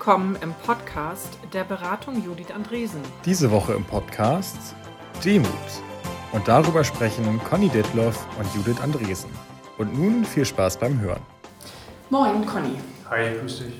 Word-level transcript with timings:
Willkommen 0.00 0.38
im 0.40 0.54
Podcast 0.64 1.36
der 1.52 1.62
Beratung 1.62 2.24
Judith 2.24 2.50
Andresen. 2.54 3.02
Diese 3.26 3.50
Woche 3.50 3.74
im 3.74 3.84
Podcast 3.84 4.74
Demut. 5.22 5.46
Und 6.32 6.48
darüber 6.48 6.84
sprechen 6.84 7.38
Conny 7.44 7.68
Detloff 7.68 8.26
und 8.38 8.48
Judith 8.54 8.80
Andresen. 8.80 9.28
Und 9.76 9.94
nun 9.94 10.24
viel 10.24 10.46
Spaß 10.46 10.78
beim 10.78 10.98
Hören. 11.02 11.20
Moin, 12.08 12.46
Conny. 12.46 12.76
Hi, 13.10 13.36
grüß 13.40 13.58
dich. 13.58 13.74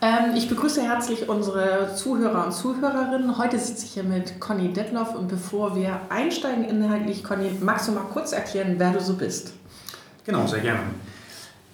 Ähm, 0.00 0.36
ich 0.36 0.48
begrüße 0.48 0.80
herzlich 0.80 1.28
unsere 1.28 1.92
Zuhörer 1.96 2.46
und 2.46 2.52
Zuhörerinnen. 2.52 3.36
Heute 3.36 3.58
sitze 3.58 3.84
ich 3.84 3.94
hier 3.94 4.04
mit 4.04 4.38
Conny 4.38 4.72
Detloff 4.72 5.16
und 5.16 5.26
bevor 5.26 5.74
wir 5.74 6.02
einsteigen 6.08 6.62
inhaltlich, 6.62 7.24
Conny, 7.24 7.50
magst 7.60 7.88
du 7.88 7.92
mal 7.92 8.04
kurz 8.12 8.30
erklären, 8.30 8.76
wer 8.78 8.92
du 8.92 9.00
so 9.00 9.14
bist? 9.14 9.54
Genau, 10.24 10.46
sehr 10.46 10.60
gerne. 10.60 10.82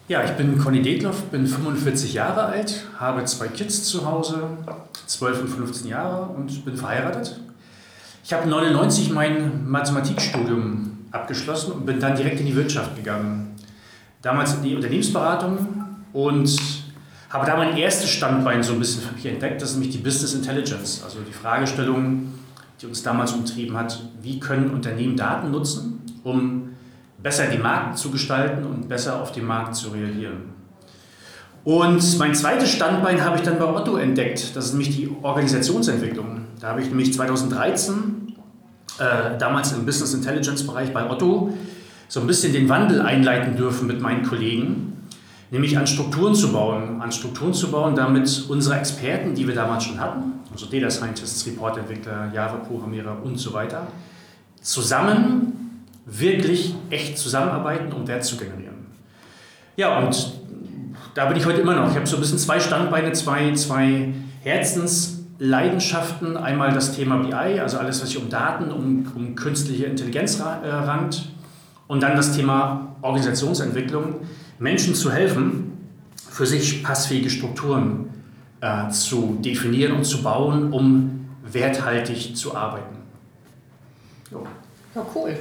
Ja, 0.06 0.22
ich 0.22 0.32
bin 0.32 0.58
Conny 0.58 0.82
Detloff, 0.82 1.22
bin 1.30 1.46
45 1.46 2.12
Jahre 2.12 2.42
alt, 2.42 2.84
habe 2.98 3.24
zwei 3.24 3.48
Kids 3.48 3.84
zu 3.84 4.04
Hause, 4.04 4.48
12 5.06 5.40
und 5.40 5.48
15 5.48 5.88
Jahre 5.88 6.26
und 6.26 6.62
bin 6.66 6.76
verheiratet. 6.76 7.40
Ich 8.22 8.34
habe 8.34 8.46
99 8.46 9.12
mein 9.12 9.66
Mathematikstudium 9.66 11.06
abgeschlossen 11.10 11.72
und 11.72 11.86
bin 11.86 12.00
dann 12.00 12.16
direkt 12.16 12.38
in 12.38 12.44
die 12.44 12.54
Wirtschaft 12.54 12.96
gegangen. 12.96 13.56
Damals 14.20 14.52
in 14.56 14.62
die 14.62 14.76
Unternehmensberatung 14.76 15.86
und 16.12 16.54
habe 17.30 17.46
da 17.46 17.56
mein 17.56 17.74
erstes 17.74 18.10
Standbein 18.10 18.62
so 18.62 18.74
ein 18.74 18.80
bisschen 18.80 19.00
für 19.00 19.14
mich 19.14 19.24
entdeckt, 19.24 19.62
das 19.62 19.70
ist 19.70 19.76
nämlich 19.76 19.96
die 19.96 20.02
Business 20.02 20.34
Intelligence, 20.34 21.00
also 21.02 21.20
die 21.26 21.32
Fragestellung, 21.32 22.34
die 22.78 22.84
uns 22.84 23.02
damals 23.02 23.32
umtrieben 23.32 23.74
hat, 23.74 24.02
wie 24.20 24.38
können 24.38 24.68
Unternehmen 24.68 25.16
Daten 25.16 25.50
nutzen, 25.50 26.02
um 26.24 26.73
besser 27.24 27.46
die 27.46 27.58
Markt 27.58 27.98
zu 27.98 28.10
gestalten 28.10 28.64
und 28.64 28.86
besser 28.86 29.20
auf 29.20 29.32
den 29.32 29.46
Markt 29.46 29.74
zu 29.74 29.88
reagieren. 29.88 30.52
Und 31.64 32.18
mein 32.18 32.34
zweites 32.34 32.70
Standbein 32.70 33.24
habe 33.24 33.38
ich 33.38 33.42
dann 33.42 33.58
bei 33.58 33.64
Otto 33.64 33.96
entdeckt. 33.96 34.54
Das 34.54 34.66
ist 34.66 34.72
nämlich 34.72 34.94
die 34.94 35.10
Organisationsentwicklung. 35.22 36.42
Da 36.60 36.68
habe 36.68 36.82
ich 36.82 36.88
nämlich 36.88 37.14
2013, 37.14 38.36
äh, 38.98 39.38
damals 39.38 39.72
im 39.72 39.86
Business 39.86 40.12
Intelligence 40.12 40.66
Bereich 40.66 40.92
bei 40.92 41.08
Otto, 41.08 41.54
so 42.08 42.20
ein 42.20 42.26
bisschen 42.26 42.52
den 42.52 42.68
Wandel 42.68 43.00
einleiten 43.00 43.56
dürfen 43.56 43.86
mit 43.86 44.02
meinen 44.02 44.24
Kollegen, 44.24 45.08
nämlich 45.50 45.78
an 45.78 45.86
Strukturen 45.86 46.34
zu 46.34 46.52
bauen. 46.52 47.00
An 47.00 47.10
Strukturen 47.10 47.54
zu 47.54 47.70
bauen, 47.70 47.96
damit 47.96 48.44
unsere 48.50 48.78
Experten, 48.78 49.34
die 49.34 49.48
wir 49.48 49.54
damals 49.54 49.84
schon 49.84 49.98
hatten, 49.98 50.34
also 50.52 50.66
Data 50.66 50.90
Scientists, 50.90 51.46
Report-Entwickler, 51.46 52.30
Java-Programmierer 52.34 53.16
und 53.24 53.38
so 53.38 53.54
weiter, 53.54 53.86
zusammen 54.60 55.63
wirklich 56.06 56.74
echt 56.90 57.18
zusammenarbeiten, 57.18 57.92
um 57.92 58.06
Wert 58.06 58.24
zu 58.24 58.36
generieren. 58.36 58.86
Ja, 59.76 59.98
und 59.98 60.34
da 61.14 61.26
bin 61.26 61.36
ich 61.36 61.46
heute 61.46 61.60
immer 61.60 61.74
noch. 61.74 61.90
Ich 61.90 61.96
habe 61.96 62.06
so 62.06 62.16
ein 62.16 62.20
bisschen 62.20 62.38
zwei 62.38 62.60
Standbeine, 62.60 63.12
zwei, 63.12 63.52
zwei 63.54 64.14
Herzensleidenschaften. 64.42 66.36
Einmal 66.36 66.72
das 66.72 66.94
Thema 66.94 67.18
BI, 67.18 67.60
also 67.60 67.78
alles, 67.78 68.00
was 68.02 68.08
sich 68.08 68.18
um 68.18 68.28
Daten, 68.28 68.70
um, 68.70 69.10
um 69.14 69.34
künstliche 69.34 69.86
Intelligenz 69.86 70.38
äh, 70.40 70.42
rankt. 70.68 71.28
Und 71.86 72.02
dann 72.02 72.16
das 72.16 72.32
Thema 72.36 72.96
Organisationsentwicklung, 73.02 74.20
Menschen 74.58 74.94
zu 74.94 75.12
helfen, 75.12 75.72
für 76.30 76.46
sich 76.46 76.82
passfähige 76.82 77.30
Strukturen 77.30 78.10
äh, 78.60 78.88
zu 78.88 79.38
definieren 79.40 79.92
und 79.92 80.04
zu 80.04 80.22
bauen, 80.22 80.72
um 80.72 81.28
werthaltig 81.44 82.36
zu 82.36 82.56
arbeiten. 82.56 82.96
Jo. 84.30 84.46
Ja, 84.94 85.06
cool. 85.14 85.36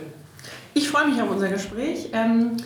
Ich 0.74 0.90
freue 0.90 1.08
mich 1.08 1.22
auf 1.22 1.30
unser 1.30 1.50
Gespräch. 1.50 2.10
Ähm, 2.14 2.58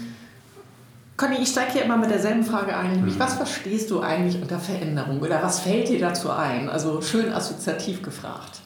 Conny, 1.18 1.38
ich 1.42 1.50
steige 1.50 1.74
hier 1.74 1.84
immer 1.84 1.98
mit 1.98 2.12
derselben 2.12 2.44
Frage 2.44 2.78
ein, 2.78 2.92
nämlich 2.92 3.16
mhm. 3.16 3.20
was 3.20 3.34
verstehst 3.34 3.90
du 3.90 4.02
eigentlich 4.02 4.40
unter 4.42 4.60
Veränderung 4.60 5.20
oder 5.20 5.42
was 5.42 5.62
fällt 5.62 5.90
dir 5.90 6.00
dazu 6.00 6.30
ein? 6.30 6.70
Also 6.70 7.02
schön 7.02 7.34
assoziativ 7.34 8.04
gefragt. 8.04 8.62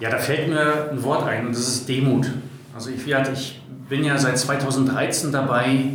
Ja, 0.00 0.10
da 0.10 0.18
fällt 0.18 0.48
mir 0.48 0.90
ein 0.90 1.02
Wort 1.04 1.24
ein 1.24 1.46
und 1.46 1.54
das 1.54 1.68
ist 1.68 1.88
Demut. 1.88 2.28
Also 2.74 2.90
ich, 2.90 3.06
ich 3.06 3.60
bin 3.88 4.02
ja 4.02 4.16
seit 4.16 4.38
2013 4.38 5.30
dabei, 5.30 5.90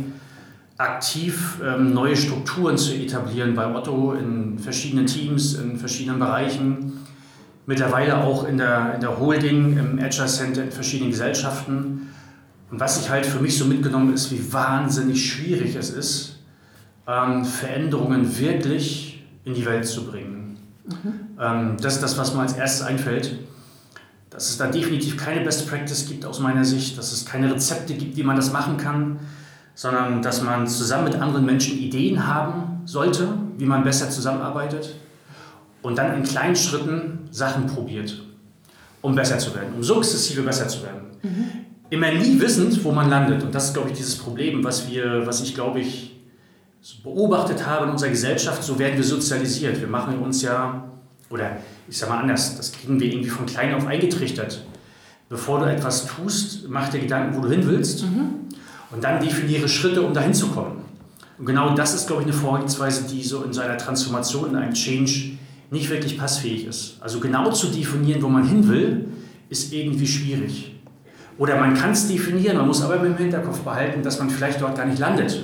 aktiv 0.78 1.58
ähm, 1.62 1.92
neue 1.92 2.16
Strukturen 2.16 2.78
zu 2.78 2.94
etablieren 2.94 3.54
bei 3.54 3.66
Otto 3.66 4.12
in 4.12 4.60
verschiedenen 4.60 5.06
Teams, 5.06 5.54
in 5.54 5.76
verschiedenen 5.76 6.20
Bereichen. 6.20 7.04
Mittlerweile 7.66 8.18
auch 8.18 8.46
in 8.46 8.58
der, 8.58 8.94
in 8.94 9.00
der 9.00 9.18
Holding, 9.18 9.76
im 9.76 9.98
Agile 9.98 10.28
Center, 10.28 10.62
in 10.62 10.70
verschiedenen 10.70 11.10
Gesellschaften. 11.10 12.07
Und 12.70 12.80
was 12.80 13.00
ich 13.00 13.10
halt 13.10 13.24
für 13.24 13.40
mich 13.40 13.56
so 13.56 13.64
mitgenommen 13.64 14.12
ist, 14.12 14.30
wie 14.30 14.52
wahnsinnig 14.52 15.32
schwierig 15.32 15.74
es 15.74 15.90
ist, 15.90 16.38
ähm, 17.06 17.44
Veränderungen 17.44 18.38
wirklich 18.38 19.24
in 19.44 19.54
die 19.54 19.64
Welt 19.64 19.86
zu 19.86 20.04
bringen. 20.04 20.58
Mhm. 20.86 21.14
Ähm, 21.40 21.76
das 21.80 21.94
ist 21.94 22.02
das, 22.02 22.18
was 22.18 22.34
mir 22.34 22.42
als 22.42 22.52
erstes 22.52 22.86
einfällt. 22.86 23.38
Dass 24.28 24.50
es 24.50 24.58
da 24.58 24.66
definitiv 24.66 25.16
keine 25.16 25.40
Best 25.40 25.68
Practice 25.68 26.06
gibt 26.06 26.26
aus 26.26 26.38
meiner 26.38 26.64
Sicht, 26.64 26.98
dass 26.98 27.12
es 27.12 27.24
keine 27.24 27.50
Rezepte 27.50 27.94
gibt, 27.94 28.16
wie 28.16 28.22
man 28.22 28.36
das 28.36 28.52
machen 28.52 28.76
kann, 28.76 29.18
sondern 29.74 30.20
dass 30.20 30.42
man 30.42 30.66
zusammen 30.66 31.04
mit 31.04 31.14
anderen 31.16 31.46
Menschen 31.46 31.78
Ideen 31.78 32.26
haben 32.26 32.82
sollte, 32.84 33.28
wie 33.56 33.64
man 33.64 33.82
besser 33.84 34.10
zusammenarbeitet 34.10 34.96
und 35.80 35.96
dann 35.96 36.14
in 36.14 36.22
kleinen 36.24 36.56
Schritten 36.56 37.20
Sachen 37.30 37.66
probiert, 37.66 38.22
um 39.00 39.14
besser 39.14 39.38
zu 39.38 39.54
werden, 39.54 39.72
um 39.74 39.82
sukzessive 39.82 40.42
besser 40.42 40.68
zu 40.68 40.82
werden. 40.82 41.00
Mhm 41.22 41.57
immer 41.90 42.12
nie 42.12 42.40
wissend, 42.40 42.82
wo 42.84 42.92
man 42.92 43.08
landet. 43.08 43.42
Und 43.42 43.54
das 43.54 43.66
ist, 43.66 43.74
glaube 43.74 43.90
ich, 43.90 43.96
dieses 43.96 44.16
Problem, 44.16 44.62
was, 44.64 44.90
wir, 44.90 45.26
was 45.26 45.42
ich, 45.42 45.54
glaube 45.54 45.80
ich, 45.80 46.16
beobachtet 47.02 47.66
habe 47.66 47.86
in 47.86 47.92
unserer 47.92 48.10
Gesellschaft. 48.10 48.62
So 48.62 48.78
werden 48.78 48.96
wir 48.96 49.04
sozialisiert. 49.04 49.80
Wir 49.80 49.88
machen 49.88 50.18
uns 50.18 50.42
ja, 50.42 50.84
oder 51.30 51.58
ich 51.88 51.96
sage 51.96 52.12
mal 52.12 52.20
anders, 52.20 52.56
das 52.56 52.72
kriegen 52.72 53.00
wir 53.00 53.10
irgendwie 53.10 53.30
von 53.30 53.46
klein 53.46 53.74
auf 53.74 53.86
eingetrichtert. 53.86 54.64
Bevor 55.28 55.60
du 55.60 55.66
etwas 55.66 56.06
tust, 56.06 56.68
mach 56.68 56.88
dir 56.88 57.00
Gedanken, 57.00 57.36
wo 57.36 57.42
du 57.42 57.50
hin 57.50 57.66
willst. 57.66 58.02
Mhm. 58.04 58.48
Und 58.90 59.04
dann 59.04 59.20
definiere 59.20 59.68
Schritte, 59.68 60.02
um 60.02 60.14
dahin 60.14 60.32
zu 60.32 60.48
kommen. 60.48 60.82
Und 61.38 61.46
genau 61.46 61.74
das 61.74 61.94
ist, 61.94 62.06
glaube 62.06 62.22
ich, 62.22 62.28
eine 62.28 62.36
Vorgehensweise, 62.36 63.06
die 63.06 63.22
so 63.22 63.42
in 63.42 63.52
seiner 63.52 63.76
Transformation, 63.76 64.50
in 64.50 64.56
einem 64.56 64.72
Change 64.72 65.38
nicht 65.70 65.90
wirklich 65.90 66.18
passfähig 66.18 66.66
ist. 66.66 66.96
Also 67.00 67.20
genau 67.20 67.52
zu 67.52 67.68
definieren, 67.68 68.22
wo 68.22 68.28
man 68.28 68.48
hin 68.48 68.66
will, 68.66 69.08
ist 69.50 69.72
irgendwie 69.72 70.06
schwierig. 70.06 70.74
Oder 71.38 71.58
man 71.58 71.74
kann 71.74 71.92
es 71.92 72.08
definieren, 72.08 72.56
man 72.56 72.66
muss 72.66 72.82
aber 72.82 72.96
im 72.96 73.16
Hinterkopf 73.16 73.60
behalten, 73.60 74.02
dass 74.02 74.18
man 74.18 74.28
vielleicht 74.28 74.60
dort 74.60 74.76
gar 74.76 74.86
nicht 74.86 74.98
landet. 74.98 75.40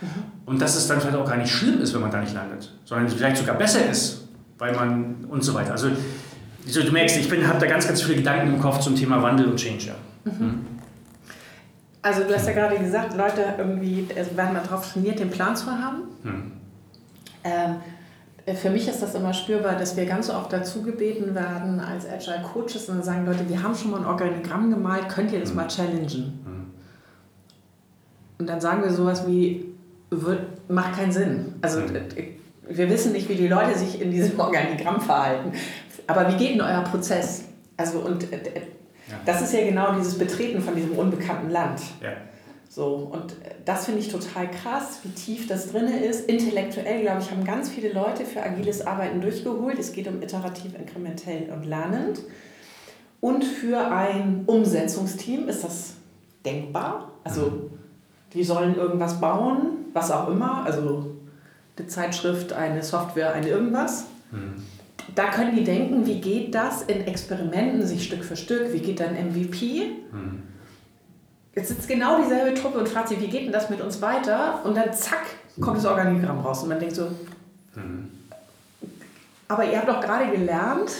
Mhm. 0.00 0.06
Und 0.44 0.62
dass 0.62 0.76
es 0.76 0.86
dann 0.86 1.00
vielleicht 1.00 1.16
auch 1.16 1.28
gar 1.28 1.36
nicht 1.36 1.52
schlimm 1.52 1.80
ist, 1.80 1.94
wenn 1.94 2.00
man 2.00 2.10
da 2.10 2.20
nicht 2.20 2.34
landet, 2.34 2.72
sondern 2.84 3.08
vielleicht 3.08 3.38
sogar 3.38 3.56
besser 3.56 3.88
ist, 3.90 4.28
weil 4.58 4.74
man 4.74 5.24
und 5.28 5.42
so 5.42 5.54
weiter. 5.54 5.72
Also 5.72 5.88
du 5.88 6.92
merkst, 6.92 7.16
ich 7.16 7.30
habe 7.46 7.58
da 7.58 7.66
ganz, 7.66 7.86
ganz 7.86 8.02
viele 8.02 8.16
Gedanken 8.16 8.54
im 8.54 8.60
Kopf 8.60 8.80
zum 8.80 8.94
Thema 8.94 9.22
Wandel 9.22 9.46
und 9.46 9.56
Change. 9.56 9.94
Mhm. 10.24 10.32
mhm. 10.38 10.66
Also 12.00 12.22
du 12.22 12.34
hast 12.34 12.46
ja 12.46 12.52
gerade 12.52 12.78
gesagt, 12.78 13.16
Leute 13.16 13.54
irgendwie 13.58 14.06
also 14.16 14.36
werden 14.36 14.54
darauf 14.54 14.92
trainiert, 14.92 15.18
den 15.18 15.30
Plan 15.30 15.56
zu 15.56 15.66
haben. 15.66 16.04
Mhm. 16.22 16.52
Ähm, 17.44 17.52
äh, 17.52 17.74
für 18.54 18.70
mich 18.70 18.88
ist 18.88 19.02
das 19.02 19.14
immer 19.14 19.32
spürbar, 19.34 19.76
dass 19.76 19.96
wir 19.96 20.06
ganz 20.06 20.30
oft 20.30 20.52
dazu 20.52 20.82
gebeten 20.82 21.34
werden 21.34 21.80
als 21.80 22.06
Agile 22.08 22.42
Coaches 22.42 22.88
und 22.88 22.96
dann 22.96 23.04
sagen 23.04 23.26
Leute, 23.26 23.48
wir 23.48 23.62
haben 23.62 23.74
schon 23.74 23.90
mal 23.90 24.00
ein 24.00 24.06
Organigramm 24.06 24.70
gemalt, 24.70 25.08
könnt 25.08 25.32
ihr 25.32 25.40
das 25.40 25.54
mal 25.54 25.66
challengen? 25.68 26.40
Und 28.38 28.48
dann 28.48 28.60
sagen 28.60 28.82
wir 28.82 28.90
sowas 28.90 29.26
wie, 29.26 29.66
macht 30.68 30.94
keinen 30.94 31.12
Sinn. 31.12 31.54
Also 31.60 31.80
äh, 31.80 32.34
wir 32.68 32.88
wissen 32.88 33.12
nicht, 33.12 33.28
wie 33.28 33.34
die 33.34 33.48
Leute 33.48 33.76
sich 33.76 34.00
in 34.00 34.10
diesem 34.10 34.38
Organigramm 34.40 35.00
verhalten. 35.00 35.52
Aber 36.06 36.32
wie 36.32 36.36
geht 36.36 36.54
denn 36.54 36.60
euer 36.60 36.82
Prozess? 36.82 37.44
Also 37.76 37.98
und 38.00 38.32
äh, 38.32 38.38
das 39.24 39.42
ist 39.42 39.52
ja 39.52 39.64
genau 39.64 39.92
dieses 39.94 40.18
Betreten 40.18 40.60
von 40.60 40.74
diesem 40.74 40.92
unbekannten 40.92 41.50
Land. 41.50 41.80
Ja. 42.02 42.10
So, 42.68 43.10
und 43.12 43.34
das 43.64 43.86
finde 43.86 44.00
ich 44.00 44.08
total 44.08 44.50
krass, 44.50 45.00
wie 45.02 45.08
tief 45.08 45.46
das 45.46 45.72
drin 45.72 45.88
ist. 45.88 46.28
Intellektuell, 46.28 47.00
glaube 47.00 47.22
ich, 47.22 47.30
haben 47.30 47.44
ganz 47.44 47.70
viele 47.70 47.92
Leute 47.92 48.26
für 48.26 48.42
agiles 48.42 48.86
Arbeiten 48.86 49.22
durchgeholt. 49.22 49.78
Es 49.78 49.92
geht 49.92 50.06
um 50.06 50.20
iterativ, 50.22 50.74
inkrementell 50.78 51.50
und 51.50 51.64
lernend. 51.64 52.20
Und 53.20 53.42
für 53.42 53.78
ein 53.90 54.42
Umsetzungsteam 54.46 55.48
ist 55.48 55.64
das 55.64 55.94
denkbar. 56.44 57.12
Also, 57.24 57.70
die 58.34 58.44
sollen 58.44 58.76
irgendwas 58.76 59.18
bauen, 59.18 59.86
was 59.94 60.10
auch 60.10 60.28
immer. 60.28 60.64
Also, 60.64 61.16
eine 61.78 61.86
Zeitschrift, 61.86 62.52
eine 62.52 62.82
Software, 62.82 63.32
eine 63.32 63.48
irgendwas. 63.48 64.04
Mhm. 64.30 64.62
Da 65.14 65.30
können 65.30 65.56
die 65.56 65.64
denken, 65.64 66.06
wie 66.06 66.20
geht 66.20 66.54
das 66.54 66.82
in 66.82 67.06
Experimenten, 67.06 67.86
sich 67.86 68.04
Stück 68.04 68.22
für 68.22 68.36
Stück, 68.36 68.74
wie 68.74 68.80
geht 68.80 69.00
dann 69.00 69.14
MVP? 69.14 69.90
Mhm 70.12 70.47
Jetzt 71.58 71.70
sitzt 71.70 71.88
genau 71.88 72.22
dieselbe 72.22 72.54
Truppe 72.54 72.78
und 72.78 72.88
fragt 72.88 73.08
sich, 73.08 73.20
wie 73.20 73.26
geht 73.26 73.46
denn 73.46 73.52
das 73.52 73.68
mit 73.68 73.80
uns 73.80 74.00
weiter? 74.00 74.64
Und 74.64 74.76
dann 74.76 74.92
zack, 74.92 75.26
kommt 75.60 75.78
das 75.78 75.86
Organigramm 75.86 76.38
raus. 76.38 76.62
Und 76.62 76.68
man 76.68 76.78
denkt 76.78 76.94
so, 76.94 77.10
mhm. 77.74 78.12
aber 79.48 79.64
ihr 79.64 79.76
habt 79.76 79.88
doch 79.88 80.00
gerade 80.00 80.30
gelernt, 80.30 80.92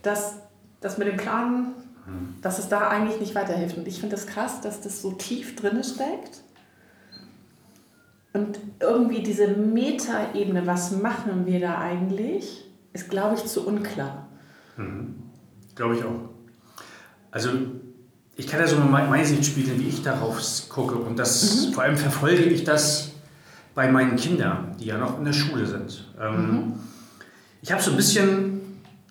dass 0.00 0.36
das 0.80 0.96
mit 0.96 1.08
dem 1.08 1.18
Plan, 1.18 1.74
mhm. 2.06 2.36
dass 2.40 2.58
es 2.58 2.70
da 2.70 2.88
eigentlich 2.88 3.20
nicht 3.20 3.34
weiterhilft. 3.34 3.76
Und 3.76 3.86
ich 3.86 4.00
finde 4.00 4.16
das 4.16 4.26
krass, 4.26 4.62
dass 4.62 4.80
das 4.80 5.02
so 5.02 5.12
tief 5.12 5.56
drin 5.56 5.84
steckt. 5.84 6.40
Und 8.32 8.60
irgendwie 8.80 9.22
diese 9.22 9.46
Metaebene, 9.46 10.66
was 10.66 10.90
machen 10.90 11.44
wir 11.44 11.60
da 11.60 11.76
eigentlich, 11.76 12.64
ist, 12.94 13.10
glaube 13.10 13.34
ich, 13.34 13.44
zu 13.44 13.66
unklar. 13.66 14.26
Mhm. 14.78 15.22
Glaube 15.74 15.96
ich 15.96 16.02
auch. 16.02 16.30
Also 17.30 17.50
ich 18.36 18.46
kann 18.46 18.60
ja 18.60 18.66
so 18.66 18.76
mal 18.76 19.08
meine 19.08 19.26
Sicht 19.26 19.44
spiegeln, 19.44 19.78
wie 19.78 19.88
ich 19.88 20.02
darauf 20.02 20.40
gucke. 20.68 20.94
Und 20.94 21.18
das, 21.18 21.66
mhm. 21.66 21.72
vor 21.72 21.82
allem 21.82 21.96
verfolge 21.96 22.44
ich 22.44 22.64
das 22.64 23.10
bei 23.74 23.90
meinen 23.90 24.16
Kindern, 24.16 24.76
die 24.78 24.86
ja 24.86 24.98
noch 24.98 25.18
in 25.18 25.24
der 25.24 25.32
Schule 25.32 25.66
sind. 25.66 26.04
Ähm, 26.20 26.46
mhm. 26.46 26.72
Ich 27.60 27.72
habe 27.72 27.82
so 27.82 27.90
ein 27.90 27.96
bisschen, 27.96 28.60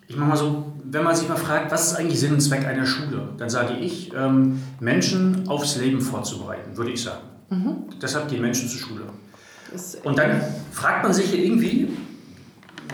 ich 0.08 0.16
mache 0.16 0.28
mal 0.28 0.36
so, 0.36 0.72
wenn 0.84 1.04
man 1.04 1.16
sich 1.16 1.28
mal 1.28 1.36
fragt, 1.36 1.70
was 1.72 1.92
ist 1.92 1.94
eigentlich 1.94 2.20
Sinn 2.20 2.34
und 2.34 2.40
Zweck 2.40 2.66
einer 2.66 2.84
Schule, 2.84 3.28
dann 3.38 3.48
sage 3.48 3.74
ich, 3.74 4.12
ähm, 4.14 4.62
Menschen 4.80 5.48
aufs 5.48 5.76
Leben 5.76 6.00
vorzubereiten, 6.00 6.76
würde 6.76 6.90
ich 6.90 7.02
sagen. 7.02 7.22
Mhm. 7.48 7.76
Deshalb 8.00 8.28
gehen 8.28 8.42
Menschen 8.42 8.68
zur 8.68 8.80
Schule. 8.80 9.04
Und 10.04 10.18
dann 10.18 10.42
fragt 10.70 11.02
man 11.02 11.14
sich 11.14 11.32
irgendwie, 11.32 11.96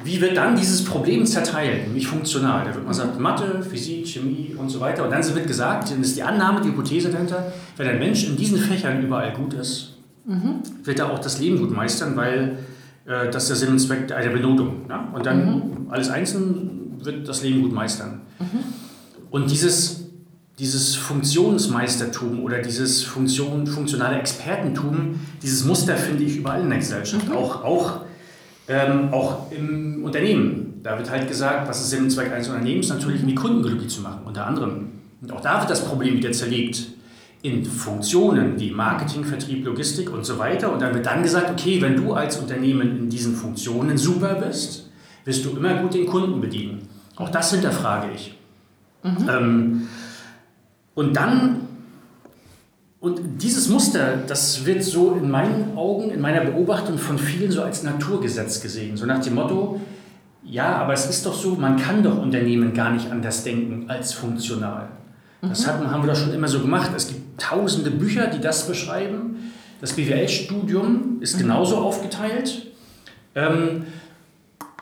wie 0.05 0.21
wird 0.21 0.37
dann 0.37 0.57
dieses 0.57 0.85
Problem 0.85 1.27
zerteilt, 1.27 1.87
nämlich 1.87 2.07
funktional? 2.07 2.65
Da 2.67 2.75
wird 2.75 2.85
man 2.85 2.95
sagt, 2.95 3.19
Mathe, 3.19 3.63
Physik, 3.63 4.07
Chemie 4.07 4.55
und 4.57 4.69
so 4.69 4.81
weiter. 4.81 5.05
Und 5.05 5.11
dann 5.11 5.35
wird 5.35 5.47
gesagt, 5.47 5.91
dann 5.91 6.01
ist 6.01 6.17
die 6.17 6.23
Annahme, 6.23 6.61
die 6.61 6.69
Hypothese 6.69 7.11
dahinter, 7.11 7.53
wenn 7.77 7.89
ein 7.89 7.99
Mensch 7.99 8.27
in 8.27 8.37
diesen 8.37 8.59
Fächern 8.59 9.03
überall 9.03 9.33
gut 9.33 9.55
ist, 9.55 9.97
mhm. 10.25 10.63
wird 10.85 10.99
er 10.99 11.11
auch 11.13 11.19
das 11.19 11.39
Leben 11.39 11.59
gut 11.59 11.71
meistern, 11.71 12.17
weil 12.17 12.59
äh, 13.07 13.31
das 13.31 13.45
ist 13.45 13.49
der 13.51 13.57
Sinn 13.57 13.71
und 13.71 13.79
Zweck 13.79 14.13
einer 14.13 14.31
Benotung. 14.31 14.87
Ne? 14.87 15.01
Und 15.13 15.27
dann 15.27 15.45
mhm. 15.47 15.87
alles 15.91 16.11
einzeln 16.11 16.99
wird 17.03 17.29
das 17.29 17.43
Leben 17.43 17.63
gut 17.63 17.73
meistern. 17.73 18.21
Mhm. 18.39 18.59
Und 19.31 19.51
dieses, 19.51 20.07
dieses 20.59 20.95
Funktionsmeistertum 20.97 22.43
oder 22.43 22.61
dieses 22.63 23.03
Funktion, 23.03 23.67
funktionale 23.67 24.19
Expertentum, 24.19 25.21
dieses 25.43 25.65
Muster 25.65 25.97
finde 25.97 26.25
ich 26.25 26.37
überall 26.37 26.63
in 26.63 26.71
der 26.71 26.79
Gesellschaft. 26.79 27.29
Mhm. 27.29 27.35
Auch, 27.35 27.65
auch 27.65 28.01
ähm, 28.69 29.13
auch 29.13 29.51
im 29.51 30.05
Unternehmen. 30.05 30.81
Da 30.83 30.97
wird 30.97 31.11
halt 31.11 31.29
gesagt, 31.29 31.69
was 31.69 31.81
ist 31.81 31.91
Sinn 31.91 32.05
und 32.05 32.11
Zweck 32.11 32.33
eines 32.33 32.49
Unternehmens? 32.49 32.89
Natürlich, 32.89 33.23
um 33.23 33.29
die 33.29 33.35
Kunden 33.35 33.63
glücklich 33.63 33.89
zu 33.89 34.03
machen, 34.03 34.21
unter 34.25 34.47
anderem. 34.47 34.89
Und 35.21 35.33
auch 35.33 35.41
da 35.41 35.61
wird 35.61 35.71
das 35.71 35.85
Problem 35.85 36.17
wieder 36.17 36.33
zerlegt 36.33 36.87
in 37.43 37.65
Funktionen 37.65 38.59
wie 38.59 38.71
Marketing, 38.71 39.25
Vertrieb, 39.25 39.65
Logistik 39.65 40.13
und 40.13 40.25
so 40.25 40.39
weiter. 40.39 40.73
Und 40.73 40.83
dann 40.83 40.95
wird 40.95 41.07
dann 41.07 41.23
gesagt, 41.23 41.51
okay, 41.51 41.81
wenn 41.81 41.97
du 41.97 42.13
als 42.13 42.37
Unternehmen 42.37 42.99
in 42.99 43.09
diesen 43.09 43.35
Funktionen 43.35 43.97
super 43.97 44.35
bist, 44.35 44.91
wirst 45.25 45.45
du 45.45 45.51
immer 45.51 45.75
gut 45.75 45.95
den 45.95 46.07
Kunden 46.07 46.41
bedienen. 46.41 46.89
Auch 47.17 47.31
das 47.31 47.53
hinterfrage 47.53 48.09
ich. 48.15 48.39
Mhm. 49.03 49.29
Ähm, 49.29 49.89
und 50.95 51.17
dann 51.17 51.68
und 53.01 53.21
dieses 53.43 53.69
Muster, 53.69 54.17
das 54.27 54.67
wird 54.67 54.83
so 54.83 55.13
in 55.13 55.31
meinen 55.31 55.77
Augen, 55.77 56.11
in 56.11 56.21
meiner 56.21 56.41
Beobachtung 56.41 56.99
von 56.99 57.17
vielen 57.17 57.51
so 57.53 57.63
als 57.63 57.85
Naturgesetz 57.85 58.61
gesehen. 58.61 58.97
So 58.97 59.07
nach 59.07 59.21
dem 59.23 59.37
Motto, 59.37 59.81
ja, 60.43 60.77
aber 60.77 60.95
es 60.95 61.09
ist 61.09 61.25
doch 61.25 61.35
so, 61.35 61.55
man 61.55 61.77
kann 61.77 62.03
doch 62.03 62.21
Unternehmen 62.21 62.75
gar 62.75 62.91
nicht 62.91 63.11
anders 63.11 63.45
denken 63.45 63.89
als 63.89 64.13
funktional. 64.13 64.89
Das 65.43 65.65
mhm. 65.65 65.71
haben, 65.71 65.91
haben 65.91 66.03
wir 66.03 66.13
doch 66.13 66.19
schon 66.19 66.35
immer 66.35 66.49
so 66.49 66.61
gemacht. 66.61 66.91
Es 66.97 67.07
gibt 67.09 67.41
tausende 67.41 67.91
Bücher, 67.91 68.27
die 68.27 68.41
das 68.41 68.67
beschreiben. 68.67 69.53
Das 69.81 69.93
BWL-Studium 69.93 71.19
ist 71.21 71.37
mhm. 71.37 71.43
genauso 71.43 71.77
aufgeteilt. 71.77 72.67
Ähm, 73.37 73.85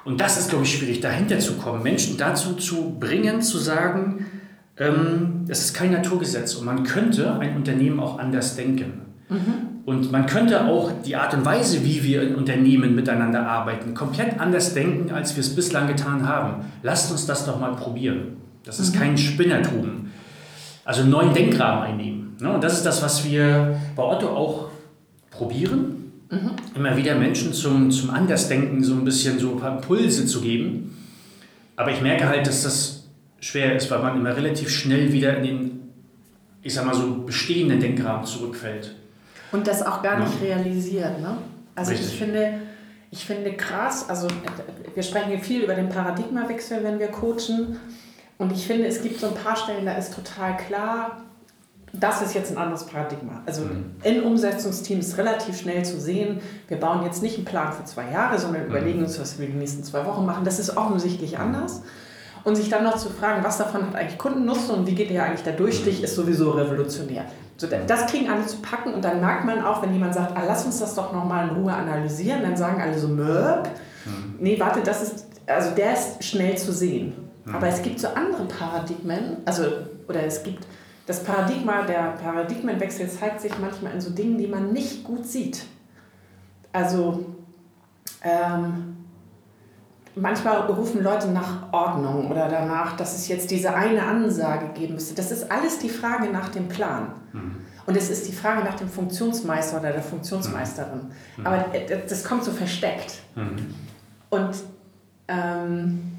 und 0.07 0.21
das 0.21 0.39
ist, 0.39 0.49
glaube 0.49 0.65
ich, 0.65 0.75
schwierig, 0.75 1.01
dahinter 1.01 1.39
zu 1.41 1.55
kommen, 1.55 1.83
Menschen 1.83 2.17
dazu 2.17 2.55
zu 2.55 2.97
bringen, 2.99 3.43
zu 3.43 3.59
sagen, 3.59 4.25
ähm, 4.79 5.45
es 5.49 5.61
ist 5.61 5.75
kein 5.75 5.93
Naturgesetz 5.93 6.55
und 6.55 6.67
man 6.67 6.83
könnte 6.85 7.39
ein 7.39 7.57
Unternehmen 7.57 8.01
auch 8.01 8.19
anders 8.19 8.57
denken. 8.57 9.03
Mhm. 9.29 9.77
Und 9.87 10.11
man 10.11 10.27
könnte 10.27 10.65
auch 10.67 10.91
die 11.05 11.15
Art 11.15 11.33
und 11.33 11.45
Weise, 11.45 11.85
wie 11.85 12.03
wir 12.03 12.23
in 12.23 12.35
Unternehmen 12.35 12.95
miteinander 12.95 13.47
arbeiten, 13.47 13.95
komplett 13.95 14.41
anders 14.41 14.75
denken, 14.75 15.13
als 15.13 15.37
wir 15.37 15.41
es 15.41 15.55
bislang 15.55 15.87
getan 15.87 16.27
haben. 16.27 16.65
Lasst 16.83 17.11
uns 17.13 17.25
das 17.25 17.47
doch 17.47 17.61
mal 17.61 17.75
probieren. 17.77 18.37
Das 18.65 18.81
ist 18.81 18.95
mhm. 18.95 18.99
kein 18.99 19.19
Spinnertum. 19.19 20.09
Also 20.85 21.03
einen 21.03 21.11
neuen 21.11 21.33
Denkrahmen 21.33 21.85
einnehmen. 21.85 22.37
Ne? 22.41 22.53
Und 22.53 22.63
das 22.63 22.75
ist 22.75 22.85
das, 22.85 23.03
was 23.03 23.25
wir 23.25 23.79
bei 23.95 24.03
Otto 24.03 24.29
auch 24.29 24.69
probieren. 25.31 26.13
Mhm. 26.31 26.51
Immer 26.75 26.97
wieder 26.97 27.15
Menschen 27.15 27.53
zum, 27.53 27.91
zum 27.91 28.11
Andersdenken 28.11 28.83
so 28.83 28.95
ein 28.95 29.05
bisschen 29.05 29.39
so 29.39 29.53
ein 29.53 29.59
paar 29.59 29.77
Impulse 29.77 30.27
zu 30.27 30.41
geben. 30.41 30.97
Aber 31.77 31.93
ich 31.93 32.01
merke 32.01 32.29
halt, 32.29 32.47
dass 32.47 32.63
das 32.65 32.96
schwer 33.41 33.77
ist, 33.77 33.91
weil 33.91 34.01
man 34.01 34.17
immer 34.17 34.37
relativ 34.37 34.71
schnell 34.71 35.13
wieder 35.13 35.37
in 35.37 35.43
den, 35.43 35.93
ich 36.63 36.75
sag 36.75 36.85
mal 36.87 36.95
so, 36.95 37.23
bestehenden 37.23 37.81
Denkrahmen 37.81 38.25
zurückfällt. 38.25 38.95
Und 39.53 39.67
das 39.67 39.85
auch 39.85 40.03
gar 40.03 40.19
nicht 40.19 40.41
ja. 40.43 40.57
realisiert. 40.57 41.21
Ne? 41.21 41.39
Also 41.75 41.93
Richtig. 41.93 42.13
ich 42.13 42.19
finde, 42.19 42.61
ich 43.11 43.25
finde 43.25 43.53
krass, 43.53 44.09
also 44.09 44.29
wir 44.95 45.03
sprechen 45.03 45.29
hier 45.29 45.39
viel 45.39 45.63
über 45.63 45.75
den 45.75 45.89
Paradigmawechsel, 45.89 46.83
wenn 46.83 46.99
wir 46.99 47.09
coachen. 47.09 47.79
Und 48.39 48.53
ich 48.53 48.67
finde, 48.67 48.87
es 48.87 49.03
gibt 49.03 49.21
so 49.21 49.29
ein 49.29 49.35
paar 49.35 49.57
Stellen, 49.57 49.87
da 49.87 49.95
ist 49.95 50.15
total 50.15 50.57
klar, 50.57 51.23
das 51.93 52.21
ist 52.21 52.35
jetzt 52.35 52.51
ein 52.51 52.59
anderes 52.59 52.85
Paradigma. 52.85 53.43
Also 53.47 53.63
mhm. 53.63 53.95
in 54.03 54.23
Umsetzungsteams 54.23 55.17
relativ 55.17 55.59
schnell 55.59 55.85
zu 55.85 56.01
sehen, 56.01 56.41
wir 56.69 56.79
bauen 56.79 57.05
jetzt 57.05 57.23
nicht 57.23 57.37
einen 57.37 57.45
Plan 57.45 57.73
für 57.73 57.85
zwei 57.85 58.11
Jahre, 58.11 58.39
sondern 58.39 58.65
mhm. 58.65 58.71
überlegen 58.71 59.03
uns, 59.03 59.19
was 59.19 59.39
wir 59.39 59.47
die 59.47 59.55
nächsten 59.55 59.85
zwei 59.85 60.05
Wochen 60.05 60.27
machen. 60.27 60.45
Das 60.45 60.59
ist 60.59 60.77
offensichtlich 60.77 61.39
anders. 61.39 61.83
Und 62.47 62.55
sich 62.55 62.69
dann 62.69 62.85
noch 62.85 62.97
zu 62.97 63.11
fragen, 63.11 63.43
was 63.43 63.59
davon 63.59 63.85
hat 63.89 63.97
eigentlich 63.97 64.19
Kundennutzen 64.19 64.77
und 64.77 64.87
wie 64.87 64.95
geht 64.95 65.11
der 65.11 65.25
eigentlich 65.25 65.43
der 65.43 65.55
Durchstich, 65.55 66.05
ist 66.05 66.15
sowieso 66.15 66.53
revolutionär. 66.53 67.25
So, 67.57 67.67
das 67.67 68.07
kriegen 68.07 68.31
alle 68.31 68.47
zu 68.47 68.59
packen 68.59 68.95
und 68.95 69.05
dann 69.05 69.21
merkt 69.21 69.45
man 69.45 69.65
auch, 69.65 69.83
wenn 69.83 69.93
jemand 69.93 70.15
sagt, 70.15 70.37
ah, 70.37 70.45
lass 70.47 70.65
uns 70.65 70.79
das 70.79 70.95
doch 70.95 71.13
nochmal 71.13 71.49
in 71.49 71.57
Ruhe 71.57 71.73
analysieren, 71.73 72.43
dann 72.43 72.57
sagen 72.57 72.81
alle 72.81 72.97
so, 72.97 73.09
Möp. 73.09 73.69
Mhm. 74.05 74.37
Nee, 74.39 74.61
warte, 74.61 74.81
das 74.81 75.03
ist, 75.03 75.27
also 75.45 75.75
der 75.75 75.95
ist 75.95 76.23
schnell 76.23 76.57
zu 76.57 76.71
sehen. 76.71 77.15
Mhm. 77.47 77.57
Aber 77.57 77.67
es 77.67 77.83
gibt 77.83 77.99
so 77.99 78.07
andere 78.09 78.45
Paradigmen, 78.45 79.39
also, 79.45 79.65
oder 80.07 80.23
es 80.23 80.45
gibt, 80.45 80.69
das 81.07 81.25
Paradigma, 81.25 81.83
der 81.83 82.15
Paradigmenwechsel 82.23 83.11
zeigt 83.11 83.41
sich 83.41 83.59
manchmal 83.59 83.93
in 83.93 84.01
so 84.01 84.11
Dingen, 84.11 84.39
die 84.39 84.47
man 84.47 84.73
nicht 84.73 85.03
gut 85.03 85.27
sieht. 85.27 85.65
Also, 86.73 87.27
ähm, 88.23 88.97
manchmal 90.17 90.63
rufen 90.63 91.03
Leute 91.03 91.29
nach 91.29 91.73
Ordnung 91.73 92.31
oder 92.31 92.49
danach, 92.49 92.97
dass 92.97 93.15
es 93.15 93.29
jetzt 93.29 93.51
diese 93.51 93.75
eine 93.75 94.03
Ansage 94.03 94.69
geben 94.75 94.95
müsste. 94.95 95.15
Das 95.15 95.31
ist 95.31 95.51
alles 95.51 95.79
die 95.79 95.91
Frage 95.91 96.31
nach 96.33 96.49
dem 96.49 96.69
Plan. 96.69 97.13
Mhm. 97.33 97.57
Und 97.87 97.97
es 97.97 98.11
ist 98.11 98.27
die 98.27 98.33
Frage 98.33 98.65
nach 98.65 98.75
dem 98.75 98.89
Funktionsmeister 98.89 99.79
oder 99.79 99.93
der 99.93 100.03
Funktionsmeisterin. 100.03 101.13
Mhm. 101.37 101.47
Aber 101.47 101.67
das 102.09 102.25
kommt 102.25 102.43
so 102.43 102.51
versteckt. 102.51 103.21
Mhm. 103.37 103.75
Und 104.31 104.57
ähm, 105.29 106.17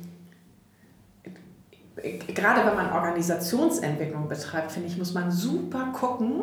gerade 2.33 2.65
wenn 2.65 2.75
man 2.75 2.93
Organisationsentwicklung 2.93 4.29
betreibt, 4.29 4.71
finde 4.71 4.87
ich, 4.87 4.97
muss 4.97 5.13
man 5.13 5.31
super 5.31 5.87
gucken, 5.91 6.41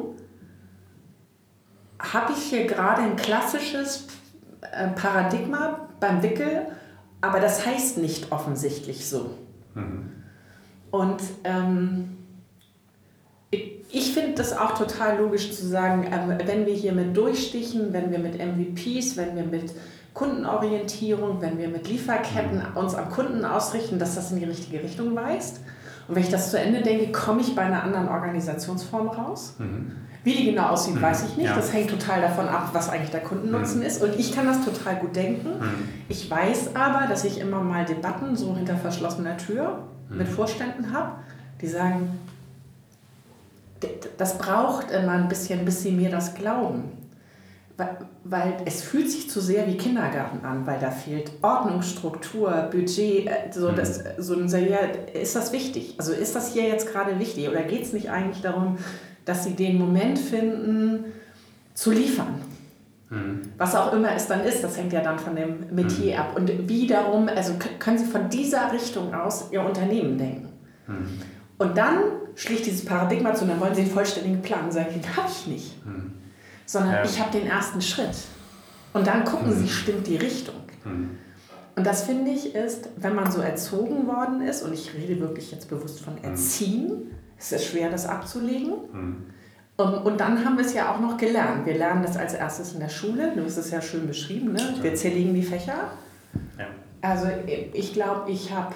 habe 2.01 2.33
ich 2.33 2.43
hier 2.43 2.67
gerade 2.67 3.03
ein 3.03 3.17
klassisches 3.17 4.09
äh, 4.61 4.89
Paradigma 4.89 5.89
beim 6.01 6.23
Wickel 6.23 6.67
aber 7.25 7.41
das 7.41 7.65
heißt 7.65 7.99
nicht 7.99 8.33
offensichtlich 8.33 9.09
so. 9.09 9.31
Mhm. 9.75 10.11
Und 10.91 11.23
ähm, 11.45 12.17
ich 13.51 14.13
finde 14.13 14.35
das 14.35 14.57
auch 14.57 14.77
total 14.77 15.19
logisch 15.19 15.53
zu 15.53 15.67
sagen, 15.67 16.07
ähm, 16.13 16.39
wenn 16.47 16.67
wir 16.67 16.75
hier 16.75 16.93
mit 16.93 17.17
Durchstichen, 17.17 17.93
wenn 17.93 18.11
wir 18.11 18.19
mit 18.19 18.39
MVPs, 18.39 19.17
wenn 19.17 19.37
wir 19.37 19.45
mit 19.45 19.73
Kundenorientierung, 20.13 21.41
wenn 21.41 21.59
wir 21.59 21.69
mit 21.69 21.89
Lieferketten 21.89 22.59
mhm. 22.59 22.77
uns 22.77 22.95
am 22.95 23.11
Kunden 23.11 23.45
ausrichten, 23.45 23.99
dass 23.99 24.15
das 24.15 24.31
in 24.31 24.39
die 24.39 24.45
richtige 24.45 24.83
Richtung 24.83 25.17
weist. 25.17 25.61
Und 26.07 26.17
wenn 26.17 26.23
ich 26.23 26.29
das 26.29 26.51
zu 26.51 26.59
Ende 26.59 26.83
denke, 26.83 27.11
komme 27.13 27.41
ich 27.41 27.55
bei 27.55 27.63
einer 27.63 27.83
anderen 27.83 28.09
Organisationsform 28.09 29.09
raus. 29.09 29.55
Mhm. 29.59 29.93
Wie 30.25 30.33
die 30.33 30.47
genau 30.47 30.69
aussieht, 30.69 30.95
mhm. 30.95 31.03
weiß 31.03 31.25
ich 31.25 31.37
nicht. 31.37 31.47
Ja. 31.47 31.55
Das 31.55 31.73
hängt 31.73 31.91
total 31.91 32.23
davon 32.23 32.49
ab, 32.49 32.71
was 32.73 32.89
eigentlich 32.89 33.11
der 33.11 33.21
Kundennutzen 33.21 33.81
mhm. 33.81 33.87
ist. 33.87 34.03
Und 34.03 34.19
ich 34.19 34.35
kann 34.35 34.47
das 34.47 34.65
total 34.65 34.97
gut 34.97 35.15
denken. 35.15 35.59
Mhm. 35.59 35.89
Ich 36.09 36.31
weiß 36.31 36.75
aber, 36.75 37.07
dass 37.07 37.25
ich 37.25 37.39
immer 37.39 37.61
mal 37.61 37.85
Debatten 37.85 38.35
so 38.35 38.57
hinter 38.57 38.77
verschlossener 38.77 39.37
Tür 39.37 39.85
mhm. 40.09 40.19
mit 40.19 40.29
Vorständen 40.29 40.93
habe, 40.93 41.13
die 41.61 41.69
sagen, 41.69 42.19
das 44.17 44.39
braucht 44.39 44.91
immer 44.91 45.13
ein 45.13 45.29
bisschen, 45.29 45.63
bis 45.67 45.83
sie 45.83 45.93
mir 45.93 46.09
das 46.09 46.35
glauben. 46.35 46.85
Weil, 47.77 47.99
weil 48.23 48.57
es 48.65 48.83
fühlt 48.83 49.11
sich 49.11 49.29
zu 49.29 49.41
sehr 49.41 49.67
wie 49.67 49.77
Kindergarten 49.77 50.43
an, 50.47 50.65
weil 50.67 50.79
da 50.79 50.91
fehlt 50.91 51.33
Ordnung, 51.43 51.83
Struktur, 51.83 52.69
Budget. 52.71 53.27
Äh, 53.27 53.51
so 53.51 53.71
mhm. 53.71 53.77
das, 53.77 54.03
so 54.17 54.35
ein, 54.35 54.49
ja, 54.49 54.79
ist 55.13 55.37
das 55.37 55.53
wichtig? 55.53 55.97
Also 55.99 56.13
ist 56.13 56.35
das 56.35 56.55
hier 56.55 56.67
jetzt 56.67 56.91
gerade 56.91 57.19
wichtig? 57.19 57.49
Oder 57.51 57.63
geht 57.65 57.83
es 57.83 57.93
nicht 57.93 58.11
eigentlich 58.11 58.41
darum, 58.41 58.79
dass 59.25 59.45
sie 59.45 59.55
den 59.55 59.79
Moment 59.79 60.19
finden, 60.19 61.05
zu 61.75 61.91
liefern. 61.91 62.41
Mhm. 63.11 63.43
Was 63.59 63.75
auch 63.75 63.93
immer 63.93 64.15
es 64.15 64.27
dann 64.27 64.41
ist, 64.45 64.63
das 64.63 64.77
hängt 64.77 64.93
ja 64.93 65.01
dann 65.01 65.19
von 65.19 65.37
dem 65.37 65.67
Metier 65.71 66.15
mhm. 66.15 66.21
ab. 66.21 66.37
Und 66.37 66.69
wiederum, 66.69 67.29
also 67.29 67.55
können 67.79 67.99
Sie 67.99 68.05
von 68.05 68.29
dieser 68.29 68.73
Richtung 68.73 69.15
aus 69.15 69.49
Ihr 69.51 69.63
Unternehmen 69.63 70.19
denken. 70.19 70.49
Mhm. 70.87 71.21
Und 71.59 71.77
dann 71.77 71.99
schlicht 72.35 72.67
dieses 72.67 72.85
Paradigma 72.85 73.35
zu, 73.35 73.45
dann 73.47 73.61
wollen 73.61 73.75
Sie 73.75 73.83
einen 73.83 73.91
vollständigen 73.91 74.43
Plan. 74.43 74.71
Sagen, 74.71 74.89
den 74.93 75.17
habe 75.17 75.29
ich 75.29 75.47
nicht. 75.47 75.87
Mhm. 75.87 76.13
Sondern 76.67 76.93
ja. 76.95 77.05
ich 77.05 77.21
habe 77.21 77.31
den 77.31 77.47
ersten 77.47 77.81
Schritt. 77.81 78.17
Und 78.93 79.07
dann 79.07 79.25
gucken 79.25 79.53
sie, 79.53 79.69
stimmt 79.69 80.07
die 80.07 80.17
Richtung. 80.17 80.55
Und 81.77 81.85
das 81.85 82.05
finde 82.05 82.31
ich 82.31 82.55
ist, 82.55 82.89
wenn 82.97 83.15
man 83.15 83.31
so 83.31 83.41
erzogen 83.41 84.07
worden 84.07 84.41
ist, 84.43 84.63
und 84.63 84.73
ich 84.73 84.95
rede 84.95 85.21
wirklich 85.21 85.51
jetzt 85.51 85.69
bewusst 85.69 86.01
von 86.01 86.23
Erziehen, 86.23 87.11
ist 87.39 87.53
es 87.53 87.65
schwer, 87.67 87.91
das 87.91 88.07
abzulegen. 88.07 88.73
Um, 89.77 89.93
und 90.05 90.21
dann 90.21 90.45
haben 90.45 90.57
wir 90.57 90.65
es 90.65 90.73
ja 90.73 90.93
auch 90.95 91.01
noch 91.01 91.17
gelernt. 91.17 91.67
Wir 91.67 91.75
lernen 91.77 92.03
das 92.05 92.17
als 92.17 92.33
erstes 92.35 92.75
in 92.75 92.81
der 92.81 92.89
Schule. 92.89 93.33
Du 93.35 93.45
hast 93.45 93.57
es 93.57 93.71
ja 93.73 93.81
schön 93.83 94.07
beschrieben. 94.07 94.53
Ne? 94.53 94.61
Wir 94.81 94.95
zerlegen 94.95 95.35
die 95.35 95.43
Fächer. 95.43 95.91
Ja. 96.59 96.67
Also 97.03 97.27
ich 97.73 97.93
glaube, 97.93 98.31
ich 98.31 98.53
habe 98.53 98.75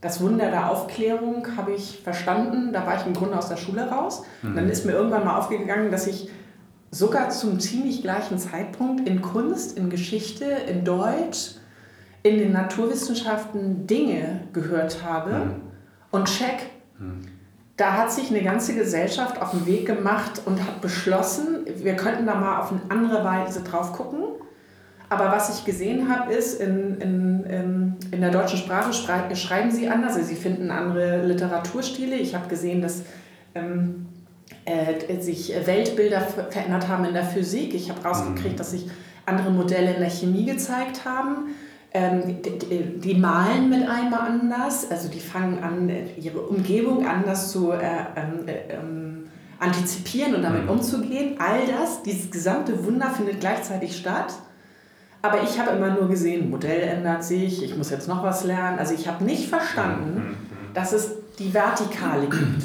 das 0.00 0.20
Wunder 0.20 0.50
der 0.50 0.70
Aufklärung 0.70 1.46
habe 1.56 1.72
ich 1.72 2.00
verstanden. 2.02 2.72
Da 2.72 2.86
war 2.86 3.00
ich 3.00 3.06
im 3.06 3.12
Grunde 3.12 3.36
aus 3.36 3.48
der 3.48 3.56
Schule 3.56 3.88
raus. 3.88 4.22
Mhm. 4.42 4.54
Dann 4.56 4.68
ist 4.68 4.84
mir 4.86 4.92
irgendwann 4.92 5.24
mal 5.24 5.36
aufgegangen, 5.38 5.90
dass 5.90 6.06
ich 6.06 6.28
sogar 6.90 7.30
zum 7.30 7.58
ziemlich 7.58 8.02
gleichen 8.02 8.38
Zeitpunkt 8.38 9.08
in 9.08 9.20
Kunst, 9.22 9.76
in 9.78 9.90
Geschichte, 9.90 10.44
in 10.44 10.84
Deutsch, 10.84 11.56
in 12.22 12.38
den 12.38 12.52
Naturwissenschaften 12.52 13.86
Dinge 13.86 14.42
gehört 14.52 15.02
habe 15.04 15.30
Mhm. 15.30 15.50
und 16.12 16.28
check. 16.28 16.70
Da 17.76 17.94
hat 17.94 18.12
sich 18.12 18.30
eine 18.30 18.42
ganze 18.42 18.74
Gesellschaft 18.74 19.40
auf 19.40 19.52
den 19.52 19.66
Weg 19.66 19.86
gemacht 19.86 20.42
und 20.44 20.60
hat 20.62 20.80
beschlossen, 20.80 21.64
wir 21.76 21.94
könnten 21.96 22.26
da 22.26 22.34
mal 22.34 22.60
auf 22.60 22.70
eine 22.70 22.82
andere 22.90 23.24
Weise 23.24 23.62
drauf 23.62 23.92
gucken. 23.92 24.20
Aber 25.08 25.26
was 25.32 25.58
ich 25.58 25.64
gesehen 25.64 26.08
habe, 26.14 26.32
ist, 26.32 26.60
in, 26.60 26.98
in, 27.00 27.44
in, 27.44 27.96
in 28.12 28.20
der 28.20 28.30
deutschen 28.30 28.58
Sprache 28.58 28.92
schrei 28.92 29.34
schreiben 29.34 29.70
sie 29.70 29.88
anders. 29.88 30.14
Also 30.16 30.28
sie 30.28 30.36
finden 30.36 30.70
andere 30.70 31.26
Literaturstile. 31.26 32.16
Ich 32.16 32.34
habe 32.34 32.48
gesehen, 32.48 32.80
dass 32.82 33.02
ähm, 33.54 34.06
äh, 34.64 35.20
sich 35.20 35.52
Weltbilder 35.66 36.20
ver- 36.20 36.50
verändert 36.50 36.88
haben 36.88 37.04
in 37.04 37.12
der 37.14 37.24
Physik. 37.24 37.74
Ich 37.74 37.90
habe 37.90 38.02
rausgekriegt, 38.02 38.58
dass 38.58 38.70
sich 38.70 38.88
andere 39.26 39.50
Modelle 39.50 39.94
in 39.94 40.00
der 40.00 40.10
Chemie 40.10 40.46
gezeigt 40.46 41.04
haben. 41.04 41.54
Ähm, 41.94 42.42
die, 42.42 42.98
die, 43.00 43.14
malen 43.14 43.68
mit 43.68 43.86
einmal 43.86 44.20
anders. 44.20 44.90
Also 44.90 45.08
die 45.08 45.20
fangen 45.20 45.62
an, 45.62 45.90
ihre 46.16 46.40
Umgebung 46.40 47.06
anders 47.06 47.52
zu 47.52 47.72
äh, 47.72 47.76
ähm, 48.16 48.48
äh, 48.48 48.74
ähm, 48.74 49.24
antizipieren 49.58 50.34
und 50.34 50.42
damit 50.42 50.64
Mhm. 50.64 50.70
umzugehen. 50.70 51.36
All 51.38 51.60
das, 51.66 52.02
dieses 52.02 52.30
gesamte 52.30 52.82
Wunder 52.84 53.10
findet 53.10 53.40
gleichzeitig 53.40 53.94
statt. 53.96 54.32
Aber 55.20 55.42
ich 55.42 55.58
habe 55.60 55.76
immer 55.76 55.90
nur 55.90 56.08
gesehen, 56.08 56.50
Modell 56.50 56.80
ändert 56.80 57.22
sich, 57.24 57.62
ich 57.62 57.76
muss 57.76 57.90
jetzt 57.90 58.08
noch 58.08 58.22
was 58.24 58.44
lernen. 58.44 58.78
Also 58.78 58.94
ich 58.94 59.06
habe 59.06 59.22
nicht 59.24 59.48
verstanden, 59.48 60.34
dass 60.74 60.92
es 60.92 61.12
die 61.38 61.52
Vertikale 61.54 62.22
gibt. 62.26 62.62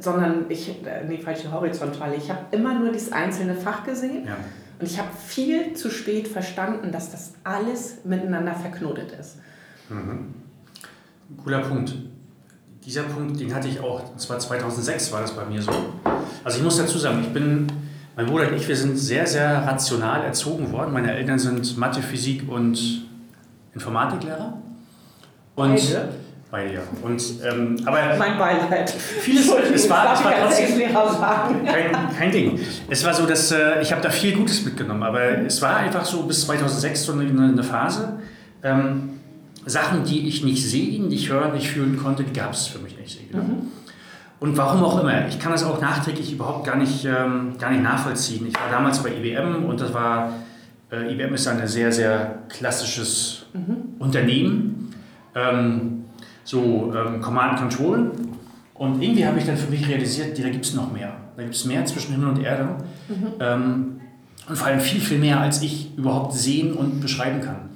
Sondern 0.00 0.44
ich, 0.48 0.68
äh, 0.84 1.04
nee, 1.08 1.18
falsche 1.18 1.50
Horizontale. 1.50 2.16
Ich 2.16 2.28
habe 2.28 2.40
immer 2.50 2.74
nur 2.78 2.92
dieses 2.92 3.10
einzelne 3.12 3.54
Fach 3.54 3.84
gesehen. 3.84 4.26
Ja. 4.26 4.36
Und 4.78 4.86
ich 4.86 4.98
habe 4.98 5.08
viel 5.26 5.74
zu 5.74 5.90
spät 5.90 6.28
verstanden, 6.28 6.92
dass 6.92 7.10
das 7.10 7.32
alles 7.42 7.98
miteinander 8.04 8.54
verknotet 8.54 9.12
ist. 9.18 9.38
Cooler 11.42 11.60
Punkt. 11.60 11.94
Dieser 12.84 13.02
Punkt, 13.02 13.40
den 13.40 13.54
hatte 13.54 13.68
ich 13.68 13.80
auch, 13.80 14.12
und 14.12 14.20
zwar 14.20 14.38
2006 14.38 15.12
war 15.12 15.20
das 15.20 15.32
bei 15.32 15.44
mir 15.44 15.60
so. 15.60 15.72
Also 16.44 16.58
ich 16.58 16.64
muss 16.64 16.78
dazu 16.78 16.98
sagen, 16.98 17.20
ich 17.22 17.32
bin, 17.32 17.66
mein 18.16 18.26
Bruder 18.26 18.48
und 18.48 18.54
ich, 18.54 18.66
wir 18.66 18.76
sind 18.76 18.96
sehr, 18.96 19.26
sehr 19.26 19.66
rational 19.66 20.24
erzogen 20.24 20.72
worden. 20.72 20.92
Meine 20.92 21.12
Eltern 21.12 21.38
sind 21.38 21.76
Mathe, 21.76 22.00
Physik 22.00 22.48
und 22.48 23.08
Informatiklehrer. 23.74 24.58
Und 25.56 25.74
Beide? 25.74 26.08
Beide, 26.50 26.72
ja. 26.74 26.80
Und, 27.02 27.22
ähm, 27.44 27.76
aber 27.84 27.98
Mein 28.18 28.38
Beileid. 28.38 28.88
Vieles- 28.90 29.50
es 29.74 29.90
war- 29.90 30.14
es 30.14 30.24
war 30.24 30.32
trotzdem- 30.46 30.66
kein, 31.66 32.16
kein 32.18 32.32
Ding. 32.32 32.58
Es 32.88 33.04
war 33.04 33.12
so, 33.12 33.26
dass 33.26 33.52
äh, 33.52 33.82
ich 33.82 33.92
habe 33.92 34.00
da 34.00 34.08
viel 34.08 34.34
Gutes 34.34 34.64
mitgenommen, 34.64 35.02
aber 35.02 35.20
es 35.46 35.60
war 35.60 35.76
einfach 35.76 36.04
so 36.06 36.22
bis 36.22 36.46
2006 36.46 37.04
so 37.04 37.12
eine, 37.12 37.24
eine 37.28 37.62
Phase. 37.62 38.18
Ähm, 38.62 39.10
Sachen, 39.66 40.04
die 40.04 40.26
ich 40.26 40.42
nicht 40.42 40.64
sehen, 40.66 41.08
nicht 41.08 41.28
hören, 41.30 41.52
nicht 41.52 41.68
fühlen 41.70 41.98
konnte, 42.02 42.24
die 42.24 42.32
gab 42.32 42.52
es 42.54 42.66
für 42.68 42.78
mich 42.78 42.96
nicht. 42.96 43.20
Und 44.40 44.56
warum 44.56 44.82
auch 44.84 45.00
immer. 45.02 45.26
Ich 45.28 45.38
kann 45.38 45.52
das 45.52 45.64
auch 45.64 45.80
nachträglich 45.82 46.32
überhaupt 46.32 46.64
gar 46.66 46.76
nicht, 46.76 47.04
ähm, 47.04 47.56
gar 47.58 47.70
nicht 47.70 47.82
nachvollziehen. 47.82 48.46
Ich 48.46 48.54
war 48.54 48.70
damals 48.70 49.02
bei 49.02 49.10
IBM 49.10 49.64
und 49.66 49.78
das 49.80 49.92
war, 49.92 50.32
äh, 50.90 51.12
IBM 51.12 51.34
ist 51.34 51.46
ein 51.48 51.66
sehr, 51.66 51.92
sehr 51.92 52.38
klassisches 52.48 53.44
Unternehmen. 53.98 54.94
Ähm, 55.34 55.97
so 56.48 56.94
ähm, 56.96 57.20
Command 57.20 57.60
and 57.60 57.60
Control. 57.60 58.10
Und 58.74 59.02
irgendwie 59.02 59.26
habe 59.26 59.38
ich 59.38 59.44
dann 59.44 59.56
für 59.56 59.70
mich 59.70 59.86
realisiert, 59.86 60.38
da 60.38 60.48
gibt 60.48 60.64
es 60.64 60.74
noch 60.74 60.90
mehr. 60.90 61.12
Da 61.36 61.42
gibt 61.42 61.54
es 61.54 61.64
mehr 61.64 61.84
zwischen 61.84 62.12
Himmel 62.12 62.30
und 62.30 62.42
Erde. 62.42 62.68
Ähm, 63.40 64.00
und 64.48 64.56
vor 64.56 64.66
allem 64.66 64.80
viel, 64.80 65.00
viel 65.00 65.18
mehr, 65.18 65.40
als 65.40 65.60
ich 65.62 65.96
überhaupt 65.96 66.32
sehen 66.32 66.72
und 66.72 67.00
beschreiben 67.00 67.42
kann. 67.42 67.68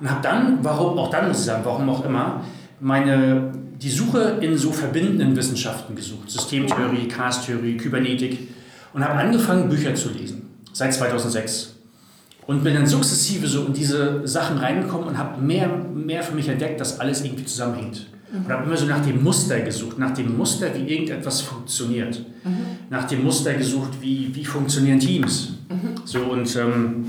Und 0.00 0.10
habe 0.10 0.20
dann, 0.22 0.58
warum 0.62 0.98
auch 0.98 1.08
dann 1.10 1.28
muss 1.28 1.38
ich 1.38 1.44
sagen, 1.44 1.62
warum 1.64 1.88
auch 1.88 2.04
immer, 2.04 2.42
meine, 2.80 3.52
die 3.80 3.90
Suche 3.90 4.38
in 4.40 4.56
so 4.56 4.72
verbindenden 4.72 5.36
Wissenschaften 5.36 5.94
gesucht. 5.94 6.28
Systemtheorie, 6.28 7.06
Chaostheorie, 7.06 7.76
Kybernetik. 7.76 8.48
Und 8.92 9.04
habe 9.04 9.20
angefangen, 9.20 9.68
Bücher 9.68 9.94
zu 9.94 10.10
lesen. 10.10 10.50
Seit 10.72 10.92
2006. 10.92 11.76
Und 12.46 12.64
bin 12.64 12.74
dann 12.74 12.86
sukzessive 12.86 13.46
so 13.46 13.66
in 13.66 13.72
diese 13.72 14.26
Sachen 14.26 14.58
reingekommen 14.58 15.08
und 15.08 15.18
habe 15.18 15.40
mehr, 15.40 15.68
mehr 15.68 16.22
für 16.22 16.34
mich 16.34 16.48
entdeckt, 16.48 16.80
dass 16.80 16.98
alles 16.98 17.24
irgendwie 17.24 17.44
zusammenhängt. 17.44 18.06
Und 18.32 18.48
habe 18.48 18.64
immer 18.64 18.76
so 18.76 18.86
nach 18.86 19.04
dem 19.04 19.22
Muster 19.22 19.60
gesucht, 19.60 19.98
nach 19.98 20.12
dem 20.12 20.36
Muster, 20.36 20.74
wie 20.74 20.92
irgendetwas 20.92 21.42
funktioniert. 21.42 22.24
Nach 22.90 23.04
dem 23.04 23.22
Muster 23.24 23.54
gesucht, 23.54 23.90
wie, 24.00 24.34
wie 24.34 24.44
funktionieren 24.44 24.98
Teams. 24.98 25.54
So 26.04 26.20
und 26.20 26.54
ähm, 26.56 27.04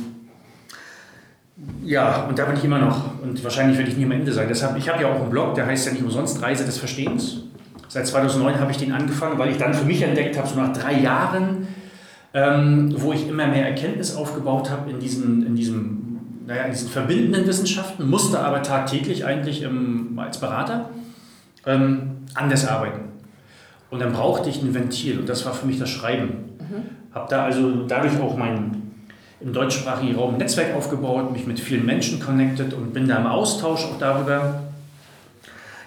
ja, 1.84 2.26
und 2.26 2.38
da 2.38 2.46
bin 2.46 2.58
ich 2.58 2.64
immer 2.64 2.80
noch. 2.80 3.22
Und 3.22 3.44
wahrscheinlich 3.44 3.78
werde 3.78 3.92
ich 3.92 3.98
nie 3.98 4.06
am 4.06 4.12
Ende 4.12 4.32
sein. 4.32 4.48
Deshalb, 4.48 4.78
ich 4.78 4.90
habe 4.90 5.02
ja 5.02 5.10
auch 5.10 5.22
einen 5.22 5.30
Blog, 5.30 5.56
der 5.56 5.66
heißt 5.66 5.88
ja 5.88 5.94
nicht 5.94 6.04
umsonst 6.04 6.42
Reise 6.42 6.66
des 6.66 6.78
Verstehens. 6.78 7.44
Seit 7.88 8.06
2009 8.06 8.60
habe 8.60 8.72
ich 8.72 8.78
den 8.78 8.92
angefangen, 8.92 9.40
weil 9.40 9.50
ich 9.50 9.58
dann 9.58 9.74
für 9.74 9.86
mich 9.86 10.02
entdeckt 10.02 10.38
habe, 10.38 10.48
so 10.48 10.56
nach 10.56 10.74
drei 10.74 11.00
Jahren, 11.00 11.68
ähm, 12.34 12.94
wo 12.98 13.14
ich 13.14 13.28
immer 13.28 13.48
mehr 13.48 13.66
Erkenntnis 13.66 14.16
aufgebaut 14.16 14.70
habe 14.70 14.92
in 14.92 15.00
diesen, 15.00 15.46
in 15.48 15.56
diesem, 15.56 16.20
naja, 16.46 16.64
in 16.64 16.72
diesen 16.72 16.90
verbindenden 16.90 17.48
Wissenschaften, 17.48 18.08
musste 18.10 18.40
aber 18.40 18.62
tagtäglich 18.62 19.26
eigentlich 19.26 19.64
im, 19.64 20.20
als 20.20 20.40
Berater 20.40 20.90
ähm, 21.68 22.26
anders 22.34 22.68
arbeiten. 22.68 23.02
Und 23.90 24.02
dann 24.02 24.14
brauchte 24.14 24.50
ich 24.50 24.62
ein 24.62 24.74
Ventil 24.74 25.20
und 25.20 25.30
das 25.30 25.46
war 25.46 25.54
für 25.54 25.68
mich 25.68 25.80
das 25.80 25.90
Schreiben. 25.90 26.48
Habe 27.14 27.28
da 27.30 27.46
also 27.46 27.86
dadurch 27.88 28.20
auch 28.20 28.36
mein 28.36 28.82
im 29.40 29.54
deutschsprachigen 29.54 30.16
Raum 30.16 30.34
ein 30.34 30.38
Netzwerk 30.38 30.76
aufgebaut, 30.76 31.32
mich 31.32 31.46
mit 31.46 31.60
vielen 31.60 31.86
Menschen 31.86 32.20
connected 32.20 32.74
und 32.74 32.94
bin 32.94 33.08
da 33.08 33.18
im 33.18 33.28
Austausch 33.28 33.86
auch 33.86 34.00
darüber. 34.00 34.64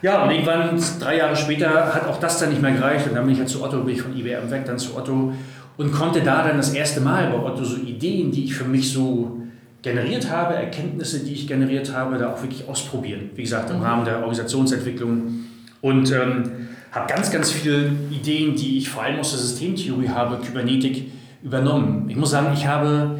Ja, 0.02 0.22
und 0.22 0.30
irgendwann, 0.30 0.80
drei 0.98 1.18
Jahre 1.18 1.36
später, 1.36 1.92
hat 1.94 2.06
auch 2.06 2.18
das 2.18 2.38
dann 2.38 2.50
nicht 2.50 2.62
mehr 2.62 2.72
gereicht. 2.72 3.06
Und 3.08 3.14
dann 3.14 3.24
bin 3.24 3.34
ich 3.34 3.40
halt 3.40 3.48
zu 3.48 3.62
Otto, 3.62 3.80
bin 3.80 3.94
ich 3.94 4.02
von 4.02 4.16
IBM 4.16 4.50
weg, 4.50 4.64
dann 4.64 4.78
zu 4.78 4.96
Otto 4.96 5.32
und 5.76 5.92
konnte 5.92 6.22
da 6.22 6.46
dann 6.46 6.56
das 6.56 6.72
erste 6.72 7.00
Mal 7.00 7.30
bei 7.30 7.38
Otto 7.38 7.64
so 7.64 7.76
Ideen, 7.76 8.30
die 8.30 8.44
ich 8.44 8.54
für 8.54 8.64
mich 8.64 8.92
so 8.92 9.40
generiert 9.82 10.30
habe, 10.30 10.54
Erkenntnisse, 10.54 11.20
die 11.20 11.32
ich 11.32 11.46
generiert 11.46 11.92
habe, 11.92 12.18
da 12.18 12.32
auch 12.32 12.42
wirklich 12.42 12.68
ausprobieren. 12.68 13.30
Wie 13.34 13.42
gesagt, 13.42 13.70
im 13.70 13.80
Rahmen 13.80 14.04
der 14.04 14.18
Organisationsentwicklung. 14.18 15.46
Und 15.80 16.12
ähm, 16.12 16.68
habe 16.92 17.12
ganz, 17.12 17.30
ganz 17.30 17.50
viele 17.50 17.92
Ideen, 18.10 18.56
die 18.56 18.78
ich 18.78 18.90
vor 18.90 19.02
allem 19.02 19.20
aus 19.20 19.30
der 19.30 19.40
Systemtheorie 19.40 20.08
habe, 20.08 20.38
Kybernetik, 20.44 21.10
übernommen. 21.42 22.08
Ich 22.08 22.16
muss 22.16 22.30
sagen, 22.30 22.52
ich 22.54 22.66
habe 22.66 23.18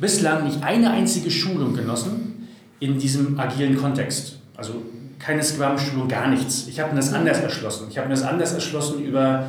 bislang 0.00 0.44
nicht 0.44 0.62
eine 0.62 0.90
einzige 0.90 1.30
Schulung 1.30 1.74
genossen 1.74 2.48
in 2.80 2.98
diesem 2.98 3.38
agilen 3.38 3.76
Kontext. 3.76 4.38
Also 4.56 4.82
keine 5.18 5.42
Scrum-Schulung, 5.42 6.08
gar 6.08 6.28
nichts. 6.28 6.66
Ich 6.68 6.80
habe 6.80 6.90
mir 6.90 6.96
das 6.96 7.12
anders 7.12 7.40
erschlossen. 7.40 7.88
Ich 7.90 7.98
habe 7.98 8.08
mir 8.08 8.14
das 8.14 8.22
anders 8.22 8.54
erschlossen 8.54 9.04
über, 9.04 9.46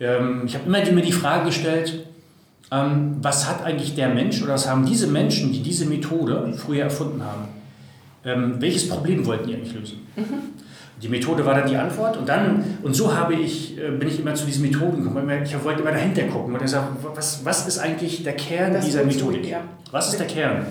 ähm, 0.00 0.42
ich 0.46 0.54
habe 0.54 0.66
immer 0.66 0.92
mir 0.92 1.02
die 1.02 1.12
Frage 1.12 1.46
gestellt, 1.46 2.06
ähm, 2.70 3.16
was 3.22 3.48
hat 3.48 3.64
eigentlich 3.64 3.94
der 3.94 4.08
Mensch 4.08 4.42
oder 4.42 4.54
was 4.54 4.68
haben 4.68 4.84
diese 4.84 5.06
Menschen, 5.06 5.52
die 5.52 5.62
diese 5.62 5.86
Methode 5.86 6.52
früher 6.56 6.84
erfunden 6.84 7.22
haben, 7.22 7.48
ähm, 8.24 8.56
welches 8.58 8.88
Problem 8.88 9.24
wollten 9.24 9.48
die 9.48 9.54
eigentlich 9.54 9.74
lösen? 9.74 10.00
Die 11.00 11.08
Methode 11.08 11.44
war 11.44 11.54
dann 11.54 11.68
die 11.68 11.76
Antwort 11.76 12.16
und 12.16 12.28
dann, 12.28 12.62
und 12.82 12.94
so 12.94 13.12
habe 13.16 13.34
ich, 13.34 13.76
äh, 13.78 13.90
bin 13.90 14.06
ich 14.08 14.20
immer 14.20 14.34
zu 14.34 14.46
diesen 14.46 14.62
Methoden 14.62 15.02
gekommen. 15.02 15.28
Ich 15.44 15.64
wollte 15.64 15.80
immer 15.82 15.90
dahinter 15.90 16.22
gucken 16.24 16.54
und 16.54 16.62
ich 16.62 16.70
sage, 16.70 16.88
was, 17.14 17.44
was 17.44 17.66
ist 17.66 17.78
eigentlich 17.78 18.22
der 18.22 18.34
Kern 18.34 18.72
Das 18.72 18.84
dieser 18.84 19.04
Methodik? 19.04 19.48
ja. 19.48 19.60
Was 19.90 20.10
ist 20.12 20.18
der 20.20 20.26
Kern? 20.28 20.66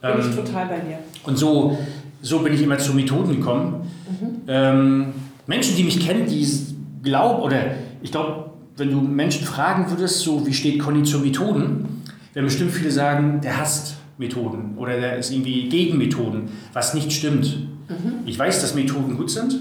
Bin 0.00 0.10
Ähm, 0.12 0.16
ich 0.20 0.34
total 0.36 0.66
bei 0.66 0.78
dir. 0.78 0.98
und 1.24 1.36
so, 1.36 1.78
so 2.22 2.38
bin 2.40 2.54
ich 2.54 2.62
immer 2.62 2.78
zu 2.78 2.94
Methoden 2.94 3.36
gekommen. 3.36 3.90
Ähm, 4.48 5.12
Menschen, 5.46 5.76
die 5.76 5.84
mich 5.84 6.00
kennen, 6.04 6.26
die 6.26 6.46
glauben, 7.02 7.42
oder 7.42 7.58
ich 8.02 8.10
glaube, 8.10 8.50
wenn 8.76 8.90
du 8.90 9.00
Menschen 9.00 9.44
fragen 9.46 9.90
würdest, 9.90 10.20
so 10.20 10.46
wie 10.46 10.52
steht 10.54 10.78
Conny 10.80 11.02
zu 11.02 11.18
Methoden, 11.18 12.02
werden 12.34 12.46
bestimmt 12.46 12.72
viele 12.72 12.90
sagen, 12.90 13.40
der 13.42 13.58
hasst 13.58 13.96
Methoden 14.18 14.74
oder 14.76 14.98
der 14.98 15.16
ist 15.18 15.30
irgendwie 15.30 15.68
gegen 15.68 15.98
Methoden, 15.98 16.48
was 16.72 16.94
nicht 16.94 17.12
stimmt. 17.12 17.58
Ich 18.24 18.38
weiß, 18.38 18.60
dass 18.60 18.74
Methoden 18.74 19.16
gut 19.16 19.30
sind, 19.30 19.60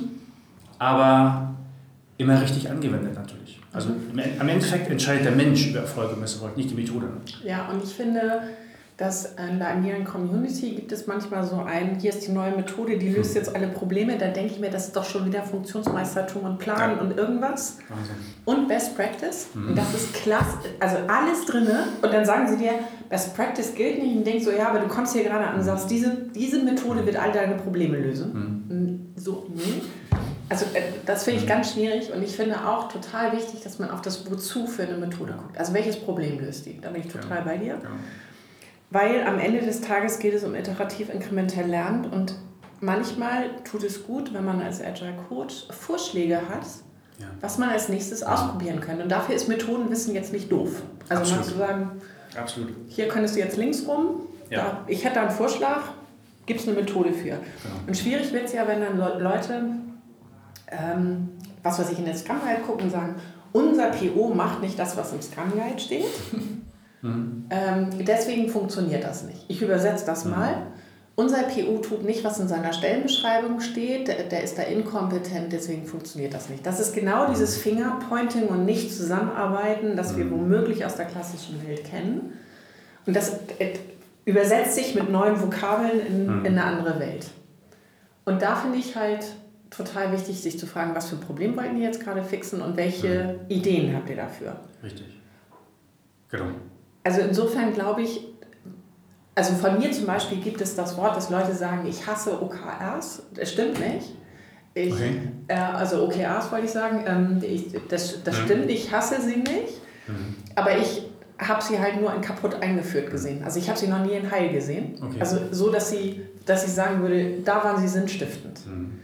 aber 0.79 1.55
immer 2.17 2.41
richtig 2.41 2.69
angewendet 2.69 3.15
natürlich. 3.15 3.59
Also 3.73 3.89
im, 3.89 4.19
am 4.39 4.47
Endeffekt 4.47 4.89
entscheidet 4.89 5.25
der 5.25 5.33
Mensch 5.33 5.67
über 5.67 5.79
Erfolg 5.79 6.13
und 6.13 6.21
Misserfolg, 6.21 6.55
nicht 6.55 6.69
die 6.71 6.75
Methode. 6.75 7.07
Ja, 7.43 7.67
und 7.67 7.83
ich 7.83 7.93
finde, 7.93 8.41
dass 8.97 9.33
in 9.35 9.59
der 9.59 9.71
agilen 9.71 10.05
Community 10.05 10.71
gibt 10.71 10.91
es 10.93 11.05
manchmal 11.05 11.43
so 11.43 11.57
ein, 11.57 11.99
hier 11.99 12.11
ist 12.11 12.25
die 12.25 12.31
neue 12.31 12.55
Methode, 12.55 12.97
die 12.97 13.09
löst 13.09 13.35
jetzt 13.35 13.53
alle 13.53 13.67
Probleme. 13.67 14.17
Da 14.17 14.29
denke 14.29 14.53
ich 14.53 14.59
mir, 14.59 14.69
das 14.69 14.85
ist 14.85 14.95
doch 14.95 15.03
schon 15.03 15.25
wieder 15.25 15.43
Funktionsmeistertum 15.43 16.43
und 16.43 16.59
Plan 16.59 16.95
ja. 16.95 17.01
und 17.01 17.17
irgendwas. 17.17 17.79
Wahnsinn. 17.89 18.15
Und 18.45 18.67
Best 18.69 18.95
Practice. 18.95 19.47
Mhm. 19.53 19.69
Und 19.69 19.77
das 19.77 19.93
ist 19.93 20.13
klasse. 20.13 20.59
Also 20.79 20.97
alles 21.07 21.45
drin. 21.45 21.67
Und 22.01 22.13
dann 22.13 22.23
sagen 22.23 22.47
sie 22.47 22.55
dir, 22.55 22.71
Best 23.09 23.35
Practice 23.35 23.75
gilt 23.75 24.01
nicht. 24.01 24.15
Und 24.15 24.25
denkst 24.25 24.45
so, 24.45 24.51
ja, 24.51 24.69
aber 24.69 24.79
du 24.79 24.87
kommst 24.87 25.11
hier 25.11 25.23
gerade 25.23 25.45
an 25.45 25.55
und 25.55 25.63
sagst, 25.63 25.91
diese, 25.91 26.15
diese 26.33 26.63
Methode 26.63 27.05
wird 27.05 27.17
all 27.17 27.33
deine 27.33 27.55
Probleme 27.55 27.97
lösen. 27.97 28.63
Mhm. 28.69 29.13
So, 29.17 29.45
nee. 29.53 29.81
Also 30.47 30.65
äh, 30.73 30.81
das 31.05 31.25
finde 31.25 31.39
ich 31.39 31.45
mhm. 31.45 31.49
ganz 31.49 31.73
schwierig 31.73 32.13
und 32.13 32.23
ich 32.23 32.35
finde 32.35 32.65
auch 32.65 32.87
total 32.89 33.33
wichtig, 33.33 33.61
dass 33.61 33.79
man 33.79 33.89
auf 33.89 34.01
das 34.01 34.29
Wozu 34.31 34.67
für 34.67 34.83
eine 34.83 34.95
Methode 34.97 35.33
guckt. 35.33 35.57
Also 35.57 35.73
welches 35.73 35.97
Problem 35.97 36.39
löst 36.39 36.65
die? 36.65 36.79
Da 36.79 36.91
bin 36.91 37.01
ich 37.01 37.11
total 37.11 37.39
ja. 37.39 37.43
bei 37.43 37.57
dir. 37.57 37.73
Ja. 37.73 37.89
Weil 38.95 39.27
am 39.27 39.39
Ende 39.39 39.59
des 39.59 39.81
Tages 39.81 40.19
geht 40.19 40.33
es 40.33 40.45
um 40.45 40.55
iterativ 40.55 41.09
inkrementell 41.09 41.67
lernen 41.67 42.05
und 42.05 42.33
manchmal 42.79 43.49
tut 43.69 43.83
es 43.83 44.07
gut, 44.07 44.33
wenn 44.33 44.45
man 44.45 44.61
als 44.61 44.81
Agile 44.81 45.15
Coach 45.27 45.65
Vorschläge 45.69 46.37
hat, 46.37 46.65
ja. 47.19 47.25
was 47.41 47.57
man 47.57 47.67
als 47.67 47.89
nächstes 47.89 48.23
ausprobieren 48.23 48.79
könnte. 48.79 49.03
Und 49.03 49.09
dafür 49.09 49.35
ist 49.35 49.49
Methodenwissen 49.49 50.13
jetzt 50.13 50.31
nicht 50.31 50.49
doof. 50.49 50.81
Also 51.09 51.23
Absolut. 51.23 51.45
mal 51.45 51.51
zu 51.51 51.57
sagen, 51.57 51.91
Absolut. 52.39 52.69
hier 52.87 53.09
könntest 53.09 53.35
du 53.35 53.41
jetzt 53.41 53.57
links 53.57 53.85
rum, 53.85 54.27
ja. 54.49 54.59
da, 54.59 54.85
ich 54.87 55.03
hätte 55.03 55.15
da 55.15 55.21
einen 55.23 55.31
Vorschlag, 55.31 55.81
gibt 56.45 56.61
es 56.61 56.67
eine 56.69 56.77
Methode 56.77 57.11
für. 57.11 57.31
Genau. 57.31 57.41
Und 57.87 57.97
schwierig 57.97 58.31
wird 58.31 58.45
es 58.45 58.53
ja, 58.53 58.65
wenn 58.65 58.79
dann 58.79 58.97
Leute, 58.97 59.71
ähm, 60.71 61.31
was 61.63 61.79
weiß 61.79 61.91
ich, 61.91 61.99
in 61.99 62.05
der 62.05 62.15
Scrum 62.15 62.37
Guide 62.39 62.61
gucken 62.61 62.85
und 62.85 62.91
sagen, 62.91 63.15
unser 63.51 63.89
PO 63.89 64.33
macht 64.33 64.61
nicht 64.61 64.79
das, 64.79 64.95
was 64.95 65.11
im 65.11 65.21
Scrum 65.21 65.51
Guide 65.51 65.79
steht. 65.79 66.05
Mhm. 67.01 67.45
Ähm, 67.49 67.89
deswegen 68.05 68.49
funktioniert 68.49 69.03
das 69.03 69.23
nicht. 69.23 69.45
Ich 69.47 69.61
übersetze 69.61 70.05
das 70.05 70.25
mhm. 70.25 70.31
mal. 70.31 70.67
Unser 71.17 71.43
PU 71.43 71.77
tut 71.77 72.03
nicht, 72.03 72.25
was 72.25 72.39
in 72.39 72.49
seiner 72.49 72.73
Stellenbeschreibung 72.73 73.61
steht, 73.61 74.09
der, 74.09 74.23
der, 74.23 74.43
ist 74.43 74.57
da 74.57 74.63
inkompetent, 74.63 75.53
deswegen 75.53 75.85
funktioniert 75.85 76.33
das 76.33 76.49
nicht. 76.49 76.65
Das 76.65 76.81
ist 76.81 76.93
genau 76.93 77.29
dieses 77.29 77.55
Fingerpointing 77.55 78.47
und 78.47 78.65
nicht 78.65 78.93
zusammenarbeiten, 78.93 79.95
das 79.95 80.17
wir 80.17 80.25
mhm. 80.25 80.31
womöglich 80.31 80.85
aus 80.85 80.95
der 80.95 81.05
klassischen 81.05 81.65
Welt 81.65 81.85
kennen. 81.85 82.33
Und 83.05 83.15
das 83.15 83.39
äh, 83.59 83.75
übersetzt 84.25 84.75
sich 84.75 84.93
mit 84.93 85.09
neuen 85.09 85.41
Vokabeln 85.41 86.05
in, 86.05 86.39
mhm. 86.39 86.45
in 86.45 86.57
eine 86.57 86.65
andere 86.65 86.99
Welt. 86.99 87.27
Und 88.25 88.41
da 88.41 88.55
finde 88.55 88.79
ich 88.79 88.97
halt 88.97 89.25
total 89.69 90.11
wichtig, 90.11 90.41
sich 90.41 90.59
zu 90.59 90.67
fragen, 90.67 90.95
was 90.95 91.09
für 91.09 91.15
ein 91.15 91.21
Problem 91.21 91.55
wollten 91.55 91.77
ihr 91.77 91.83
jetzt 91.83 92.03
gerade 92.03 92.23
fixen 92.23 92.61
und 92.61 92.75
welche 92.75 93.39
mhm. 93.39 93.49
Ideen 93.49 93.95
habt 93.95 94.09
ihr 94.09 94.15
dafür? 94.15 94.59
Richtig. 94.83 95.21
Genau. 96.29 96.45
Also 97.05 97.21
insofern 97.21 97.71
glaube 97.71 98.01
ich, 98.01 98.27
also 99.35 99.53
von 99.53 99.77
mir 99.77 99.91
zum 99.91 100.07
Beispiel 100.07 100.39
gibt 100.39 100.59
es 100.59 100.75
das 100.75 100.97
Wort, 100.97 101.15
dass 101.15 101.29
Leute 101.29 101.53
sagen, 101.53 101.85
ich 101.87 102.07
hasse 102.07 102.41
OKRs. 102.41 103.21
Das 103.33 103.51
stimmt 103.51 103.79
nicht. 103.79 104.15
Ich, 104.73 104.91
okay. 104.91 105.19
äh, 105.47 105.53
also 105.53 106.03
OKRs 106.03 106.51
wollte 106.51 106.65
ich 106.65 106.71
sagen, 106.71 107.03
ähm, 107.07 107.41
ich, 107.47 107.67
das, 107.89 108.23
das 108.23 108.39
mhm. 108.39 108.45
stimmt, 108.45 108.69
ich 108.71 108.91
hasse 108.91 109.21
sie 109.21 109.37
nicht, 109.37 109.81
mhm. 110.07 110.35
aber 110.55 110.77
ich 110.77 111.03
habe 111.37 111.63
sie 111.63 111.79
halt 111.79 112.01
nur 112.01 112.13
in 112.13 112.21
kaputt 112.21 112.55
eingeführt 112.55 113.11
gesehen. 113.11 113.43
Also 113.43 113.59
ich 113.59 113.69
habe 113.69 113.77
sie 113.77 113.87
noch 113.87 114.03
nie 114.03 114.13
in 114.13 114.31
heil 114.31 114.51
gesehen. 114.51 114.97
Okay. 115.01 115.19
Also 115.19 115.37
so, 115.51 115.71
dass 115.71 115.91
sie, 115.91 116.21
dass 116.45 116.65
ich 116.65 116.73
sagen 116.73 117.01
würde, 117.01 117.41
da 117.45 117.63
waren 117.63 117.79
sie 117.79 117.87
sinnstiftend. 117.87 118.65
Mhm. 118.65 118.99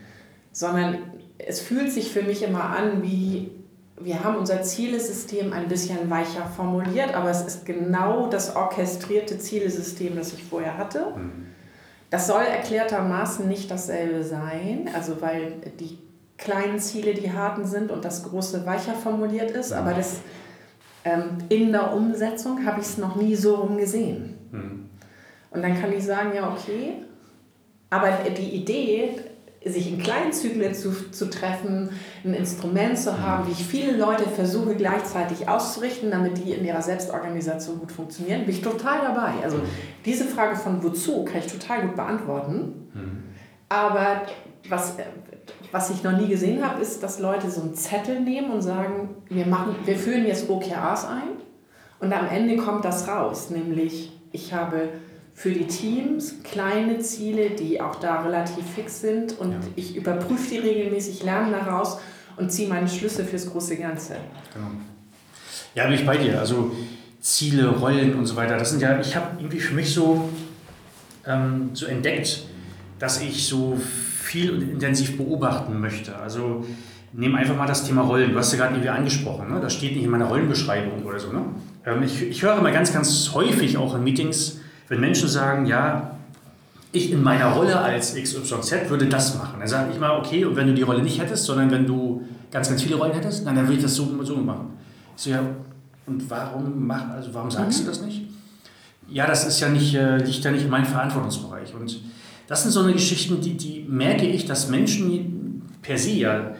Sondern 0.51 0.97
es 1.37 1.61
fühlt 1.61 1.91
sich 1.91 2.11
für 2.11 2.23
mich 2.23 2.41
immer 2.41 2.63
an 2.63 3.03
wie 3.03 3.51
wir 4.03 4.23
haben 4.23 4.37
unser 4.37 4.61
Zielesystem 4.61 5.53
ein 5.53 5.67
bisschen 5.67 6.09
weicher 6.09 6.45
formuliert, 6.45 7.13
aber 7.13 7.29
es 7.29 7.41
ist 7.41 7.65
genau 7.65 8.27
das 8.27 8.55
orchestrierte 8.55 9.37
Zielesystem, 9.37 10.15
das 10.15 10.33
ich 10.33 10.43
vorher 10.43 10.77
hatte. 10.77 11.13
Mhm. 11.15 11.47
Das 12.09 12.27
soll 12.27 12.43
erklärtermaßen 12.43 13.47
nicht 13.47 13.71
dasselbe 13.71 14.23
sein, 14.23 14.89
also 14.93 15.21
weil 15.21 15.53
die 15.79 15.97
kleinen 16.37 16.79
Ziele 16.79 17.13
die 17.13 17.31
harten 17.31 17.65
sind 17.65 17.91
und 17.91 18.03
das 18.03 18.23
große 18.23 18.65
weicher 18.65 18.93
formuliert 18.93 19.51
ist, 19.51 19.71
aber 19.71 19.93
das, 19.93 20.17
ähm, 21.05 21.37
in 21.49 21.71
der 21.71 21.93
Umsetzung 21.93 22.65
habe 22.65 22.81
ich 22.81 22.87
es 22.87 22.97
noch 22.97 23.15
nie 23.15 23.35
so 23.35 23.55
rum 23.55 23.77
gesehen. 23.77 24.37
Mhm. 24.51 24.89
Und 25.51 25.61
dann 25.61 25.79
kann 25.79 25.93
ich 25.93 26.03
sagen, 26.03 26.31
ja, 26.35 26.51
okay, 26.51 27.03
aber 27.89 28.09
die 28.35 28.55
Idee, 28.55 29.19
sich 29.63 29.91
in 29.91 30.01
kleinen 30.01 30.33
Zyklen 30.33 30.73
zu, 30.73 31.11
zu 31.11 31.29
treffen, 31.29 31.89
ein 32.23 32.33
Instrument 32.33 32.97
zu 32.97 33.21
haben, 33.21 33.47
wie 33.47 33.51
ich 33.51 33.63
viele 33.63 33.95
Leute 33.95 34.23
versuche 34.23 34.75
gleichzeitig 34.75 35.47
auszurichten, 35.47 36.09
damit 36.09 36.39
die 36.39 36.51
in 36.51 36.65
ihrer 36.65 36.81
Selbstorganisation 36.81 37.79
gut 37.79 37.91
funktionieren, 37.91 38.45
bin 38.45 38.55
ich 38.55 38.61
total 38.61 39.01
dabei. 39.01 39.33
Also 39.43 39.59
diese 40.03 40.25
Frage 40.25 40.55
von 40.55 40.83
wozu 40.83 41.25
kann 41.25 41.41
ich 41.45 41.47
total 41.47 41.83
gut 41.83 41.95
beantworten. 41.95 42.73
Aber 43.69 44.23
was, 44.67 44.95
was 45.71 45.91
ich 45.91 46.03
noch 46.03 46.17
nie 46.17 46.27
gesehen 46.27 46.67
habe, 46.67 46.81
ist, 46.81 47.03
dass 47.03 47.19
Leute 47.19 47.49
so 47.51 47.61
einen 47.61 47.75
Zettel 47.75 48.19
nehmen 48.19 48.51
und 48.51 48.61
sagen, 48.61 49.09
wir, 49.29 49.45
machen, 49.45 49.75
wir 49.85 49.95
führen 49.95 50.25
jetzt 50.25 50.49
OKRs 50.49 51.05
ein 51.05 51.37
und 51.99 52.11
am 52.13 52.27
Ende 52.27 52.57
kommt 52.57 52.83
das 52.83 53.07
raus, 53.07 53.51
nämlich 53.51 54.11
ich 54.31 54.53
habe 54.53 54.89
für 55.41 55.51
die 55.51 55.65
Teams 55.65 56.35
kleine 56.43 56.99
Ziele, 56.99 57.49
die 57.49 57.81
auch 57.81 57.95
da 57.95 58.21
relativ 58.21 58.63
fix 58.75 59.01
sind 59.01 59.39
und 59.39 59.53
ja. 59.53 59.59
ich 59.75 59.95
überprüfe 59.95 60.51
die 60.51 60.59
regelmäßig, 60.59 61.23
lerne 61.23 61.49
daraus 61.51 61.97
und 62.37 62.51
ziehe 62.51 62.69
meine 62.69 62.87
Schlüsse 62.87 63.25
fürs 63.25 63.49
große 63.49 63.77
Ganze. 63.77 64.17
Genau. 64.53 64.67
Ja, 65.73 65.85
bin 65.85 65.93
ich 65.93 66.05
bei 66.05 66.17
dir. 66.17 66.39
Also 66.39 66.75
Ziele, 67.21 67.69
Rollen 67.69 68.13
und 68.13 68.27
so 68.27 68.35
weiter. 68.35 68.55
Das 68.55 68.69
sind 68.69 68.83
ja, 68.83 68.99
ich 68.99 69.15
habe 69.15 69.37
irgendwie 69.39 69.59
für 69.59 69.73
mich 69.73 69.91
so, 69.91 70.29
ähm, 71.25 71.71
so 71.73 71.87
entdeckt, 71.87 72.43
dass 72.99 73.19
ich 73.19 73.47
so 73.47 73.75
viel 73.77 74.51
und 74.51 74.61
intensiv 74.61 75.17
beobachten 75.17 75.79
möchte. 75.79 76.15
Also 76.17 76.67
nehmen 77.13 77.35
einfach 77.35 77.57
mal 77.57 77.65
das 77.65 77.83
Thema 77.83 78.03
Rollen. 78.03 78.31
Du 78.31 78.37
hast 78.37 78.51
ja 78.51 78.59
gerade 78.59 78.75
irgendwie 78.75 78.89
angesprochen. 78.89 79.51
Ne? 79.51 79.59
Das 79.59 79.73
steht 79.73 79.95
nicht 79.95 80.05
in 80.05 80.11
meiner 80.11 80.25
Rollenbeschreibung 80.25 81.03
oder 81.03 81.17
so. 81.17 81.31
Ne? 81.31 81.45
Ähm, 81.87 82.03
ich, 82.03 82.21
ich 82.21 82.43
höre 82.43 82.59
immer 82.59 82.71
ganz, 82.71 82.93
ganz 82.93 83.31
häufig 83.33 83.77
auch 83.77 83.95
in 83.95 84.03
Meetings, 84.03 84.60
wenn 84.91 84.99
Menschen 84.99 85.29
sagen, 85.29 85.67
ja, 85.67 86.17
ich 86.91 87.13
in 87.13 87.23
meiner 87.23 87.53
Rolle 87.53 87.79
als 87.79 88.13
XYZ 88.13 88.89
würde 88.89 89.07
das 89.07 89.37
machen, 89.37 89.59
dann 89.59 89.67
sage 89.67 89.89
ich 89.93 89.97
mal, 89.97 90.19
okay, 90.19 90.43
und 90.43 90.57
wenn 90.57 90.67
du 90.67 90.73
die 90.73 90.81
Rolle 90.81 91.01
nicht 91.01 91.17
hättest, 91.21 91.45
sondern 91.45 91.71
wenn 91.71 91.87
du 91.87 92.23
ganz, 92.51 92.67
ganz 92.67 92.83
viele 92.83 92.95
Rollen 92.95 93.13
hättest, 93.13 93.47
dann, 93.47 93.55
würde 93.55 93.75
ich 93.75 93.81
das 93.81 93.95
so, 93.95 94.21
so 94.25 94.35
machen. 94.35 94.71
Ich 95.15 95.23
so, 95.23 95.29
ja, 95.29 95.39
und 96.05 96.29
warum, 96.29 96.85
mach, 96.85 97.09
also 97.11 97.33
warum 97.33 97.49
sagst 97.49 97.79
mhm. 97.79 97.83
du 97.85 97.89
das 97.89 98.01
nicht? 98.01 98.23
Ja, 99.07 99.27
das 99.27 99.47
ist 99.47 99.61
ja 99.61 99.69
nicht, 99.69 99.95
äh, 99.95 100.17
liegt 100.17 100.43
ja 100.43 100.51
nicht 100.51 100.65
in 100.65 100.69
meinem 100.69 100.85
Verantwortungsbereich. 100.85 101.73
Und 101.73 102.01
das 102.47 102.63
sind 102.63 102.71
so 102.71 102.81
eine 102.81 102.91
Geschichten, 102.91 103.39
die, 103.39 103.55
die 103.55 103.85
merke 103.87 104.25
ich, 104.25 104.43
dass 104.43 104.67
Menschen 104.67 105.61
per 105.81 105.97
se 105.97 106.11
ja 106.11 106.51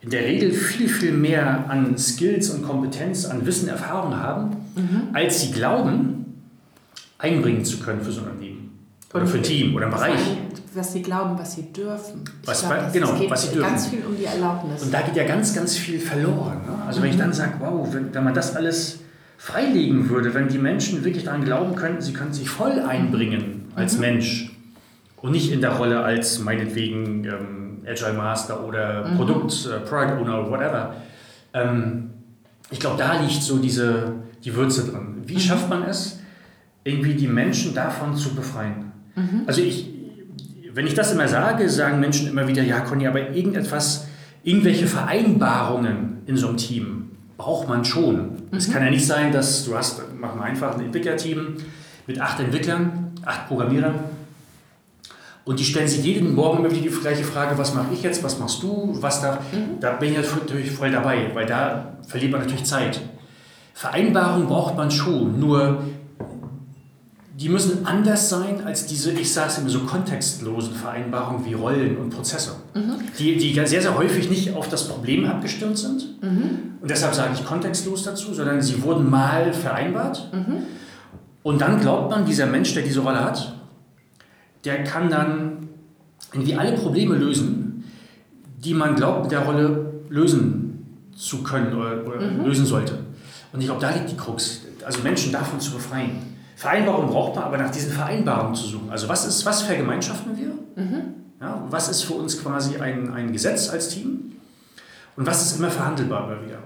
in 0.00 0.10
der 0.10 0.24
Regel 0.24 0.50
viel, 0.50 0.88
viel 0.88 1.12
mehr 1.12 1.70
an 1.70 1.96
Skills 1.96 2.50
und 2.50 2.64
Kompetenz, 2.64 3.26
an 3.26 3.46
Wissen, 3.46 3.68
Erfahrung 3.68 4.16
haben, 4.16 4.56
mhm. 4.74 5.02
als 5.12 5.40
sie 5.40 5.52
glauben 5.52 6.23
einbringen 7.24 7.64
zu 7.64 7.78
können 7.78 8.02
für 8.02 8.12
so 8.12 8.20
ein 8.20 8.28
Unternehmen. 8.28 8.64
Oder 9.12 9.26
für 9.26 9.38
ein 9.38 9.42
Team 9.42 9.74
oder 9.74 9.86
ein 9.86 9.92
Bereich. 9.92 10.20
Was 10.74 10.92
sie 10.92 11.02
glauben, 11.02 11.38
was 11.38 11.54
sie 11.54 11.72
dürfen. 11.72 12.24
Was, 12.44 12.66
glaub, 12.66 12.92
genau, 12.92 13.14
geht 13.14 13.30
was 13.30 13.42
sie 13.42 13.54
dürfen. 13.54 13.70
ganz 13.70 13.86
viel 13.86 14.04
um 14.04 14.16
die 14.16 14.24
Erlaubnis. 14.24 14.82
Und 14.82 14.92
da 14.92 15.02
geht 15.02 15.14
ja 15.14 15.24
ganz, 15.24 15.54
ganz 15.54 15.76
viel 15.76 16.00
verloren. 16.00 16.62
Ne? 16.66 16.82
Also 16.84 16.98
mhm. 16.98 17.04
wenn 17.04 17.10
ich 17.12 17.16
dann 17.16 17.32
sage, 17.32 17.52
wow, 17.60 17.86
wenn, 17.92 18.12
wenn 18.12 18.24
man 18.24 18.34
das 18.34 18.56
alles 18.56 18.98
freilegen 19.38 20.08
würde, 20.08 20.34
wenn 20.34 20.48
die 20.48 20.58
Menschen 20.58 21.04
wirklich 21.04 21.24
daran 21.24 21.44
glauben 21.44 21.76
könnten, 21.76 22.02
sie 22.02 22.12
können 22.12 22.32
sich 22.32 22.50
voll 22.50 22.80
einbringen 22.80 23.68
als 23.76 23.94
mhm. 23.94 24.00
Mensch 24.00 24.50
und 25.22 25.30
nicht 25.30 25.52
in 25.52 25.60
der 25.60 25.74
Rolle 25.74 26.00
als 26.00 26.40
meinetwegen 26.40 27.24
ähm, 27.24 27.82
Agile 27.86 28.14
Master 28.14 28.64
oder 28.64 29.06
mhm. 29.06 29.16
Produkt, 29.16 29.66
äh, 29.66 29.78
Product 29.80 30.20
Owner, 30.20 30.50
whatever. 30.50 30.94
Ähm, 31.52 32.10
ich 32.70 32.80
glaube, 32.80 32.96
da 32.98 33.20
liegt 33.20 33.42
so 33.42 33.58
diese, 33.58 34.14
die 34.42 34.54
Würze 34.56 34.90
drin. 34.90 35.22
Wie 35.24 35.34
mhm. 35.34 35.40
schafft 35.40 35.68
man 35.70 35.84
es, 35.84 36.18
irgendwie 36.84 37.14
die 37.14 37.26
Menschen 37.26 37.74
davon 37.74 38.16
zu 38.16 38.34
befreien. 38.34 38.92
Mhm. 39.16 39.42
Also 39.46 39.62
ich, 39.62 39.88
wenn 40.72 40.86
ich 40.86 40.94
das 40.94 41.12
immer 41.12 41.28
sage, 41.28 41.68
sagen 41.68 42.00
Menschen 42.00 42.28
immer 42.28 42.46
wieder, 42.46 42.62
ja 42.62 42.80
Conny, 42.80 43.06
aber 43.06 43.30
irgendetwas, 43.34 44.06
irgendwelche 44.42 44.86
Vereinbarungen 44.86 46.18
in 46.26 46.36
so 46.36 46.48
einem 46.48 46.56
Team 46.58 47.10
braucht 47.36 47.68
man 47.68 47.84
schon. 47.84 48.16
Mhm. 48.16 48.56
Es 48.56 48.70
kann 48.70 48.84
ja 48.84 48.90
nicht 48.90 49.06
sein, 49.06 49.32
dass 49.32 49.64
du 49.64 49.76
hast, 49.76 50.02
machen 50.20 50.38
wir 50.38 50.44
einfach 50.44 50.76
ein 50.76 50.84
Entwicklerteam 50.84 51.56
mit 52.06 52.20
acht 52.20 52.38
Entwicklern, 52.40 53.12
acht 53.24 53.48
Programmierern 53.48 53.94
und 55.44 55.60
die 55.60 55.64
stellen 55.64 55.88
sich 55.88 56.02
jeden 56.02 56.34
Morgen 56.34 56.58
immer 56.58 56.70
wieder 56.70 56.82
die 56.82 56.88
gleiche 56.88 57.24
Frage, 57.24 57.58
was 57.58 57.74
mache 57.74 57.92
ich 57.92 58.02
jetzt, 58.02 58.22
was 58.24 58.38
machst 58.38 58.62
du, 58.62 58.96
was 59.00 59.20
da, 59.20 59.40
mhm. 59.52 59.78
da 59.78 59.92
bin 59.92 60.12
ich 60.12 60.18
natürlich 60.18 60.70
voll 60.70 60.90
dabei, 60.90 61.30
weil 61.34 61.44
da 61.44 61.96
verliert 62.08 62.32
man 62.32 62.40
natürlich 62.40 62.64
Zeit. 62.64 63.00
Vereinbarungen 63.74 64.46
braucht 64.46 64.76
man 64.76 64.90
schon, 64.90 65.38
nur 65.38 65.82
die 67.36 67.48
müssen 67.48 67.84
anders 67.84 68.28
sein 68.28 68.64
als 68.64 68.86
diese, 68.86 69.10
ich 69.10 69.32
sage 69.32 69.48
es 69.48 69.58
immer 69.58 69.68
so, 69.68 69.80
kontextlosen 69.80 70.74
Vereinbarungen 70.74 71.44
wie 71.44 71.54
Rollen 71.54 71.96
und 71.96 72.10
Prozesse, 72.10 72.52
mhm. 72.74 72.94
die, 73.18 73.36
die 73.36 73.52
sehr, 73.66 73.82
sehr 73.82 73.98
häufig 73.98 74.30
nicht 74.30 74.54
auf 74.54 74.68
das 74.68 74.86
Problem 74.86 75.24
abgestimmt 75.26 75.76
sind. 75.76 76.22
Mhm. 76.22 76.74
Und 76.80 76.90
deshalb 76.90 77.12
sage 77.14 77.30
ich 77.34 77.44
kontextlos 77.44 78.04
dazu, 78.04 78.32
sondern 78.32 78.62
sie 78.62 78.80
wurden 78.82 79.10
mal 79.10 79.52
vereinbart. 79.52 80.30
Mhm. 80.32 80.58
Und 81.42 81.60
dann 81.60 81.80
glaubt 81.80 82.10
man, 82.10 82.24
dieser 82.24 82.46
Mensch, 82.46 82.72
der 82.72 82.84
diese 82.84 83.00
Rolle 83.00 83.24
hat, 83.24 83.56
der 84.64 84.84
kann 84.84 85.10
dann 85.10 85.68
irgendwie 86.32 86.54
alle 86.54 86.72
Probleme 86.72 87.16
lösen, 87.16 87.84
die 88.64 88.74
man 88.74 88.94
glaubt, 88.94 89.24
mit 89.24 89.32
der 89.32 89.40
Rolle 89.40 89.92
lösen 90.08 91.10
zu 91.16 91.42
können 91.42 91.74
oder, 91.74 92.06
oder 92.06 92.20
mhm. 92.20 92.44
lösen 92.44 92.64
sollte. 92.64 93.00
Und 93.52 93.60
ich 93.60 93.66
glaube, 93.66 93.80
da 93.80 93.90
liegt 93.90 94.10
die 94.10 94.16
Krux. 94.16 94.60
Also 94.84 95.00
Menschen 95.02 95.32
davon 95.32 95.58
zu 95.58 95.72
befreien. 95.72 96.33
Vereinbarung 96.56 97.08
braucht 97.08 97.34
man, 97.34 97.44
aber 97.44 97.58
nach 97.58 97.70
diesen 97.70 97.92
Vereinbarungen 97.92 98.54
zu 98.54 98.66
suchen. 98.66 98.90
Also 98.90 99.08
was 99.08 99.26
ist, 99.26 99.44
was 99.44 99.62
vergemeinschaften 99.62 100.36
wir? 100.36 100.82
Mhm. 100.82 101.14
Ja, 101.40 101.62
was 101.68 101.88
ist 101.88 102.04
für 102.04 102.14
uns 102.14 102.40
quasi 102.40 102.78
ein, 102.78 103.12
ein 103.12 103.32
Gesetz 103.32 103.68
als 103.68 103.88
Team? 103.88 104.36
Und 105.16 105.26
was 105.26 105.42
ist 105.42 105.58
immer 105.58 105.70
verhandelbar 105.70 106.30
immer 106.30 106.44
wieder? 106.44 106.58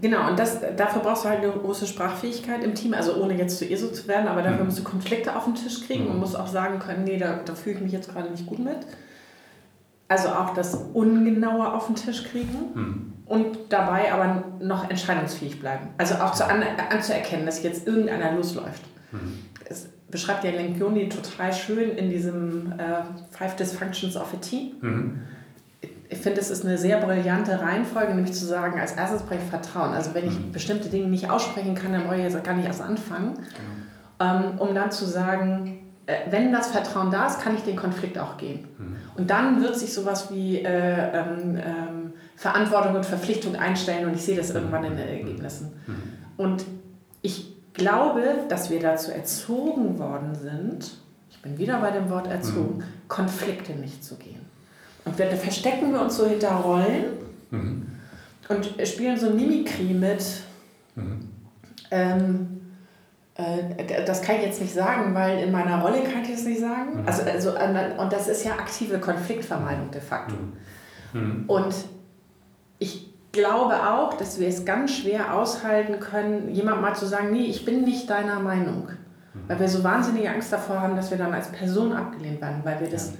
Genau, 0.00 0.28
und 0.28 0.38
das, 0.38 0.58
dafür 0.76 1.02
brauchst 1.02 1.24
du 1.24 1.28
halt 1.28 1.42
eine 1.42 1.52
große 1.52 1.86
Sprachfähigkeit 1.86 2.62
im 2.64 2.74
Team, 2.74 2.94
also 2.94 3.16
ohne 3.16 3.34
jetzt 3.38 3.58
zu 3.58 3.64
ESO 3.68 3.88
zu 3.88 4.08
werden, 4.08 4.28
aber 4.28 4.42
dafür 4.42 4.60
mhm. 4.60 4.66
musst 4.66 4.78
du 4.78 4.82
Konflikte 4.82 5.34
auf 5.34 5.44
den 5.44 5.54
Tisch 5.54 5.86
kriegen 5.86 6.04
mhm. 6.04 6.10
und 6.10 6.20
musst 6.20 6.38
auch 6.38 6.48
sagen 6.48 6.78
können, 6.78 7.04
nee, 7.04 7.16
da, 7.16 7.40
da 7.44 7.54
fühle 7.54 7.76
ich 7.76 7.82
mich 7.82 7.92
jetzt 7.92 8.12
gerade 8.12 8.30
nicht 8.30 8.46
gut 8.46 8.58
mit. 8.58 8.78
Also 10.08 10.28
auch 10.28 10.52
das 10.52 10.74
Ungenaue 10.92 11.72
auf 11.72 11.86
den 11.86 11.96
Tisch 11.96 12.24
kriegen 12.24 12.58
mhm. 12.74 13.12
und 13.24 13.58
dabei 13.70 14.12
aber 14.12 14.44
noch 14.60 14.90
entscheidungsfähig 14.90 15.60
bleiben. 15.60 15.88
Also 15.96 16.16
auch 16.16 16.34
zu 16.34 16.44
an, 16.46 16.62
anzuerkennen, 16.90 17.46
dass 17.46 17.62
jetzt 17.62 17.86
irgendeiner 17.86 18.32
losläuft. 18.32 18.82
Mhm. 19.14 19.38
Es 19.68 19.88
beschreibt 20.10 20.44
ja 20.44 20.50
Lencioni 20.50 21.08
total 21.08 21.52
schön 21.52 21.90
in 21.92 22.10
diesem 22.10 22.72
äh, 22.72 23.02
Five 23.30 23.56
Dysfunctions 23.56 24.16
of 24.16 24.32
a 24.34 24.36
Team. 24.36 24.72
Mhm 24.80 25.20
ich 26.08 26.18
finde, 26.18 26.40
es 26.40 26.50
ist 26.50 26.64
eine 26.64 26.78
sehr 26.78 27.00
brillante 27.00 27.60
Reihenfolge, 27.60 28.14
nämlich 28.14 28.34
zu 28.34 28.44
sagen, 28.44 28.80
als 28.80 28.92
erstes 28.92 29.22
brauche 29.22 29.36
ich 29.36 29.50
Vertrauen. 29.50 29.92
Also 29.92 30.14
wenn 30.14 30.26
ich 30.26 30.38
mhm. 30.38 30.52
bestimmte 30.52 30.88
Dinge 30.88 31.08
nicht 31.08 31.30
aussprechen 31.30 31.74
kann, 31.74 31.92
dann 31.92 32.04
brauche 32.04 32.16
ich 32.16 32.22
jetzt 32.22 32.42
gar 32.44 32.54
nicht 32.54 32.66
erst 32.66 32.82
anfangen. 32.82 33.34
Genau. 33.34 34.32
Ähm, 34.32 34.58
um 34.58 34.74
dann 34.74 34.90
zu 34.90 35.06
sagen, 35.06 35.80
äh, 36.06 36.30
wenn 36.30 36.52
das 36.52 36.68
Vertrauen 36.68 37.10
da 37.10 37.26
ist, 37.26 37.40
kann 37.40 37.54
ich 37.54 37.62
den 37.62 37.76
Konflikt 37.76 38.18
auch 38.18 38.36
gehen. 38.36 38.66
Mhm. 38.78 38.96
Und 39.16 39.30
dann 39.30 39.62
wird 39.62 39.76
sich 39.76 39.92
sowas 39.92 40.30
wie 40.30 40.58
äh, 40.58 40.68
ähm, 40.68 41.56
ähm, 41.56 42.12
Verantwortung 42.36 42.96
und 42.96 43.06
Verpflichtung 43.06 43.56
einstellen 43.56 44.06
und 44.06 44.14
ich 44.14 44.22
sehe 44.22 44.36
das 44.36 44.50
mhm. 44.50 44.56
irgendwann 44.56 44.84
in 44.84 44.96
den 44.96 45.08
Ergebnissen. 45.08 45.72
Mhm. 45.86 45.94
Und 46.36 46.64
ich 47.22 47.53
glaube, 47.74 48.22
dass 48.48 48.70
wir 48.70 48.80
dazu 48.80 49.12
erzogen 49.12 49.98
worden 49.98 50.34
sind, 50.34 50.96
ich 51.30 51.42
bin 51.42 51.58
wieder 51.58 51.80
bei 51.80 51.90
dem 51.90 52.08
Wort 52.08 52.26
erzogen, 52.28 52.78
mhm. 52.78 53.08
Konflikte 53.08 53.72
nicht 53.72 54.02
zu 54.02 54.16
gehen. 54.16 54.40
Und 55.04 55.20
dann 55.20 55.36
verstecken 55.36 55.92
wir 55.92 56.00
uns 56.00 56.16
so 56.16 56.26
hinter 56.26 56.52
Rollen 56.52 57.04
mhm. 57.50 57.86
und 58.48 58.88
spielen 58.88 59.18
so 59.18 59.30
Mimikry 59.30 59.92
mit. 59.92 60.24
Mhm. 60.94 61.28
Ähm, 61.90 62.60
äh, 63.34 64.04
das 64.06 64.22
kann 64.22 64.36
ich 64.36 64.42
jetzt 64.42 64.60
nicht 64.60 64.72
sagen, 64.72 65.14
weil 65.14 65.42
in 65.42 65.52
meiner 65.52 65.82
Rolle 65.82 66.02
kann 66.04 66.22
ich 66.22 66.30
das 66.30 66.44
nicht 66.44 66.60
sagen. 66.60 67.02
Mhm. 67.02 67.08
Also, 67.08 67.22
also, 67.24 67.50
und 68.00 68.12
das 68.12 68.28
ist 68.28 68.44
ja 68.44 68.52
aktive 68.52 68.98
Konfliktvermeidung 68.98 69.90
de 69.90 70.00
facto. 70.00 70.36
Mhm. 71.12 71.20
Mhm. 71.20 71.44
Und 71.46 71.74
ich 72.78 73.13
glaube 73.34 73.74
auch, 73.86 74.14
dass 74.14 74.40
wir 74.40 74.48
es 74.48 74.64
ganz 74.64 74.92
schwer 74.92 75.34
aushalten 75.34 76.00
können, 76.00 76.48
jemand 76.48 76.80
mal 76.80 76.94
zu 76.94 77.04
sagen, 77.04 77.30
nee, 77.30 77.44
ich 77.44 77.66
bin 77.66 77.82
nicht 77.82 78.08
deiner 78.08 78.40
Meinung. 78.40 78.88
Mhm. 79.34 79.40
Weil 79.48 79.60
wir 79.60 79.68
so 79.68 79.84
wahnsinnige 79.84 80.30
Angst 80.30 80.50
davor 80.50 80.80
haben, 80.80 80.96
dass 80.96 81.10
wir 81.10 81.18
dann 81.18 81.34
als 81.34 81.48
Person 81.52 81.92
abgelehnt 81.92 82.40
werden, 82.40 82.60
weil 82.64 82.80
wir 82.80 82.88
das 82.88 83.10
ja 83.10 83.18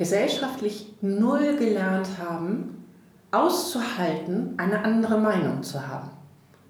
gesellschaftlich 0.00 0.94
null 1.02 1.56
gelernt 1.58 2.08
haben, 2.18 2.86
auszuhalten, 3.32 4.54
eine 4.56 4.82
andere 4.82 5.18
Meinung 5.18 5.62
zu 5.62 5.86
haben. 5.86 6.08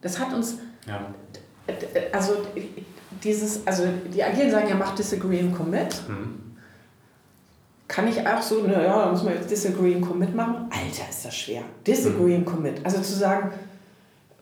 Das 0.01 0.19
hat 0.19 0.35
uns, 0.35 0.59
ja. 0.85 1.01
also 2.13 2.39
dieses, 3.23 3.65
also 3.69 3.85
die 4.13 4.25
Agilen 4.25 4.51
sagen 4.51 4.69
ja, 4.69 4.75
mach 4.75 4.97
Disagree 4.97 5.39
and 5.39 5.57
Commit. 5.57 6.03
Mhm. 6.09 6.50
Kann 7.91 8.07
ich 8.07 8.25
auch 8.25 8.41
so, 8.41 8.63
naja, 8.63 9.05
da 9.05 9.11
muss 9.11 9.25
man 9.25 9.35
jetzt 9.35 9.51
Disagree 9.51 9.97
and 9.97 10.07
Commit 10.07 10.33
machen? 10.33 10.71
Alter, 10.71 11.11
ist 11.11 11.25
das 11.25 11.37
schwer. 11.37 11.63
Disagree 11.85 12.31
mhm. 12.31 12.37
and 12.37 12.47
Commit. 12.47 12.75
Also 12.85 13.01
zu 13.01 13.15
sagen, 13.15 13.51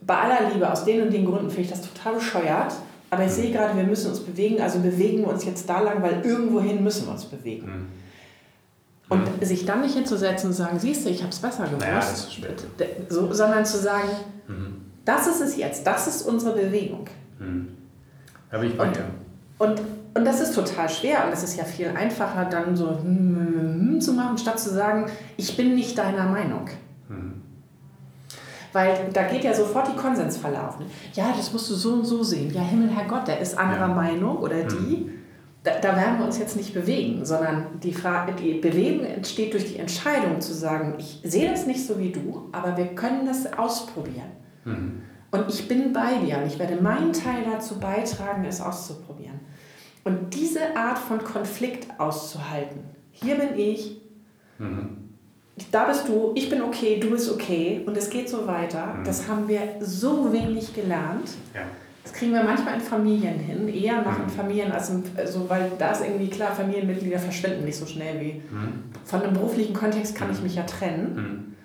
bei 0.01 0.15
aller 0.15 0.51
Liebe, 0.51 0.71
aus 0.71 0.85
den 0.85 1.01
und 1.01 1.11
den 1.11 1.25
Gründen 1.25 1.49
finde 1.49 1.63
ich 1.63 1.69
das 1.71 1.81
total 1.81 2.13
bescheuert, 2.13 2.73
aber 3.09 3.23
ich 3.23 3.31
mhm. 3.31 3.33
sehe 3.33 3.51
gerade, 3.51 3.75
wir 3.75 3.85
müssen 3.85 4.11
uns 4.11 4.19
bewegen, 4.19 4.61
also 4.61 4.77
bewegen 4.79 5.21
wir 5.21 5.29
uns 5.29 5.45
jetzt 5.45 5.67
da 5.67 5.79
lang, 5.81 6.03
weil 6.03 6.23
irgendwohin 6.23 6.83
müssen 6.83 7.07
wir 7.07 7.13
uns 7.13 7.25
bewegen. 7.25 7.65
Mhm. 7.65 7.87
Und 9.09 9.41
mhm. 9.41 9.43
sich 9.43 9.65
dann 9.65 9.81
nicht 9.81 9.95
hinzusetzen 9.95 10.51
und 10.51 10.55
sagen, 10.55 10.77
siehst 10.77 11.07
du, 11.07 11.09
ich 11.09 11.23
habe 11.23 11.31
es 11.31 11.39
besser 11.39 11.65
gewusst, 11.65 11.81
naja, 11.81 11.95
das 11.95 12.27
ist 12.27 13.09
so, 13.09 13.33
sondern 13.33 13.65
zu 13.65 13.79
sagen, 13.79 14.09
mhm. 14.47 14.91
das 15.05 15.25
ist 15.25 15.41
es 15.41 15.57
jetzt, 15.57 15.87
das 15.87 16.05
ist 16.05 16.21
unsere 16.21 16.53
Bewegung. 16.53 17.07
Mhm. 17.39 17.69
Habe 18.51 18.67
ich 18.67 18.77
bei 18.77 18.89
und, 18.89 18.99
und, 19.57 19.81
und 20.19 20.25
das 20.25 20.41
ist 20.41 20.53
total 20.53 20.89
schwer 20.89 21.25
und 21.25 21.33
es 21.33 21.43
ist 21.43 21.55
ja 21.55 21.63
viel 21.63 21.87
einfacher, 21.87 22.45
dann 22.45 22.75
so 22.75 22.89
hm, 22.89 23.99
zu 24.01 24.13
machen, 24.13 24.37
statt 24.37 24.59
zu 24.59 24.69
sagen, 24.69 25.09
ich 25.37 25.55
bin 25.55 25.75
nicht 25.75 25.97
deiner 25.97 26.25
Meinung. 26.25 26.65
Mhm. 27.07 27.41
Weil 28.73 29.09
da 29.13 29.23
geht 29.23 29.45
ja 29.45 29.53
sofort 29.53 29.87
die 29.87 29.95
Konsensfalle 29.95 30.61
auf. 30.61 30.77
Ne? 30.77 30.87
Ja, 31.13 31.33
das 31.35 31.53
musst 31.53 31.69
du 31.69 31.73
so 31.73 31.93
und 31.93 32.05
so 32.05 32.21
sehen. 32.21 32.53
Ja, 32.53 32.61
Himmel, 32.61 32.89
Herr 32.89 33.07
Gott, 33.07 33.27
der 33.29 33.39
ist 33.39 33.57
anderer 33.57 33.87
ja. 33.87 33.95
Meinung 33.95 34.37
oder 34.37 34.63
die 34.63 35.09
da, 35.63 35.71
da, 35.81 35.95
werden 35.95 36.19
wir 36.19 36.25
uns 36.25 36.37
jetzt 36.37 36.55
nicht 36.55 36.73
bewegen, 36.73 37.25
sondern 37.25 37.79
die, 37.83 37.93
Frage, 37.93 38.33
die 38.33 38.59
Bewegung 38.59 39.05
entsteht 39.05 39.53
durch 39.53 39.65
die 39.65 39.77
Entscheidung 39.77 40.39
zu 40.39 40.53
sagen, 40.53 40.95
ich 40.97 41.19
sehe 41.23 41.49
das 41.49 41.65
nicht 41.65 41.85
so 41.85 41.99
wie 41.99 42.11
du, 42.11 42.49
aber 42.53 42.77
wir 42.77 42.87
können 42.87 43.25
das 43.25 43.51
ausprobieren. 43.57 44.31
Mhm. 44.63 45.01
Und 45.31 45.49
ich 45.49 45.67
bin 45.67 45.91
bei 45.93 46.15
dir 46.25 46.37
und 46.37 46.47
ich 46.47 46.57
werde 46.57 46.81
meinen 46.81 47.13
Teil 47.13 47.43
dazu 47.51 47.77
beitragen, 47.79 48.45
es 48.45 48.61
auszuprobieren. 48.61 49.28
Und 50.03 50.33
diese 50.33 50.75
Art 50.75 50.97
von 50.97 51.23
Konflikt 51.23 51.87
auszuhalten, 51.99 52.81
hier 53.11 53.35
bin 53.35 53.57
ich, 53.57 54.01
mhm. 54.57 55.09
da 55.71 55.85
bist 55.85 56.07
du, 56.07 56.31
ich 56.35 56.49
bin 56.49 56.61
okay, 56.61 56.99
du 56.99 57.09
bist 57.11 57.31
okay 57.31 57.83
und 57.85 57.97
es 57.97 58.09
geht 58.09 58.29
so 58.29 58.47
weiter, 58.47 58.95
mhm. 58.95 59.03
das 59.03 59.27
haben 59.27 59.47
wir 59.47 59.75
so 59.81 60.31
wenig 60.31 60.73
gelernt. 60.73 61.29
Ja 61.53 61.63
das 62.09 62.17
kriegen 62.17 62.33
wir 62.33 62.43
manchmal 62.43 62.75
in 62.75 62.81
Familien 62.81 63.39
hin, 63.39 63.67
eher 63.67 64.01
noch 64.01 64.17
in 64.17 64.25
mhm. 64.25 64.29
Familien 64.29 64.71
als 64.71 64.89
in, 64.89 65.03
also, 65.15 65.47
weil 65.47 65.71
da 65.77 65.91
ist 65.91 66.01
irgendwie 66.01 66.29
klar, 66.29 66.51
Familienmitglieder 66.51 67.19
verschwinden 67.19 67.65
nicht 67.65 67.77
so 67.77 67.85
schnell 67.85 68.19
wie. 68.19 68.33
Mhm. 68.33 68.83
Von 69.05 69.21
einem 69.21 69.33
beruflichen 69.33 69.73
Kontext 69.73 70.15
kann 70.15 70.31
ich 70.31 70.37
mhm. 70.37 70.43
mich 70.43 70.55
ja 70.55 70.63
trennen. 70.63 71.55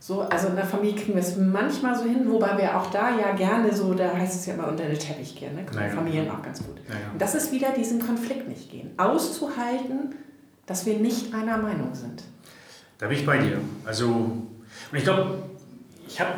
So, 0.00 0.22
also 0.22 0.48
in 0.48 0.56
der 0.56 0.64
Familie 0.64 0.94
kriegen 0.94 1.14
wir 1.14 1.22
es 1.22 1.36
manchmal 1.36 1.94
so 1.96 2.04
hin, 2.04 2.22
wobei 2.26 2.56
wir 2.56 2.78
auch 2.78 2.86
da 2.90 3.18
ja 3.18 3.34
gerne 3.34 3.74
so, 3.74 3.94
da 3.94 4.12
heißt 4.14 4.40
es 4.40 4.46
ja 4.46 4.54
immer 4.54 4.68
unter 4.68 4.84
den 4.84 4.98
Teppich 4.98 5.34
gehen, 5.34 5.56
ne? 5.56 5.66
Naja. 5.74 5.92
Familien 5.92 6.30
auch 6.30 6.42
ganz 6.42 6.64
gut. 6.64 6.76
Naja. 6.88 7.00
Und 7.12 7.20
das 7.20 7.34
ist 7.34 7.50
wieder 7.50 7.72
diesen 7.72 8.00
Konflikt 8.04 8.48
nicht 8.48 8.70
gehen. 8.70 8.90
Auszuhalten, 8.96 10.14
dass 10.66 10.86
wir 10.86 10.98
nicht 10.98 11.34
einer 11.34 11.58
Meinung 11.58 11.94
sind. 11.94 12.22
Da 12.98 13.08
bin 13.08 13.18
ich 13.18 13.26
bei 13.26 13.38
dir. 13.38 13.60
Also, 13.84 14.06
und 14.06 14.52
ich 14.92 15.02
glaube, 15.02 15.38
ich 16.06 16.20
habe 16.20 16.32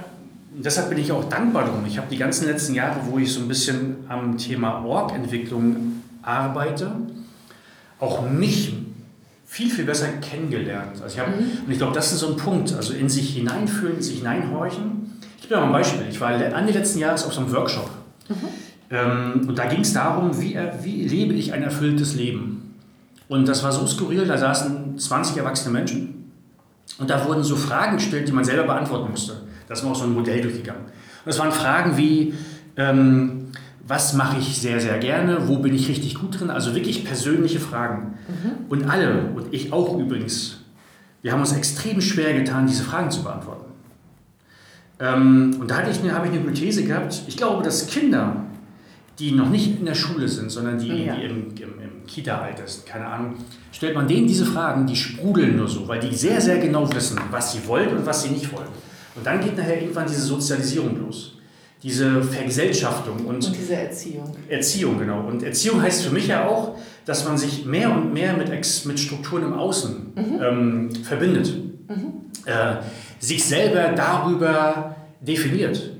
deshalb 0.52 0.88
bin 0.88 0.98
ich 0.98 1.12
auch 1.12 1.24
dankbar 1.24 1.64
drum. 1.64 1.84
Ich 1.86 1.98
habe 1.98 2.08
die 2.10 2.16
ganzen 2.16 2.46
letzten 2.46 2.74
Jahre, 2.74 3.00
wo 3.06 3.18
ich 3.18 3.32
so 3.32 3.40
ein 3.40 3.48
bisschen 3.48 4.04
am 4.08 4.36
Thema 4.36 4.84
Org-Entwicklung 4.84 6.02
arbeite, 6.22 6.92
auch 7.98 8.28
mich 8.28 8.74
viel, 9.50 9.68
viel 9.68 9.84
besser 9.84 10.06
kennengelernt. 10.20 11.02
Also 11.02 11.06
ich 11.06 11.18
hab, 11.18 11.28
mhm. 11.28 11.64
Und 11.66 11.72
ich 11.72 11.78
glaube, 11.78 11.92
das 11.92 12.12
ist 12.12 12.20
so 12.20 12.28
ein 12.28 12.36
Punkt, 12.36 12.72
also 12.72 12.94
in 12.94 13.08
sich 13.08 13.34
hineinfühlen, 13.34 13.96
in 13.96 14.02
sich 14.02 14.18
hineinhorchen. 14.18 15.18
Ich 15.38 15.48
gebe 15.48 15.60
mal 15.60 15.66
ein 15.66 15.72
Beispiel. 15.72 16.06
Ich 16.08 16.20
war 16.20 16.32
Ende 16.32 16.72
letzten 16.72 17.00
Jahres 17.00 17.24
auf 17.24 17.34
so 17.34 17.40
einem 17.40 17.52
Workshop. 17.52 17.90
Mhm. 18.28 18.34
Ähm, 18.90 19.48
und 19.48 19.58
da 19.58 19.66
ging 19.66 19.80
es 19.80 19.92
darum, 19.92 20.40
wie, 20.40 20.56
wie 20.82 21.02
lebe 21.02 21.34
ich 21.34 21.52
ein 21.52 21.64
erfülltes 21.64 22.14
Leben. 22.14 22.76
Und 23.26 23.48
das 23.48 23.64
war 23.64 23.72
so 23.72 23.84
skurril, 23.88 24.24
da 24.24 24.38
saßen 24.38 24.96
20 24.96 25.38
erwachsene 25.38 25.72
Menschen 25.72 26.32
und 26.98 27.10
da 27.10 27.26
wurden 27.26 27.42
so 27.42 27.56
Fragen 27.56 27.96
gestellt, 27.96 28.28
die 28.28 28.32
man 28.32 28.44
selber 28.44 28.62
beantworten 28.62 29.10
musste. 29.10 29.32
Da 29.66 29.74
ist 29.74 29.82
man 29.82 29.92
auch 29.92 29.96
so 29.96 30.04
ein 30.04 30.14
Modell 30.14 30.42
durchgegangen. 30.42 30.82
Und 30.84 31.30
es 31.30 31.38
waren 31.40 31.50
Fragen 31.50 31.96
wie, 31.96 32.34
ähm, 32.76 33.39
was 33.90 34.14
mache 34.14 34.38
ich 34.38 34.57
sehr, 34.57 34.81
sehr 34.81 34.98
gerne, 34.98 35.48
wo 35.48 35.57
bin 35.57 35.74
ich 35.74 35.88
richtig 35.88 36.14
gut 36.14 36.38
drin, 36.38 36.48
also 36.48 36.76
wirklich 36.76 37.05
persönliche 37.05 37.59
Fragen. 37.59 38.18
Mhm. 38.29 38.66
Und 38.68 38.88
alle, 38.88 39.33
und 39.35 39.53
ich 39.53 39.72
auch 39.72 39.98
übrigens, 39.98 40.61
wir 41.22 41.33
haben 41.33 41.40
uns 41.40 41.53
extrem 41.53 42.00
schwer 42.00 42.33
getan, 42.35 42.68
diese 42.68 42.85
Fragen 42.85 43.11
zu 43.11 43.24
beantworten. 43.24 43.72
Ähm, 45.00 45.57
und 45.59 45.68
da 45.68 45.79
hatte 45.79 45.90
ich 45.90 45.98
habe 46.12 46.29
ich 46.29 46.33
eine 46.33 46.40
Hypothese 46.40 46.85
gehabt, 46.85 47.22
ich 47.26 47.37
glaube, 47.37 47.64
dass 47.64 47.88
Kinder, 47.88 48.44
die 49.18 49.33
noch 49.33 49.50
nicht 49.50 49.81
in 49.81 49.85
der 49.85 49.96
Schule 49.96 50.29
sind, 50.29 50.53
sondern 50.53 50.79
die, 50.79 51.07
ja. 51.07 51.16
die 51.16 51.24
im, 51.24 51.48
im, 51.57 51.81
im 51.81 52.07
Kita-Alter 52.07 52.68
sind, 52.68 52.87
keine 52.87 53.07
Ahnung, 53.07 53.35
stellt 53.72 53.96
man 53.96 54.07
denen 54.07 54.29
diese 54.29 54.46
Fragen, 54.46 54.87
die 54.87 54.94
sprudeln 54.94 55.57
nur 55.57 55.66
so, 55.66 55.88
weil 55.88 55.98
die 55.98 56.14
sehr, 56.14 56.40
sehr 56.40 56.59
genau 56.59 56.88
wissen, 56.94 57.18
was 57.33 57.55
sie 57.55 57.66
wollen 57.66 57.88
und 57.96 58.07
was 58.07 58.22
sie 58.22 58.29
nicht 58.29 58.53
wollen. 58.53 58.68
Und 59.16 59.26
dann 59.26 59.40
geht 59.40 59.57
nachher 59.57 59.83
irgendwann 59.83 60.07
diese 60.07 60.22
Sozialisierung 60.22 60.96
los. 61.00 61.39
Diese 61.82 62.22
Vergesellschaftung 62.22 63.24
und, 63.24 63.46
und 63.46 63.56
diese 63.56 63.74
Erziehung. 63.74 64.36
Erziehung, 64.48 64.98
genau. 64.98 65.26
Und 65.26 65.42
Erziehung 65.42 65.80
heißt 65.80 66.04
für 66.04 66.12
mich 66.12 66.26
ja 66.26 66.46
auch, 66.46 66.76
dass 67.06 67.24
man 67.24 67.38
sich 67.38 67.64
mehr 67.64 67.90
und 67.90 68.12
mehr 68.12 68.36
mit, 68.36 68.50
mit 68.50 69.00
Strukturen 69.00 69.44
im 69.44 69.54
Außen 69.54 70.12
mhm. 70.14 70.40
ähm, 70.42 70.90
verbindet. 71.04 71.54
Mhm. 71.88 72.12
Äh, 72.44 72.76
sich 73.18 73.44
selber 73.44 73.94
darüber 73.94 74.96
definiert. 75.20 75.92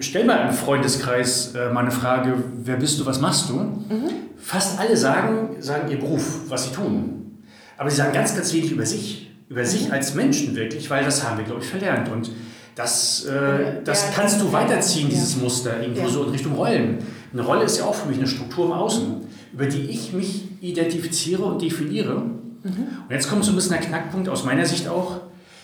stell 0.00 0.24
mal 0.24 0.48
im 0.48 0.54
Freundeskreis 0.54 1.54
äh, 1.54 1.72
mal 1.72 1.80
eine 1.80 1.90
Frage, 1.90 2.34
wer 2.64 2.76
bist 2.76 2.98
du, 3.00 3.06
was 3.06 3.20
machst 3.20 3.48
du? 3.48 3.54
Mhm. 3.54 4.10
Fast 4.36 4.78
alle 4.78 4.96
sagen, 4.96 5.56
sagen 5.60 5.90
ihr 5.90 5.98
Beruf, 5.98 6.40
was 6.48 6.64
sie 6.64 6.74
tun. 6.74 7.42
Aber 7.76 7.90
sie 7.90 7.96
sagen 7.96 8.12
ganz, 8.12 8.34
ganz 8.34 8.52
wenig 8.52 8.72
über 8.72 8.86
sich, 8.86 9.30
über 9.48 9.64
sich 9.64 9.86
mhm. 9.86 9.92
als 9.92 10.14
Menschen 10.14 10.54
wirklich, 10.56 10.88
weil 10.90 11.04
das 11.04 11.26
haben 11.26 11.38
wir, 11.38 11.44
glaube 11.44 11.62
ich, 11.62 11.68
verlernt. 11.68 12.08
Und 12.08 12.30
das, 12.74 13.24
äh, 13.26 13.82
das 13.84 14.06
ja, 14.06 14.12
kannst 14.14 14.40
du 14.40 14.52
weiterziehen, 14.52 15.08
dieses 15.08 15.36
Muster, 15.36 15.80
irgendwo 15.80 16.08
so 16.08 16.24
in 16.24 16.30
Richtung 16.30 16.54
Rollen. 16.54 16.98
Eine 17.32 17.42
Rolle 17.42 17.64
ist 17.64 17.78
ja 17.78 17.84
auch 17.84 17.94
für 17.94 18.08
mich 18.08 18.18
eine 18.18 18.26
Struktur 18.26 18.66
im 18.66 18.72
Außen, 18.72 19.26
über 19.52 19.66
die 19.66 19.82
ich 19.82 20.12
mich 20.12 20.44
identifiziere 20.60 21.42
und 21.44 21.60
definiere. 21.60 22.16
Mhm. 22.16 22.86
Und 23.08 23.10
jetzt 23.10 23.28
kommt 23.28 23.44
so 23.44 23.52
ein 23.52 23.56
bisschen 23.56 23.72
der 23.72 23.80
Knackpunkt 23.80 24.28
aus 24.28 24.44
meiner 24.44 24.64
Sicht 24.64 24.88
auch, 24.88 25.20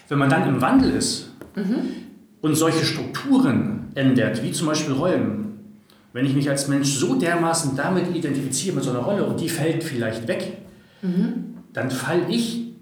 wenn 0.09 0.19
man 0.19 0.29
dann 0.29 0.47
im 0.49 0.61
Wandel 0.61 0.93
ist 0.95 1.31
mhm. 1.55 1.81
und 2.41 2.55
solche 2.55 2.85
Strukturen 2.85 3.89
ändert, 3.95 4.43
wie 4.43 4.53
zum 4.53 4.67
Beispiel 4.67 4.95
Rollen, 4.95 5.49
wenn 6.13 6.27
ich 6.27 6.35
mich 6.35 6.49
als 6.49 6.69
Mensch 6.69 6.91
so 6.95 7.15
dermaßen 7.15 7.77
damit 7.77 8.15
identifiziere, 8.15 8.77
mit 8.77 8.85
so 8.85 8.91
einer 8.91 9.01
Rolle 9.01 9.25
und 9.25 9.41
die 9.41 9.49
fällt 9.49 9.85
vielleicht 9.85 10.27
weg, 10.29 10.59
mhm. 11.03 11.55
dann 11.73 11.91
falle 11.91 12.29
ich 12.29 12.73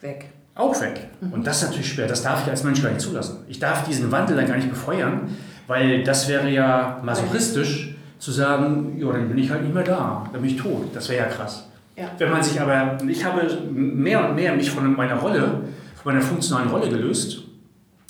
weg. 0.00 0.33
Auch 0.54 0.80
weg. 0.80 1.08
Mhm. 1.20 1.32
Und 1.32 1.46
das 1.46 1.58
ist 1.62 1.68
natürlich 1.68 1.92
schwer. 1.92 2.06
Das 2.06 2.22
darf 2.22 2.42
ich 2.44 2.50
als 2.50 2.62
Mensch 2.62 2.82
gar 2.82 2.90
nicht 2.90 3.00
zulassen. 3.00 3.38
Ich 3.48 3.58
darf 3.58 3.84
diesen 3.84 4.12
Wandel 4.12 4.36
dann 4.36 4.46
gar 4.46 4.56
nicht 4.56 4.70
befeuern, 4.70 5.36
weil 5.66 6.04
das 6.04 6.28
wäre 6.28 6.48
ja 6.48 7.00
masochistisch 7.02 7.96
zu 8.18 8.30
sagen, 8.30 8.96
ja, 8.98 9.12
dann 9.12 9.28
bin 9.28 9.38
ich 9.38 9.50
halt 9.50 9.62
nicht 9.62 9.74
mehr 9.74 9.82
da, 9.82 10.28
dann 10.32 10.40
bin 10.40 10.50
ich 10.50 10.56
tot. 10.56 10.94
Das 10.94 11.08
wäre 11.08 11.26
ja 11.26 11.30
krass. 11.30 11.68
Ja. 11.96 12.06
Wenn 12.18 12.30
man 12.30 12.42
sich 12.42 12.60
aber, 12.60 12.98
ich 13.06 13.24
habe 13.24 13.46
mehr 13.72 14.28
und 14.28 14.34
mehr 14.34 14.54
mich 14.54 14.70
von 14.70 14.94
meiner 14.96 15.16
Rolle, 15.16 15.62
von 16.02 16.12
meiner 16.12 16.24
funktionalen 16.24 16.70
Rolle 16.70 16.88
gelöst 16.88 17.42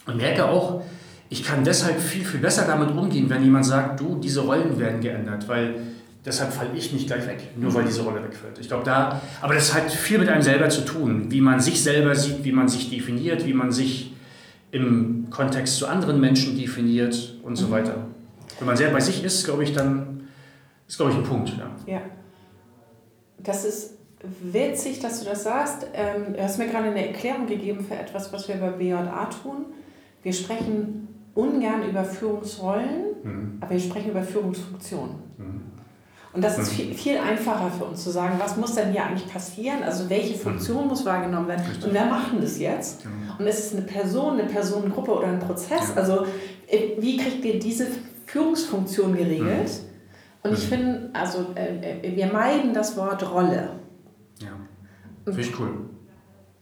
und 0.07 0.17
merke 0.17 0.47
auch, 0.47 0.83
ich 1.29 1.43
kann 1.43 1.65
deshalb 1.65 1.99
viel, 2.01 2.25
viel 2.25 2.41
besser 2.41 2.67
damit 2.67 2.91
umgehen, 2.91 3.29
wenn 3.29 3.43
jemand 3.43 3.67
sagt, 3.67 4.01
du, 4.01 4.19
diese 4.23 4.41
Rollen 4.41 4.79
werden 4.79 5.01
geändert, 5.01 5.49
weil 5.49 5.75
deshalb 6.25 6.53
falle 6.53 6.71
ich 6.75 6.93
nicht 6.93 7.07
gleich 7.07 7.27
weg, 7.27 7.51
nur 7.57 7.73
weil 7.75 7.85
diese 7.85 8.03
Rolle 8.03 8.23
wegfällt. 8.23 8.59
Ich 8.59 8.69
glaube, 8.69 8.85
da, 8.85 9.21
aber 9.41 9.55
das 9.55 9.75
hat 9.75 9.91
viel 9.91 10.19
mit 10.19 10.29
einem 10.29 10.43
selber 10.43 10.69
zu 10.69 10.83
tun, 10.83 11.31
wie 11.31 11.41
man 11.41 11.61
sich 11.61 11.83
selber 11.83 12.15
sieht, 12.15 12.45
wie 12.45 12.53
man 12.53 12.69
sich 12.69 12.91
definiert, 12.91 13.47
wie 13.47 13.55
man 13.55 13.73
sich 13.73 14.13
im 14.71 15.29
Kontext 15.31 15.77
zu 15.77 15.87
anderen 15.87 16.21
Menschen 16.21 16.59
definiert 16.59 17.39
und 17.43 17.57
so 17.57 17.69
mhm. 17.69 17.71
weiter. 17.73 18.07
Wenn 18.59 18.67
man 18.67 18.77
sehr 18.77 18.91
bei 18.91 19.01
sich 19.01 19.23
ist, 19.23 19.45
glaube 19.45 19.65
ich, 19.65 19.73
dann 19.73 20.29
ist, 20.89 20.97
glaube 20.97 21.13
ich, 21.13 21.19
ein 21.19 21.25
Punkt. 21.25 21.51
Ja. 21.51 21.95
ja. 21.95 22.01
Das 23.39 23.65
ist 23.65 23.99
witzig, 24.43 25.01
dass 25.01 25.21
du 25.21 25.27
das 25.27 25.45
sagst. 25.45 25.87
Ähm, 25.93 26.35
du 26.35 26.43
hast 26.43 26.59
mir 26.59 26.67
gerade 26.67 26.89
eine 26.89 27.09
Erklärung 27.09 27.47
gegeben 27.47 27.85
für 27.85 27.95
etwas, 27.95 28.33
was 28.33 28.49
wir 28.49 28.57
bei 28.57 28.71
BJA 28.71 29.27
tun. 29.27 29.67
Wir 30.23 30.33
sprechen 30.33 31.09
ungern 31.35 31.89
über 31.89 32.05
Führungsrollen, 32.05 33.05
mhm. 33.23 33.59
aber 33.61 33.73
wir 33.73 33.81
sprechen 33.81 34.11
über 34.11 34.23
Führungsfunktionen. 34.23 35.17
Mhm. 35.37 35.74
Und 36.35 36.43
das 36.43 36.59
ist 36.59 36.73
mhm. 36.73 36.77
viel, 36.77 36.95
viel 36.95 37.19
einfacher 37.19 37.71
für 37.71 37.85
uns 37.85 38.03
zu 38.03 38.11
sagen, 38.11 38.35
was 38.39 38.57
muss 38.57 38.75
denn 38.75 38.91
hier 38.91 39.05
eigentlich 39.05 39.33
passieren? 39.33 39.85
Also 39.85 40.11
welche 40.11 40.35
Funktion 40.35 40.83
mhm. 40.83 40.89
muss 40.89 41.05
wahrgenommen 41.05 41.47
werden? 41.47 41.65
Richtig. 41.65 41.85
Und 41.85 41.95
wer 41.95 42.07
macht 42.07 42.33
denn 42.33 42.41
das 42.41 42.59
jetzt? 42.59 43.05
Genau. 43.05 43.39
Und 43.39 43.47
ist 43.47 43.59
es 43.67 43.73
eine 43.73 43.83
Person, 43.83 44.41
eine 44.41 44.49
Personengruppe 44.49 45.13
oder 45.13 45.29
ein 45.29 45.39
Prozess? 45.39 45.93
Ja. 45.95 46.03
Also 46.03 46.27
äh, 46.67 46.91
wie 46.99 47.17
kriegt 47.19 47.45
ihr 47.45 47.61
diese 47.61 47.87
Führungsfunktion 48.27 49.17
geregelt? 49.17 49.69
Mhm. 49.69 50.49
Und 50.49 50.59
ich 50.59 50.65
finde, 50.65 51.11
also 51.13 51.47
äh, 51.55 52.01
äh, 52.03 52.17
wir 52.17 52.27
meiden 52.27 52.75
das 52.75 52.97
Wort 52.97 53.31
Rolle. 53.31 53.71
Ja, 54.41 54.49
finde 55.25 55.41
ich 55.41 55.59
cool 55.61 55.89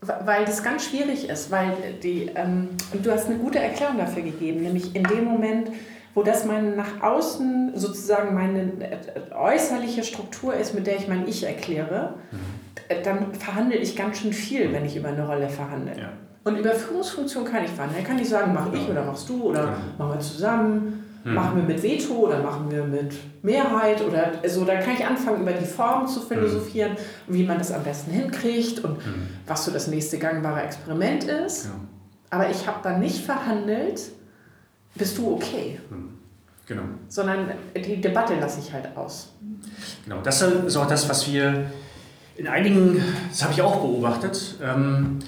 weil 0.02 0.44
das 0.44 0.62
ganz 0.62 0.86
schwierig 0.86 1.28
ist, 1.28 1.50
weil 1.50 1.76
die, 2.02 2.28
ähm, 2.34 2.70
und 2.92 3.06
du 3.06 3.12
hast 3.12 3.26
eine 3.26 3.38
gute 3.38 3.60
Erklärung 3.60 3.98
dafür 3.98 4.22
gegeben, 4.22 4.62
nämlich 4.62 4.96
in 4.96 5.04
dem 5.04 5.24
Moment, 5.24 5.68
wo 6.14 6.22
das 6.22 6.44
meine 6.44 6.76
nach 6.76 7.02
außen 7.02 7.72
sozusagen 7.74 8.34
meine 8.34 8.72
äh, 8.80 9.34
äußerliche 9.34 10.04
Struktur 10.04 10.54
ist, 10.54 10.74
mit 10.74 10.86
der 10.86 10.96
ich 10.96 11.08
mein 11.08 11.26
Ich 11.26 11.44
erkläre, 11.44 12.14
mhm. 12.30 13.02
dann 13.04 13.34
verhandle 13.34 13.76
ich 13.76 13.96
ganz 13.96 14.18
schön 14.18 14.32
viel, 14.32 14.72
wenn 14.72 14.84
ich 14.84 14.96
über 14.96 15.08
eine 15.08 15.26
Rolle 15.26 15.48
verhandle. 15.48 15.92
Ja. 15.98 16.12
Und 16.44 16.56
über 16.56 16.72
Führungsfunktion 16.72 17.44
kann 17.44 17.64
ich 17.64 17.70
verhandeln. 17.70 18.02
Da 18.02 18.08
kann 18.08 18.18
ich 18.18 18.28
sagen, 18.28 18.52
mach 18.52 18.72
ich 18.72 18.88
oder 18.88 19.04
machst 19.04 19.28
du 19.28 19.44
oder 19.44 19.60
ja. 19.60 19.76
machen 19.96 20.12
wir 20.14 20.20
zusammen. 20.20 21.04
Hm. 21.24 21.34
Machen 21.34 21.56
wir 21.56 21.62
mit 21.62 21.80
Veto 21.80 22.14
oder 22.14 22.42
machen 22.42 22.68
wir 22.68 22.82
mit 22.82 23.14
Mehrheit 23.42 24.02
oder 24.02 24.32
so, 24.48 24.64
da 24.64 24.74
kann 24.78 24.94
ich 24.94 25.06
anfangen, 25.06 25.42
über 25.42 25.52
die 25.52 25.64
Form 25.64 26.08
zu 26.08 26.20
philosophieren, 26.20 26.96
hm. 26.96 26.98
wie 27.28 27.44
man 27.44 27.58
das 27.58 27.70
am 27.70 27.84
besten 27.84 28.10
hinkriegt 28.10 28.80
und 28.84 28.96
hm. 29.04 29.28
was 29.46 29.64
so 29.64 29.70
das 29.70 29.86
nächste 29.86 30.18
gangbare 30.18 30.62
Experiment 30.62 31.22
ist. 31.22 31.66
Ja. 31.66 31.70
Aber 32.30 32.50
ich 32.50 32.66
habe 32.66 32.78
dann 32.82 32.98
nicht 32.98 33.24
verhandelt, 33.24 34.00
bist 34.94 35.18
du 35.18 35.34
okay? 35.34 35.80
Hm. 35.88 36.08
Genau. 36.66 36.82
Sondern 37.08 37.50
die 37.74 38.00
Debatte 38.00 38.34
lasse 38.38 38.60
ich 38.60 38.72
halt 38.72 38.96
aus. 38.96 39.32
Genau, 40.04 40.20
das 40.22 40.42
ist 40.42 40.76
auch 40.76 40.86
das, 40.86 41.08
was 41.08 41.30
wir 41.30 41.66
in 42.36 42.48
einigen, 42.48 43.02
das 43.28 43.42
habe 43.42 43.52
ich 43.52 43.62
auch 43.62 43.76
beobachtet, 43.76 44.56
ähm, 44.62 45.18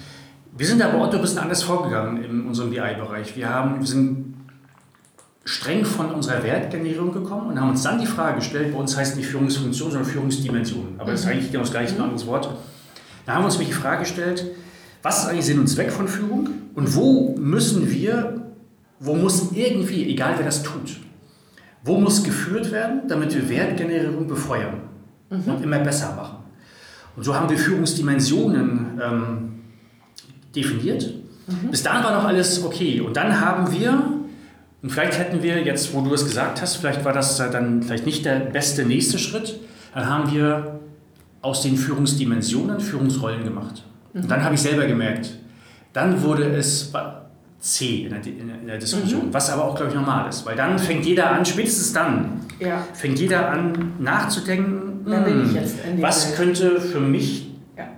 wir 0.56 0.66
sind 0.66 0.80
da 0.80 0.88
bei 0.88 0.98
Otto 0.98 1.16
ein 1.16 1.20
bisschen 1.20 1.40
anders 1.40 1.64
vorgegangen 1.64 2.22
in 2.22 2.46
unserem 2.46 2.70
BI-Bereich. 2.70 3.36
Wir, 3.36 3.74
wir 3.78 3.86
sind 3.86 4.34
streng 5.44 5.84
von 5.84 6.10
unserer 6.12 6.42
Wertgenerierung 6.42 7.12
gekommen 7.12 7.50
und 7.50 7.60
haben 7.60 7.70
uns 7.70 7.82
dann 7.82 8.00
die 8.00 8.06
Frage 8.06 8.36
gestellt, 8.36 8.72
bei 8.72 8.78
uns 8.78 8.96
heißt 8.96 9.16
nicht 9.16 9.26
Führungsfunktion, 9.26 9.90
sondern 9.90 10.08
Führungsdimension, 10.08 10.94
aber 10.98 11.10
das 11.10 11.20
ist 11.20 11.26
mhm. 11.26 11.32
eigentlich 11.32 11.50
genau 11.50 11.64
das 11.64 11.72
gleiche, 11.72 11.94
ein 11.96 12.00
anderes 12.00 12.26
Wort. 12.26 12.48
Da 13.26 13.34
haben 13.34 13.42
wir 13.42 13.46
uns 13.46 13.58
die 13.58 13.72
Frage 13.72 14.00
gestellt, 14.00 14.46
was 15.02 15.24
ist 15.24 15.28
eigentlich 15.28 15.44
Sinn 15.44 15.58
und 15.58 15.66
Zweck 15.66 15.90
von 15.90 16.08
Führung 16.08 16.48
und 16.74 16.94
wo 16.94 17.34
müssen 17.38 17.90
wir, 17.90 18.43
wo 19.00 19.14
muss 19.14 19.52
irgendwie, 19.52 20.10
egal 20.10 20.34
wer 20.36 20.44
das 20.44 20.62
tut, 20.62 21.00
wo 21.82 21.98
muss 21.98 22.22
geführt 22.24 22.72
werden, 22.72 23.02
damit 23.08 23.34
wir 23.34 23.48
Wertgenerierung 23.48 24.26
befeuern 24.26 24.80
mhm. 25.30 25.52
und 25.52 25.62
immer 25.62 25.78
besser 25.80 26.14
machen. 26.14 26.38
Und 27.16 27.22
so 27.24 27.34
haben 27.34 27.48
wir 27.48 27.58
Führungsdimensionen 27.58 29.00
ähm, 29.02 29.52
definiert. 30.54 31.14
Mhm. 31.46 31.70
Bis 31.70 31.82
dahin 31.82 32.04
war 32.04 32.14
noch 32.16 32.24
alles 32.24 32.64
okay. 32.64 33.00
Und 33.00 33.16
dann 33.16 33.40
haben 33.40 33.70
wir 33.72 34.02
und 34.84 34.90
vielleicht 34.90 35.18
hätten 35.18 35.42
wir 35.42 35.62
jetzt, 35.62 35.94
wo 35.94 36.02
du 36.02 36.12
es 36.12 36.26
gesagt 36.26 36.60
hast, 36.60 36.76
vielleicht 36.76 37.06
war 37.06 37.14
das 37.14 37.38
dann 37.38 37.82
vielleicht 37.82 38.04
nicht 38.04 38.26
der 38.26 38.38
beste 38.40 38.84
nächste 38.84 39.18
Schritt, 39.18 39.58
dann 39.94 40.10
haben 40.10 40.30
wir 40.30 40.78
aus 41.40 41.62
den 41.62 41.78
Führungsdimensionen 41.78 42.80
Führungsrollen 42.80 43.44
gemacht. 43.44 43.82
Und 44.12 44.30
dann 44.30 44.44
habe 44.44 44.56
ich 44.56 44.60
selber 44.60 44.84
gemerkt, 44.84 45.38
dann 45.94 46.22
wurde 46.22 46.44
es 46.54 46.92
C 47.64 48.04
in 48.04 48.10
der, 48.10 48.20
in 48.26 48.66
der 48.66 48.76
Diskussion, 48.76 49.28
mhm. 49.28 49.32
was 49.32 49.48
aber 49.48 49.64
auch, 49.64 49.74
glaube 49.74 49.90
ich, 49.90 49.96
normal 49.96 50.28
ist. 50.28 50.44
Weil 50.44 50.54
dann 50.54 50.78
fängt 50.78 51.06
jeder 51.06 51.30
an, 51.30 51.46
spätestens 51.46 51.94
dann, 51.94 52.40
ja. 52.60 52.86
fängt 52.92 53.18
jeder 53.18 53.50
an 53.50 53.94
nachzudenken, 53.98 55.06
hm, 55.06 55.56
was 56.02 56.26
Welt. 56.26 56.36
könnte 56.36 56.78
für 56.78 57.00
mich 57.00 57.46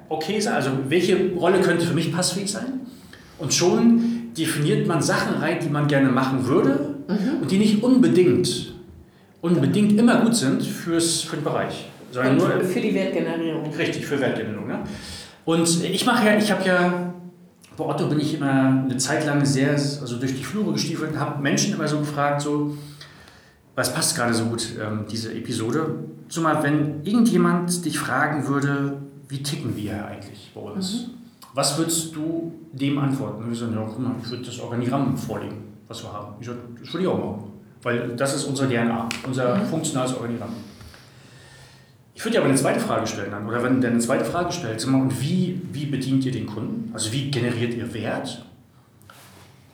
okay 0.08 0.38
sein, 0.38 0.54
also 0.54 0.70
welche 0.88 1.32
Rolle 1.32 1.60
könnte 1.60 1.84
für 1.84 1.94
mich 1.94 2.12
passfähig 2.12 2.48
sein. 2.48 2.80
Und 3.38 3.52
schon 3.52 4.32
definiert 4.38 4.86
man 4.86 5.02
Sachen 5.02 5.38
rein, 5.38 5.58
die 5.60 5.68
man 5.68 5.88
gerne 5.88 6.10
machen 6.10 6.46
würde 6.46 6.94
mhm. 7.08 7.42
und 7.42 7.50
die 7.50 7.58
nicht 7.58 7.82
unbedingt, 7.82 8.72
unbedingt 9.40 9.98
immer 9.98 10.20
gut 10.20 10.36
sind 10.36 10.62
fürs, 10.62 11.22
für 11.22 11.36
den 11.36 11.44
Bereich. 11.44 11.88
Sondern 12.12 12.36
nur, 12.36 12.60
für 12.60 12.80
die 12.80 12.94
Wertgenerierung. 12.94 13.74
Richtig, 13.76 14.06
für 14.06 14.20
Wertgenerierung. 14.20 14.68
Ne? 14.68 14.78
Und 15.44 15.84
ich 15.84 16.06
mache 16.06 16.26
ja, 16.26 16.36
ich 16.36 16.50
habe 16.50 16.66
ja, 16.66 17.05
bei 17.76 17.84
Otto 17.84 18.08
bin 18.08 18.20
ich 18.20 18.34
immer 18.34 18.82
eine 18.84 18.96
Zeit 18.96 19.26
lang 19.26 19.44
sehr, 19.44 19.72
also 19.72 20.18
durch 20.18 20.34
die 20.34 20.44
Flure 20.44 20.72
gestiefelt 20.72 21.12
und 21.12 21.20
habe 21.20 21.42
Menschen 21.42 21.74
immer 21.74 21.86
so 21.86 21.98
gefragt, 21.98 22.40
so, 22.40 22.76
was 23.74 23.92
passt 23.92 24.16
gerade 24.16 24.32
so 24.32 24.46
gut, 24.46 24.66
ähm, 24.80 25.04
diese 25.10 25.34
Episode. 25.34 25.96
Zumal, 26.28 26.62
wenn 26.62 27.04
irgendjemand 27.04 27.84
dich 27.84 27.98
fragen 27.98 28.48
würde, 28.48 28.96
wie 29.28 29.42
ticken 29.42 29.76
wir 29.76 30.06
eigentlich 30.06 30.50
bei 30.54 30.60
uns? 30.60 31.08
Mhm. 31.08 31.10
Was 31.54 31.78
würdest 31.78 32.14
du 32.14 32.52
dem 32.72 32.98
antworten? 32.98 33.44
Und 33.44 33.50
wir 33.50 33.56
sagen, 33.56 33.74
ja, 33.74 33.84
guck 33.84 33.98
mal, 33.98 34.14
ich 34.22 34.30
würde 34.30 34.44
das 34.44 34.58
Organigramm 34.60 35.16
vorlegen, 35.16 35.56
was 35.88 36.02
wir 36.02 36.12
haben. 36.12 36.34
Ich 36.40 36.46
würde, 36.46 36.60
das 36.80 36.92
würde 36.92 37.04
ich 37.04 37.08
auch 37.08 37.18
machen. 37.18 37.52
Weil 37.82 38.16
das 38.16 38.34
ist 38.34 38.44
unsere 38.44 38.68
DNA, 38.68 39.08
unser 39.26 39.56
mhm. 39.56 39.66
funktionales 39.66 40.14
Organigramm. 40.14 40.50
Ich 42.16 42.24
würde 42.24 42.32
dir 42.32 42.38
aber 42.40 42.48
eine 42.48 42.58
zweite 42.58 42.80
Frage 42.80 43.06
stellen 43.06 43.30
dann. 43.30 43.46
Oder 43.46 43.62
wenn 43.62 43.80
der 43.80 43.90
eine 43.90 44.00
zweite 44.00 44.24
Frage 44.24 44.52
mal, 44.88 45.00
und 45.00 45.20
wie, 45.20 45.60
wie 45.70 45.86
bedient 45.86 46.24
ihr 46.24 46.32
den 46.32 46.46
Kunden? 46.46 46.90
Also 46.92 47.12
wie 47.12 47.30
generiert 47.30 47.74
ihr 47.74 47.94
Wert? 47.94 48.44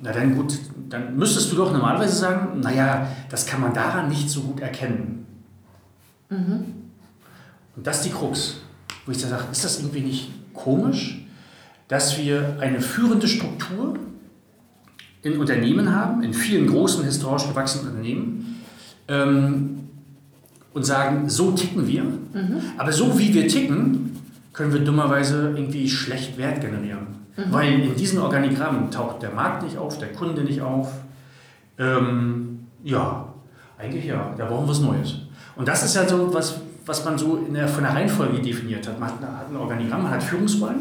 Na 0.01 0.13
dann 0.13 0.37
gut, 0.37 0.59
dann 0.91 1.17
müsstest 1.17 1.51
du 1.53 1.57
doch 1.57 1.73
normalerweise 1.73 2.17
sagen, 2.17 2.61
naja, 2.61 3.07
das 3.31 3.47
kann 3.47 3.63
man 3.63 3.73
daran 3.73 4.09
nicht 4.11 4.29
so 4.29 4.43
gut 4.43 4.61
erkennen. 4.61 5.25
Mhm. 6.29 6.65
Und 7.77 7.87
das 7.87 7.99
ist 7.99 8.07
die 8.07 8.11
Krux. 8.11 8.61
Wo 9.07 9.13
ich 9.13 9.23
da 9.23 9.29
sage, 9.29 9.45
ist 9.51 9.65
das 9.65 9.79
irgendwie 9.79 10.01
nicht 10.01 10.31
komisch? 10.53 11.23
dass 11.93 12.17
wir 12.17 12.57
eine 12.59 12.81
führende 12.81 13.29
Struktur 13.29 13.99
in 15.21 15.37
Unternehmen 15.37 15.95
haben, 15.95 16.23
in 16.23 16.33
vielen 16.33 16.67
großen 16.67 17.05
historisch 17.05 17.47
gewachsenen 17.47 17.89
Unternehmen, 17.89 18.63
ähm, 19.09 19.82
und 20.75 20.85
sagen, 20.85 21.29
so 21.29 21.53
ticken 21.53 21.87
wir. 21.87 22.03
Mhm. 22.03 22.63
Aber 22.79 22.93
so 22.93 23.19
wie 23.19 23.33
wir 23.35 23.49
ticken, 23.49 24.17
können 24.53 24.73
wir 24.73 24.81
dummerweise 24.81 25.53
irgendwie 25.55 25.89
schlecht 25.89 26.39
Wert 26.39 26.61
generieren. 26.61 27.07
Mhm. 27.37 27.43
Weil 27.51 27.73
in 27.73 27.97
diesen 27.97 28.19
Organigrammen 28.19 28.91
taucht 28.91 29.23
der 29.23 29.31
Markt 29.31 29.63
nicht 29.63 29.79
auf, 29.79 29.99
der 29.99 30.13
Kunde 30.13 30.43
nicht 30.43 30.61
auf. 30.61 30.93
Ähm, 31.79 32.67
Ja, 32.85 33.29
eigentlich 33.79 34.05
ja. 34.07 34.35
Da 34.37 34.47
brauchen 34.47 34.67
wir 34.67 34.71
was 34.71 34.81
Neues. 34.81 35.15
Und 35.57 35.69
das 35.69 35.85
ist 35.85 35.95
ja 35.95 36.09
so 36.09 36.33
was, 36.33 36.61
was 36.85 37.05
man 37.05 37.17
so 37.17 37.45
in 37.47 37.55
der, 37.55 37.69
von 37.69 37.85
der 37.85 37.95
Reihenfolge 37.95 38.41
definiert 38.41 38.87
hat. 38.89 38.99
Man 38.99 39.11
hat, 39.11 39.21
hat 39.21 39.51
ein 39.51 39.57
Organigramm, 39.57 40.03
man 40.03 40.13
hat 40.13 40.23
Führungsrollen 40.23 40.81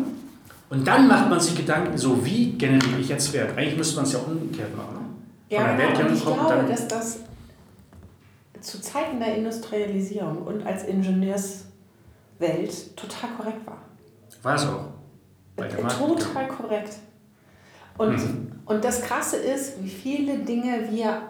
und 0.69 0.87
dann 0.87 1.07
macht 1.07 1.29
man 1.29 1.39
sich 1.39 1.55
Gedanken, 1.55 1.97
so 1.97 2.25
wie 2.25 2.53
generiere 2.53 2.99
ich 2.99 3.09
jetzt 3.09 3.33
Wert? 3.33 3.57
Eigentlich 3.57 3.77
müsste 3.77 3.97
man 3.97 4.05
es 4.05 4.13
ja 4.13 4.19
umgekehrt 4.19 4.75
machen. 4.75 4.95
Ne? 4.95 5.55
Ja, 5.55 5.75
genau. 5.75 6.07
und 6.07 6.15
ich 6.15 6.21
glaube, 6.23 6.65
dass 6.69 6.87
das 6.87 7.19
zu 8.61 8.81
Zeiten 8.81 9.19
der 9.19 9.35
Industrialisierung 9.35 10.43
und 10.43 10.65
als 10.65 10.83
Ingenieurswelt 10.83 11.65
total 12.95 13.29
korrekt 13.37 13.67
war. 13.67 13.81
War 14.43 14.55
es 14.55 14.65
auch. 14.65 14.85
Total 15.57 16.47
korrekt. 16.47 16.95
Und, 17.97 18.17
mhm. 18.17 18.51
und 18.65 18.83
das 18.83 19.01
Krasse 19.01 19.37
ist, 19.37 19.83
wie 19.83 19.89
viele 19.89 20.39
Dinge 20.39 20.89
wir 20.89 21.21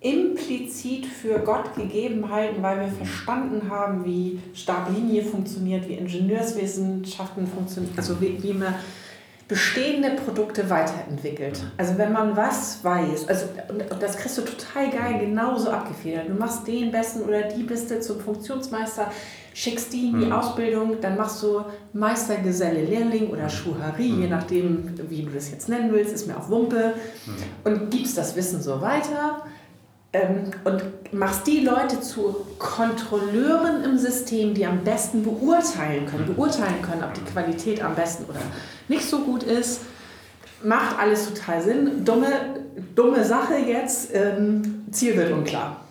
implizit 0.00 1.06
für 1.06 1.38
Gott 1.40 1.74
gegeben 1.74 2.30
halten, 2.30 2.62
weil 2.62 2.80
wir 2.80 2.88
verstanden 2.88 3.70
haben, 3.70 4.04
wie 4.04 4.40
Stablinie 4.54 5.22
funktioniert, 5.22 5.86
wie 5.88 5.94
Ingenieurswissenschaften 5.94 7.46
funktionieren, 7.46 7.92
also 7.96 8.20
wie, 8.20 8.42
wie 8.42 8.54
man 8.54 8.74
bestehende 9.50 10.10
Produkte 10.10 10.70
weiterentwickelt. 10.70 11.60
Also 11.76 11.98
wenn 11.98 12.12
man 12.12 12.36
was 12.36 12.84
weiß, 12.84 13.28
also 13.28 13.46
und 13.68 14.00
das 14.00 14.16
kriegst 14.16 14.38
du 14.38 14.42
total 14.42 14.90
geil 14.90 15.18
genauso 15.18 15.70
abgefedert. 15.70 16.28
Du 16.28 16.34
machst 16.34 16.68
den 16.68 16.92
Besten 16.92 17.22
oder 17.22 17.42
die 17.42 17.64
Beste 17.64 17.98
zum 17.98 18.20
Funktionsmeister, 18.20 19.10
schickst 19.52 19.92
die 19.92 20.06
in 20.06 20.20
die 20.20 20.26
mhm. 20.26 20.32
Ausbildung, 20.32 21.00
dann 21.00 21.16
machst 21.16 21.42
du 21.42 21.64
Meistergeselle, 21.92 22.84
Lehrling 22.84 23.30
oder 23.30 23.48
Schuhari, 23.48 24.08
mhm. 24.08 24.22
je 24.22 24.28
nachdem, 24.28 24.94
wie 25.08 25.24
du 25.24 25.30
das 25.32 25.50
jetzt 25.50 25.68
nennen 25.68 25.90
willst, 25.92 26.14
ist 26.14 26.28
mir 26.28 26.36
auch 26.36 26.48
Wumpe, 26.48 26.94
mhm. 27.26 27.32
und 27.64 27.90
gibst 27.90 28.16
das 28.16 28.36
Wissen 28.36 28.62
so 28.62 28.80
weiter 28.80 29.42
ähm, 30.12 30.50
und 30.64 31.12
machst 31.12 31.46
die 31.46 31.60
Leute 31.60 32.00
zu 32.00 32.46
Kontrolleuren 32.58 33.84
im 33.84 33.96
System, 33.96 34.54
die 34.54 34.66
am 34.66 34.82
besten 34.82 35.22
beurteilen 35.22 36.06
können, 36.06 36.28
mhm. 36.28 36.34
beurteilen 36.34 36.82
können, 36.82 37.04
ob 37.04 37.14
die 37.14 37.22
Qualität 37.22 37.82
am 37.82 37.94
besten 37.94 38.24
oder 38.24 38.40
nicht 38.88 39.04
so 39.04 39.20
gut 39.20 39.42
ist. 39.42 39.82
Macht 40.62 40.98
alles 40.98 41.32
total 41.32 41.62
Sinn. 41.62 42.04
Dumme, 42.04 42.26
dumme 42.94 43.24
Sache 43.24 43.54
jetzt, 43.54 44.14
ähm, 44.14 44.84
Ziel 44.90 45.16
wird 45.16 45.32
unklar. 45.32 45.84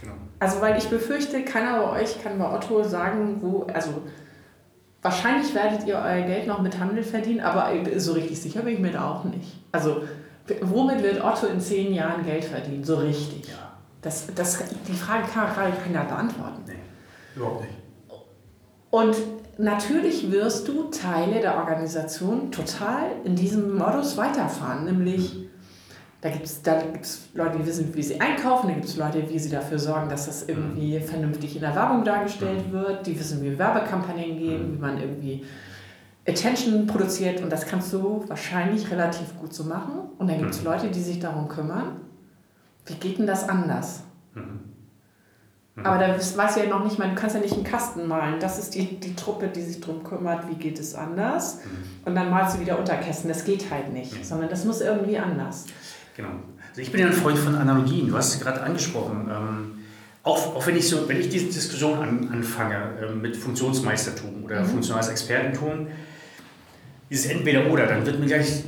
Genau. 0.00 0.14
Also 0.38 0.60
weil 0.60 0.76
ich 0.76 0.88
befürchte, 0.88 1.42
keiner 1.42 1.80
bei 1.80 2.02
euch 2.02 2.22
kann 2.22 2.38
bei 2.38 2.52
Otto 2.52 2.84
sagen, 2.84 3.38
wo, 3.40 3.66
also 3.72 4.02
wahrscheinlich 5.00 5.54
werdet 5.54 5.86
ihr 5.86 5.96
euer 5.96 6.26
Geld 6.26 6.46
noch 6.46 6.60
mit 6.60 6.78
Handel 6.78 7.02
verdienen, 7.02 7.40
aber 7.40 7.70
so 7.96 8.12
richtig 8.12 8.40
sicher 8.40 8.60
bin 8.60 8.74
ich 8.74 8.80
mir 8.80 8.92
da 8.92 9.10
auch 9.10 9.24
nicht. 9.24 9.60
Also 9.72 10.02
Womit 10.62 11.02
wird 11.02 11.22
Otto 11.22 11.46
in 11.46 11.60
zehn 11.60 11.92
Jahren 11.92 12.24
Geld 12.24 12.44
verdienen? 12.44 12.84
So 12.84 12.96
richtig. 12.96 13.48
Ja. 13.48 13.72
Das, 14.02 14.26
das, 14.34 14.62
die 14.86 14.92
Frage 14.92 15.26
kann 15.28 15.52
gerade 15.52 15.72
keiner 15.82 16.04
beantworten. 16.04 16.62
Nee, 16.66 16.74
überhaupt 17.34 17.62
nicht. 17.62 17.72
Und 18.90 19.16
natürlich 19.58 20.30
wirst 20.30 20.68
du 20.68 20.84
Teile 20.84 21.40
der 21.40 21.56
Organisation 21.56 22.52
total 22.52 23.10
in 23.24 23.34
diesem 23.34 23.76
Modus 23.76 24.16
weiterfahren. 24.16 24.84
Nämlich, 24.84 25.48
da 26.20 26.30
gibt 26.30 26.46
es 26.46 26.62
da 26.62 26.80
gibt's 26.80 27.28
Leute, 27.34 27.58
die 27.58 27.66
wissen, 27.66 27.92
wie 27.94 28.02
sie 28.02 28.20
einkaufen, 28.20 28.68
da 28.68 28.74
gibt 28.74 28.86
es 28.86 28.96
Leute, 28.96 29.28
wie 29.28 29.38
sie 29.38 29.50
dafür 29.50 29.78
sorgen, 29.78 30.08
dass 30.08 30.26
das 30.26 30.48
irgendwie 30.48 31.00
vernünftig 31.00 31.56
in 31.56 31.62
der 31.62 31.74
Werbung 31.74 32.04
dargestellt 32.04 32.70
wird, 32.70 33.06
die 33.06 33.18
wissen, 33.18 33.42
wie 33.42 33.58
Werbekampagnen 33.58 34.38
gehen, 34.38 34.72
wie 34.72 34.80
man 34.80 35.00
irgendwie 35.00 35.44
Attention 36.28 36.86
produziert 36.86 37.40
und 37.40 37.50
das 37.50 37.66
kannst 37.66 37.92
du 37.92 38.24
wahrscheinlich 38.26 38.90
relativ 38.90 39.38
gut 39.38 39.54
so 39.54 39.64
machen. 39.64 40.10
Und 40.18 40.28
dann 40.28 40.38
gibt 40.38 40.50
es 40.50 40.60
mhm. 40.60 40.66
Leute, 40.66 40.88
die 40.88 41.00
sich 41.00 41.20
darum 41.20 41.48
kümmern. 41.48 42.00
Wie 42.86 42.94
geht 42.94 43.18
denn 43.18 43.26
das 43.26 43.48
anders? 43.48 44.02
Mhm. 44.34 44.60
Mhm. 45.76 45.86
Aber 45.86 45.98
da 45.98 46.16
weißt 46.16 46.56
du 46.56 46.60
ja 46.60 46.68
noch 46.68 46.82
nicht 46.82 46.98
mal, 46.98 47.08
du 47.08 47.14
kannst 47.14 47.36
ja 47.36 47.42
nicht 47.42 47.54
einen 47.54 47.64
Kasten 47.64 48.08
malen. 48.08 48.40
Das 48.40 48.58
ist 48.58 48.74
die, 48.74 48.98
die 48.98 49.14
Truppe, 49.14 49.48
die 49.48 49.62
sich 49.62 49.80
darum 49.80 50.02
kümmert, 50.02 50.48
wie 50.48 50.54
geht 50.54 50.80
es 50.80 50.94
anders. 50.94 51.56
Mhm. 51.56 52.06
Und 52.06 52.14
dann 52.14 52.30
malst 52.30 52.56
du 52.56 52.60
wieder 52.60 52.78
Unterkästen. 52.78 53.28
Das 53.28 53.44
geht 53.44 53.70
halt 53.70 53.92
nicht, 53.92 54.24
sondern 54.24 54.48
das 54.48 54.64
muss 54.64 54.80
irgendwie 54.80 55.18
anders. 55.18 55.66
Genau. 56.16 56.30
Also 56.70 56.80
ich 56.80 56.90
bin 56.90 57.00
ja 57.00 57.06
ein 57.06 57.12
Freund 57.12 57.38
von 57.38 57.54
Analogien. 57.54 58.08
Du 58.08 58.16
hast 58.16 58.34
es 58.34 58.40
gerade 58.40 58.62
angesprochen. 58.62 59.30
Ähm, 59.30 59.72
auch, 60.22 60.56
auch 60.56 60.66
wenn 60.66 60.76
ich 60.76 60.88
so, 60.88 61.08
wenn 61.08 61.20
ich 61.20 61.28
diese 61.28 61.46
Diskussion 61.46 61.98
an, 61.98 62.28
anfange 62.32 62.74
äh, 63.00 63.14
mit 63.14 63.36
Funktionsmeistertum 63.36 64.44
oder 64.44 64.62
mhm. 64.62 64.66
funktionales 64.66 65.08
Expertentum, 65.08 65.86
dieses 67.10 67.26
Entweder-Oder, 67.26 67.86
dann 67.86 68.04
wird 68.06 68.18
mir 68.18 68.26
gleich 68.26 68.64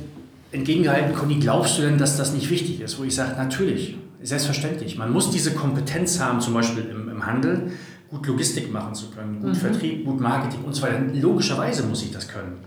entgegengehalten, 0.51 1.13
Conny, 1.13 1.35
glaubst 1.35 1.77
du 1.77 1.83
denn, 1.83 1.97
dass 1.97 2.17
das 2.17 2.33
nicht 2.33 2.49
wichtig 2.49 2.81
ist? 2.81 2.99
Wo 2.99 3.03
ich 3.03 3.15
sage, 3.15 3.35
natürlich, 3.37 3.97
selbstverständlich. 4.21 4.97
Man 4.97 5.11
muss 5.11 5.31
diese 5.31 5.51
Kompetenz 5.53 6.19
haben, 6.19 6.41
zum 6.41 6.53
Beispiel 6.53 6.85
im, 6.85 7.09
im 7.09 7.25
Handel, 7.25 7.71
gut 8.09 8.25
Logistik 8.25 8.71
machen 8.71 8.95
zu 8.95 9.11
können, 9.11 9.39
gut 9.39 9.51
mhm. 9.51 9.55
Vertrieb, 9.55 10.05
gut 10.05 10.19
Marketing 10.19 10.63
und 10.65 10.73
so 10.73 10.81
weiter. 10.81 10.99
Logischerweise 11.13 11.83
muss 11.83 12.03
ich 12.03 12.11
das 12.11 12.27
können. 12.27 12.57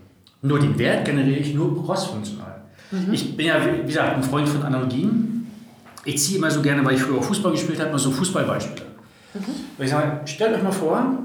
Nur 0.43 0.59
den 0.59 0.79
Wert 0.79 1.05
generiere 1.05 1.41
ich 1.41 1.55
nur 1.55 1.85
crossfunktional. 1.85 2.63
Mhm. 2.91 3.13
Ich 3.13 3.37
bin 3.37 3.47
ja, 3.47 3.57
wie 3.65 3.87
gesagt, 3.87 4.17
ein 4.17 4.23
Freund 4.23 4.49
von 4.49 4.63
Analogien. 4.63 5.47
Ich 6.05 6.19
ziehe 6.19 6.39
immer 6.39 6.51
so 6.51 6.63
gerne, 6.63 6.85
weil 6.85 6.95
ich 6.95 7.03
früher 7.03 7.23
Fußball 7.23 7.53
gespielt 7.53 7.81
habe, 7.81 7.91
mal 7.91 7.99
so 7.99 8.11
Fußballbeispiele. 8.11 8.87
Mhm. 9.35 9.83
Ich 9.85 9.91
sage, 9.91 10.21
stellt 10.27 10.55
euch 10.55 10.63
mal 10.63 10.73
vor, 10.73 11.19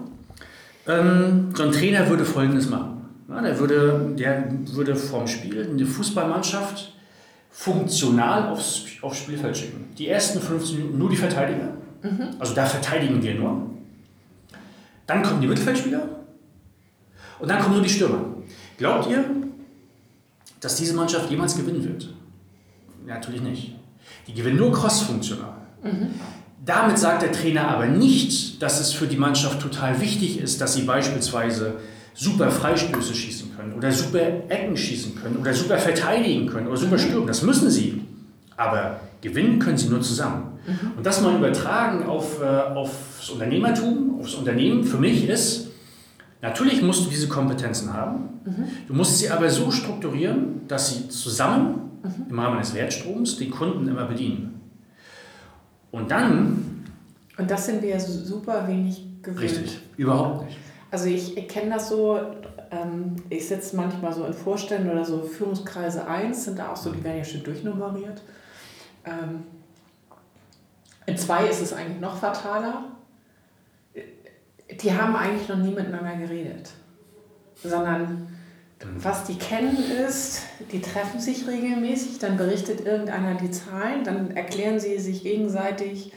ähm, 0.87 1.49
so 1.53 1.63
ein 1.63 1.71
Trainer 1.71 2.07
würde 2.09 2.25
Folgendes 2.25 2.69
machen. 2.69 2.96
Ja, 3.29 3.41
der, 3.41 3.59
würde, 3.59 4.13
der 4.17 4.49
würde 4.71 4.95
vom 4.95 5.27
Spiel 5.27 5.69
eine 5.69 5.85
Fußballmannschaft 5.85 6.93
funktional 7.49 8.49
aufs, 8.49 8.83
aufs 9.01 9.17
Spielfeld 9.19 9.57
schicken. 9.57 9.89
Die 9.97 10.07
ersten 10.07 10.39
15 10.39 10.77
Minuten 10.77 10.97
nur 10.97 11.09
die 11.09 11.17
Verteidiger. 11.17 11.73
Mhm. 12.03 12.29
Also 12.39 12.53
da 12.53 12.65
verteidigen 12.65 13.21
wir 13.21 13.35
nur. 13.35 13.69
Dann 15.07 15.23
kommen 15.23 15.41
die 15.41 15.47
Mittelfeldspieler 15.47 16.07
und 17.39 17.49
dann 17.49 17.59
kommen 17.59 17.75
nur 17.75 17.83
die 17.83 17.89
Stürmer. 17.89 18.23
Glaubt 18.77 19.09
ihr, 19.09 19.25
dass 20.59 20.75
diese 20.75 20.93
Mannschaft 20.93 21.29
jemals 21.29 21.55
gewinnen 21.55 21.83
wird? 21.83 22.13
Natürlich 23.05 23.41
nicht. 23.41 23.75
Die 24.27 24.33
gewinnen 24.33 24.57
nur 24.57 24.71
crossfunktional. 24.71 25.55
Mhm. 25.83 26.09
Damit 26.65 26.97
sagt 26.97 27.21
der 27.21 27.31
Trainer 27.31 27.69
aber 27.69 27.85
nicht, 27.85 28.61
dass 28.61 28.79
es 28.79 28.91
für 28.91 29.07
die 29.07 29.15
Mannschaft 29.15 29.61
total 29.61 30.01
wichtig 30.01 30.39
ist, 30.39 30.59
dass 30.59 30.73
sie 30.73 30.81
beispielsweise 30.81 31.75
super 32.17 32.49
Freistöße 32.49 33.13
schießen 33.13 33.55
können 33.55 33.73
oder 33.73 33.91
super 33.91 34.19
Ecken 34.49 34.75
schießen 34.75 35.15
können 35.15 35.37
oder 35.37 35.53
super 35.53 35.77
verteidigen 35.77 36.47
können 36.47 36.67
oder 36.67 36.77
super 36.77 36.97
stürmen. 36.97 37.27
Das 37.27 37.43
müssen 37.43 37.69
sie. 37.69 38.01
Aber 38.55 38.99
gewinnen 39.21 39.59
können 39.59 39.77
sie 39.77 39.87
nur 39.87 40.01
zusammen. 40.01 40.57
Mhm. 40.65 40.97
Und 40.97 41.05
das 41.05 41.21
mal 41.21 41.35
übertragen 41.35 42.07
auf, 42.07 42.41
äh, 42.41 42.45
aufs 42.45 43.29
Unternehmertum, 43.29 44.19
aufs 44.19 44.33
Unternehmen, 44.33 44.83
für 44.83 44.97
mich 44.97 45.29
ist, 45.29 45.67
natürlich 46.41 46.81
musst 46.81 47.05
du 47.05 47.09
diese 47.09 47.27
Kompetenzen 47.27 47.93
haben. 47.93 48.29
Mhm. 48.45 48.67
Du 48.87 48.95
musst 48.95 49.19
sie 49.19 49.29
aber 49.29 49.47
so 49.51 49.69
strukturieren, 49.69 50.67
dass 50.67 50.89
sie 50.89 51.09
zusammen 51.09 51.91
mhm. 52.01 52.25
im 52.31 52.39
Rahmen 52.39 52.57
des 52.57 52.73
Wertstroms 52.73 53.37
den 53.37 53.51
Kunden 53.51 53.87
immer 53.87 54.05
bedienen. 54.05 54.59
Und 55.91 56.09
dann. 56.09 56.83
Und 57.37 57.51
das 57.51 57.67
sind 57.67 57.83
wir 57.83 57.99
super 57.99 58.67
wenig 58.67 59.03
gewöhnt. 59.21 59.41
Richtig, 59.41 59.79
überhaupt 59.97 60.45
nicht. 60.45 60.57
Also 60.89 61.07
ich, 61.07 61.47
kenne 61.47 61.71
das 61.71 61.89
so, 61.89 62.19
ähm, 62.71 63.17
ich 63.29 63.47
sitze 63.47 63.75
manchmal 63.75 64.13
so 64.13 64.25
in 64.25 64.33
Vorständen 64.33 64.89
oder 64.89 65.03
so 65.03 65.21
Führungskreise 65.21 66.07
1, 66.07 66.45
sind 66.45 66.59
da 66.59 66.71
auch 66.71 66.77
so, 66.77 66.91
die 66.91 67.03
werden 67.03 67.17
ja 67.17 67.25
schön 67.25 67.43
durchnummeriert. 67.43 68.21
Ähm, 69.05 69.43
in 71.05 71.17
2 71.17 71.47
ist 71.47 71.61
es 71.61 71.73
eigentlich 71.73 71.99
noch 71.99 72.17
fataler. 72.17 72.85
Die 74.81 74.93
haben 74.93 75.15
eigentlich 75.15 75.47
noch 75.47 75.57
nie 75.57 75.71
miteinander 75.71 76.15
geredet, 76.15 76.71
sondern 77.63 78.27
was 78.97 79.23
die 79.23 79.37
kennen 79.37 79.77
ist, 80.07 80.41
die 80.71 80.81
treffen 80.81 81.19
sich 81.19 81.47
regelmäßig, 81.47 82.19
dann 82.19 82.37
berichtet 82.37 82.81
irgendeiner 82.81 83.35
die 83.35 83.49
Zahlen, 83.49 84.03
dann 84.03 84.31
erklären 84.31 84.79
sie 84.79 84.99
sich 84.99 85.23
gegenseitig, 85.23 86.11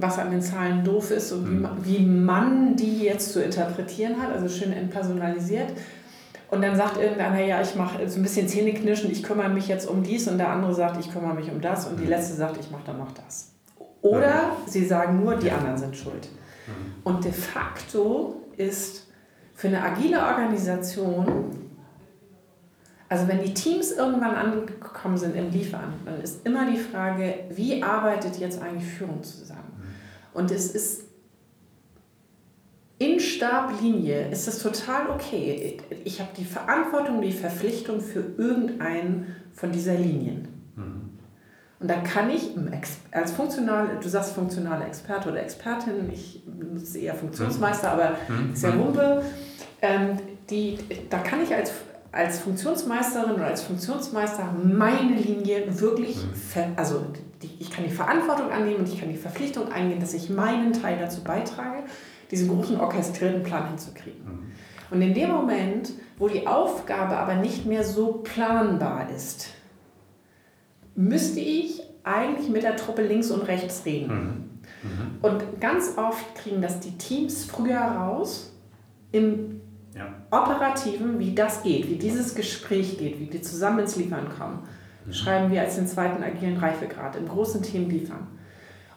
was 0.00 0.18
an 0.18 0.30
den 0.30 0.42
Zahlen 0.42 0.84
doof 0.84 1.10
ist 1.10 1.32
und 1.32 1.46
wie, 1.46 1.54
mhm. 1.54 1.68
wie 1.84 2.06
man 2.06 2.76
die 2.76 2.98
jetzt 3.00 3.32
zu 3.32 3.42
interpretieren 3.42 4.20
hat, 4.20 4.32
also 4.32 4.48
schön 4.48 4.72
entpersonalisiert. 4.72 5.68
Und 6.50 6.62
dann 6.62 6.76
sagt 6.76 6.98
irgendeiner, 6.98 7.40
ja, 7.40 7.60
ich 7.60 7.74
mache 7.74 8.08
so 8.08 8.20
ein 8.20 8.22
bisschen 8.22 8.48
Zähneknirschen, 8.48 9.10
ich 9.10 9.22
kümmere 9.22 9.48
mich 9.48 9.66
jetzt 9.66 9.88
um 9.88 10.02
dies 10.02 10.28
und 10.28 10.38
der 10.38 10.50
andere 10.50 10.74
sagt, 10.74 11.00
ich 11.00 11.10
kümmere 11.10 11.34
mich 11.34 11.50
um 11.50 11.60
das 11.60 11.86
und 11.86 11.98
die 11.98 12.04
mhm. 12.04 12.10
letzte 12.10 12.34
sagt, 12.34 12.58
ich 12.58 12.70
mache 12.70 12.84
dann 12.86 12.98
noch 12.98 13.12
das. 13.12 13.50
Oder 14.02 14.56
sie 14.66 14.84
sagen 14.84 15.24
nur, 15.24 15.36
die 15.36 15.50
anderen 15.50 15.78
sind 15.78 15.96
schuld. 15.96 16.28
Mhm. 16.66 17.02
Und 17.04 17.24
de 17.24 17.32
facto 17.32 18.42
ist 18.56 19.06
für 19.54 19.68
eine 19.68 19.82
agile 19.82 20.20
Organisation 20.20 21.63
also 23.14 23.28
wenn 23.28 23.44
die 23.44 23.54
Teams 23.54 23.92
irgendwann 23.92 24.34
angekommen 24.34 25.16
sind 25.16 25.36
im 25.36 25.52
Liefern, 25.52 25.92
dann 26.04 26.20
ist 26.20 26.44
immer 26.44 26.68
die 26.68 26.76
Frage, 26.76 27.44
wie 27.50 27.80
arbeitet 27.80 28.40
jetzt 28.40 28.60
eigentlich 28.60 28.88
Führung 28.90 29.22
zusammen? 29.22 29.72
Und 30.32 30.50
es 30.50 30.74
ist 30.74 31.04
in 32.98 33.20
Stablinie 33.20 34.30
ist 34.30 34.48
es 34.48 34.60
total 34.60 35.10
okay. 35.10 35.76
Ich 36.04 36.20
habe 36.20 36.30
die 36.36 36.44
Verantwortung, 36.44 37.20
die 37.22 37.30
Verpflichtung 37.30 38.00
für 38.00 38.24
irgendeinen 38.36 39.36
von 39.52 39.70
dieser 39.70 39.94
Linien. 39.94 40.48
Mhm. 40.74 41.10
Und 41.78 41.88
dann 41.88 42.02
kann 42.02 42.30
ich 42.30 42.50
als 43.12 43.30
funktionale, 43.30 44.00
du 44.02 44.08
sagst 44.08 44.32
funktionale 44.32 44.86
Experte 44.86 45.30
oder 45.30 45.40
Expertin, 45.40 46.10
ich 46.12 46.42
benutze 46.46 46.98
eher 46.98 47.14
Funktionsmeister, 47.14 47.92
aber 47.92 48.16
mhm. 48.26 48.54
ist 48.54 48.64
ja 48.64 48.76
Wumpe, 48.76 49.22
ähm, 49.82 50.18
die, 50.50 50.78
da 51.10 51.18
kann 51.18 51.44
ich 51.44 51.54
als, 51.54 51.72
als 52.14 52.38
Funktionsmeisterin 52.40 53.32
oder 53.32 53.46
als 53.46 53.62
Funktionsmeister 53.62 54.54
meine 54.62 55.16
Linie 55.16 55.64
wirklich, 55.80 56.16
ver, 56.34 56.68
also 56.76 57.06
ich 57.58 57.70
kann 57.70 57.84
die 57.84 57.90
Verantwortung 57.90 58.50
annehmen 58.50 58.80
und 58.80 58.88
ich 58.88 59.00
kann 59.00 59.08
die 59.08 59.16
Verpflichtung 59.16 59.70
eingehen, 59.70 60.00
dass 60.00 60.14
ich 60.14 60.30
meinen 60.30 60.72
Teil 60.72 60.98
dazu 60.98 61.22
beitrage, 61.22 61.82
diesen 62.30 62.48
großen 62.48 62.80
orchestrierten 62.80 63.42
Plan 63.42 63.68
hinzukriegen. 63.68 64.24
Mhm. 64.24 64.52
Und 64.90 65.02
in 65.02 65.14
dem 65.14 65.30
Moment, 65.30 65.92
wo 66.18 66.28
die 66.28 66.46
Aufgabe 66.46 67.16
aber 67.16 67.34
nicht 67.34 67.66
mehr 67.66 67.82
so 67.82 68.20
planbar 68.22 69.10
ist, 69.10 69.48
müsste 70.94 71.40
ich 71.40 71.82
eigentlich 72.04 72.48
mit 72.48 72.62
der 72.62 72.76
Truppe 72.76 73.02
links 73.02 73.30
und 73.30 73.42
rechts 73.42 73.84
reden. 73.84 74.08
Mhm. 74.08 74.88
Mhm. 74.88 75.18
Und 75.20 75.60
ganz 75.60 75.98
oft 75.98 76.34
kriegen 76.36 76.62
das 76.62 76.78
die 76.80 76.96
Teams 76.96 77.44
früher 77.44 77.80
raus 77.80 78.52
im 79.10 79.60
ja. 79.94 80.12
Operativen, 80.30 81.18
wie 81.18 81.34
das 81.34 81.62
geht, 81.62 81.88
wie 81.88 81.96
dieses 81.96 82.34
Gespräch 82.34 82.98
geht, 82.98 83.20
wie 83.20 83.26
die 83.26 83.40
zusammen 83.40 83.80
ins 83.80 83.96
Liefern 83.96 84.28
kommen. 84.36 84.60
Mhm. 85.04 85.12
Schreiben 85.12 85.52
wir 85.52 85.60
als 85.60 85.76
den 85.76 85.86
zweiten 85.86 86.22
agilen 86.22 86.56
Reifegrad, 86.56 87.16
im 87.16 87.28
großen 87.28 87.62
Team 87.62 87.88
liefern. 87.88 88.26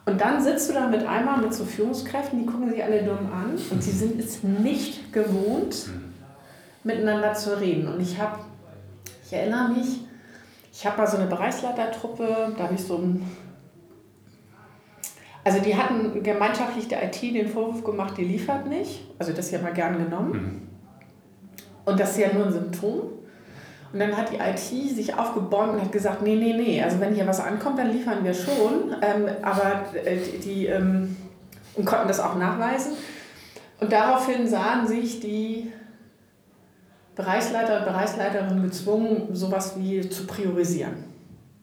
Und 0.06 0.22
dann 0.22 0.42
sitzt 0.42 0.70
du 0.70 0.74
da 0.74 0.88
mit 0.88 1.06
einmal 1.06 1.42
mit 1.42 1.54
so 1.54 1.66
Führungskräften, 1.66 2.40
die 2.40 2.46
gucken 2.46 2.70
sich 2.70 2.82
alle 2.84 3.04
dumm 3.04 3.32
an 3.32 3.58
und 3.70 3.84
sie 3.84 3.92
sind 3.92 4.20
es 4.20 4.42
nicht 4.42 5.12
gewohnt, 5.12 5.88
mhm. 5.88 6.14
miteinander 6.84 7.34
zu 7.34 7.60
reden. 7.60 7.88
Und 7.88 8.00
ich 8.00 8.20
habe, 8.20 8.40
ich 9.26 9.34
erinnere 9.34 9.70
mich, 9.70 10.00
ich 10.72 10.86
habe 10.86 10.98
mal 10.98 11.08
so 11.08 11.18
eine 11.18 11.28
Bereichsleitertruppe, 11.28 12.54
da 12.58 12.64
habe 12.64 12.76
ich 12.76 12.82
so 12.82 12.98
ein. 12.98 13.24
Also 15.44 15.60
die 15.60 15.76
hatten 15.76 16.24
gemeinschaftlich 16.24 16.88
der 16.88 17.06
IT 17.06 17.22
den 17.22 17.48
Vorwurf 17.48 17.84
gemacht, 17.84 18.18
die 18.18 18.26
liefert 18.26 18.68
nicht. 18.68 19.02
Also 19.18 19.34
das 19.34 19.50
ja 19.52 19.60
mal 19.62 19.74
gern 19.74 19.98
genommen. 19.98 20.67
Und 21.88 21.98
das 21.98 22.12
ist 22.12 22.18
ja 22.18 22.34
nur 22.34 22.48
ein 22.48 22.52
Symptom. 22.52 23.00
Und 23.94 24.00
dann 24.00 24.18
hat 24.18 24.30
die 24.30 24.36
IT 24.36 24.94
sich 24.94 25.18
aufgebäumt 25.18 25.76
und 25.76 25.82
hat 25.82 25.92
gesagt, 25.94 26.22
nee, 26.22 26.36
nee, 26.36 26.52
nee, 26.52 26.84
also 26.84 27.00
wenn 27.00 27.16
hier 27.16 27.26
was 27.26 27.40
ankommt, 27.40 27.80
dann 27.80 27.90
liefern 27.90 28.26
wir 28.26 28.34
schon. 28.34 28.94
Ähm, 29.02 29.30
aber 29.42 29.86
äh, 30.04 30.18
die, 30.18 30.38
die 30.40 30.66
ähm, 30.66 31.16
und 31.76 31.86
konnten 31.86 32.10
das 32.10 32.20
auch 32.20 32.36
nachweisen. 32.36 32.92
Und 33.80 33.90
daraufhin 33.94 34.50
sahen 34.50 34.86
sich 34.86 35.22
die 35.22 35.72
Bereichsleiter 37.16 37.80
und 37.80 37.86
Bereichsleiterinnen 37.86 38.64
gezwungen, 38.64 39.30
sowas 39.34 39.76
wie 39.78 40.10
zu 40.10 40.28
priorisieren. 40.28 41.06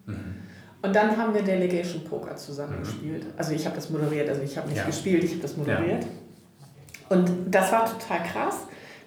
Mhm. 0.06 0.36
Und 0.80 0.96
dann 0.96 1.18
haben 1.18 1.34
wir 1.34 1.42
Delegation 1.42 2.02
Poker 2.04 2.34
zusammen 2.36 2.78
mhm. 2.78 2.84
gespielt. 2.84 3.26
Also 3.36 3.52
ich 3.52 3.66
habe 3.66 3.76
das 3.76 3.90
moderiert, 3.90 4.30
also 4.30 4.40
ich 4.40 4.56
habe 4.56 4.68
nicht 4.68 4.78
ja. 4.78 4.86
gespielt, 4.86 5.22
ich 5.22 5.32
habe 5.32 5.42
das 5.42 5.56
moderiert. 5.58 6.04
Ja. 6.04 6.08
Und 7.10 7.30
das 7.50 7.70
war 7.70 7.84
total 7.84 8.22
krass. 8.22 8.60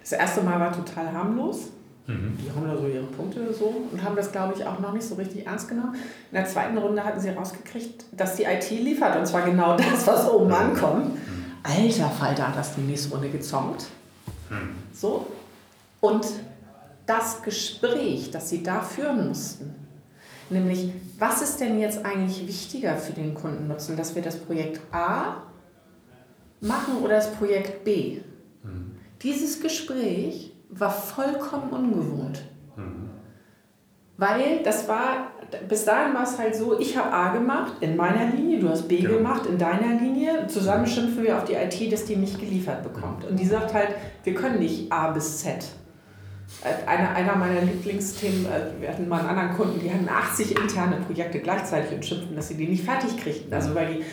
Das 0.08 0.18
erste 0.18 0.40
Mal 0.40 0.58
war 0.58 0.72
total 0.72 1.12
harmlos. 1.12 1.68
Mhm. 2.06 2.38
Die 2.42 2.50
haben 2.50 2.66
da 2.66 2.74
so 2.74 2.86
ihre 2.86 3.04
Punkte 3.04 3.52
so 3.52 3.74
und 3.92 4.02
haben 4.02 4.16
das, 4.16 4.32
glaube 4.32 4.54
ich, 4.56 4.64
auch 4.64 4.78
noch 4.78 4.94
nicht 4.94 5.06
so 5.06 5.16
richtig 5.16 5.46
ernst 5.46 5.68
genommen. 5.68 5.94
In 6.30 6.36
der 6.38 6.46
zweiten 6.46 6.78
Runde 6.78 7.04
hatten 7.04 7.20
sie 7.20 7.28
rausgekriegt, 7.28 8.06
dass 8.12 8.36
die 8.36 8.44
IT 8.44 8.70
liefert 8.70 9.16
und 9.16 9.26
zwar 9.26 9.42
genau 9.42 9.76
das, 9.76 10.06
was 10.06 10.30
oben 10.30 10.46
mhm. 10.46 10.54
ankommt. 10.54 11.14
Mhm. 11.14 11.44
Alter 11.62 12.08
Falter 12.08 12.48
hat 12.48 12.56
das 12.56 12.74
die 12.74 12.80
nächste 12.80 13.10
Runde 13.10 13.28
gezonkt. 13.28 13.88
Mhm. 14.48 14.76
So, 14.94 15.26
und 16.00 16.26
das 17.04 17.42
Gespräch, 17.42 18.30
das 18.30 18.48
sie 18.48 18.62
da 18.62 18.80
führen 18.80 19.28
mussten, 19.28 19.74
nämlich 20.48 20.90
was 21.18 21.42
ist 21.42 21.60
denn 21.60 21.78
jetzt 21.78 22.02
eigentlich 22.06 22.46
wichtiger 22.46 22.96
für 22.96 23.12
den 23.12 23.34
Kundennutzen, 23.34 23.96
dass 23.96 24.14
wir 24.14 24.22
das 24.22 24.36
Projekt 24.36 24.80
A 24.90 25.42
machen 26.60 26.96
oder 27.02 27.16
das 27.16 27.30
Projekt 27.32 27.84
B? 27.84 28.20
Mhm. 29.18 29.22
Dieses 29.22 29.60
Gespräch 29.60 30.52
war 30.70 30.90
vollkommen 30.90 31.70
ungewohnt. 31.70 32.42
Mhm. 32.76 33.10
Weil 34.16 34.62
das 34.64 34.88
war, 34.88 35.30
bis 35.68 35.84
dahin 35.84 36.12
war 36.12 36.24
es 36.24 36.38
halt 36.38 36.56
so, 36.56 36.78
ich 36.78 36.96
habe 36.96 37.12
A 37.12 37.32
gemacht 37.32 37.74
in 37.80 37.96
meiner 37.96 38.32
Linie, 38.32 38.58
du 38.58 38.68
hast 38.68 38.88
B 38.88 38.98
ja. 38.98 39.08
gemacht 39.08 39.46
in 39.46 39.58
deiner 39.58 40.00
Linie. 40.00 40.46
Zusammen 40.48 40.86
schimpfen 40.86 41.22
wir 41.22 41.36
auf 41.36 41.44
die 41.44 41.54
IT, 41.54 41.92
dass 41.92 42.04
die 42.04 42.16
nicht 42.16 42.40
geliefert 42.40 42.82
bekommt. 42.82 43.24
Und 43.24 43.38
die 43.38 43.46
sagt 43.46 43.72
halt, 43.72 43.90
wir 44.24 44.34
können 44.34 44.58
nicht 44.58 44.90
A 44.90 45.10
bis 45.12 45.38
Z 45.38 45.64
einer, 46.86 47.14
einer 47.14 47.36
meiner 47.36 47.60
Lieblingsthemen, 47.60 48.46
äh, 48.46 48.80
wir 48.80 48.88
hatten 48.88 49.08
mal 49.08 49.20
einen 49.20 49.28
anderen 49.28 49.56
Kunden, 49.56 49.80
die 49.80 49.92
hatten 49.92 50.08
80 50.08 50.58
interne 50.58 50.96
Projekte 50.96 51.40
gleichzeitig 51.40 51.92
und 51.92 52.04
schimpften, 52.04 52.34
dass 52.34 52.48
sie 52.48 52.54
die 52.54 52.66
nicht 52.66 52.84
fertig 52.84 53.16
kriegten. 53.16 53.52
Also 53.52 53.74
weil 53.74 53.94
die, 53.94 54.04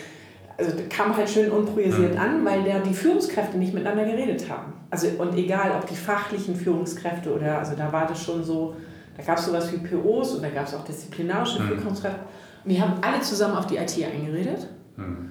also 0.58 0.72
kam 0.88 1.16
halt 1.16 1.28
schön 1.28 1.50
unpriorisiert 1.50 2.16
an, 2.18 2.44
weil 2.44 2.62
der, 2.62 2.80
die 2.80 2.94
Führungskräfte 2.94 3.58
nicht 3.58 3.74
miteinander 3.74 4.04
geredet 4.04 4.48
haben. 4.50 4.74
Also 4.90 5.08
und 5.18 5.36
egal, 5.36 5.72
ob 5.72 5.86
die 5.88 5.96
fachlichen 5.96 6.54
Führungskräfte 6.54 7.34
oder, 7.34 7.58
also 7.58 7.74
da 7.74 7.92
war 7.92 8.06
das 8.06 8.22
schon 8.22 8.44
so, 8.44 8.76
da 9.16 9.22
gab 9.22 9.38
es 9.38 9.46
sowas 9.46 9.72
wie 9.72 9.78
POs 9.78 10.34
und 10.34 10.42
da 10.42 10.50
gab 10.50 10.66
es 10.66 10.74
auch 10.74 10.84
disziplinarische 10.84 11.60
mhm. 11.60 11.78
Führungskräfte. 11.78 12.20
Und 12.64 12.70
die 12.70 12.80
haben 12.80 12.94
alle 13.02 13.20
zusammen 13.20 13.56
auf 13.56 13.66
die 13.66 13.76
IT 13.76 13.96
eingeredet. 14.04 14.68
Mhm. 14.96 15.30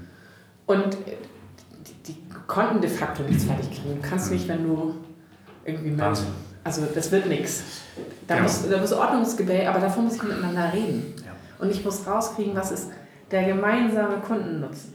Und 0.66 0.98
die, 1.88 2.14
die, 2.14 2.18
konnten 2.48 2.82
de 2.82 2.90
facto 2.90 3.24
nichts 3.24 3.46
fertig 3.46 3.70
kriegen. 3.72 4.02
Du 4.02 4.08
kannst 4.08 4.32
nicht, 4.32 4.48
wenn 4.48 4.64
du 4.64 4.96
irgendwie 5.64 5.92
mit, 5.92 6.04
also 6.64 6.86
das 6.94 7.12
wird 7.12 7.28
nichts. 7.28 7.64
Da, 8.28 8.38
ja. 8.38 8.44
muss, 8.44 8.70
da 8.70 8.78
muss 8.78 8.94
Ordnungsgebell, 8.94 9.68
aber 9.68 9.80
davon 9.80 10.06
muss 10.06 10.16
ich 10.16 10.24
miteinander 10.24 10.72
reden. 10.74 11.14
Ja. 11.26 11.32
Und 11.60 11.72
ich 11.72 11.84
muss 11.84 12.06
rauskriegen, 12.06 12.56
was 12.56 12.72
ist 12.72 12.90
der 13.32 13.44
gemeinsame 13.44 14.18
Kundennutzen. 14.18 14.95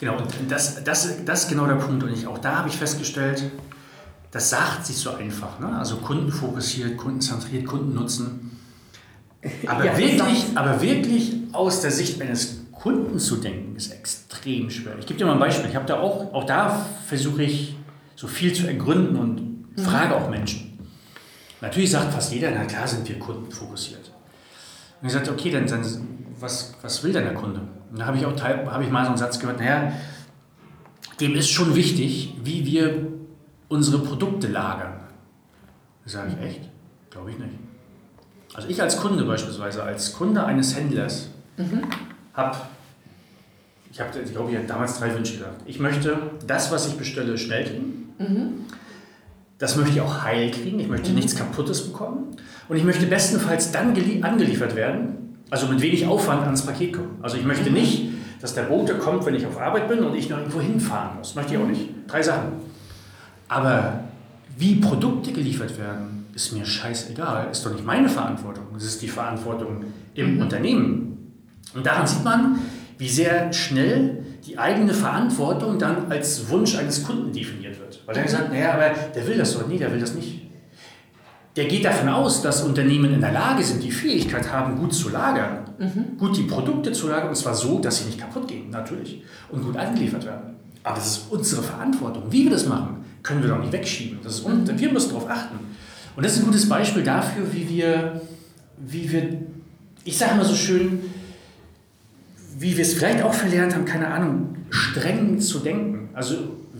Genau, 0.00 0.16
und 0.16 0.28
das, 0.48 0.82
das, 0.84 1.24
das 1.24 1.44
ist 1.44 1.48
genau 1.48 1.66
der 1.66 1.74
Punkt. 1.74 2.02
Und 2.02 2.12
ich, 2.12 2.26
auch 2.26 2.38
da 2.38 2.58
habe 2.58 2.68
ich 2.68 2.76
festgestellt, 2.76 3.42
das 4.30 4.50
sagt 4.50 4.86
sich 4.86 4.96
so 4.96 5.10
einfach. 5.10 5.58
Ne? 5.58 5.76
Also 5.76 5.96
kundenfokussiert, 5.96 6.96
kundenzentriert, 6.96 7.66
Kundennutzen. 7.66 8.56
Aber, 9.66 9.84
ja, 9.84 9.96
wirklich, 9.96 10.46
aber 10.56 10.82
wirklich 10.82 11.32
aus 11.52 11.80
der 11.80 11.92
Sicht 11.92 12.20
eines 12.20 12.58
Kunden 12.72 13.20
zu 13.20 13.36
denken, 13.36 13.76
ist 13.76 13.92
extrem 13.92 14.68
schwer. 14.68 14.98
Ich 14.98 15.06
gebe 15.06 15.16
dir 15.16 15.26
mal 15.26 15.34
ein 15.34 15.38
Beispiel. 15.38 15.70
Ich 15.70 15.76
habe 15.76 15.86
da 15.86 16.00
auch, 16.00 16.34
auch 16.34 16.44
da 16.44 16.84
versuche 17.06 17.44
ich 17.44 17.76
so 18.16 18.26
viel 18.26 18.52
zu 18.52 18.66
ergründen 18.66 19.16
und 19.16 19.48
Mhm. 19.78 19.84
Frage 19.84 20.16
auch 20.16 20.28
Menschen. 20.28 20.78
Natürlich 21.60 21.90
sagt 21.90 22.12
fast 22.12 22.32
jeder, 22.32 22.50
na 22.50 22.64
klar 22.64 22.86
sind 22.86 23.08
wir 23.08 23.18
kundenfokussiert. 23.18 24.10
Und 25.00 25.06
ich 25.06 25.12
sagte, 25.12 25.32
okay, 25.32 25.50
dann, 25.50 25.66
dann 25.66 25.84
was, 26.38 26.74
was 26.82 27.02
will 27.02 27.12
denn 27.12 27.24
der 27.24 27.34
Kunde? 27.34 27.60
Da 27.96 28.06
habe 28.06 28.18
ich 28.18 28.26
auch 28.26 28.38
habe 28.40 28.84
ich 28.84 28.90
mal 28.90 29.04
so 29.04 29.10
einen 29.10 29.18
Satz 29.18 29.38
gehört, 29.38 29.58
naja, 29.58 29.92
dem 31.20 31.34
ist 31.34 31.50
schon 31.50 31.74
wichtig, 31.74 32.34
wie 32.42 32.64
wir 32.64 33.06
unsere 33.68 33.98
Produkte 33.98 34.48
lagern. 34.48 34.94
Da 36.04 36.10
sage 36.10 36.32
ich 36.32 36.46
echt? 36.46 36.60
Glaube 37.10 37.30
ich 37.30 37.38
nicht. 37.38 37.54
Also 38.54 38.68
ich 38.68 38.80
als 38.80 38.96
Kunde 38.96 39.24
beispielsweise, 39.24 39.82
als 39.82 40.12
Kunde 40.12 40.44
eines 40.44 40.74
Händlers, 40.74 41.28
mhm. 41.56 41.82
habe, 42.34 42.56
ich 43.92 44.00
habe, 44.00 44.18
ich 44.18 44.32
glaube, 44.32 44.50
ich 44.50 44.56
habe 44.56 44.66
damals 44.66 44.98
drei 44.98 45.14
Wünsche 45.14 45.34
gedacht. 45.34 45.56
Ich 45.66 45.78
möchte 45.78 46.18
das, 46.46 46.70
was 46.72 46.88
ich 46.88 46.96
bestelle, 46.96 47.36
schnell 47.36 47.64
kriegen. 47.64 48.14
Mhm. 48.18 48.64
Das 49.58 49.76
möchte 49.76 49.92
ich 49.92 50.00
auch 50.00 50.22
heil 50.22 50.50
kriegen. 50.50 50.78
Ich 50.78 50.88
möchte 50.88 51.10
mhm. 51.10 51.16
nichts 51.16 51.36
Kaputtes 51.36 51.86
bekommen. 51.86 52.36
Und 52.68 52.76
ich 52.76 52.84
möchte 52.84 53.06
bestenfalls 53.06 53.72
dann 53.72 53.88
angeliefert 54.22 54.76
werden, 54.76 55.27
also 55.50 55.66
mit 55.66 55.80
wenig 55.80 56.06
Aufwand 56.06 56.42
ans 56.42 56.64
Paket 56.64 56.92
kommen. 56.92 57.18
Also 57.22 57.36
ich 57.36 57.44
möchte 57.44 57.70
nicht, 57.70 58.08
dass 58.40 58.54
der 58.54 58.62
Bote 58.62 58.94
kommt, 58.94 59.24
wenn 59.26 59.34
ich 59.34 59.46
auf 59.46 59.60
Arbeit 59.60 59.88
bin 59.88 60.00
und 60.00 60.14
ich 60.14 60.28
noch 60.28 60.38
irgendwo 60.38 60.60
hinfahren 60.60 61.16
muss. 61.18 61.34
Möchte 61.34 61.54
ich 61.54 61.60
auch 61.60 61.66
nicht. 61.66 61.88
Drei 62.06 62.22
Sachen. 62.22 62.52
Aber 63.48 64.04
wie 64.56 64.76
Produkte 64.76 65.32
geliefert 65.32 65.78
werden, 65.78 66.26
ist 66.34 66.52
mir 66.52 66.64
scheißegal. 66.64 67.48
Ist 67.50 67.64
doch 67.64 67.72
nicht 67.72 67.84
meine 67.84 68.08
Verantwortung. 68.08 68.64
Es 68.76 68.84
ist 68.84 69.02
die 69.02 69.08
Verantwortung 69.08 69.84
im 70.14 70.36
mhm. 70.36 70.42
Unternehmen. 70.42 71.32
Und 71.74 71.84
daran 71.84 72.06
sieht 72.06 72.24
man, 72.24 72.58
wie 72.98 73.08
sehr 73.08 73.52
schnell 73.52 74.24
die 74.46 74.58
eigene 74.58 74.94
Verantwortung 74.94 75.78
dann 75.78 76.10
als 76.10 76.48
Wunsch 76.48 76.76
eines 76.76 77.04
Kunden 77.04 77.32
definiert 77.32 77.78
wird. 77.78 78.02
Weil 78.06 78.16
er 78.16 78.28
sagt, 78.28 78.52
naja, 78.52 78.74
aber 78.74 78.90
der 79.14 79.26
will 79.26 79.36
das 79.36 79.54
doch. 79.54 79.66
Nee, 79.66 79.78
der 79.78 79.92
will 79.92 80.00
das 80.00 80.14
nicht. 80.14 80.47
Der 81.58 81.64
geht 81.64 81.84
davon 81.84 82.08
aus, 82.08 82.40
dass 82.40 82.62
Unternehmen 82.62 83.12
in 83.14 83.20
der 83.20 83.32
Lage 83.32 83.64
sind, 83.64 83.82
die 83.82 83.90
Fähigkeit 83.90 84.52
haben, 84.52 84.76
gut 84.78 84.94
zu 84.94 85.08
lagern. 85.08 85.64
Mhm. 85.76 86.16
Gut 86.16 86.36
die 86.36 86.44
Produkte 86.44 86.92
zu 86.92 87.08
lagern, 87.08 87.30
und 87.30 87.34
zwar 87.34 87.52
so, 87.52 87.80
dass 87.80 87.98
sie 87.98 88.04
nicht 88.04 88.20
kaputt 88.20 88.46
gehen, 88.46 88.70
natürlich. 88.70 89.22
Und 89.50 89.64
gut 89.64 89.76
angeliefert 89.76 90.24
werden. 90.24 90.54
Aber 90.84 90.94
das 90.94 91.08
ist 91.08 91.26
unsere 91.30 91.64
Verantwortung. 91.64 92.22
Wie 92.30 92.44
wir 92.44 92.52
das 92.52 92.66
machen, 92.66 93.04
können 93.24 93.42
wir 93.42 93.48
doch 93.48 93.58
nicht 93.58 93.72
wegschieben. 93.72 94.20
Das 94.22 94.34
ist, 94.34 94.46
mhm. 94.46 94.78
Wir 94.78 94.92
müssen 94.92 95.08
darauf 95.08 95.28
achten. 95.28 95.58
Und 96.14 96.24
das 96.24 96.34
ist 96.34 96.42
ein 96.42 96.44
gutes 96.44 96.68
Beispiel 96.68 97.02
dafür, 97.02 97.52
wie 97.52 97.68
wir, 97.68 98.20
wie 98.76 99.10
wir 99.10 99.38
ich 100.04 100.16
sage 100.16 100.36
mal 100.36 100.44
so 100.44 100.54
schön, 100.54 101.00
wie 102.56 102.76
wir 102.76 102.82
es 102.82 102.94
vielleicht 102.94 103.24
auch 103.24 103.34
verlernt 103.34 103.74
haben, 103.74 103.84
keine 103.84 104.06
Ahnung, 104.06 104.56
streng 104.70 105.40
zu 105.40 105.58
denken. 105.58 106.10
Also 106.14 106.36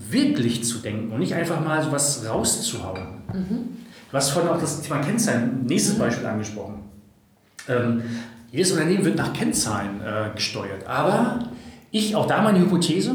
wirklich 0.08 0.62
zu 0.62 0.78
denken 0.78 1.12
und 1.12 1.18
nicht 1.18 1.34
einfach 1.34 1.62
mal 1.64 1.82
so 1.82 1.90
was 1.90 2.24
rauszuhauen. 2.24 3.08
Mhm. 3.34 3.87
Du 4.10 4.16
hast 4.16 4.30
vorhin 4.30 4.50
auch 4.50 4.60
das 4.60 4.80
Thema 4.80 5.00
Kennzeichen, 5.00 5.66
nächstes 5.66 5.98
Beispiel 5.98 6.26
angesprochen. 6.26 6.82
Ähm, 7.68 8.02
jedes 8.50 8.72
Unternehmen 8.72 9.04
wird 9.04 9.16
nach 9.16 9.32
Kennzahlen 9.32 10.00
äh, 10.00 10.34
gesteuert. 10.34 10.86
Aber 10.86 11.40
ich, 11.90 12.16
auch 12.16 12.26
da 12.26 12.40
meine 12.40 12.60
Hypothese, 12.60 13.14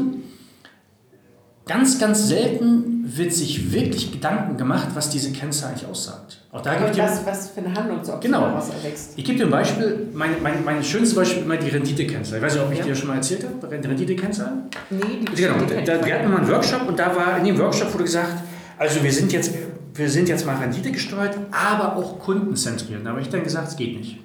ganz, 1.66 1.98
ganz 1.98 2.28
selten 2.28 3.04
wird 3.06 3.32
sich 3.32 3.72
wirklich 3.72 4.12
Gedanken 4.12 4.56
gemacht, 4.56 4.88
was 4.94 5.10
diese 5.10 5.32
Kennzahl 5.32 5.70
eigentlich 5.70 5.86
aussagt. 5.86 6.40
Auch 6.52 6.62
da 6.62 6.74
gibt 6.74 6.96
was, 6.96 7.26
was 7.26 7.50
für 7.50 7.60
eine 7.60 7.74
Handlungsoption 7.74 8.20
genau. 8.20 8.46
daraus 8.46 8.70
erwächst. 8.70 9.12
Ich 9.16 9.24
gebe 9.24 9.38
dir 9.38 9.44
ein 9.44 9.50
Beispiel, 9.50 10.08
mein, 10.14 10.42
mein, 10.42 10.64
mein 10.64 10.82
schönstes 10.82 11.14
Beispiel 11.14 11.40
ist 11.40 11.44
immer 11.44 11.56
die 11.56 11.68
Rendite-Kennzahl. 11.68 12.38
Ich 12.38 12.44
weiß 12.44 12.54
nicht, 12.54 12.64
ob 12.64 12.72
ich 12.72 12.78
ja. 12.78 12.84
dir 12.84 12.94
schon 12.94 13.08
mal 13.08 13.16
erzählt 13.16 13.44
habe, 13.44 13.78
die 13.78 13.86
Rendite-Kennzahl? 13.86 14.52
Nee, 14.90 15.00
die 15.20 15.42
genau. 15.42 15.56
Da, 15.84 16.04
wir 16.04 16.14
hatten 16.14 16.30
mal 16.30 16.38
einen 16.38 16.48
Workshop 16.48 16.88
und 16.88 16.98
da 16.98 17.14
war 17.14 17.38
in 17.38 17.44
dem 17.44 17.58
Workshop 17.58 17.92
wurde 17.92 18.04
gesagt, 18.04 18.42
also 18.78 19.02
wir 19.02 19.12
sind 19.12 19.32
jetzt, 19.32 19.52
wir 19.94 20.10
sind 20.10 20.28
jetzt 20.28 20.44
mal 20.44 20.56
Rendite 20.56 20.90
gesteuert, 20.90 21.38
aber 21.52 21.96
auch 21.96 22.18
kundenzentriert. 22.18 23.04
Da 23.04 23.10
habe 23.10 23.20
ich 23.20 23.28
dann 23.28 23.44
gesagt, 23.44 23.68
es 23.68 23.76
geht 23.76 23.96
nicht. 23.96 24.18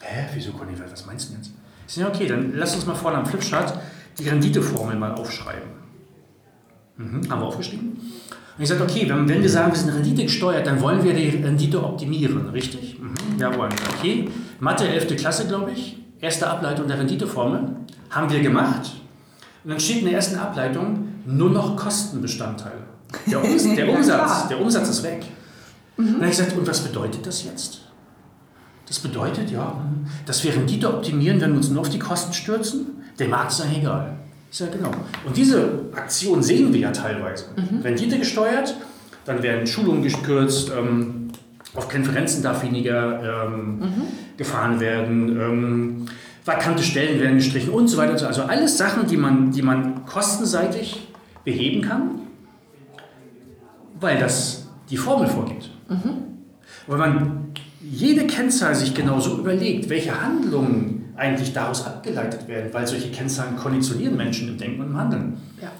Hä, 0.00 0.26
wieso 0.34 0.52
Conny, 0.52 0.72
was 0.78 1.06
meinst 1.06 1.30
du 1.30 1.34
jetzt? 1.34 1.50
Ich 1.86 1.94
sage, 1.94 2.08
okay, 2.08 2.26
dann 2.26 2.52
lass 2.54 2.74
uns 2.74 2.86
mal 2.86 2.94
vorne 2.94 3.18
am 3.18 3.26
Flipchart 3.26 3.78
die 4.18 4.28
Renditeformel 4.28 4.96
mal 4.96 5.14
aufschreiben. 5.14 5.70
Mhm, 6.98 7.30
haben 7.30 7.40
wir 7.40 7.46
aufgeschrieben. 7.46 7.90
Und 7.90 8.62
ich 8.62 8.68
sagte, 8.68 8.84
okay, 8.84 9.08
wenn, 9.08 9.28
wenn 9.28 9.40
wir 9.40 9.48
sagen, 9.48 9.72
wir 9.72 9.78
sind 9.78 9.90
Rendite 9.90 10.24
gesteuert, 10.24 10.66
dann 10.66 10.80
wollen 10.80 11.02
wir 11.02 11.14
die 11.14 11.28
Rendite 11.28 11.82
optimieren, 11.82 12.48
richtig? 12.50 12.98
Mhm, 13.00 13.40
ja, 13.40 13.56
wollen 13.56 13.72
wir. 13.72 13.98
Okay, 13.98 14.28
Mathe 14.60 14.88
11. 14.88 15.16
Klasse, 15.16 15.46
glaube 15.46 15.70
ich, 15.70 15.96
erste 16.20 16.50
Ableitung 16.50 16.86
der 16.88 16.98
Renditeformel, 16.98 17.76
haben 18.10 18.30
wir 18.30 18.40
gemacht. 18.40 18.92
Und 19.64 19.70
dann 19.70 19.80
steht 19.80 19.98
in 19.98 20.06
der 20.06 20.14
ersten 20.14 20.38
Ableitung 20.38 21.08
nur 21.24 21.50
noch 21.50 21.76
Kostenbestandteil. 21.76 22.87
Der, 23.26 23.42
Ums 23.42 23.62
der 23.62 23.88
Umsatz, 23.88 24.48
der 24.48 24.60
Umsatz 24.60 24.88
ist 24.88 25.02
weg. 25.02 25.24
Mhm. 25.96 26.04
Und 26.04 26.06
dann 26.06 26.20
habe 26.22 26.30
ich 26.30 26.36
gesagt, 26.38 26.56
und 26.56 26.66
was 26.66 26.80
bedeutet 26.80 27.26
das 27.26 27.44
jetzt? 27.44 27.80
Das 28.86 28.98
bedeutet 29.00 29.50
ja, 29.50 29.84
dass 30.24 30.42
wir 30.44 30.54
Rendite 30.54 30.88
optimieren, 30.88 31.40
wenn 31.40 31.50
wir 31.50 31.56
uns 31.58 31.68
nur 31.68 31.82
auf 31.82 31.90
die 31.90 31.98
Kosten 31.98 32.32
stürzen. 32.32 32.86
Der 33.18 33.28
Markt 33.28 33.52
ist 33.52 33.58
ja 33.58 33.66
egal. 33.78 34.16
Ist 34.50 34.60
ja 34.60 34.66
genau. 34.66 34.90
Und 35.26 35.36
diese 35.36 35.82
Aktion 35.94 36.42
sehen 36.42 36.72
wir 36.72 36.80
ja 36.80 36.90
teilweise. 36.90 37.46
Mhm. 37.56 37.82
Rendite 37.82 38.18
gesteuert, 38.18 38.74
dann 39.26 39.42
werden 39.42 39.66
Schulungen 39.66 40.02
gekürzt, 40.02 40.70
ähm, 40.76 41.28
auf 41.74 41.88
Konferenzen 41.90 42.42
darf 42.42 42.62
weniger 42.62 43.46
ähm, 43.46 43.78
mhm. 43.78 44.02
gefahren 44.38 44.80
werden, 44.80 45.38
ähm, 45.38 46.06
vakante 46.46 46.82
Stellen 46.82 47.20
werden 47.20 47.36
gestrichen 47.36 47.70
und 47.70 47.88
so 47.88 47.98
weiter. 47.98 48.26
Also 48.26 48.42
alles 48.42 48.78
Sachen, 48.78 49.06
die 49.06 49.18
man, 49.18 49.52
die 49.52 49.60
man 49.60 50.06
kostenseitig 50.06 51.08
beheben 51.44 51.82
kann, 51.82 52.22
weil 54.00 54.18
das 54.18 54.68
die 54.90 54.96
Formel 54.96 55.28
vorgibt. 55.28 55.70
Mhm. 55.88 56.38
Weil 56.86 56.98
man 56.98 57.52
jede 57.80 58.26
Kennzahl 58.26 58.74
sich 58.74 58.94
genau 58.94 59.20
so 59.20 59.38
überlegt, 59.38 59.88
welche 59.88 60.20
Handlungen 60.20 61.12
eigentlich 61.16 61.52
daraus 61.52 61.84
abgeleitet 61.86 62.46
werden, 62.48 62.72
weil 62.72 62.86
solche 62.86 63.10
Kennzahlen 63.10 63.56
konditionieren 63.56 64.16
Menschen 64.16 64.48
im 64.48 64.58
Denken 64.58 64.80
und 64.80 64.86
im 64.88 64.96
Handeln. 64.96 65.36
Ja. 65.60 65.70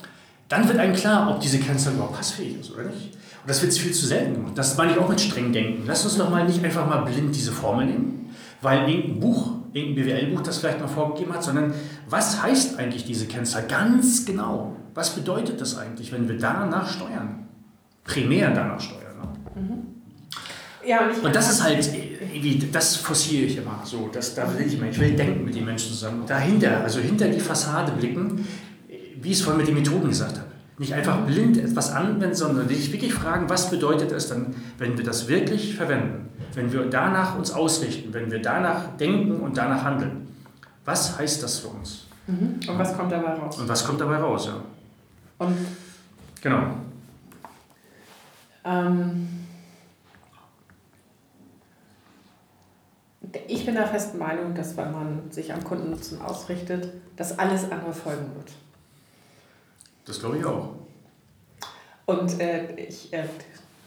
Dann 0.49 0.66
wird 0.66 0.79
einem 0.79 0.95
klar, 0.95 1.31
ob 1.31 1.41
diese 1.41 1.59
Kennzahl 1.59 1.95
überhaupt 1.95 2.16
passfähig 2.16 2.61
ist 2.61 2.73
oder 2.73 2.85
nicht. 2.85 3.14
Und 3.14 3.51
das 3.51 3.62
wird 3.62 3.73
viel 3.73 3.93
zu 3.93 4.07
selten 4.07 4.35
gemacht. 4.35 4.53
Das 4.57 4.77
meine 4.77 4.93
ich 4.93 4.99
auch 4.99 5.09
mit 5.09 5.21
streng 5.21 5.53
denken. 5.53 5.85
Lass 5.87 6.05
uns 6.05 6.16
doch 6.16 6.31
mal 6.31 6.45
nicht 6.45 6.64
einfach 6.64 6.87
mal 6.87 6.99
blind 6.99 7.35
diese 7.35 7.53
Formel 7.53 7.87
nehmen, 7.87 8.31
weil 8.62 8.89
irgendein 8.89 9.21
Buch, 9.21 9.53
irgendein 9.73 10.07
BWL-Buch 10.07 10.43
das 10.43 10.59
vielleicht 10.59 10.81
mal 10.81 10.89
vorgegeben 10.89 11.35
hat, 11.35 11.45
sondern 11.45 11.73
was 12.09 12.43
heißt 12.43 12.79
eigentlich 12.79 13.05
diese 13.05 13.27
Kennzahl 13.27 13.66
ganz 13.69 14.25
genau? 14.25 14.77
Was 14.95 15.11
bedeutet 15.11 15.61
das 15.61 15.77
eigentlich, 15.79 16.12
wenn 16.12 16.29
wir 16.29 16.39
danach 16.39 16.91
steuern? 16.91 17.47
Primär 18.09 18.51
danach 18.51 18.81
steuern. 18.81 19.17
Ne? 19.21 19.63
Mhm. 19.63 20.89
Ja, 20.89 21.07
und, 21.07 21.25
und 21.25 21.37
das 21.37 21.53
ist 21.53 21.63
halt, 21.63 21.89
irgendwie, 22.33 22.67
das 22.73 22.97
forciere 22.97 23.45
ich 23.45 23.59
immer 23.59 23.81
so. 23.85 24.09
Das, 24.13 24.35
da 24.35 24.53
will 24.57 24.67
ich 24.67 24.75
immer, 24.75 24.89
ich 24.89 24.99
will 24.99 25.15
denken 25.15 25.45
mit 25.45 25.55
den 25.55 25.65
Menschen 25.65 25.93
zusammen. 25.93 26.25
Dahinter, 26.27 26.83
also 26.83 27.01
hinter 27.01 27.29
die 27.29 27.41
Fassade 27.41 27.93
blicken, 27.93 28.47
wie 29.21 29.31
ich 29.31 29.39
es 29.39 29.43
vorhin 29.43 29.59
mit 29.59 29.69
den 29.69 29.75
Methoden 29.75 30.09
gesagt 30.09 30.39
habe. 30.39 30.49
Nicht 30.79 30.95
einfach 30.95 31.27
blind 31.27 31.59
etwas 31.59 31.93
anwenden, 31.93 32.35
sondern 32.35 32.69
sich 32.69 32.93
wirklich 32.93 33.13
fragen, 33.13 33.49
was 33.49 33.69
bedeutet 33.69 34.13
es 34.13 34.29
dann, 34.29 34.55
wenn 34.79 34.97
wir 34.97 35.05
das 35.05 35.29
wirklich 35.29 35.75
verwenden? 35.75 36.29
Wenn 36.55 36.73
wir 36.73 36.87
danach 36.87 37.37
uns 37.37 37.51
ausrichten, 37.51 38.15
wenn 38.15 38.31
wir 38.31 38.41
danach 38.41 38.97
denken 38.97 39.41
und 39.41 39.57
danach 39.59 39.83
handeln. 39.83 40.29
Was 40.85 41.19
heißt 41.19 41.43
das 41.43 41.59
für 41.59 41.69
uns? 41.69 42.07
Mhm. 42.29 42.61
Und 42.69 42.79
was 42.79 42.97
kommt 42.97 43.11
dabei 43.13 43.35
raus? 43.35 43.59
Und 43.59 43.69
was 43.69 43.85
kommt 43.85 44.01
dabei 44.01 44.17
raus, 44.17 44.47
ja. 44.47 45.45
Und 45.45 45.57
genau. 46.41 46.77
Ähm, 48.69 49.29
ich 53.47 53.64
bin 53.64 53.75
der 53.75 53.87
festen 53.87 54.19
Meinung, 54.19 54.55
dass 54.55 54.77
wenn 54.77 54.93
man 54.93 55.31
sich 55.31 55.53
am 55.53 55.64
Kundennutzen 55.64 56.21
ausrichtet, 56.21 56.93
dass 57.16 57.39
alles 57.39 57.71
andere 57.71 57.93
folgen 57.93 58.35
wird. 58.35 58.53
Das 60.05 60.21
glaube 60.21 60.39
ich 60.39 60.45
auch. 60.45 60.71
Und 62.07 62.41
äh, 62.41 62.75
ich 62.77 63.12
äh, 63.12 63.25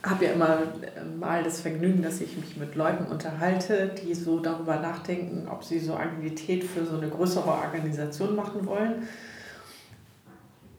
habe 0.04 0.26
ja 0.26 0.34
immer 0.34 0.60
äh, 0.60 1.04
mal 1.04 1.44
das 1.44 1.62
Vergnügen, 1.62 2.02
dass 2.02 2.22
ich 2.22 2.38
mich 2.38 2.58
mit 2.58 2.76
Leuten 2.76 3.06
unterhalte, 3.06 3.90
die 4.04 4.14
so 4.14 4.40
darüber 4.40 4.78
nachdenken, 4.78 5.48
ob 5.48 5.64
sie 5.64 5.80
so 5.80 5.96
Agilität 5.96 6.64
für 6.64 6.86
so 6.86 6.98
eine 6.98 7.10
größere 7.10 7.50
Organisation 7.50 8.36
machen 8.36 8.66
wollen. 8.66 9.08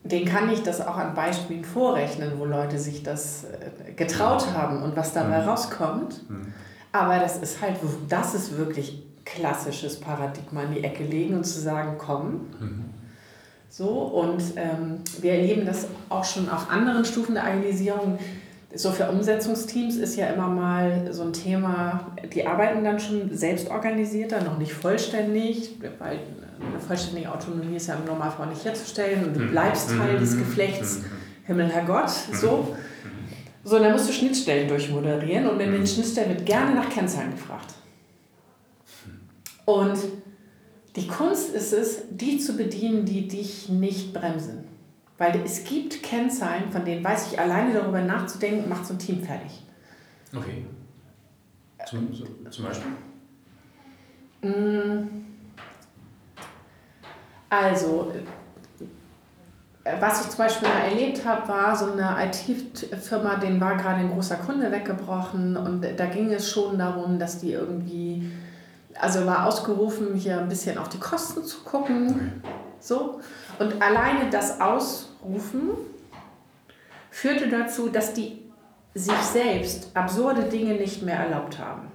Den 0.03 0.25
kann 0.25 0.51
ich 0.51 0.63
das 0.63 0.85
auch 0.85 0.97
an 0.97 1.15
Beispielen 1.15 1.63
vorrechnen, 1.63 2.33
wo 2.37 2.45
Leute 2.45 2.77
sich 2.77 3.03
das 3.03 3.45
äh, 3.45 3.93
getraut 3.93 4.45
haben 4.53 4.83
und 4.83 4.97
was 4.97 5.13
dabei 5.13 5.41
mhm. 5.41 5.49
rauskommt. 5.49 6.29
Mhm. 6.29 6.53
Aber 6.91 7.19
das 7.19 7.37
ist 7.37 7.61
halt, 7.61 7.77
das 8.09 8.35
ist 8.35 8.57
wirklich 8.57 9.03
klassisches 9.25 9.99
Paradigma 9.99 10.63
in 10.63 10.73
die 10.73 10.83
Ecke 10.83 11.03
legen 11.03 11.35
und 11.35 11.45
zu 11.45 11.59
sagen, 11.59 11.95
komm. 11.97 12.47
Mhm. 12.59 12.85
So, 13.69 13.87
und 13.87 14.43
ähm, 14.55 14.99
wir 15.21 15.33
erleben 15.33 15.65
das 15.65 15.87
auch 16.09 16.23
schon 16.23 16.47
auf 16.49 16.69
anderen 16.69 17.05
Stufen 17.05 17.33
der 17.33 17.45
Agilisierung. 17.45 18.19
So 18.75 18.91
für 18.91 19.09
Umsetzungsteams 19.09 19.95
ist 19.95 20.15
ja 20.15 20.27
immer 20.27 20.47
mal 20.47 21.07
so 21.11 21.23
ein 21.23 21.33
Thema, 21.33 22.11
die 22.33 22.45
arbeiten 22.45 22.83
dann 22.83 22.99
schon 22.99 23.35
selbst 23.35 23.71
organisierter, 23.71 24.43
noch 24.43 24.59
nicht 24.59 24.73
vollständig, 24.73 25.79
weil 25.97 26.19
eine 26.67 26.79
vollständige 26.79 27.31
Autonomie 27.31 27.75
ist 27.75 27.87
ja 27.87 27.95
im 27.95 28.05
Normalfall 28.05 28.47
nicht 28.47 28.63
herzustellen 28.63 29.25
und 29.25 29.35
du 29.35 29.41
mhm. 29.41 29.51
bleibst 29.51 29.89
Teil 29.89 30.17
des 30.17 30.35
mhm. 30.35 30.39
Geflechts. 30.39 30.99
Mhm. 30.99 31.05
Himmel, 31.45 31.69
Herrgott, 31.69 32.09
so. 32.09 32.75
So, 33.65 33.79
dann 33.79 33.93
musst 33.93 34.09
du 34.09 34.13
Schnittstellen 34.13 34.67
durchmoderieren 34.67 35.47
und 35.47 35.59
in 35.59 35.71
den. 35.71 35.87
Schnittstellen 35.87 36.29
wird 36.29 36.45
gerne 36.45 36.75
nach 36.75 36.89
Kennzahlen 36.89 37.31
gefragt. 37.31 37.73
Und 39.65 39.97
die 40.95 41.07
Kunst 41.07 41.53
ist 41.53 41.71
es, 41.71 42.03
die 42.09 42.37
zu 42.37 42.57
bedienen, 42.57 43.05
die 43.05 43.27
dich 43.27 43.69
nicht 43.69 44.13
bremsen. 44.13 44.65
Weil 45.17 45.41
es 45.45 45.63
gibt 45.63 46.03
Kennzahlen, 46.03 46.71
von 46.71 46.83
denen 46.83 47.03
weiß 47.03 47.31
ich, 47.31 47.39
alleine 47.39 47.73
darüber 47.73 48.01
nachzudenken, 48.01 48.67
macht 48.67 48.85
so 48.85 48.93
ein 48.93 48.99
Team 48.99 49.23
fertig. 49.23 49.63
Okay. 50.35 50.65
Zum, 51.87 52.09
zum 52.49 52.65
Beispiel? 52.65 52.91
Also, 57.61 58.11
was 59.99 60.21
ich 60.21 60.29
zum 60.29 60.37
Beispiel 60.37 60.67
mal 60.67 60.89
erlebt 60.89 61.25
habe, 61.25 61.47
war 61.47 61.75
so 61.75 61.91
eine 61.91 62.15
IT-Firma, 62.25 63.35
denen 63.35 63.61
war 63.61 63.75
gerade 63.75 63.99
ein 63.99 64.11
großer 64.11 64.37
Kunde 64.37 64.71
weggebrochen 64.71 65.55
und 65.55 65.85
da 65.97 66.05
ging 66.07 66.31
es 66.31 66.49
schon 66.49 66.79
darum, 66.79 67.19
dass 67.19 67.39
die 67.39 67.51
irgendwie, 67.51 68.31
also 68.99 69.25
war 69.25 69.45
ausgerufen, 69.45 70.15
hier 70.15 70.39
ein 70.39 70.49
bisschen 70.49 70.77
auf 70.77 70.89
die 70.89 70.99
Kosten 70.99 71.43
zu 71.43 71.59
gucken. 71.59 72.41
So. 72.79 73.21
Und 73.59 73.81
alleine 73.81 74.29
das 74.31 74.59
Ausrufen 74.59 75.71
führte 77.11 77.49
dazu, 77.49 77.89
dass 77.89 78.13
die 78.13 78.41
sich 78.95 79.17
selbst 79.17 79.91
absurde 79.93 80.43
Dinge 80.43 80.73
nicht 80.73 81.03
mehr 81.03 81.17
erlaubt 81.17 81.59
haben, 81.59 81.91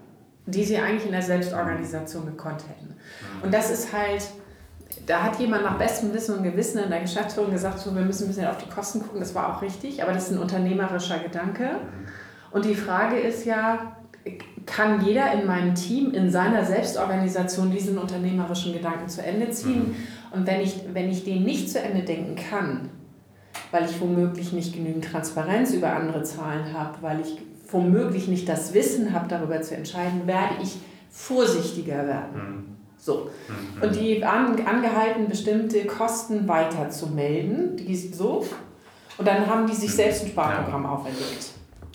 die 0.47 0.65
sie 0.65 0.79
eigentlich 0.79 1.07
in 1.07 1.13
der 1.13 1.23
Selbstorganisation 1.23 2.27
gekonnt 2.27 2.63
hätten. 2.69 2.95
Und 3.43 3.53
das 3.53 3.71
ist 3.71 3.93
halt 3.93 4.23
da 5.09 5.23
hat 5.23 5.41
jemand 5.41 5.65
nach 5.65 5.79
bestem 5.79 6.13
Wissen 6.13 6.37
und 6.37 6.43
Gewissen 6.43 6.79
in 6.83 6.91
der 6.91 7.01
Geschäftsführung 7.01 7.51
gesagt, 7.51 7.79
so, 7.79 7.95
wir 7.95 8.03
müssen 8.03 8.25
ein 8.25 8.29
bisschen 8.29 8.47
auf 8.47 8.59
die 8.59 8.69
Kosten 8.69 9.01
gucken. 9.01 9.21
Das 9.21 9.35
war 9.35 9.57
auch 9.57 9.63
richtig, 9.63 10.03
aber 10.03 10.13
das 10.13 10.25
ist 10.25 10.33
ein 10.33 10.39
unternehmerischer 10.39 11.19
Gedanke. 11.19 11.71
Und 12.51 12.67
die 12.67 12.75
Frage 12.75 13.19
ist 13.19 13.47
ja, 13.47 13.97
kann 14.67 15.03
jeder 15.03 15.33
in 15.33 15.47
meinem 15.47 15.75
Team, 15.75 16.13
in 16.13 16.31
seiner 16.31 16.63
Selbstorganisation 16.63 17.71
diesen 17.71 17.97
unternehmerischen 17.97 18.75
Gedanken 18.75 19.09
zu 19.09 19.23
Ende 19.23 19.49
ziehen? 19.51 19.97
Und 20.31 20.47
wenn 20.47 20.61
ich, 20.61 20.83
wenn 20.93 21.09
ich 21.09 21.25
den 21.25 21.43
nicht 21.45 21.71
zu 21.71 21.81
Ende 21.81 22.03
denken 22.03 22.37
kann, 22.37 22.91
weil 23.71 23.87
ich 23.87 23.99
womöglich 24.03 24.53
nicht 24.53 24.75
genügend 24.75 25.07
Transparenz 25.07 25.73
über 25.73 25.95
andere 25.95 26.23
Zahlen 26.23 26.75
habe, 26.75 26.99
weil 27.01 27.21
ich 27.21 27.39
womöglich 27.71 28.29
nicht 28.29 28.47
das 28.47 28.75
Wissen 28.75 29.15
habe, 29.15 29.27
darüber 29.27 29.63
zu 29.63 29.75
entscheiden, 29.75 30.27
werde 30.27 30.57
ich 30.63 30.79
vorsichtiger 31.09 32.07
werden. 32.07 32.78
So. 32.99 33.31
Mhm. 33.49 33.83
Und 33.83 33.97
die 33.97 34.21
waren 34.21 34.67
angehalten, 34.67 35.29
bestimmte 35.29 35.87
Kosten 35.87 36.47
weiter 36.49 36.91
zu 36.91 37.09
melden. 37.09 37.77
Die 37.77 37.97
so. 37.97 38.47
Und 39.17 39.27
dann 39.27 39.47
haben 39.47 39.67
die 39.67 39.75
sich 39.75 39.91
mhm. 39.91 39.95
selbst 39.95 40.25
ein 40.25 40.29
Sparprogramm 40.29 40.85
ja. 40.85 40.91
auferlegt. 40.91 41.53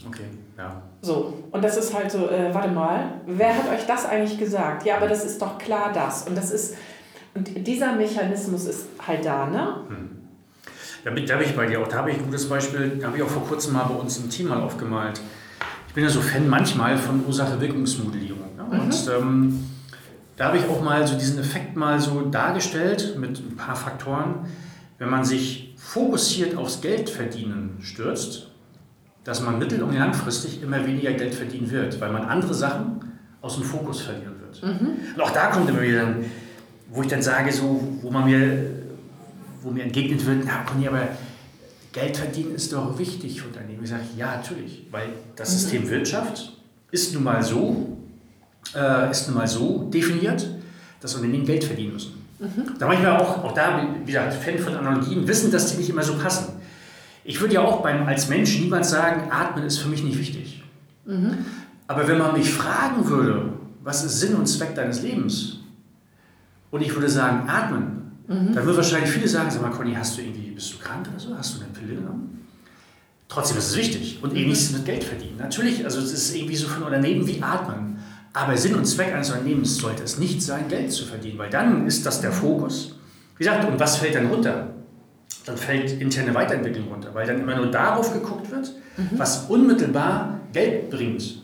Okay, 0.08 0.26
ja. 0.58 0.82
So, 1.02 1.34
und 1.52 1.64
das 1.64 1.78
ist 1.78 1.94
halt 1.94 2.12
so, 2.12 2.30
äh, 2.30 2.54
warte 2.54 2.70
mal, 2.70 3.16
wer 3.26 3.56
hat 3.56 3.70
euch 3.70 3.86
das 3.86 4.06
eigentlich 4.06 4.38
gesagt? 4.38 4.86
Ja, 4.86 4.98
aber 4.98 5.08
das 5.08 5.26
ist 5.26 5.42
doch 5.42 5.58
klar 5.58 5.92
das. 5.94 6.28
Und 6.28 6.38
das 6.38 6.52
ist, 6.52 6.76
und 7.34 7.68
dieser 7.68 7.96
Mechanismus 7.96 8.66
ist 8.66 8.88
halt 9.06 9.26
da, 9.26 9.46
ne? 9.48 9.78
Hm. 9.88 10.10
Da 11.04 11.12
bin, 11.12 11.26
da 11.26 11.36
bin 11.36 11.48
ich 11.50 11.56
bei 11.56 11.66
dir 11.66 11.82
auch. 11.82 11.88
Da 11.88 11.98
habe 11.98 12.12
ich 12.12 12.18
ein 12.18 12.26
gutes 12.26 12.48
Beispiel, 12.48 12.98
da 13.00 13.08
habe 13.08 13.18
ich 13.18 13.24
auch 13.24 13.30
vor 13.30 13.46
kurzem 13.46 13.74
mal 13.74 13.84
bei 13.84 13.96
uns 13.96 14.18
im 14.18 14.30
Team 14.30 14.48
mal 14.48 14.62
aufgemalt. 14.62 15.20
Ich 15.90 15.94
bin 15.94 16.04
ja 16.04 16.10
so 16.10 16.22
Fan 16.22 16.48
manchmal 16.48 16.98
von 16.98 17.26
Ursache-Wirkungsmodellierung. 17.26 18.40
Ja? 18.58 18.64
Mhm. 18.64 18.80
Und 18.80 19.10
ähm, 19.10 19.70
da 20.36 20.46
habe 20.46 20.58
ich 20.58 20.66
auch 20.66 20.82
mal 20.82 21.08
so 21.08 21.18
diesen 21.18 21.40
Effekt 21.40 21.76
mal 21.76 22.00
so 22.00 22.22
dargestellt 22.22 23.16
mit 23.20 23.40
ein 23.40 23.56
paar 23.56 23.76
Faktoren. 23.76 24.48
Wenn 24.98 25.10
man 25.10 25.24
sich 25.24 25.76
fokussiert 25.78 26.56
aufs 26.56 26.82
Geldverdienen 26.82 27.78
stürzt, 27.82 28.50
dass 29.24 29.42
man 29.42 29.60
mittel- 29.60 29.84
und 29.84 29.98
langfristig 29.98 30.62
immer 30.62 30.86
weniger 30.86 31.14
Geld 31.14 31.36
verdienen 31.36 31.70
wird, 31.72 32.00
weil 32.02 32.12
man 32.12 32.24
andere 32.24 32.54
Sachen 32.54 33.14
aus 33.42 33.56
dem 33.56 33.64
Fokus 33.64 34.02
verlieren 34.02 34.36
wird. 34.40 34.64
Mhm. 34.64 34.90
Und 35.16 35.22
auch 35.22 35.32
da 35.32 35.48
kommt 35.48 35.70
immer 35.70 35.82
wieder, 35.82 36.16
wo 36.90 37.02
ich 37.02 37.08
dann 37.08 37.22
sage, 37.22 37.52
so, 37.52 37.82
wo 38.02 38.10
man 38.10 38.26
mir, 38.26 38.66
wo 39.62 39.70
mir 39.70 39.84
entgegnet 39.84 40.26
wird, 40.26 40.44
na 40.46 40.64
Conny, 40.64 40.88
aber 40.88 41.08
Geld 41.92 42.18
verdienen 42.18 42.56
ist 42.56 42.74
doch 42.74 42.98
wichtig 42.98 43.42
für 43.42 43.48
Unternehmen. 43.48 43.84
Ich 43.84 43.90
sage, 43.90 44.04
ja, 44.18 44.38
natürlich, 44.38 44.88
weil 44.92 45.10
das 45.36 45.50
mhm. 45.50 45.58
System 45.58 45.90
Wirtschaft 45.90 46.58
ist 46.92 47.14
nun 47.14 47.24
mal 47.24 47.44
so, 47.44 47.98
äh, 48.76 49.12
ist 49.12 49.28
nun 49.28 49.38
mal 49.38 49.48
so 49.48 49.90
definiert, 49.94 50.48
dass 51.02 51.16
Unternehmen 51.16 51.46
Geld 51.46 51.64
verdienen 51.64 51.94
müssen. 51.94 52.14
Mhm. 52.40 52.78
Da 52.80 52.88
manchmal 52.88 53.18
auch, 53.18 53.44
auch 53.44 53.54
da, 53.54 53.88
wie 54.06 54.12
gesagt, 54.12 54.34
Fan 54.34 54.60
von 54.60 54.76
Analogien, 54.76 55.28
wissen, 55.28 55.52
dass 55.52 55.72
die 55.72 55.78
nicht 55.78 55.90
immer 55.90 56.04
so 56.04 56.16
passen. 56.18 56.54
Ich 57.24 57.40
würde 57.40 57.54
ja 57.54 57.62
auch 57.62 57.82
beim, 57.82 58.06
als 58.06 58.28
Mensch 58.28 58.60
niemals 58.60 58.90
sagen, 58.90 59.32
Atmen 59.32 59.66
ist 59.66 59.78
für 59.78 59.88
mich 59.88 60.04
nicht 60.04 60.18
wichtig. 60.18 60.64
Mhm. 61.06 61.46
Aber 61.88 62.08
wenn 62.08 62.18
man 62.18 62.34
mich 62.34 62.52
fragen 62.52 63.08
würde, 63.08 63.54
was 63.84 64.04
ist 64.04 64.20
Sinn 64.20 64.36
und 64.36 64.48
Zweck 64.48 64.76
deines 64.76 65.02
Lebens? 65.02 65.60
Und 66.72 66.82
ich 66.82 66.94
würde 66.94 67.10
sagen, 67.10 67.48
atmen, 67.48 68.12
mhm. 68.28 68.54
dann 68.54 68.66
würden 68.66 68.78
wahrscheinlich 68.78 69.12
viele 69.12 69.28
sagen, 69.28 69.52
sag 69.52 69.62
mal, 69.62 69.70
Conny, 69.70 69.94
hast 69.94 70.18
du 70.18 70.22
irgendwie, 70.22 70.52
bist 70.52 70.74
du 70.74 70.78
krank 70.80 71.08
oder 71.10 71.20
so? 71.20 71.38
Hast 71.38 71.56
du 71.56 71.64
eine 71.64 71.70
Pille 71.70 71.96
genommen? 72.00 72.48
Trotzdem 73.28 73.58
ist 73.58 73.72
es 73.72 73.78
wichtig. 73.78 74.20
Und 74.22 74.34
mhm. 74.34 74.40
ähnliches 74.40 74.72
mit 74.72 74.86
Geld 74.86 75.04
verdienen. 75.04 75.38
Natürlich, 75.38 75.84
also 75.84 76.00
es 76.00 76.12
ist 76.12 76.36
irgendwie 76.36 76.56
so 76.56 76.68
ein 76.68 76.84
Unternehmen 76.84 77.28
wie 77.28 77.42
Atmen. 77.44 77.93
Aber 78.34 78.58
Sinn 78.58 78.76
und 78.76 78.86
Zweck 78.86 79.14
eines 79.14 79.30
Unternehmens 79.30 79.78
sollte 79.78 80.04
es 80.04 80.18
nicht 80.18 80.42
sein, 80.42 80.68
Geld 80.68 80.92
zu 80.92 81.06
verdienen, 81.06 81.38
weil 81.38 81.50
dann 81.50 81.86
ist 81.86 82.06
das 82.06 82.20
der 82.22 82.32
Fokus. 82.32 82.96
Wie 83.38 83.44
gesagt, 83.44 83.68
und 83.68 83.80
was 83.80 83.98
fällt 83.98 84.16
dann 84.16 84.28
runter? 84.28 84.74
dann 85.46 85.58
fällt 85.58 86.02
interne 86.02 86.34
Weiterentwicklung 86.34 86.88
runter, 86.88 87.10
weil 87.14 87.28
dann 87.28 87.40
immer 87.40 87.56
nur 87.56 87.68
darauf 87.68 88.14
geguckt 88.14 88.50
wird, 88.52 88.72
mhm. 88.98 89.10
was 89.18 89.46
unmittelbar 89.50 90.40
Geld 90.54 90.90
bringt. 90.90 91.42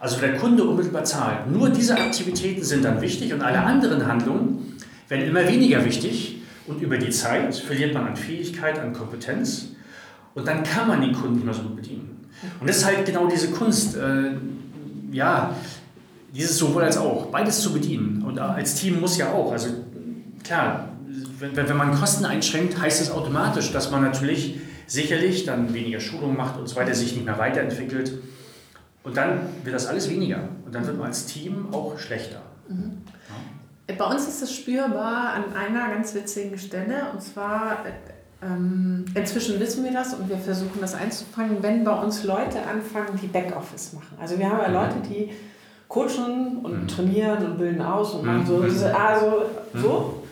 Also 0.00 0.20
der 0.20 0.36
Kunde 0.36 0.64
unmittelbar 0.64 1.04
zahlt. 1.04 1.50
Nur 1.50 1.70
diese 1.70 1.96
Aktivitäten 1.96 2.62
sind 2.62 2.84
dann 2.84 3.00
wichtig 3.00 3.32
und 3.32 3.42
alle 3.42 3.60
anderen 3.60 4.06
Handlungen 4.06 4.76
werden 5.08 5.26
immer 5.26 5.46
weniger 5.46 5.84
wichtig 5.84 6.42
und 6.66 6.82
über 6.82 6.98
die 6.98 7.10
Zeit 7.10 7.54
verliert 7.54 7.94
man 7.94 8.08
an 8.08 8.16
Fähigkeit, 8.16 8.78
an 8.78 8.92
Kompetenz 8.92 9.68
und 10.34 10.46
dann 10.46 10.64
kann 10.64 10.88
man 10.88 11.00
den 11.00 11.12
Kunden 11.12 11.36
nicht 11.36 11.44
mehr 11.44 11.54
so 11.54 11.62
gut 11.62 11.76
bedienen. 11.76 12.28
Und 12.60 12.68
das 12.68 12.78
ist 12.78 12.84
halt 12.84 13.06
genau 13.06 13.28
diese 13.28 13.50
Kunst, 13.50 13.96
äh, 13.96 14.32
ja, 15.12 15.54
dieses 16.36 16.58
sowohl 16.58 16.84
als 16.84 16.98
auch, 16.98 17.26
beides 17.26 17.60
zu 17.60 17.72
bedienen. 17.72 18.22
Und 18.22 18.38
als 18.38 18.74
Team 18.74 19.00
muss 19.00 19.16
ja 19.16 19.32
auch, 19.32 19.52
also 19.52 19.68
klar, 20.44 20.90
wenn, 21.38 21.56
wenn 21.56 21.76
man 21.76 21.94
Kosten 21.94 22.24
einschränkt, 22.24 22.80
heißt 22.80 23.00
es 23.00 23.08
das 23.08 23.16
automatisch, 23.16 23.72
dass 23.72 23.90
man 23.90 24.02
natürlich 24.02 24.60
sicherlich 24.86 25.44
dann 25.44 25.72
weniger 25.72 26.00
Schulung 26.00 26.36
macht 26.36 26.58
und 26.58 26.68
so 26.68 26.76
weiter, 26.76 26.94
sich 26.94 27.14
nicht 27.14 27.24
mehr 27.24 27.38
weiterentwickelt. 27.38 28.12
Und 29.02 29.16
dann 29.16 29.40
wird 29.64 29.74
das 29.74 29.86
alles 29.86 30.10
weniger. 30.10 30.48
Und 30.64 30.74
dann 30.74 30.86
wird 30.86 30.98
man 30.98 31.08
als 31.08 31.26
Team 31.26 31.72
auch 31.72 31.98
schlechter. 31.98 32.42
Mhm. 32.68 33.02
Ja. 33.88 33.94
Bei 33.94 34.04
uns 34.04 34.28
ist 34.28 34.42
es 34.42 34.52
spürbar 34.52 35.32
an 35.32 35.44
einer 35.54 35.88
ganz 35.94 36.14
witzigen 36.14 36.58
Stelle. 36.58 37.06
Und 37.12 37.22
zwar, 37.22 37.84
ähm, 38.42 39.04
inzwischen 39.14 39.58
wissen 39.58 39.84
wir 39.84 39.92
das 39.92 40.12
und 40.14 40.28
wir 40.28 40.38
versuchen 40.38 40.80
das 40.80 40.94
einzufangen, 40.94 41.62
wenn 41.62 41.84
bei 41.84 41.92
uns 41.92 42.24
Leute 42.24 42.62
anfangen, 42.62 43.18
die 43.22 43.28
Backoffice 43.28 43.92
machen. 43.94 44.18
Also 44.20 44.38
wir 44.38 44.50
haben 44.50 44.58
ja 44.58 44.82
Leute, 44.82 44.96
die 45.08 45.30
coachen 45.88 46.60
und 46.62 46.82
mhm. 46.82 46.88
trainieren 46.88 47.44
und 47.44 47.58
bilden 47.58 47.82
aus 47.82 48.14
und 48.14 48.24
machen 48.24 48.46
so, 48.46 48.56
mhm. 48.58 48.94
also 48.94 49.42
so. 49.74 50.22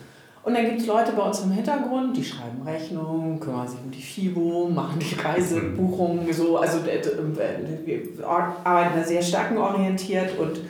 Und 0.42 0.52
dann 0.52 0.66
gibt 0.66 0.82
es 0.82 0.86
Leute 0.86 1.12
bei 1.12 1.22
uns 1.22 1.40
im 1.40 1.52
Hintergrund, 1.52 2.14
die 2.14 2.22
schreiben 2.24 2.60
Rechnungen, 2.66 3.40
kümmern 3.40 3.66
sich 3.66 3.78
um 3.82 3.90
die 3.90 4.02
FIBO, 4.02 4.68
machen 4.68 4.98
die 4.98 5.14
Reisebuchungen, 5.14 6.30
so. 6.32 6.58
Also 6.58 6.80
äh, 6.86 6.98
äh, 6.98 7.86
wir 7.86 8.28
arbeiten 8.28 8.98
da 8.98 9.02
sehr 9.02 9.22
stärkenorientiert 9.22 10.38
und 10.38 10.60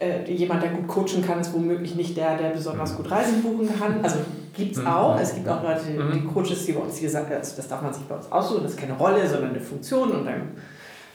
äh, 0.00 0.30
jemand, 0.32 0.64
der 0.64 0.70
gut 0.70 0.88
coachen 0.88 1.24
kann, 1.24 1.40
ist 1.40 1.52
womöglich 1.52 1.94
nicht 1.94 2.16
der, 2.16 2.36
der 2.36 2.50
besonders 2.50 2.96
gut 2.96 3.08
Reisen 3.08 3.40
buchen 3.40 3.68
kann. 3.78 4.00
Also 4.02 4.18
gibt 4.52 4.76
es 4.76 4.82
mhm. 4.82 4.88
auch. 4.88 5.20
Es 5.20 5.34
gibt 5.34 5.48
auch 5.48 5.62
Leute, 5.62 5.82
die 5.86 6.18
mhm. 6.18 6.32
Coaches, 6.32 6.66
die 6.66 6.72
bei 6.72 6.80
uns, 6.80 6.98
wie 6.98 7.04
gesagt, 7.04 7.32
also 7.32 7.56
das 7.56 7.68
darf 7.68 7.82
man 7.82 7.92
sich 7.92 8.02
bei 8.02 8.16
uns 8.16 8.30
aussuchen, 8.30 8.64
das 8.64 8.72
ist 8.72 8.80
keine 8.80 8.94
Rolle, 8.94 9.26
sondern 9.28 9.50
eine 9.50 9.60
Funktion 9.60 10.10
und 10.10 10.26
dann 10.26 10.48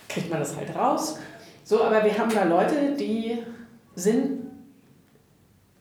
kriegt 0.08 0.30
man 0.30 0.40
das 0.40 0.56
halt 0.56 0.74
raus. 0.76 1.18
So, 1.64 1.84
aber 1.84 2.04
wir 2.04 2.18
haben 2.18 2.34
da 2.34 2.44
Leute, 2.44 2.96
die 2.98 3.40
sind 3.96 4.44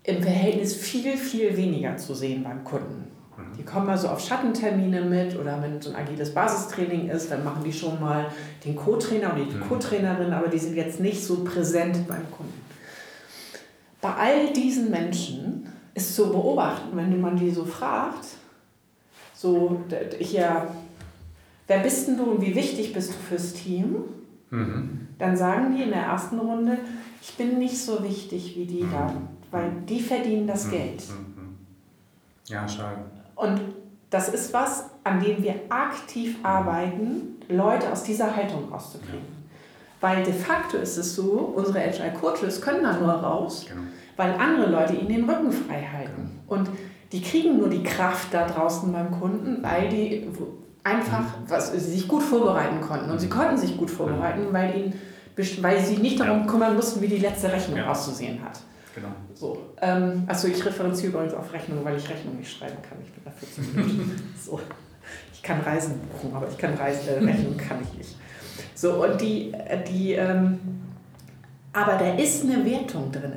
im 0.05 0.23
Verhältnis 0.23 0.75
viel, 0.75 1.17
viel 1.17 1.57
weniger 1.57 1.97
zu 1.97 2.15
sehen 2.15 2.43
beim 2.43 2.65
Kunden. 2.65 3.11
Mhm. 3.37 3.57
Die 3.57 3.65
kommen 3.65 3.87
mal 3.87 3.99
so 3.99 4.09
auf 4.09 4.21
Schattentermine 4.21 5.03
mit 5.03 5.39
oder 5.39 5.61
wenn 5.63 5.81
so 5.81 5.91
ein 5.91 5.97
agiles 5.97 6.35
Basistraining 6.35 7.09
ist, 7.09 7.31
dann 7.31 7.45
machen 7.45 7.63
die 7.65 7.73
schon 7.73 8.01
mal 8.01 8.27
den 8.65 8.77
Co-Trainer 8.77 9.35
oder 9.35 9.45
die 9.45 9.57
mhm. 9.57 9.69
Co-Trainerin, 9.69 10.33
aber 10.33 10.49
die 10.49 10.59
sind 10.59 10.77
jetzt 10.77 11.01
nicht 11.01 11.25
so 11.25 11.45
präsent 11.45 12.07
beim 12.07 12.31
Kunden. 12.31 12.61
Bei 14.01 14.15
all 14.15 14.53
diesen 14.53 14.91
Menschen 14.91 15.69
ist 15.95 16.17
zu 16.17 16.31
beobachten, 16.31 16.97
wenn 16.97 17.21
man 17.21 17.37
die 17.37 17.51
so 17.51 17.65
fragt, 17.65 18.27
so 19.35 19.81
hier, 20.19 20.69
wer 21.67 21.79
bist 21.79 22.09
denn 22.09 22.17
du 22.17 22.25
und 22.25 22.41
wie 22.41 22.55
wichtig 22.55 22.93
bist 22.93 23.11
du 23.11 23.15
fürs 23.15 23.53
Team? 23.53 24.05
Mhm. 24.53 25.09
Dann 25.19 25.37
sagen 25.37 25.75
die 25.77 25.83
in 25.83 25.91
der 25.91 26.03
ersten 26.03 26.39
Runde, 26.39 26.79
ich 27.21 27.37
bin 27.37 27.59
nicht 27.59 27.79
so 27.79 28.03
wichtig 28.03 28.57
wie 28.57 28.67
die 28.67 28.85
mhm. 28.85 28.93
da 28.93 29.13
weil 29.53 29.71
die 29.89 30.01
verdienen 30.01 30.49
das 30.49 30.67
mhm. 30.67 30.71
Geld. 30.71 31.05
Mhm. 31.09 31.59
Ja, 32.47 32.67
schade. 32.67 32.99
Und 33.37 33.61
das 34.11 34.29
ist 34.31 34.53
was, 34.53 34.87
an 35.05 35.23
dem 35.23 35.43
wir 35.43 35.55
aktiv 35.69 36.37
arbeiten, 36.43 37.37
Leute 37.49 37.93
aus 37.93 38.03
dieser 38.03 38.35
Haltung 38.35 38.73
rauszukriegen. 38.73 39.21
Ja. 39.21 39.29
Weil 40.01 40.25
de 40.25 40.33
facto 40.33 40.79
ist 40.79 40.97
es 40.97 41.15
so, 41.15 41.53
unsere 41.55 41.81
Agile 41.81 42.13
Coaches 42.13 42.61
können 42.61 42.83
da 42.83 42.99
nur 42.99 43.13
raus, 43.13 43.67
genau. 43.69 43.83
weil 44.17 44.33
andere 44.33 44.69
Leute 44.69 44.95
ihnen 44.95 45.09
den 45.09 45.31
Rücken 45.31 45.53
frei 45.53 45.83
halten. 45.83 46.31
Genau. 46.49 46.61
Und 46.61 46.71
die 47.13 47.23
kriegen 47.23 47.59
nur 47.59 47.69
die 47.69 47.83
Kraft 47.85 48.35
da 48.35 48.49
draußen 48.49 48.91
beim 48.91 49.13
Kunden, 49.13 49.63
weil 49.63 49.89
die 49.89 50.29
einfach 50.85 51.21
mhm. 51.21 51.49
was, 51.49 51.73
sie 51.73 51.79
sich 51.79 52.09
gut 52.09 52.23
vorbereiten 52.23 52.81
konnten. 52.81 53.11
Und 53.11 53.21
sie 53.21 53.29
konnten 53.29 53.57
sich 53.57 53.77
gut 53.77 53.91
vorbereiten, 53.91 54.47
weil, 54.53 54.77
ihnen, 54.77 54.95
weil 55.63 55.81
sie 55.81 55.97
nicht 55.97 56.21
darum 56.21 56.47
kümmern 56.47 56.75
mussten, 56.77 57.01
wie 57.01 57.09
die 57.09 57.19
letzte 57.19 57.53
Rechnung 57.53 57.79
ja. 57.79 57.91
auszusehen 57.91 58.43
hat. 58.43 58.61
Genau. 58.95 59.09
So, 59.35 59.59
ähm, 59.81 60.25
also 60.27 60.49
ich 60.49 60.65
referenziere 60.65 61.13
übrigens 61.13 61.35
auf 61.35 61.53
Rechnung, 61.53 61.85
weil 61.85 61.97
ich 61.97 62.09
Rechnung 62.09 62.37
nicht 62.37 62.53
schreiben 62.53 62.77
kann. 62.89 62.99
Ich 63.03 63.13
bin 63.13 63.25
dafür 63.25 63.49
zu 63.51 63.61
Minuten. 63.63 64.35
so. 64.45 64.61
Ich 65.33 65.43
kann 65.43 65.61
Reisen 65.61 65.99
buchen, 66.01 66.37
aber 66.37 66.47
ich 66.49 66.57
kann 66.57 66.75
Reisen, 66.75 67.09
äh, 67.09 67.19
Rechnung 67.19 67.57
kann 67.57 67.79
ich 67.83 67.99
nicht. 67.99 68.17
So, 68.75 69.05
und 69.05 69.21
die, 69.21 69.53
äh, 69.53 69.83
die 69.83 70.13
ähm, 70.13 70.61
aber 71.73 71.95
da 71.95 72.15
ist 72.15 72.45
eine 72.45 72.65
Wertung 72.65 73.11
drin. 73.11 73.33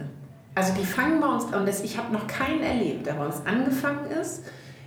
Also 0.56 0.74
die 0.74 0.86
fangen 0.86 1.20
bei 1.20 1.28
uns 1.28 1.52
an, 1.54 1.68
ich 1.68 1.98
habe 1.98 2.14
noch 2.14 2.28
keinen 2.28 2.64
erlebt, 2.64 3.06
der 3.06 3.14
bei 3.14 3.26
uns 3.26 3.46
angefangen 3.46 4.10
ist, 4.12 4.43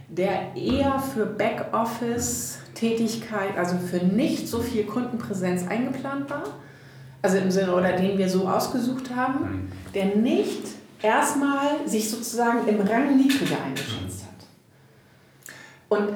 der 0.08 0.56
eher 0.56 0.98
für 0.98 1.26
Backoffice-Tätigkeit, 1.26 3.56
also 3.56 3.76
für 3.78 4.04
nicht 4.04 4.48
so 4.48 4.58
viel 4.60 4.82
Kundenpräsenz 4.84 5.68
eingeplant 5.68 6.28
war 6.30 6.42
also 7.22 7.38
im 7.38 7.50
Sinne, 7.50 7.74
oder 7.74 7.92
den 7.92 8.18
wir 8.18 8.28
so 8.28 8.48
ausgesucht 8.48 9.14
haben, 9.14 9.40
mhm. 9.40 9.72
der 9.94 10.16
nicht 10.16 10.62
erstmal 11.02 11.86
sich 11.86 12.10
sozusagen 12.10 12.66
im 12.68 12.80
Rang 12.80 13.16
niedriger 13.16 13.62
eingeschätzt 13.64 14.24
hat. 14.24 15.54
Und, 15.88 16.08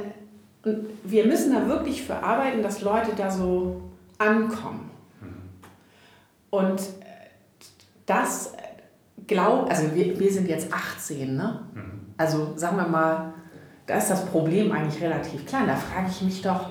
und 0.64 0.86
wir 1.04 1.26
müssen 1.26 1.52
da 1.52 1.66
wirklich 1.66 2.02
für 2.02 2.16
arbeiten, 2.16 2.62
dass 2.62 2.82
Leute 2.82 3.12
da 3.16 3.30
so 3.30 3.82
ankommen. 4.18 4.90
Mhm. 5.20 5.26
Und 6.50 6.82
das 8.06 8.52
glaubt, 9.26 9.70
also 9.70 9.94
wir, 9.94 10.18
wir 10.18 10.32
sind 10.32 10.48
jetzt 10.48 10.72
18, 10.72 11.34
ne? 11.34 11.60
Mhm. 11.74 11.82
Also 12.16 12.52
sagen 12.56 12.76
wir 12.76 12.86
mal, 12.86 13.34
da 13.86 13.98
ist 13.98 14.10
das 14.10 14.26
Problem 14.26 14.72
eigentlich 14.72 15.02
relativ 15.02 15.46
klein. 15.46 15.66
Da 15.66 15.76
frage 15.76 16.08
ich 16.10 16.22
mich 16.22 16.42
doch, 16.42 16.70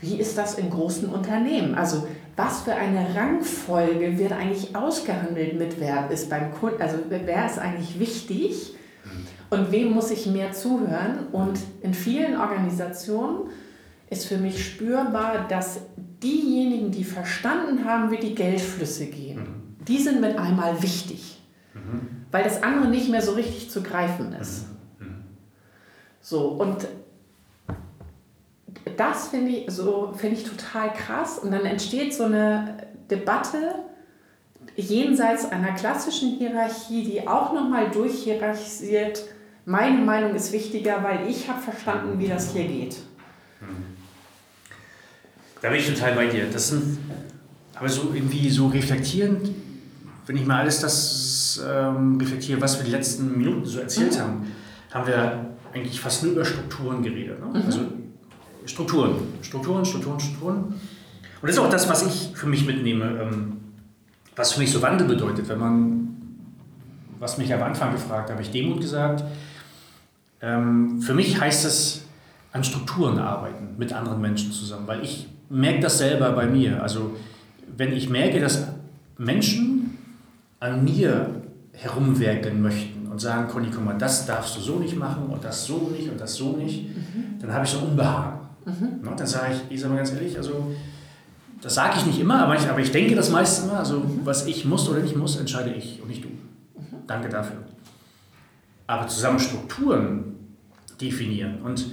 wie 0.00 0.16
ist 0.16 0.36
das 0.36 0.54
in 0.54 0.70
großen 0.70 1.08
Unternehmen? 1.08 1.74
Also 1.74 2.06
was 2.36 2.62
für 2.62 2.74
eine 2.74 3.14
Rangfolge 3.14 4.18
wird 4.18 4.32
eigentlich 4.32 4.74
ausgehandelt 4.74 5.58
mit 5.58 5.78
wer 5.78 6.10
ist 6.10 6.30
beim 6.30 6.52
Kunden, 6.52 6.80
also 6.80 6.96
wer 7.08 7.46
ist 7.46 7.58
eigentlich 7.58 7.98
wichtig 7.98 8.74
und 9.50 9.70
wem 9.70 9.92
muss 9.92 10.10
ich 10.10 10.26
mehr 10.26 10.52
zuhören? 10.52 11.26
Und 11.30 11.58
in 11.82 11.94
vielen 11.94 12.40
Organisationen 12.40 13.50
ist 14.08 14.26
für 14.26 14.38
mich 14.38 14.64
spürbar, 14.64 15.46
dass 15.48 15.80
diejenigen, 15.96 16.90
die 16.90 17.04
verstanden 17.04 17.84
haben, 17.84 18.10
wie 18.10 18.18
die 18.18 18.34
Geldflüsse 18.34 19.06
gehen, 19.06 19.38
mhm. 19.38 19.84
die 19.86 19.98
sind 19.98 20.20
mit 20.20 20.38
einmal 20.38 20.82
wichtig, 20.82 21.40
mhm. 21.74 22.26
weil 22.30 22.44
das 22.44 22.62
andere 22.62 22.88
nicht 22.88 23.10
mehr 23.10 23.22
so 23.22 23.32
richtig 23.32 23.70
zu 23.70 23.82
greifen 23.82 24.32
ist. 24.32 24.66
Mhm. 26.22 26.36
mhm. 26.36 26.38
So, 26.38 26.48
und 26.48 26.88
das 28.96 29.28
finde 29.28 29.50
ich, 29.50 29.70
so, 29.70 30.12
find 30.16 30.38
ich 30.38 30.44
total 30.44 30.92
krass. 30.92 31.38
Und 31.38 31.52
dann 31.52 31.64
entsteht 31.64 32.14
so 32.14 32.24
eine 32.24 32.76
Debatte 33.10 33.74
jenseits 34.76 35.50
einer 35.50 35.72
klassischen 35.72 36.36
Hierarchie, 36.38 37.04
die 37.04 37.26
auch 37.26 37.52
nochmal 37.52 37.90
durchhierarchisiert. 37.90 39.24
Meine 39.64 39.98
Meinung 39.98 40.34
ist 40.34 40.52
wichtiger, 40.52 41.02
weil 41.02 41.28
ich 41.28 41.48
habe 41.48 41.60
verstanden, 41.60 42.18
wie 42.18 42.28
das 42.28 42.52
hier 42.52 42.64
geht. 42.64 42.96
Da 45.60 45.68
bin 45.68 45.78
ich 45.78 45.86
total 45.86 46.14
bei 46.14 46.26
dir. 46.26 46.46
Das 46.50 46.68
sind 46.68 46.98
aber 47.74 47.88
so 47.88 48.12
irgendwie 48.14 48.50
so 48.50 48.66
reflektierend, 48.68 49.50
wenn 50.26 50.36
ich 50.36 50.46
mal 50.46 50.60
alles 50.60 50.80
das 50.80 51.62
ähm, 51.64 52.16
reflektiere, 52.18 52.60
was 52.60 52.78
wir 52.78 52.84
die 52.84 52.90
letzten 52.90 53.36
Minuten 53.36 53.64
so 53.64 53.78
erzählt 53.80 54.14
mhm. 54.14 54.20
haben, 54.20 54.52
haben 54.92 55.06
wir 55.06 55.51
eigentlich 55.72 56.00
fast 56.00 56.22
nur 56.22 56.32
über 56.32 56.44
Strukturen 56.44 57.02
geredet. 57.02 57.40
Ne? 57.40 57.46
Mhm. 57.46 57.66
Also 57.66 57.80
Strukturen, 58.66 59.16
Strukturen, 59.42 59.84
Strukturen, 59.84 60.20
Strukturen. 60.20 60.56
Und 60.56 60.78
das 61.42 61.52
ist 61.52 61.58
auch 61.58 61.70
das, 61.70 61.88
was 61.88 62.06
ich 62.06 62.36
für 62.36 62.46
mich 62.46 62.66
mitnehme, 62.66 63.20
ähm, 63.20 63.56
was 64.36 64.52
für 64.52 64.60
mich 64.60 64.70
so 64.70 64.80
Wandel 64.82 65.06
bedeutet. 65.06 65.48
Wenn 65.48 65.58
man, 65.58 66.16
was 67.18 67.38
mich 67.38 67.52
am 67.52 67.62
Anfang 67.62 67.92
gefragt, 67.92 68.30
habe 68.30 68.42
ich 68.42 68.50
Demut 68.50 68.80
gesagt. 68.80 69.24
Ähm, 70.40 71.00
für 71.00 71.14
mich 71.14 71.40
heißt 71.40 71.64
es 71.64 72.04
an 72.52 72.62
Strukturen 72.62 73.18
arbeiten, 73.18 73.74
mit 73.78 73.92
anderen 73.92 74.20
Menschen 74.20 74.52
zusammen, 74.52 74.86
weil 74.86 75.02
ich 75.02 75.26
merke 75.48 75.80
das 75.80 75.98
selber 75.98 76.30
bei 76.32 76.46
mir. 76.46 76.82
Also 76.82 77.16
wenn 77.76 77.92
ich 77.92 78.08
merke, 78.08 78.40
dass 78.40 78.68
Menschen 79.18 79.98
an 80.60 80.84
mir 80.84 81.42
herumwerkeln 81.72 82.62
möchten 82.62 82.91
und 83.12 83.20
sagen, 83.20 83.46
Conny, 83.46 83.68
komm 83.72 83.84
mal, 83.84 83.98
das 83.98 84.24
darfst 84.24 84.56
du 84.56 84.60
so 84.60 84.78
nicht 84.78 84.96
machen 84.96 85.26
und 85.26 85.44
das 85.44 85.66
so 85.66 85.90
nicht 85.94 86.10
und 86.10 86.18
das 86.18 86.34
so 86.34 86.56
nicht, 86.56 86.96
mhm. 86.96 87.38
dann 87.38 87.52
habe 87.52 87.66
ich 87.66 87.70
so 87.70 87.80
Unbehagen. 87.80 88.40
Mhm. 88.64 89.00
Na, 89.02 89.14
dann 89.14 89.26
sage 89.26 89.52
ich, 89.52 89.74
ich 89.74 89.80
sage 89.80 89.92
mal 89.92 89.98
ganz 89.98 90.12
ehrlich, 90.12 90.34
also 90.36 90.74
das 91.60 91.74
sage 91.74 91.98
ich 91.98 92.06
nicht 92.06 92.18
immer, 92.18 92.42
aber 92.42 92.56
ich, 92.56 92.66
aber 92.66 92.80
ich 92.80 92.90
denke 92.90 93.14
das 93.14 93.28
meiste 93.28 93.66
immer, 93.66 93.80
also 93.80 94.00
mhm. 94.00 94.20
was 94.24 94.46
ich 94.46 94.64
muss 94.64 94.88
oder 94.88 95.00
nicht 95.00 95.14
muss, 95.14 95.36
entscheide 95.36 95.74
ich 95.74 96.00
und 96.00 96.08
nicht 96.08 96.24
du. 96.24 96.28
Mhm. 96.28 97.06
Danke 97.06 97.28
dafür. 97.28 97.58
Aber 98.86 99.06
zusammen 99.06 99.38
Strukturen 99.38 100.56
definieren 100.98 101.60
und 101.62 101.84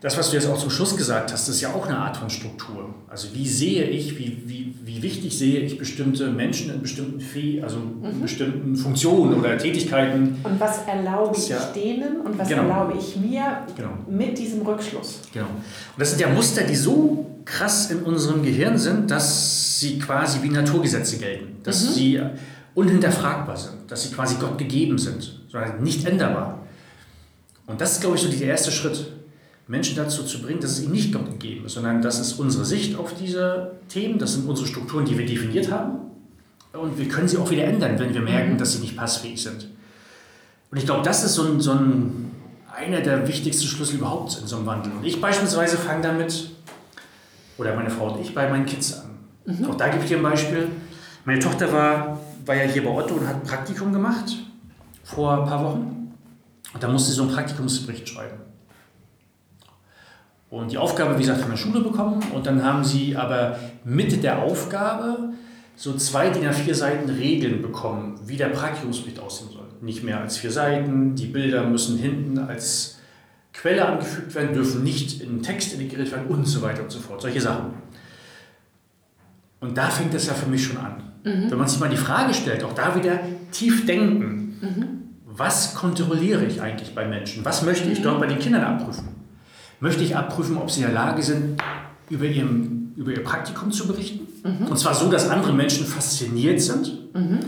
das, 0.00 0.16
was 0.16 0.30
du 0.30 0.36
jetzt 0.36 0.48
auch 0.48 0.56
zum 0.56 0.70
Schluss 0.70 0.96
gesagt 0.96 1.30
hast, 1.30 1.46
ist 1.48 1.60
ja 1.60 1.74
auch 1.74 1.86
eine 1.86 1.98
Art 1.98 2.16
von 2.16 2.30
Struktur. 2.30 2.94
Also 3.06 3.28
wie 3.34 3.46
sehe 3.46 3.84
ich, 3.84 4.18
wie, 4.18 4.42
wie, 4.46 4.74
wie 4.82 5.02
wichtig 5.02 5.36
sehe 5.36 5.60
ich 5.60 5.76
bestimmte 5.76 6.30
Menschen 6.30 6.72
in 6.72 6.80
bestimmten 6.80 7.20
Fee, 7.20 7.62
also 7.62 7.76
in 7.76 8.16
mhm. 8.16 8.22
bestimmten 8.22 8.76
Funktionen 8.76 9.38
oder 9.38 9.58
Tätigkeiten. 9.58 10.38
Und 10.42 10.58
was 10.58 10.86
erlaube 10.86 11.36
ich 11.36 11.50
ja, 11.50 11.58
denen 11.74 12.22
und 12.22 12.38
was 12.38 12.48
genau. 12.48 12.62
erlaube 12.62 12.94
ich 12.98 13.14
mir 13.16 13.58
genau. 13.76 13.90
mit 14.08 14.38
diesem 14.38 14.62
Rückschluss. 14.62 15.20
Genau. 15.34 15.46
Und 15.46 15.98
das 15.98 16.10
sind 16.10 16.20
ja 16.20 16.28
Muster, 16.28 16.62
die 16.62 16.76
so 16.76 17.26
krass 17.44 17.90
in 17.90 18.02
unserem 18.02 18.42
Gehirn 18.42 18.78
sind, 18.78 19.10
dass 19.10 19.80
sie 19.80 19.98
quasi 19.98 20.42
wie 20.42 20.48
Naturgesetze 20.48 21.18
gelten, 21.18 21.58
dass 21.62 21.84
mhm. 21.84 21.92
sie 21.92 22.20
unhinterfragbar 22.74 23.56
sind, 23.58 23.90
dass 23.90 24.04
sie 24.04 24.14
quasi 24.14 24.36
Gott 24.40 24.56
gegeben 24.56 24.96
sind, 24.96 25.40
sondern 25.48 25.82
nicht 25.82 26.06
änderbar. 26.06 26.66
Und 27.66 27.82
das 27.82 27.92
ist, 27.92 28.00
glaube 28.00 28.16
ich, 28.16 28.22
so 28.22 28.30
der 28.30 28.48
erste 28.48 28.72
Schritt 28.72 29.19
Menschen 29.70 29.94
dazu 29.94 30.24
zu 30.24 30.42
bringen, 30.42 30.60
dass 30.60 30.72
es 30.72 30.82
ihnen 30.82 30.92
nicht 30.92 31.12
Gott 31.12 31.30
gegeben 31.30 31.66
ist, 31.66 31.74
sondern 31.74 32.02
das 32.02 32.18
ist 32.18 32.32
unsere 32.40 32.64
Sicht 32.64 32.98
auf 32.98 33.14
diese 33.14 33.76
Themen, 33.88 34.18
das 34.18 34.34
sind 34.34 34.48
unsere 34.48 34.66
Strukturen, 34.66 35.04
die 35.04 35.16
wir 35.16 35.24
definiert 35.24 35.70
haben. 35.70 35.98
Und 36.72 36.98
wir 36.98 37.06
können 37.06 37.28
sie 37.28 37.38
auch 37.38 37.48
wieder 37.52 37.64
ändern, 37.64 37.96
wenn 37.96 38.12
wir 38.12 38.20
merken, 38.20 38.54
mhm. 38.54 38.58
dass 38.58 38.72
sie 38.72 38.80
nicht 38.80 38.96
passfähig 38.96 39.40
sind. 39.40 39.68
Und 40.72 40.78
ich 40.78 40.84
glaube, 40.84 41.04
das 41.04 41.22
ist 41.22 41.34
so 41.34 41.44
ein, 41.44 41.60
so 41.60 41.70
ein, 41.70 42.32
einer 42.76 43.00
der 43.00 43.28
wichtigsten 43.28 43.64
Schlüssel 43.68 43.98
überhaupt 43.98 44.40
in 44.40 44.48
so 44.48 44.56
einem 44.56 44.66
Wandel. 44.66 44.90
Und 44.90 45.04
ich 45.04 45.20
beispielsweise 45.20 45.76
fange 45.76 46.02
damit, 46.02 46.50
oder 47.56 47.76
meine 47.76 47.90
Frau 47.90 48.12
und 48.12 48.20
ich, 48.22 48.34
bei 48.34 48.50
meinen 48.50 48.66
Kids 48.66 48.94
an. 48.94 49.10
Mhm. 49.46 49.70
Auch 49.70 49.76
da 49.76 49.88
gebe 49.88 50.02
ich 50.02 50.08
dir 50.08 50.16
ein 50.16 50.22
Beispiel. 50.24 50.66
Meine 51.24 51.38
Tochter 51.38 51.72
war, 51.72 52.18
war 52.44 52.56
ja 52.56 52.64
hier 52.64 52.82
bei 52.82 52.90
Otto 52.90 53.14
und 53.14 53.28
hat 53.28 53.36
ein 53.36 53.44
Praktikum 53.44 53.92
gemacht 53.92 54.32
vor 55.04 55.42
ein 55.42 55.48
paar 55.48 55.62
Wochen. 55.62 56.12
Und 56.74 56.82
da 56.82 56.88
musste 56.88 57.10
sie 57.10 57.16
so 57.16 57.22
einen 57.22 57.32
Praktikumsbericht 57.32 58.08
schreiben 58.08 58.49
und 60.50 60.72
die 60.72 60.78
Aufgabe, 60.78 61.14
wie 61.16 61.22
gesagt, 61.22 61.40
von 61.40 61.50
der 61.50 61.56
Schule 61.56 61.80
bekommen. 61.80 62.20
Und 62.34 62.46
dann 62.46 62.64
haben 62.64 62.82
sie 62.84 63.16
aber 63.16 63.56
mit 63.84 64.22
der 64.22 64.42
Aufgabe 64.42 65.30
so 65.76 65.94
zwei 65.94 66.28
DIN 66.30 66.44
A4 66.44 66.74
Seiten 66.74 67.08
Regeln 67.08 67.62
bekommen, 67.62 68.20
wie 68.26 68.36
der 68.36 68.48
Praktikumsbericht 68.48 69.20
aussehen 69.20 69.48
soll. 69.50 69.66
Nicht 69.80 70.02
mehr 70.02 70.20
als 70.20 70.36
vier 70.36 70.50
Seiten. 70.50 71.14
Die 71.14 71.26
Bilder 71.26 71.64
müssen 71.64 71.96
hinten 71.96 72.38
als 72.38 72.98
Quelle 73.52 73.86
angefügt 73.86 74.34
werden, 74.34 74.52
dürfen 74.52 74.82
nicht 74.82 75.22
in 75.22 75.42
Text 75.42 75.72
integriert 75.72 76.10
werden 76.10 76.26
und 76.26 76.46
so 76.46 76.62
weiter 76.62 76.82
und 76.82 76.90
so 76.90 76.98
fort. 76.98 77.22
Solche 77.22 77.40
Sachen. 77.40 77.74
Und 79.60 79.76
da 79.76 79.88
fängt 79.88 80.12
es 80.14 80.26
ja 80.26 80.34
für 80.34 80.48
mich 80.48 80.64
schon 80.64 80.78
an. 80.78 81.02
Mhm. 81.24 81.50
Wenn 81.50 81.58
man 81.58 81.68
sich 81.68 81.78
mal 81.78 81.88
die 81.88 81.96
Frage 81.96 82.34
stellt, 82.34 82.64
auch 82.64 82.74
da 82.74 82.94
wieder 82.96 83.20
tief 83.52 83.86
denken. 83.86 84.58
Mhm. 84.60 84.86
Was 85.26 85.74
kontrolliere 85.74 86.44
ich 86.44 86.60
eigentlich 86.60 86.94
bei 86.94 87.06
Menschen? 87.06 87.44
Was 87.44 87.62
möchte 87.62 87.88
ich 87.88 88.02
dort 88.02 88.20
bei 88.20 88.26
den 88.26 88.38
Kindern 88.38 88.64
abprüfen? 88.64 89.19
Möchte 89.80 90.02
ich 90.02 90.14
abprüfen, 90.14 90.56
ob 90.56 90.70
sie 90.70 90.80
in 90.80 90.86
der 90.86 90.94
Lage 90.94 91.22
sind, 91.22 91.60
über, 92.08 92.26
ihrem, 92.26 92.92
über 92.96 93.10
ihr 93.12 93.24
Praktikum 93.24 93.72
zu 93.72 93.86
berichten. 93.86 94.28
Mhm. 94.44 94.68
Und 94.68 94.78
zwar 94.78 94.94
so, 94.94 95.10
dass 95.10 95.28
andere 95.28 95.52
Menschen 95.52 95.86
fasziniert 95.86 96.60
sind. 96.60 97.14
Mhm. 97.14 97.40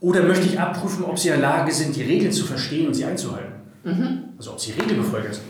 Oder 0.00 0.22
möchte 0.22 0.46
ich 0.46 0.58
abprüfen, 0.58 1.04
ob 1.04 1.18
sie 1.18 1.28
in 1.28 1.34
der 1.34 1.42
Lage 1.42 1.72
sind, 1.72 1.94
die 1.96 2.02
Regeln 2.02 2.32
zu 2.32 2.44
verstehen 2.44 2.88
und 2.88 2.94
sie 2.94 3.04
einzuhalten. 3.04 3.52
Mhm. 3.84 4.24
Also 4.36 4.52
ob 4.52 4.60
sie 4.60 4.72
Regelbefolger 4.72 5.32
sind. 5.32 5.46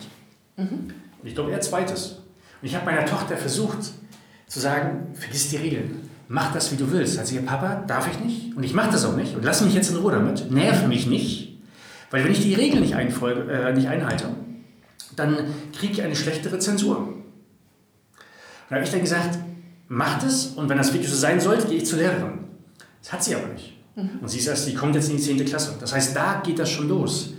Mhm. 0.57 0.93
Und 1.23 1.29
ich 1.29 1.35
glaube 1.35 1.51
eher 1.51 1.61
zweites. 1.61 2.19
Und 2.61 2.69
ich 2.69 2.75
habe 2.75 2.85
meiner 2.85 3.07
Tochter 3.07 3.37
versucht 3.37 3.79
zu 4.47 4.61
sagen, 4.61 5.09
vergiss 5.15 5.49
die 5.49 5.57
Regeln. 5.57 6.09
Mach 6.29 6.53
das, 6.53 6.71
wie 6.71 6.77
du 6.77 6.91
willst. 6.91 7.19
Also 7.19 7.35
ihr 7.35 7.43
Papa, 7.43 7.85
darf 7.87 8.09
ich 8.11 8.21
nicht. 8.25 8.57
Und 8.57 8.63
ich 8.63 8.75
mache 8.75 8.93
das 8.93 9.05
auch 9.05 9.17
nicht. 9.17 9.35
Und 9.35 9.45
lass 9.45 9.63
mich 9.63 9.75
jetzt 9.75 9.91
in 9.91 9.97
Ruhe 9.97 10.13
damit. 10.13 10.51
Nerv 10.51 10.87
mich 10.87 11.07
nicht. 11.07 11.59
Weil 12.11 12.25
wenn 12.25 12.33
ich 12.33 12.43
die 12.43 12.55
Regeln 12.55 12.83
nicht, 12.83 12.95
einfolge, 12.95 13.51
äh, 13.51 13.73
nicht 13.73 13.89
einhalte, 13.89 14.27
dann 15.17 15.37
kriege 15.77 15.93
ich 15.95 16.03
eine 16.03 16.17
schlechtere 16.17 16.59
Zensur. 16.59 16.99
Und 16.99 17.25
da 18.69 18.77
habe 18.77 18.85
ich 18.85 18.91
dann 18.91 19.01
gesagt, 19.01 19.39
macht 19.89 20.25
es 20.25 20.47
und 20.47 20.69
wenn 20.69 20.79
das 20.79 20.93
wirklich 20.93 21.11
so 21.11 21.17
sein 21.17 21.41
sollte, 21.41 21.67
gehe 21.67 21.79
ich 21.79 21.87
zur 21.87 21.99
Lehrerin. 21.99 22.39
Das 23.03 23.13
hat 23.13 23.25
sie 23.25 23.35
aber 23.35 23.49
nicht. 23.49 23.77
Mhm. 23.97 24.21
Und 24.23 24.29
sie 24.29 24.39
ist 24.39 24.47
erst, 24.47 24.67
die 24.67 24.75
kommt 24.75 24.95
jetzt 24.95 25.11
in 25.11 25.17
die 25.17 25.23
10. 25.23 25.45
Klasse. 25.45 25.77
Das 25.79 25.93
heißt, 25.93 26.17
da 26.17 26.41
geht 26.45 26.59
das 26.59 26.71
schon 26.71 26.89
los. 26.89 27.35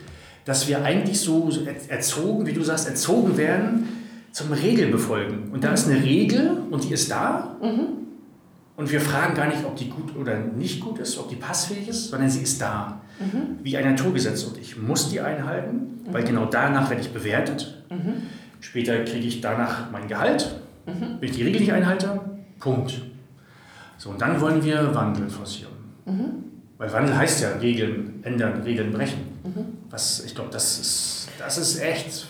Dass 0.46 0.68
wir 0.68 0.84
eigentlich 0.84 1.20
so 1.20 1.50
erzogen, 1.88 2.46
wie 2.46 2.54
du 2.54 2.64
sagst, 2.64 2.88
erzogen 2.88 3.38
werden 3.38 3.88
zum 4.32 4.52
Regelbefolgen. 4.52 5.52
Und 5.52 5.64
da 5.64 5.74
ist 5.74 5.88
eine 5.88 6.04
Regel 6.04 6.58
und 6.70 6.84
die 6.84 6.94
ist 6.94 7.10
da. 7.10 7.56
Mhm. 7.62 8.04
Und 8.76 8.92
wir 8.92 9.00
fragen 9.00 9.36
gar 9.36 9.48
nicht, 9.48 9.64
ob 9.66 9.76
die 9.76 9.90
gut 9.90 10.16
oder 10.16 10.38
nicht 10.40 10.82
gut 10.82 11.00
ist, 11.00 11.18
ob 11.18 11.30
die 11.30 11.36
passfähig 11.36 11.88
ist, 11.88 12.10
sondern 12.10 12.30
sie 12.30 12.42
ist 12.42 12.60
da. 12.60 13.02
Mhm. 13.20 13.59
Wie 13.64 13.78
ein 13.78 13.86
Naturgesetz. 13.86 14.43
Und 14.43 14.57
ich 14.57 14.78
muss 14.78 15.09
die 15.09 15.22
einhalten, 15.22 16.01
mhm. 16.05 16.14
weil 16.14 16.24
genau 16.24 16.45
danach 16.45 16.89
werde 16.89 17.01
ich 17.01 17.11
bewertet. 17.11 17.84
Mhm. 17.89 18.24
Später 18.59 19.03
kriege 19.03 19.28
ich 19.28 19.41
danach 19.41 19.91
mein 19.91 20.07
Gehalt. 20.07 20.59
Mhm. 20.86 21.18
Wenn 21.20 21.30
ich 21.30 21.36
die 21.36 21.43
Regel 21.43 21.61
nicht 21.61 21.74
einhalte, 21.74 22.20
Punkt. 22.59 23.01
So, 23.97 24.09
und 24.09 24.22
dann 24.22 24.39
wollen 24.41 24.64
wir 24.64 24.93
Wandel 24.95 25.30
forcieren. 25.30 25.74
Mhm. 26.05 26.43
Weil 26.78 26.91
Wandel 26.91 27.16
heißt 27.16 27.41
ja 27.41 27.49
Regeln 27.53 28.20
ändern, 28.24 28.61
Regeln 28.64 28.91
brechen. 28.91 29.22
Mhm. 29.43 29.78
Was, 29.89 30.26
ich 30.26 30.34
glaube, 30.34 30.49
das 30.51 30.80
ist, 30.80 31.30
das 31.39 31.57
ist 31.57 31.82
echt 31.82 32.28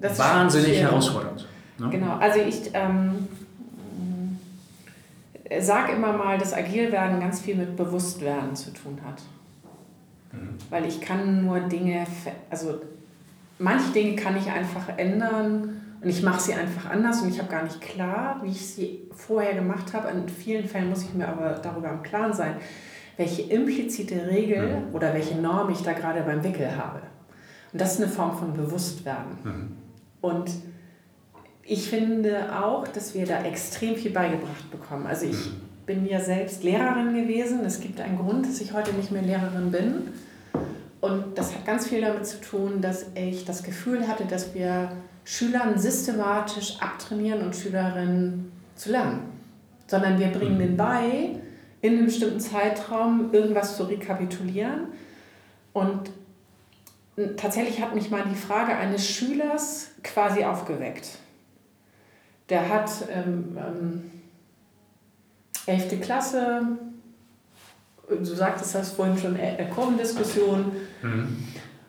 das 0.00 0.18
wahnsinnig 0.18 0.80
herausfordernd. 0.80 1.46
Ne? 1.78 1.88
Genau, 1.90 2.16
also 2.16 2.40
ich 2.40 2.70
ähm, 2.74 3.28
sage 5.60 5.92
immer 5.92 6.12
mal, 6.12 6.38
dass 6.38 6.52
Agilwerden 6.54 7.20
ganz 7.20 7.40
viel 7.40 7.56
mit 7.56 7.76
Bewusstwerden 7.76 8.54
zu 8.54 8.72
tun 8.72 8.98
hat. 9.04 9.22
Mhm. 10.32 10.56
Weil 10.70 10.86
ich 10.86 11.00
kann 11.00 11.44
nur 11.44 11.60
Dinge, 11.60 12.06
also 12.50 12.80
manche 13.58 13.92
Dinge 13.92 14.16
kann 14.16 14.36
ich 14.36 14.50
einfach 14.50 14.96
ändern 14.96 15.80
und 16.00 16.08
ich 16.08 16.22
mache 16.22 16.40
sie 16.40 16.54
einfach 16.54 16.90
anders 16.90 17.22
und 17.22 17.28
ich 17.28 17.38
habe 17.38 17.50
gar 17.50 17.62
nicht 17.62 17.80
klar, 17.80 18.40
wie 18.42 18.50
ich 18.50 18.66
sie 18.66 19.08
vorher 19.14 19.54
gemacht 19.54 19.92
habe. 19.92 20.08
In 20.10 20.28
vielen 20.28 20.66
Fällen 20.66 20.90
muss 20.90 21.04
ich 21.04 21.14
mir 21.14 21.28
aber 21.28 21.50
darüber 21.62 21.90
im 21.90 22.02
Klaren 22.02 22.32
sein, 22.32 22.56
welche 23.16 23.42
implizite 23.42 24.26
Regel 24.26 24.80
mhm. 24.80 24.94
oder 24.94 25.14
welche 25.14 25.36
Norm 25.36 25.70
ich 25.70 25.82
da 25.82 25.92
gerade 25.92 26.22
beim 26.22 26.42
Wickel 26.42 26.76
habe. 26.76 27.00
Und 27.72 27.80
das 27.80 27.94
ist 27.94 28.02
eine 28.02 28.10
Form 28.10 28.36
von 28.36 28.52
Bewusstwerden. 28.54 29.38
Mhm. 29.44 29.76
Und 30.20 30.50
ich 31.62 31.88
finde 31.88 32.60
auch, 32.60 32.88
dass 32.88 33.14
wir 33.14 33.24
da 33.24 33.42
extrem 33.44 33.94
viel 33.94 34.10
beigebracht 34.10 34.70
bekommen. 34.70 35.06
Also 35.06 35.26
ich 35.26 35.52
mhm. 35.52 35.71
Bin 35.86 36.06
ja 36.06 36.20
selbst 36.20 36.62
Lehrerin 36.62 37.14
gewesen. 37.14 37.64
Es 37.64 37.80
gibt 37.80 38.00
einen 38.00 38.18
Grund, 38.18 38.46
dass 38.46 38.60
ich 38.60 38.72
heute 38.72 38.92
nicht 38.92 39.10
mehr 39.10 39.22
Lehrerin 39.22 39.70
bin. 39.70 40.08
Und 41.00 41.36
das 41.36 41.54
hat 41.54 41.66
ganz 41.66 41.88
viel 41.88 42.00
damit 42.00 42.26
zu 42.26 42.40
tun, 42.40 42.80
dass 42.80 43.06
ich 43.14 43.44
das 43.44 43.62
Gefühl 43.62 44.06
hatte, 44.06 44.24
dass 44.24 44.54
wir 44.54 44.92
Schülern 45.24 45.78
systematisch 45.78 46.80
abtrainieren 46.80 47.42
und 47.42 47.56
Schülerinnen 47.56 48.52
zu 48.76 48.90
lernen. 48.90 49.20
sondern 49.88 50.18
wir 50.18 50.28
bringen 50.28 50.54
mhm. 50.54 50.60
den 50.60 50.76
bei, 50.76 51.36
in 51.82 51.94
einem 51.94 52.06
bestimmten 52.06 52.40
Zeitraum 52.40 53.30
irgendwas 53.32 53.76
zu 53.76 53.82
rekapitulieren. 53.82 54.86
Und 55.74 56.10
tatsächlich 57.36 57.82
hat 57.82 57.94
mich 57.94 58.10
mal 58.10 58.24
die 58.30 58.36
Frage 58.36 58.74
eines 58.74 59.06
Schülers 59.06 59.90
quasi 60.02 60.44
aufgeweckt. 60.44 61.18
Der 62.48 62.68
hat 62.68 62.90
ähm, 63.12 63.56
ähm, 63.58 64.10
11. 65.66 66.00
Klasse, 66.00 66.62
du 68.08 68.24
sagtest 68.24 68.74
das 68.74 68.92
vorhin 68.92 69.16
schon, 69.16 69.38
Kurvendiskussion. 69.74 70.72
Mhm. 71.02 71.44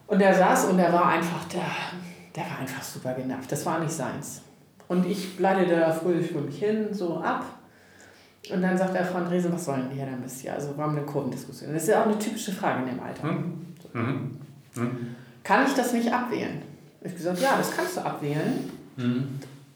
Und 0.08 0.22
er 0.22 0.34
saß 0.34 0.66
und 0.66 0.80
er 0.80 0.94
war 0.94 1.08
einfach, 1.08 1.44
der, 1.46 1.66
der 2.36 2.44
war 2.44 2.60
einfach 2.60 2.84
super 2.84 3.14
genervt. 3.14 3.52
Das 3.52 3.66
war 3.66 3.80
nicht 3.80 3.92
seins. 3.92 4.42
Und 4.88 5.06
ich 5.06 5.40
leitete 5.40 5.80
da 5.80 5.92
fröhlich 5.92 6.32
für 6.32 6.42
mich 6.42 6.60
hin, 6.60 6.88
so 6.92 7.18
ab. 7.18 7.46
Und 8.52 8.62
dann 8.62 8.78
sagt 8.78 8.96
er, 8.96 9.06
Frau 9.06 9.20
Andresen, 9.20 9.54
was 9.54 9.66
sollen 9.66 9.90
wir 9.94 10.06
denn 10.06 10.22
bis 10.22 10.42
hier? 10.42 10.54
Also 10.54 10.74
warum 10.76 10.98
eine 10.98 11.06
Kurvendiskussion? 11.06 11.74
Das 11.74 11.84
ist 11.84 11.90
ja 11.90 12.02
auch 12.02 12.08
eine 12.08 12.20
typische 12.20 12.52
Frage 12.52 12.84
in 12.84 12.96
dem 12.96 13.00
Alter. 13.00 13.26
Mhm. 13.26 13.66
Mhm. 13.94 14.40
Mhm. 14.76 15.16
Kann 15.44 15.66
ich 15.66 15.74
das 15.74 15.94
nicht 15.94 16.12
abwählen? 16.12 16.62
Ich 17.02 17.16
gesagt, 17.16 17.40
ja, 17.40 17.58
das 17.58 17.76
kannst 17.76 17.98
du 17.98 18.02
abwählen. 18.02 18.70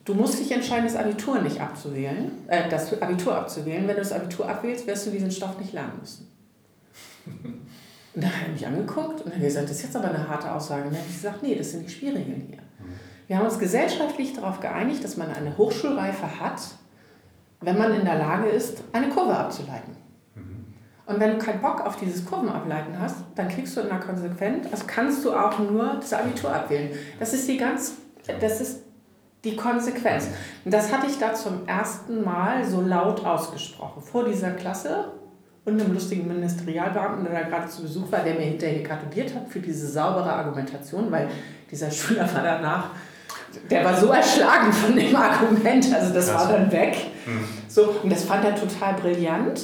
Mhm. 0.08 0.14
Du 0.14 0.14
musst 0.14 0.40
dich 0.40 0.52
entscheiden, 0.52 0.86
das 0.86 0.96
Abitur 0.96 1.42
nicht 1.42 1.60
abzuwählen, 1.62 2.32
äh, 2.48 2.70
das 2.70 3.02
Abitur 3.02 3.36
abzuwählen. 3.36 3.88
Wenn 3.88 3.96
du 3.96 4.02
das 4.02 4.12
Abitur 4.12 4.48
abwählst, 4.50 4.88
wirst 4.88 5.08
du 5.08 5.12
diesen 5.12 5.32
Stoff 5.32 5.60
nicht 5.60 5.74
lernen 5.74 5.94
müssen. 6.00 6.32
Und 8.16 8.24
dann 8.24 8.32
hat 8.32 8.48
er 8.48 8.52
mich 8.52 8.66
angeguckt 8.66 9.22
und 9.22 9.32
hat 9.32 9.40
gesagt, 9.40 9.66
das 9.66 9.78
ist 9.78 9.84
jetzt 9.84 9.96
aber 9.96 10.10
eine 10.10 10.28
harte 10.28 10.52
Aussage. 10.52 10.86
Und 10.86 10.90
dann 10.90 11.02
habe 11.02 11.08
ich 11.08 11.18
gesagt, 11.18 11.44
nee, 11.44 11.54
das 11.54 11.70
sind 11.70 11.86
die 11.86 11.92
Spielregeln 11.92 12.48
hier. 12.48 12.58
Wir 13.28 13.38
haben 13.38 13.46
uns 13.46 13.60
gesellschaftlich 13.60 14.34
darauf 14.34 14.60
geeinigt, 14.60 15.04
dass 15.04 15.18
man 15.18 15.30
eine 15.30 15.56
Hochschulreife 15.56 16.40
hat, 16.40 16.60
wenn 17.62 17.78
man 17.78 17.94
in 17.94 18.06
der 18.06 18.18
Lage 18.18 18.48
ist, 18.48 18.84
eine 18.92 19.10
Kurve 19.10 19.38
abzuleiten. 19.38 19.96
Und 21.06 21.20
wenn 21.20 21.38
du 21.38 21.38
keinen 21.38 21.62
Bock 21.62 21.86
auf 21.86 21.98
dieses 21.98 22.26
Kurvenableiten 22.26 23.00
hast, 23.00 23.18
dann 23.36 23.50
kriegst 23.50 23.78
du 23.78 23.82
in 23.82 23.90
der 23.90 24.00
Konsequenz, 24.00 24.68
also 24.72 24.86
kannst 24.88 25.24
du 25.24 25.34
auch 25.34 25.60
nur 25.60 25.98
das 26.00 26.12
Abitur 26.12 26.52
abwählen. 26.52 26.98
Das 27.20 27.34
ist 27.34 27.48
die 27.48 27.58
ganz, 27.58 27.98
das 28.40 28.62
ist 28.62 28.87
die 29.52 29.56
Konsequenz. 29.56 30.28
Und 30.66 30.74
das 30.74 30.92
hatte 30.92 31.08
ich 31.08 31.18
da 31.18 31.34
zum 31.34 31.68
ersten 31.68 32.24
Mal 32.24 32.66
so 32.66 32.82
laut 32.82 33.26
ausgesprochen, 33.26 34.02
vor 34.02 34.26
dieser 34.26 34.52
Klasse 34.52 35.12
und 35.66 35.82
einem 35.82 35.94
lustigen 35.94 36.28
Ministerialbeamten, 36.28 37.26
der 37.26 37.44
da 37.44 37.50
gerade 37.50 37.68
zu 37.68 37.82
Besuch 37.82 38.12
war, 38.12 38.20
der 38.24 38.36
mir 38.36 38.42
hinterher 38.42 38.84
gratuliert 38.84 39.36
hat 39.36 39.48
für 39.50 39.60
diese 39.60 39.88
saubere 39.88 40.32
Argumentation, 40.32 41.12
weil 41.12 41.30
dieser 41.70 41.92
Schüler 41.92 42.32
war 42.34 42.44
danach, 42.44 42.90
der 43.70 43.84
war 43.84 43.96
so 43.96 44.08
erschlagen 44.08 44.72
von 44.72 44.96
dem 44.96 45.16
Argument, 45.16 45.94
also 45.94 46.14
das 46.14 46.34
war 46.34 46.52
dann 46.52 46.72
weg. 46.72 46.98
Mhm. 47.26 47.44
So, 47.68 47.96
und 48.04 48.12
das 48.12 48.24
fand 48.24 48.46
er 48.46 48.56
total 48.56 48.94
brillant 48.96 49.62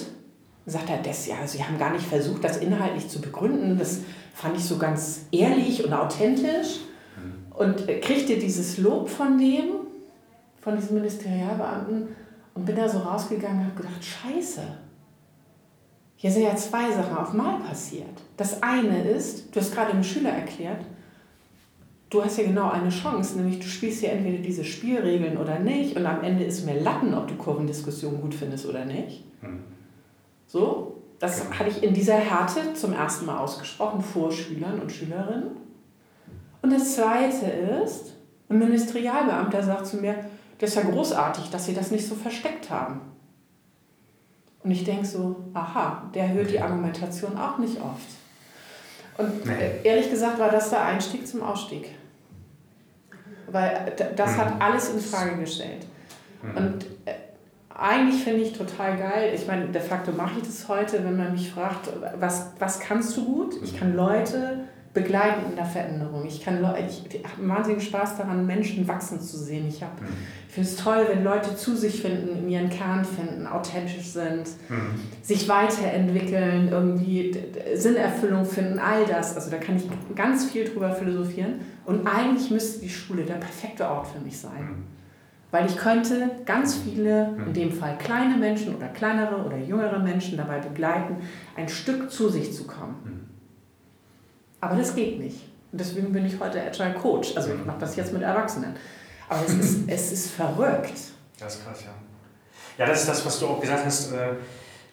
sagt 0.66 0.90
er, 0.90 0.98
das, 0.98 1.28
ja, 1.28 1.36
Sie 1.46 1.64
haben 1.64 1.78
gar 1.78 1.92
nicht 1.92 2.06
versucht, 2.06 2.44
das 2.44 2.58
inhaltlich 2.58 3.10
zu 3.10 3.20
begründen. 3.20 3.78
Das 3.78 4.00
fand 4.34 4.58
ich 4.58 4.64
so 4.64 4.78
ganz 4.78 5.26
ehrlich 5.32 5.84
und 5.84 5.94
authentisch. 5.94 6.80
Und 7.54 7.88
kriegte 8.02 8.38
dieses 8.38 8.78
Lob 8.78 9.10
von 9.10 9.38
dem, 9.38 9.88
von 10.62 10.76
diesem 10.76 10.96
Ministerialbeamten 10.96 12.08
und 12.56 12.66
bin 12.66 12.76
da 12.76 12.88
so 12.90 13.00
rausgegangen 13.00 13.60
und 13.60 13.66
habe 13.66 13.84
gedacht, 13.84 14.04
scheiße. 14.04 14.62
Hier 16.16 16.32
sind 16.32 16.44
ja 16.44 16.56
zwei 16.56 16.92
Sachen 16.92 17.18
auf 17.18 17.34
Mal 17.34 17.60
passiert. 17.60 18.22
Das 18.38 18.64
eine 18.64 19.04
ist, 19.04 19.54
du 19.54 19.60
hast 19.60 19.74
gerade 19.74 19.92
dem 19.92 20.04
Schüler 20.04 20.30
erklärt, 20.30 20.86
du 22.10 22.24
hast 22.24 22.38
ja 22.38 22.46
genau 22.46 22.70
eine 22.70 22.90
Chance, 22.90 23.38
nämlich 23.38 23.60
du 23.60 23.66
spielst 23.66 24.02
ja 24.04 24.10
entweder 24.10 24.42
diese 24.42 24.64
Spielregeln 24.64 25.38
oder 25.38 25.60
nicht 25.60 25.98
und 25.98 26.06
am 26.06 26.24
Ende 26.24 26.46
ist 26.46 26.66
mir 26.66 26.80
Latten, 26.80 27.14
ob 27.14 27.28
du 27.28 27.36
Kurvendiskussion 27.36 28.22
gut 28.22 28.34
findest 28.34 28.66
oder 28.68 28.86
nicht. 28.86 29.26
Mhm. 29.42 29.64
So, 30.48 31.02
das 31.20 31.44
genau. 31.44 31.60
hatte 31.60 31.70
ich 31.70 31.84
in 31.84 31.94
dieser 31.94 32.16
Härte 32.16 32.74
zum 32.74 32.94
ersten 32.94 33.26
Mal 33.26 33.40
ausgesprochen 33.40 34.02
vor 34.02 34.32
Schülern 34.32 34.80
und 34.80 34.92
Schülerinnen. 34.92 35.63
Und 36.64 36.72
das 36.72 36.96
Zweite 36.96 37.46
ist, 37.46 38.14
ein 38.50 38.58
Ministerialbeamter 38.58 39.62
sagt 39.62 39.86
zu 39.86 39.98
mir, 39.98 40.16
das 40.60 40.70
ist 40.70 40.76
ja 40.78 40.90
großartig, 40.90 41.50
dass 41.52 41.66
Sie 41.66 41.74
das 41.74 41.92
nicht 41.92 42.08
so 42.08 42.16
versteckt 42.16 42.70
haben. 42.70 43.02
Und 44.64 44.72
ich 44.72 44.86
denke 44.86 45.06
so, 45.06 45.36
aha, 45.54 46.10
der 46.16 46.32
hört 46.32 46.50
die 46.50 46.62
Argumentation 46.62 47.38
auch 47.38 47.58
nicht 47.58 47.78
oft. 47.82 48.08
Und 49.18 49.46
nee. 49.46 49.82
ehrlich 49.84 50.10
gesagt 50.10 50.40
war 50.40 50.50
das 50.50 50.70
der 50.70 50.86
Einstieg 50.86 51.28
zum 51.28 51.44
Ausstieg. 51.44 51.90
Weil 53.48 53.94
das 54.16 54.38
hat 54.38 54.56
mhm. 54.56 54.62
alles 54.62 54.90
in 54.90 55.00
Frage 55.02 55.38
gestellt. 55.38 55.86
Mhm. 56.42 56.58
Und 56.58 56.86
äh, 57.04 57.14
eigentlich 57.76 58.24
finde 58.24 58.42
ich 58.42 58.54
total 58.54 58.98
geil. 58.98 59.34
Ich 59.36 59.46
meine, 59.48 59.68
de 59.68 59.82
facto 59.82 60.14
mache 60.14 60.40
ich 60.40 60.46
das 60.46 60.70
heute, 60.70 61.04
wenn 61.04 61.18
man 61.18 61.34
mich 61.34 61.52
fragt, 61.52 61.90
was, 62.18 62.52
was 62.58 62.80
kannst 62.80 63.18
du 63.18 63.26
gut? 63.26 63.56
Ich 63.62 63.78
kann 63.78 63.94
Leute 63.98 64.62
begleiten 64.94 65.50
in 65.50 65.56
der 65.56 65.66
Veränderung. 65.66 66.26
Ich, 66.26 66.44
kann 66.44 66.62
Leute, 66.62 66.84
ich, 66.88 67.16
ich 67.16 67.24
habe 67.24 67.48
wahnsinnigen 67.48 67.84
Spaß 67.84 68.18
daran, 68.18 68.46
Menschen 68.46 68.88
wachsen 68.88 69.20
zu 69.20 69.38
sehen. 69.38 69.68
Ich, 69.68 69.82
hab, 69.82 70.00
mhm. 70.00 70.08
ich 70.48 70.54
finde 70.54 70.70
es 70.70 70.76
toll, 70.76 71.08
wenn 71.10 71.24
Leute 71.24 71.56
zu 71.56 71.76
sich 71.76 72.02
finden, 72.02 72.38
in 72.38 72.50
ihren 72.50 72.70
Kern 72.70 73.04
finden, 73.04 73.48
authentisch 73.48 74.06
sind, 74.06 74.50
mhm. 74.70 75.00
sich 75.24 75.50
weiterentwickeln, 75.50 76.70
irgendwie 76.70 77.36
Sinnerfüllung 77.74 78.46
finden, 78.46 78.78
all 78.78 79.06
das. 79.06 79.36
Also 79.36 79.50
da 79.50 79.58
kann 79.58 79.78
ich 79.78 79.86
ganz 80.16 80.46
viel 80.46 80.66
drüber 80.66 80.92
philosophieren. 80.92 81.62
Und 81.86 82.06
eigentlich 82.06 82.52
müsste 82.52 82.82
die 82.82 82.90
Schule 82.90 83.24
der 83.24 83.36
perfekte 83.36 83.88
Ort 83.88 84.08
für 84.08 84.20
mich 84.20 84.38
sein. 84.38 84.64
Mhm. 84.64 84.84
Weil 85.50 85.66
ich 85.68 85.78
könnte 85.78 86.32
ganz 86.46 86.76
viele, 86.76 87.36
in 87.46 87.54
dem 87.54 87.72
Fall 87.72 87.98
kleine 87.98 88.38
Menschen 88.38 88.76
oder 88.76 88.88
kleinere 88.88 89.44
oder 89.44 89.58
jüngere 89.58 90.00
Menschen 90.00 90.38
dabei 90.38 90.60
begleiten, 90.60 91.18
ein 91.56 91.70
Stück 91.70 92.12
zu 92.12 92.30
sich 92.30 92.54
zu 92.54 92.66
kommen. 92.66 93.33
Aber 94.64 94.78
das 94.78 94.96
geht 94.96 95.20
nicht. 95.20 95.42
Und 95.74 95.82
deswegen 95.82 96.14
bin 96.14 96.26
ich 96.26 96.40
heute 96.40 96.62
Agile 96.62 96.94
Coach. 96.94 97.36
Also 97.36 97.54
ich 97.54 97.66
mache 97.66 97.80
das 97.80 97.98
jetzt 97.98 98.14
mit 98.14 98.22
Erwachsenen. 98.22 98.74
Aber 99.28 99.42
es 99.46 99.54
ist, 99.54 99.80
es 99.88 100.12
ist 100.14 100.32
verrückt. 100.32 100.94
Das 101.38 101.56
ist 101.56 101.66
krass, 101.66 101.84
ja. 101.84 101.90
Ja, 102.78 102.90
das 102.90 103.02
ist 103.02 103.10
das, 103.10 103.26
was 103.26 103.40
du 103.40 103.48
auch 103.48 103.60
gesagt 103.60 103.86
hast, 103.86 104.14
äh, 104.14 104.30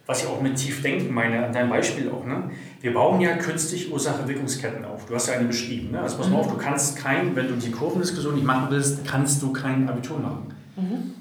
was 0.06 0.24
ich 0.24 0.28
auch 0.28 0.40
mit 0.40 0.56
tief 0.56 0.82
denken 0.82 1.14
meine, 1.14 1.46
an 1.46 1.52
deinem 1.52 1.70
Beispiel 1.70 2.10
auch. 2.10 2.24
Ne? 2.24 2.50
Wir 2.80 2.92
bauen 2.92 3.20
ja 3.20 3.36
künstlich 3.36 3.92
Ursache-Wirkungsketten 3.92 4.84
auf. 4.84 5.06
Du 5.06 5.14
hast 5.14 5.28
ja 5.28 5.34
eine 5.34 5.44
beschrieben. 5.44 5.92
Ne? 5.92 6.00
Also 6.00 6.16
pass 6.16 6.26
mal 6.28 6.34
mhm. 6.34 6.40
auf, 6.40 6.48
du 6.48 6.56
kannst 6.56 6.96
kein, 6.96 7.36
wenn 7.36 7.46
du 7.46 7.54
die 7.54 7.70
Kurvendiskussion 7.70 8.34
nicht 8.34 8.44
machen 8.44 8.66
willst, 8.70 9.04
kannst 9.04 9.40
du 9.40 9.52
kein 9.52 9.88
Abitur 9.88 10.18
machen. 10.18 10.52
Mhm. 10.74 11.14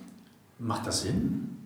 Macht 0.57 0.87
das 0.87 1.03
Sinn? 1.03 1.58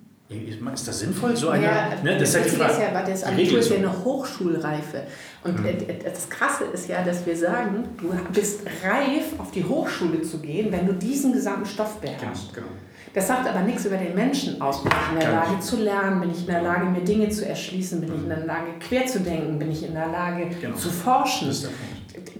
Ist 0.73 0.87
das 0.87 0.99
sinnvoll? 0.99 1.35
So 1.35 1.49
eine, 1.49 1.65
ja, 1.65 1.89
ne, 2.03 2.17
das, 2.17 2.33
das, 2.33 2.47
ist 2.47 2.57
ja, 2.57 2.93
ja, 2.93 3.03
das 3.05 3.23
Abitur 3.23 3.59
ist 3.59 3.69
ja 3.69 3.77
eine 3.77 4.03
Hochschulreife. 4.03 5.03
Und 5.43 5.59
mhm. 5.59 5.77
das 6.03 6.29
Krasse 6.29 6.65
ist 6.73 6.87
ja, 6.87 7.03
dass 7.03 7.25
wir 7.25 7.35
sagen, 7.37 7.85
du 7.97 8.11
bist 8.33 8.61
reif, 8.83 9.39
auf 9.39 9.51
die 9.51 9.63
Hochschule 9.63 10.21
zu 10.21 10.39
gehen, 10.39 10.71
wenn 10.71 10.87
du 10.87 10.93
diesen 10.93 11.33
gesamten 11.33 11.65
Stoff 11.65 11.99
beherrschst. 11.99 12.53
Genau, 12.53 12.67
genau. 12.67 12.79
Das 13.13 13.27
sagt 13.27 13.47
aber 13.47 13.59
nichts 13.61 13.85
über 13.85 13.97
den 13.97 14.15
Menschen 14.15 14.59
aus. 14.59 14.81
Bin 14.81 14.91
ich 14.91 15.13
in 15.13 15.19
der 15.19 15.31
Lage 15.31 15.59
zu 15.59 15.77
lernen? 15.77 16.19
Bin 16.19 16.31
ich 16.31 16.39
in 16.39 16.47
der 16.47 16.63
Lage, 16.63 16.85
mir 16.85 17.01
Dinge 17.01 17.29
zu 17.29 17.47
erschließen? 17.47 18.01
Bin 18.01 18.15
ich 18.15 18.23
in 18.23 18.29
der 18.29 18.45
Lage, 18.45 18.71
quer 18.79 19.05
zu 19.05 19.19
denken? 19.19 19.59
Bin 19.59 19.71
ich 19.71 19.85
in 19.85 19.93
der 19.93 20.07
Lage, 20.07 20.49
genau. 20.59 20.75
zu 20.75 20.89
forschen? 20.89 21.47
Das 21.47 21.63
ist, 21.63 21.69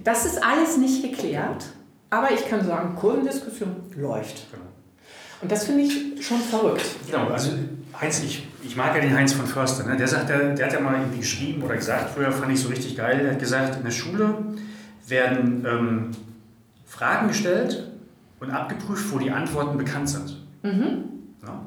das 0.02 0.26
ist 0.26 0.42
alles 0.42 0.76
nicht 0.76 1.02
geklärt. 1.02 1.64
Aber 2.10 2.32
ich 2.32 2.48
kann 2.48 2.64
sagen, 2.64 2.96
Kurvendiskussion 2.96 3.76
läuft. 3.96 4.50
Genau. 4.50 4.64
Und 5.42 5.52
das 5.52 5.64
finde 5.64 5.82
ich 5.82 6.26
schon 6.26 6.38
verrückt. 6.38 6.84
Genau, 7.06 7.28
also 7.28 7.50
Heinz, 8.00 8.22
ich, 8.22 8.46
ich 8.62 8.76
mag 8.76 8.94
ja 8.94 9.00
den 9.00 9.14
Heinz 9.14 9.32
von 9.32 9.46
Förster. 9.46 9.86
Ne? 9.86 9.96
Der, 9.96 10.08
sagt, 10.08 10.28
der, 10.28 10.54
der 10.54 10.66
hat 10.66 10.72
ja 10.72 10.80
mal 10.80 10.94
irgendwie 10.94 11.18
geschrieben 11.18 11.62
oder 11.62 11.76
gesagt, 11.76 12.10
früher 12.10 12.32
fand 12.32 12.52
ich 12.52 12.60
so 12.60 12.68
richtig 12.68 12.96
geil, 12.96 13.20
der 13.22 13.32
hat 13.32 13.38
gesagt, 13.38 13.76
in 13.76 13.84
der 13.84 13.90
Schule 13.90 14.36
werden 15.06 15.66
ähm, 15.68 16.10
Fragen 16.86 17.28
gestellt 17.28 17.90
und 18.40 18.50
abgeprüft, 18.50 19.12
wo 19.12 19.18
die 19.18 19.30
Antworten 19.30 19.78
bekannt 19.78 20.08
sind. 20.08 20.44
Mhm. 20.62 21.04
Ja? 21.42 21.60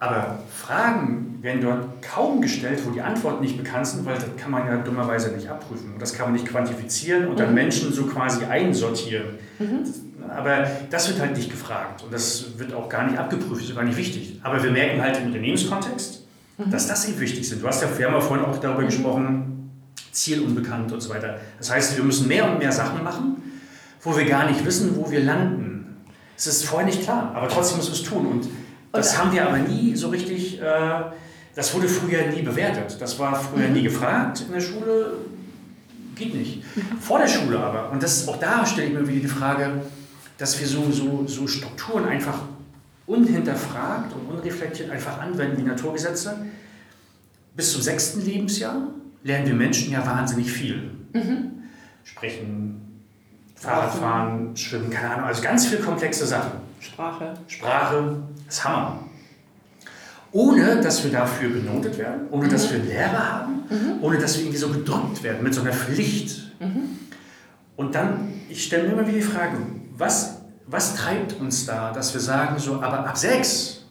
Aber 0.00 0.38
Fragen 0.50 1.38
werden 1.42 1.60
dort 1.60 2.02
kaum 2.02 2.40
gestellt, 2.40 2.80
wo 2.86 2.90
die 2.90 3.02
Antworten 3.02 3.42
nicht 3.42 3.58
bekannt 3.58 3.86
sind, 3.86 4.06
weil 4.06 4.14
das 4.14 4.24
kann 4.38 4.50
man 4.50 4.66
ja 4.66 4.78
dummerweise 4.78 5.30
nicht 5.30 5.48
abprüfen. 5.48 5.94
Das 5.98 6.14
kann 6.14 6.26
man 6.26 6.32
nicht 6.32 6.46
quantifizieren 6.46 7.28
und 7.28 7.38
dann 7.38 7.50
mhm. 7.50 7.54
Menschen 7.54 7.92
so 7.92 8.06
quasi 8.06 8.46
einsortieren. 8.46 9.38
Mhm. 9.58 9.84
Aber 10.34 10.66
das 10.90 11.08
wird 11.08 11.20
halt 11.20 11.36
nicht 11.36 11.50
gefragt 11.50 12.02
und 12.02 12.12
das 12.14 12.58
wird 12.58 12.72
auch 12.72 12.88
gar 12.88 13.06
nicht 13.06 13.18
abgeprüft, 13.18 13.62
ist 13.62 13.74
gar 13.74 13.84
nicht 13.84 13.98
wichtig. 13.98 14.40
Aber 14.42 14.62
wir 14.62 14.70
merken 14.70 15.02
halt 15.02 15.18
im 15.18 15.26
Unternehmenskontext, 15.26 16.24
mhm. 16.56 16.70
dass 16.70 16.86
das 16.86 17.06
eben 17.06 17.20
wichtig 17.20 17.40
ist. 17.40 17.62
Du 17.62 17.66
hast 17.66 17.82
ja, 17.82 17.88
ja 17.98 18.20
vorhin 18.20 18.46
auch 18.46 18.56
darüber 18.56 18.82
mhm. 18.82 18.86
gesprochen, 18.86 19.70
Ziel 20.12 20.40
unbekannt 20.40 20.92
und 20.92 21.00
so 21.02 21.10
weiter. 21.10 21.38
Das 21.58 21.70
heißt, 21.70 21.98
wir 21.98 22.04
müssen 22.04 22.26
mehr 22.26 22.50
und 22.50 22.58
mehr 22.58 22.72
Sachen 22.72 23.04
machen, 23.04 23.36
wo 24.00 24.16
wir 24.16 24.24
gar 24.24 24.48
nicht 24.48 24.64
wissen, 24.64 24.96
wo 24.96 25.10
wir 25.10 25.20
landen. 25.20 26.04
Es 26.38 26.46
ist 26.46 26.64
vorher 26.64 26.86
nicht 26.86 27.02
klar, 27.02 27.32
aber 27.34 27.48
trotzdem 27.48 27.76
müssen 27.76 27.92
wir 27.92 28.00
es 28.00 28.02
tun. 28.02 28.26
Und 28.26 28.48
das 28.92 29.18
haben 29.18 29.32
wir 29.32 29.46
aber 29.46 29.58
nie 29.58 29.94
so 29.94 30.08
richtig, 30.08 30.60
äh, 30.60 31.02
das 31.54 31.74
wurde 31.74 31.88
früher 31.88 32.26
nie 32.26 32.42
bewertet. 32.42 32.96
Das 33.00 33.18
war 33.18 33.34
früher 33.34 33.68
nie 33.68 33.82
gefragt 33.82 34.44
in 34.46 34.52
der 34.52 34.60
Schule, 34.60 35.18
geht 36.16 36.34
nicht. 36.34 36.64
Mhm. 36.76 36.98
Vor 37.00 37.18
der 37.18 37.28
Schule 37.28 37.58
aber, 37.58 37.90
und 37.90 38.02
das, 38.02 38.26
auch 38.28 38.38
da 38.38 38.66
stelle 38.66 38.88
ich 38.88 38.92
mir 38.94 39.06
wieder 39.06 39.20
die 39.20 39.28
Frage, 39.28 39.82
dass 40.38 40.58
wir 40.58 40.66
so, 40.66 40.90
so, 40.90 41.26
so 41.26 41.46
Strukturen 41.46 42.06
einfach 42.06 42.40
unhinterfragt 43.06 44.14
und 44.14 44.36
unreflektiert 44.36 44.90
einfach 44.90 45.20
anwenden 45.20 45.58
wie 45.58 45.62
Naturgesetze. 45.62 46.46
Bis 47.54 47.72
zum 47.72 47.82
sechsten 47.82 48.24
Lebensjahr 48.24 48.88
lernen 49.22 49.46
wir 49.46 49.54
Menschen 49.54 49.92
ja 49.92 50.06
wahnsinnig 50.06 50.50
viel. 50.50 50.90
Mhm. 51.12 51.50
Sprechen, 52.04 52.80
Fahrradfahren, 53.56 54.56
Schwimmen, 54.56 54.90
keine 54.90 55.10
Ahnung, 55.10 55.26
also 55.26 55.42
ganz 55.42 55.66
viele 55.66 55.82
komplexe 55.82 56.26
Sachen. 56.26 56.52
Sprache. 56.80 57.34
Sprache, 57.46 58.16
das 58.46 58.56
ist 58.56 58.64
Hammer. 58.64 59.04
Ohne 60.32 60.80
dass 60.80 61.04
wir 61.04 61.10
dafür 61.10 61.50
benotet 61.50 61.98
werden, 61.98 62.28
ohne 62.30 62.46
mhm. 62.46 62.50
dass 62.50 62.72
wir 62.72 62.78
Lehrer 62.78 63.32
haben, 63.32 63.52
mhm. 63.68 64.02
ohne 64.02 64.18
dass 64.18 64.36
wir 64.36 64.44
irgendwie 64.44 64.58
so 64.58 64.68
gedrückt 64.68 65.22
werden 65.22 65.42
mit 65.42 65.54
so 65.54 65.60
einer 65.60 65.72
Pflicht. 65.72 66.52
Mhm. 66.60 66.98
Und 67.76 67.94
dann, 67.94 68.32
ich 68.48 68.64
stelle 68.64 68.84
mir 68.84 68.92
immer 68.94 69.06
wieder 69.06 69.18
die 69.18 69.22
Frage, 69.22 69.56
was 69.96 70.40
was 70.70 70.94
treibt 70.94 71.38
uns 71.40 71.66
da, 71.66 71.92
dass 71.92 72.14
wir 72.14 72.20
sagen, 72.20 72.58
so, 72.58 72.80
aber 72.80 73.06
ab 73.06 73.18
sechs, 73.18 73.84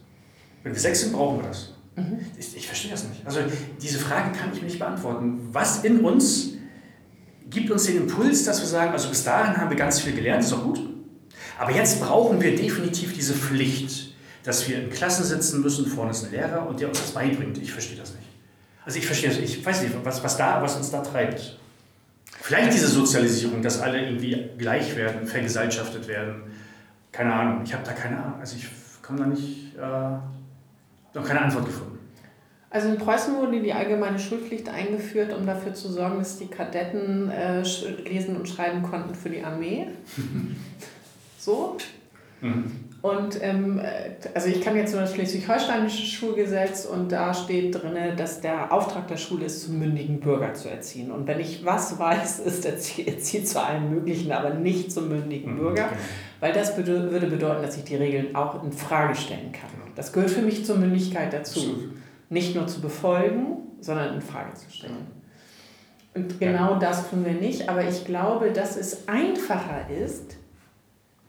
wenn 0.63 0.73
wir 0.73 0.79
sechs 0.79 1.01
sind, 1.01 1.13
brauchen 1.13 1.41
wir 1.41 1.49
das? 1.49 1.73
Mhm. 1.95 2.19
Ich, 2.37 2.55
ich, 2.55 2.67
verstehe 2.67 2.91
das 2.91 3.03
nicht. 3.03 3.25
Also 3.25 3.41
diese 3.81 3.99
Frage 3.99 4.31
kann 4.37 4.51
ich 4.53 4.61
mir 4.61 4.67
nicht 4.67 4.79
beantworten. 4.79 5.49
Was 5.51 5.83
in 5.83 6.01
uns 6.05 6.51
gibt 7.49 7.69
uns 7.71 7.85
den 7.85 7.97
Impuls, 7.97 8.45
dass 8.45 8.61
wir 8.61 8.67
sagen, 8.67 8.91
also 8.91 9.09
bis 9.09 9.23
dahin 9.23 9.57
haben 9.57 9.69
wir 9.69 9.77
ganz 9.77 9.99
viel 9.99 10.13
gelernt, 10.13 10.43
ist 10.43 10.53
auch 10.53 10.63
gut. 10.63 10.79
Aber 11.59 11.71
jetzt 11.71 12.01
brauchen 12.01 12.41
wir 12.41 12.55
definitiv 12.55 13.13
diese 13.13 13.33
Pflicht, 13.33 14.13
dass 14.43 14.67
wir 14.67 14.81
in 14.81 14.89
Klassen 14.89 15.23
sitzen 15.23 15.61
müssen, 15.61 15.85
vorne 15.85 16.11
ist 16.11 16.23
ein 16.23 16.31
Lehrer 16.31 16.67
und 16.67 16.79
der 16.79 16.87
uns 16.87 17.01
das 17.01 17.11
beibringt. 17.11 17.57
Ich 17.57 17.71
verstehe 17.71 17.97
das 17.97 18.15
nicht. 18.15 18.27
Also 18.85 18.97
ich 18.97 19.05
verstehe 19.05 19.29
das, 19.29 19.37
ich 19.37 19.63
weiß 19.63 19.83
nicht, 19.83 19.93
was, 20.03 20.23
was, 20.23 20.37
da, 20.37 20.61
was 20.61 20.75
uns 20.75 20.89
da 20.89 21.01
treibt. 21.01 21.59
Vielleicht 22.41 22.73
diese 22.73 22.87
Sozialisierung, 22.87 23.61
dass 23.61 23.81
alle 23.81 24.01
irgendwie 24.01 24.49
gleich 24.57 24.95
werden, 24.95 25.27
vergesellschaftet 25.27 26.07
werden 26.07 26.43
keine 27.11 27.33
Ahnung, 27.33 27.61
ich 27.63 27.73
habe 27.73 27.83
da 27.83 27.93
keine 27.93 28.17
Ahnung. 28.17 28.39
Also 28.39 28.55
ich 28.57 28.67
komme 29.01 29.19
da 29.19 29.25
nicht, 29.25 29.75
äh, 29.75 31.17
noch 31.17 31.27
keine 31.27 31.41
Antwort 31.41 31.65
gefunden. 31.65 31.99
Also 32.69 32.89
in 32.89 32.97
Preußen 32.97 33.35
wurde 33.35 33.61
die 33.61 33.73
allgemeine 33.73 34.19
Schulpflicht 34.19 34.69
eingeführt, 34.69 35.33
um 35.33 35.45
dafür 35.45 35.73
zu 35.73 35.91
sorgen, 35.91 36.19
dass 36.19 36.37
die 36.37 36.47
Kadetten 36.47 37.31
äh, 37.31 37.63
lesen 38.07 38.37
und 38.37 38.47
schreiben 38.47 38.83
konnten 38.83 39.15
für 39.15 39.29
die 39.29 39.43
Armee. 39.43 39.87
so. 41.49 41.77
Mhm. 42.41 42.71
Und 43.01 43.41
ähm, 43.41 43.81
also 44.33 44.49
ich 44.49 44.59
kann 44.59 44.75
jetzt 44.75 44.91
nur 44.91 45.01
das 45.01 45.13
schleswig-holsteinische 45.13 46.05
Schulgesetz 46.05 46.83
und 46.85 47.13
da 47.13 47.33
steht 47.33 47.75
drin, 47.75 47.95
dass 48.17 48.41
der 48.41 48.73
Auftrag 48.73 49.07
der 49.07 49.15
Schule 49.15 49.45
ist, 49.45 49.63
zum 49.63 49.79
mündigen 49.79 50.19
Bürger 50.19 50.53
zu 50.53 50.69
erziehen. 50.69 51.09
Und 51.09 51.25
wenn 51.25 51.39
ich 51.39 51.63
was 51.63 51.97
weiß, 51.97 52.39
ist 52.45 52.65
erzieht 52.65 53.47
zu 53.47 53.63
allen 53.63 53.89
möglichen, 53.89 54.33
aber 54.33 54.53
nicht 54.53 54.91
zum 54.91 55.07
mündigen 55.07 55.53
mhm, 55.53 55.59
Bürger. 55.59 55.85
Okay. 55.85 55.95
Weil 56.41 56.53
das 56.53 56.75
würde 56.77 57.27
bedeuten, 57.27 57.61
dass 57.61 57.77
ich 57.77 57.85
die 57.85 57.95
Regeln 57.95 58.35
auch 58.35 58.63
in 58.63 58.71
Frage 58.73 59.15
stellen 59.15 59.51
kann. 59.51 59.69
Das 59.95 60.13
gehört 60.13 60.31
für 60.31 60.41
mich 60.41 60.65
zur 60.65 60.77
Mündigkeit 60.77 61.33
dazu. 61.33 61.89
Nicht 62.29 62.55
nur 62.55 62.67
zu 62.67 62.79
befolgen, 62.79 63.57
sondern 63.81 64.13
in 64.13 64.21
Frage 64.21 64.53
zu 64.53 64.69
stellen. 64.71 65.07
Und 66.13 66.39
genau 66.39 66.79
das 66.79 67.09
tun 67.09 67.25
wir 67.25 67.33
nicht, 67.33 67.69
aber 67.69 67.87
ich 67.87 68.05
glaube, 68.05 68.51
dass 68.51 68.75
es 68.75 69.07
einfacher 69.07 69.89
ist, 69.89 70.38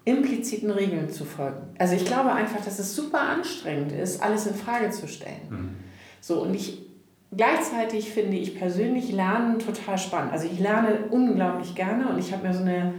impliziten 0.04 0.70
Regeln 0.70 1.10
zu 1.10 1.24
folgen. 1.24 1.62
Also 1.78 1.94
ich 1.94 2.04
glaube 2.04 2.32
einfach, 2.32 2.64
dass 2.64 2.78
es 2.78 2.96
super 2.96 3.20
anstrengend 3.20 3.92
ist, 3.92 4.22
alles 4.22 4.46
in 4.46 4.54
Frage 4.54 4.90
zu 4.90 5.08
stellen. 5.08 5.40
Mhm. 5.48 5.76
So 6.20 6.42
und 6.42 6.54
ich 6.54 6.90
gleichzeitig 7.36 8.10
finde 8.10 8.36
ich 8.36 8.58
persönlich 8.58 9.12
Lernen 9.12 9.58
total 9.58 9.98
spannend. 9.98 10.32
Also 10.32 10.46
ich 10.46 10.58
lerne 10.58 10.98
unglaublich 11.10 11.74
gerne 11.74 12.08
und 12.08 12.18
ich 12.18 12.32
habe 12.32 12.46
mir 12.46 12.54
so 12.54 12.62
eine 12.62 12.94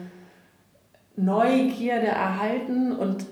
Neugierde 1.18 2.08
erhalten 2.08 2.93
und 2.93 3.26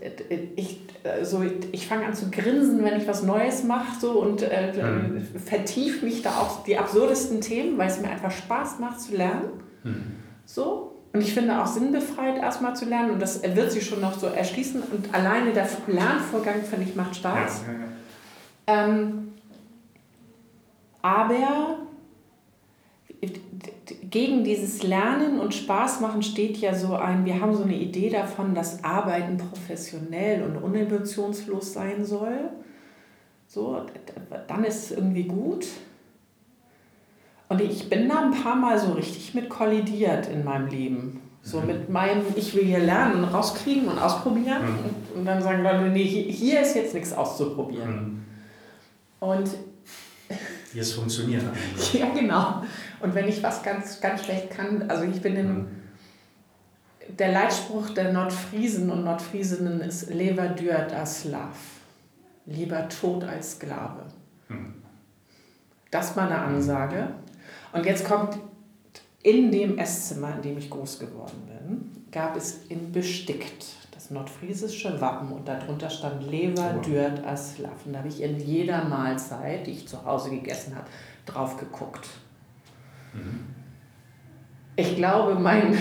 ich, 0.55 0.81
so, 1.23 1.43
ich 1.71 1.87
fange 1.87 2.05
an 2.05 2.13
zu 2.13 2.29
grinsen, 2.29 2.83
wenn 2.83 2.99
ich 2.99 3.07
was 3.07 3.23
Neues 3.23 3.63
mache 3.63 3.99
so, 3.99 4.19
und 4.19 4.41
äh, 4.41 4.73
mhm. 4.73 5.25
vertief 5.39 6.03
mich 6.03 6.21
da 6.21 6.31
auf 6.41 6.63
die 6.63 6.77
absurdesten 6.77 7.39
Themen, 7.39 7.77
weil 7.77 7.87
es 7.87 8.01
mir 8.01 8.09
einfach 8.09 8.31
Spaß 8.31 8.79
macht 8.79 8.99
zu 8.99 9.15
lernen. 9.15 9.49
Mhm. 9.83 10.03
So. 10.45 10.88
Und 11.11 11.21
ich 11.21 11.33
finde 11.33 11.61
auch 11.61 11.65
sinnbefreit 11.65 12.37
erstmal 12.37 12.75
zu 12.75 12.85
lernen 12.85 13.11
und 13.11 13.21
das 13.21 13.41
wird 13.41 13.71
sich 13.71 13.85
schon 13.85 13.99
noch 13.99 14.17
so 14.17 14.27
erschließen 14.27 14.81
und 14.81 15.13
alleine 15.13 15.51
der 15.53 15.67
Lernvorgang, 15.87 16.61
finde 16.63 16.85
ich, 16.85 16.95
macht 16.95 17.15
Spaß. 17.15 17.63
Ja, 17.65 17.73
ja, 17.73 17.79
ja. 17.79 18.89
Ähm, 18.91 19.33
aber 21.01 21.79
gegen 24.09 24.43
dieses 24.43 24.83
Lernen 24.83 25.39
und 25.39 25.53
Spaß 25.53 25.99
machen 25.99 26.23
steht 26.23 26.57
ja 26.57 26.73
so 26.73 26.95
ein, 26.95 27.25
wir 27.25 27.39
haben 27.41 27.55
so 27.55 27.63
eine 27.63 27.75
Idee 27.75 28.09
davon, 28.09 28.53
dass 28.53 28.83
Arbeiten 28.83 29.37
professionell 29.37 30.43
und 30.43 30.57
unemotionslos 30.57 31.73
sein 31.73 32.05
soll. 32.05 32.49
So, 33.47 33.85
dann 34.47 34.63
ist 34.63 34.85
es 34.85 34.91
irgendwie 34.91 35.23
gut. 35.23 35.65
Und 37.49 37.61
ich 37.61 37.89
bin 37.89 38.07
da 38.07 38.21
ein 38.21 38.31
paar 38.31 38.55
Mal 38.55 38.79
so 38.79 38.93
richtig 38.93 39.33
mit 39.33 39.49
kollidiert 39.49 40.27
in 40.27 40.45
meinem 40.45 40.67
Leben. 40.67 41.21
So 41.41 41.59
mhm. 41.59 41.67
mit 41.67 41.89
meinem, 41.89 42.21
ich 42.35 42.53
will 42.55 42.63
hier 42.63 42.79
lernen, 42.79 43.23
rauskriegen 43.23 43.87
und 43.87 43.97
ausprobieren. 43.97 44.63
Mhm. 44.63 45.17
Und, 45.19 45.25
dann 45.25 45.41
sagen 45.41 45.63
Leute, 45.63 45.89
nee, 45.89 46.03
hier 46.03 46.61
ist 46.61 46.75
jetzt 46.75 46.93
nichts 46.93 47.11
auszuprobieren. 47.11 47.89
Mhm. 47.89 48.25
Und 49.19 49.49
wie 50.73 50.79
es 50.79 50.93
funktioniert. 50.93 51.43
ja, 51.93 52.09
genau. 52.13 52.63
Und 52.99 53.15
wenn 53.15 53.27
ich 53.27 53.41
was 53.41 53.63
ganz, 53.63 53.99
ganz 53.99 54.23
schlecht 54.25 54.51
kann, 54.51 54.89
also 54.89 55.03
ich 55.03 55.21
bin 55.21 55.35
in. 55.35 55.47
Mhm. 55.47 55.67
Der 57.17 57.31
Leitspruch 57.31 57.89
der 57.89 58.13
Nordfriesen 58.13 58.91
und 58.91 59.03
Nordfriesinnen 59.03 59.81
ist 59.81 60.13
Lever 60.13 60.49
dürt 60.49 60.93
as 60.93 61.21
Slav. 61.21 61.57
Lieber 62.45 62.87
tot 62.87 63.23
als 63.23 63.53
Sklave. 63.53 64.05
Mhm. 64.47 64.75
Das 65.89 66.15
war 66.15 66.27
eine 66.27 66.37
Ansage. 66.37 67.07
Und 67.71 67.85
jetzt 67.85 68.05
kommt 68.05 68.37
in 69.21 69.51
dem 69.51 69.77
Esszimmer, 69.77 70.35
in 70.35 70.41
dem 70.41 70.57
ich 70.57 70.69
groß 70.69 70.99
geworden 70.99 71.47
bin, 71.47 72.03
gab 72.11 72.35
es 72.35 72.65
in 72.69 72.91
Bestickt 72.91 73.65
das 73.99 74.11
nordfriesische 74.11 74.99
Wappen 75.01 75.31
und 75.33 75.47
darunter 75.47 75.89
stand 75.89 76.31
Lever 76.31 76.75
oh. 76.77 76.81
dürt 76.81 77.23
Aslav. 77.25 77.85
Und 77.85 77.93
da 77.93 77.99
habe 77.99 78.07
ich 78.07 78.21
in 78.21 78.39
jeder 78.39 78.85
Mahlzeit, 78.85 79.67
die 79.67 79.71
ich 79.71 79.87
zu 79.87 80.03
Hause 80.05 80.29
gegessen 80.29 80.75
habe, 80.75 80.87
drauf 81.25 81.57
geguckt. 81.57 82.07
Mhm. 83.13 83.41
Ich 84.77 84.95
glaube, 84.95 85.35
mein, 85.35 85.77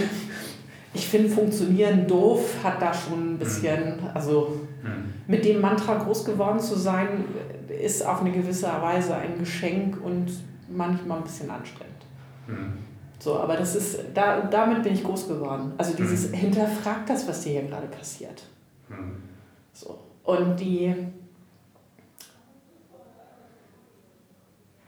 ich 0.94 1.08
finde 1.08 1.28
Funktionieren 1.28 2.08
doof 2.08 2.56
hat 2.64 2.82
da 2.82 2.92
schon 2.92 3.34
ein 3.34 3.38
bisschen, 3.38 4.00
mhm. 4.00 4.10
also 4.12 4.60
mhm. 4.82 5.14
mit 5.28 5.44
dem 5.44 5.60
Mantra 5.60 5.94
groß 5.94 6.24
geworden 6.24 6.58
zu 6.58 6.76
sein, 6.76 7.24
ist 7.68 8.04
auf 8.04 8.20
eine 8.20 8.32
gewisse 8.32 8.66
Weise 8.66 9.14
ein 9.14 9.38
Geschenk 9.38 10.04
und 10.04 10.32
manchmal 10.68 11.18
ein 11.18 11.24
bisschen 11.24 11.50
anstrengend. 11.50 12.04
Mhm. 12.46 12.78
So, 13.18 13.38
aber 13.38 13.56
das 13.56 13.74
ist, 13.74 14.00
da, 14.14 14.42
damit 14.42 14.82
bin 14.82 14.94
ich 14.94 15.02
groß 15.02 15.28
geworden. 15.28 15.72
Also 15.76 15.94
dieses 15.96 16.30
mhm. 16.30 16.34
hinterfragt 16.34 17.10
das, 17.10 17.26
was 17.26 17.42
dir 17.42 17.52
hier 17.52 17.62
gerade 17.62 17.88
passiert. 17.88 18.44
Mhm. 18.88 19.16
So. 19.72 19.98
Und 20.24 20.58
die. 20.60 20.94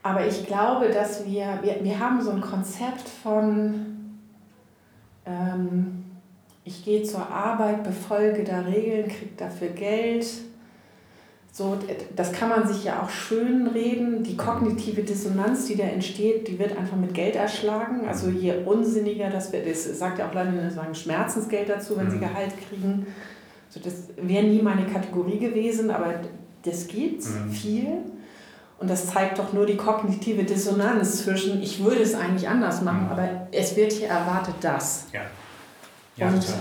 Aber 0.02 0.26
ich 0.26 0.46
glaube, 0.46 0.88
dass 0.88 1.26
wir, 1.26 1.58
wir, 1.62 1.82
wir 1.82 1.98
haben 1.98 2.22
so 2.22 2.30
ein 2.30 2.40
Konzept 2.40 3.06
von, 3.06 4.14
ähm, 5.26 6.04
ich 6.64 6.84
gehe 6.84 7.02
zur 7.02 7.28
Arbeit, 7.28 7.84
befolge 7.84 8.44
da 8.44 8.60
Regeln, 8.60 9.08
kriege 9.08 9.32
dafür 9.36 9.68
Geld 9.68 10.26
so, 11.52 11.76
das 12.14 12.32
kann 12.32 12.48
man 12.48 12.66
sich 12.66 12.84
ja 12.84 13.02
auch 13.02 13.10
schön 13.10 13.66
reden. 13.66 14.22
Die 14.22 14.36
kognitive 14.36 15.02
Dissonanz, 15.02 15.66
die 15.66 15.76
da 15.76 15.84
entsteht, 15.84 16.46
die 16.46 16.58
wird 16.58 16.76
einfach 16.76 16.96
mit 16.96 17.12
Geld 17.12 17.34
erschlagen. 17.34 18.06
Also 18.06 18.28
je 18.28 18.54
unsinniger 18.64 19.30
das 19.30 19.52
wird, 19.52 19.68
das 19.68 19.98
sagt 19.98 20.20
ja 20.20 20.28
auch 20.28 20.34
Leute, 20.34 20.70
sagen 20.70 20.94
Schmerzensgeld 20.94 21.68
dazu, 21.68 21.96
wenn 21.96 22.10
sie 22.10 22.16
mhm. 22.16 22.20
Gehalt 22.20 22.52
kriegen. 22.68 23.06
So, 23.68 23.80
das 23.80 24.08
wäre 24.16 24.44
nie 24.44 24.62
meine 24.62 24.86
Kategorie 24.86 25.38
gewesen, 25.38 25.90
aber 25.90 26.14
das 26.62 26.86
gibt 26.86 27.24
mhm. 27.24 27.50
viel. 27.50 27.88
Und 28.78 28.88
das 28.88 29.08
zeigt 29.08 29.38
doch 29.38 29.52
nur 29.52 29.66
die 29.66 29.76
kognitive 29.76 30.44
Dissonanz 30.44 31.24
zwischen, 31.24 31.60
ich 31.62 31.84
würde 31.84 32.00
es 32.00 32.14
eigentlich 32.14 32.48
anders 32.48 32.80
machen, 32.80 33.06
mhm. 33.06 33.12
aber 33.12 33.28
es 33.52 33.76
wird 33.76 33.92
hier 33.92 34.08
erwartet 34.08 34.54
das. 34.60 35.06
Ja. 35.12 35.22
ja 36.16 36.28
und, 36.28 36.40
total. 36.40 36.60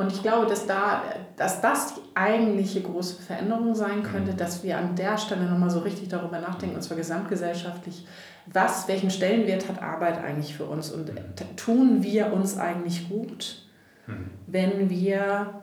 Und 0.00 0.10
ich 0.10 0.22
glaube, 0.22 0.46
dass, 0.46 0.66
da, 0.66 1.02
dass 1.36 1.60
das 1.60 1.92
die 1.92 2.00
eigentliche 2.14 2.80
große 2.80 3.20
Veränderung 3.20 3.74
sein 3.74 4.02
könnte, 4.02 4.32
mhm. 4.32 4.38
dass 4.38 4.64
wir 4.64 4.78
an 4.78 4.96
der 4.96 5.18
Stelle 5.18 5.44
nochmal 5.44 5.68
so 5.68 5.80
richtig 5.80 6.08
darüber 6.08 6.40
nachdenken, 6.40 6.76
und 6.76 6.80
zwar 6.80 6.96
gesamtgesellschaftlich, 6.96 8.06
was, 8.46 8.88
welchen 8.88 9.10
Stellenwert 9.10 9.68
hat 9.68 9.82
Arbeit 9.82 10.16
eigentlich 10.16 10.56
für 10.56 10.64
uns 10.64 10.90
und 10.90 11.12
tun 11.56 12.02
wir 12.02 12.32
uns 12.32 12.56
eigentlich 12.56 13.10
gut, 13.10 13.66
mhm. 14.06 14.30
wenn 14.46 14.88
wir 14.88 15.60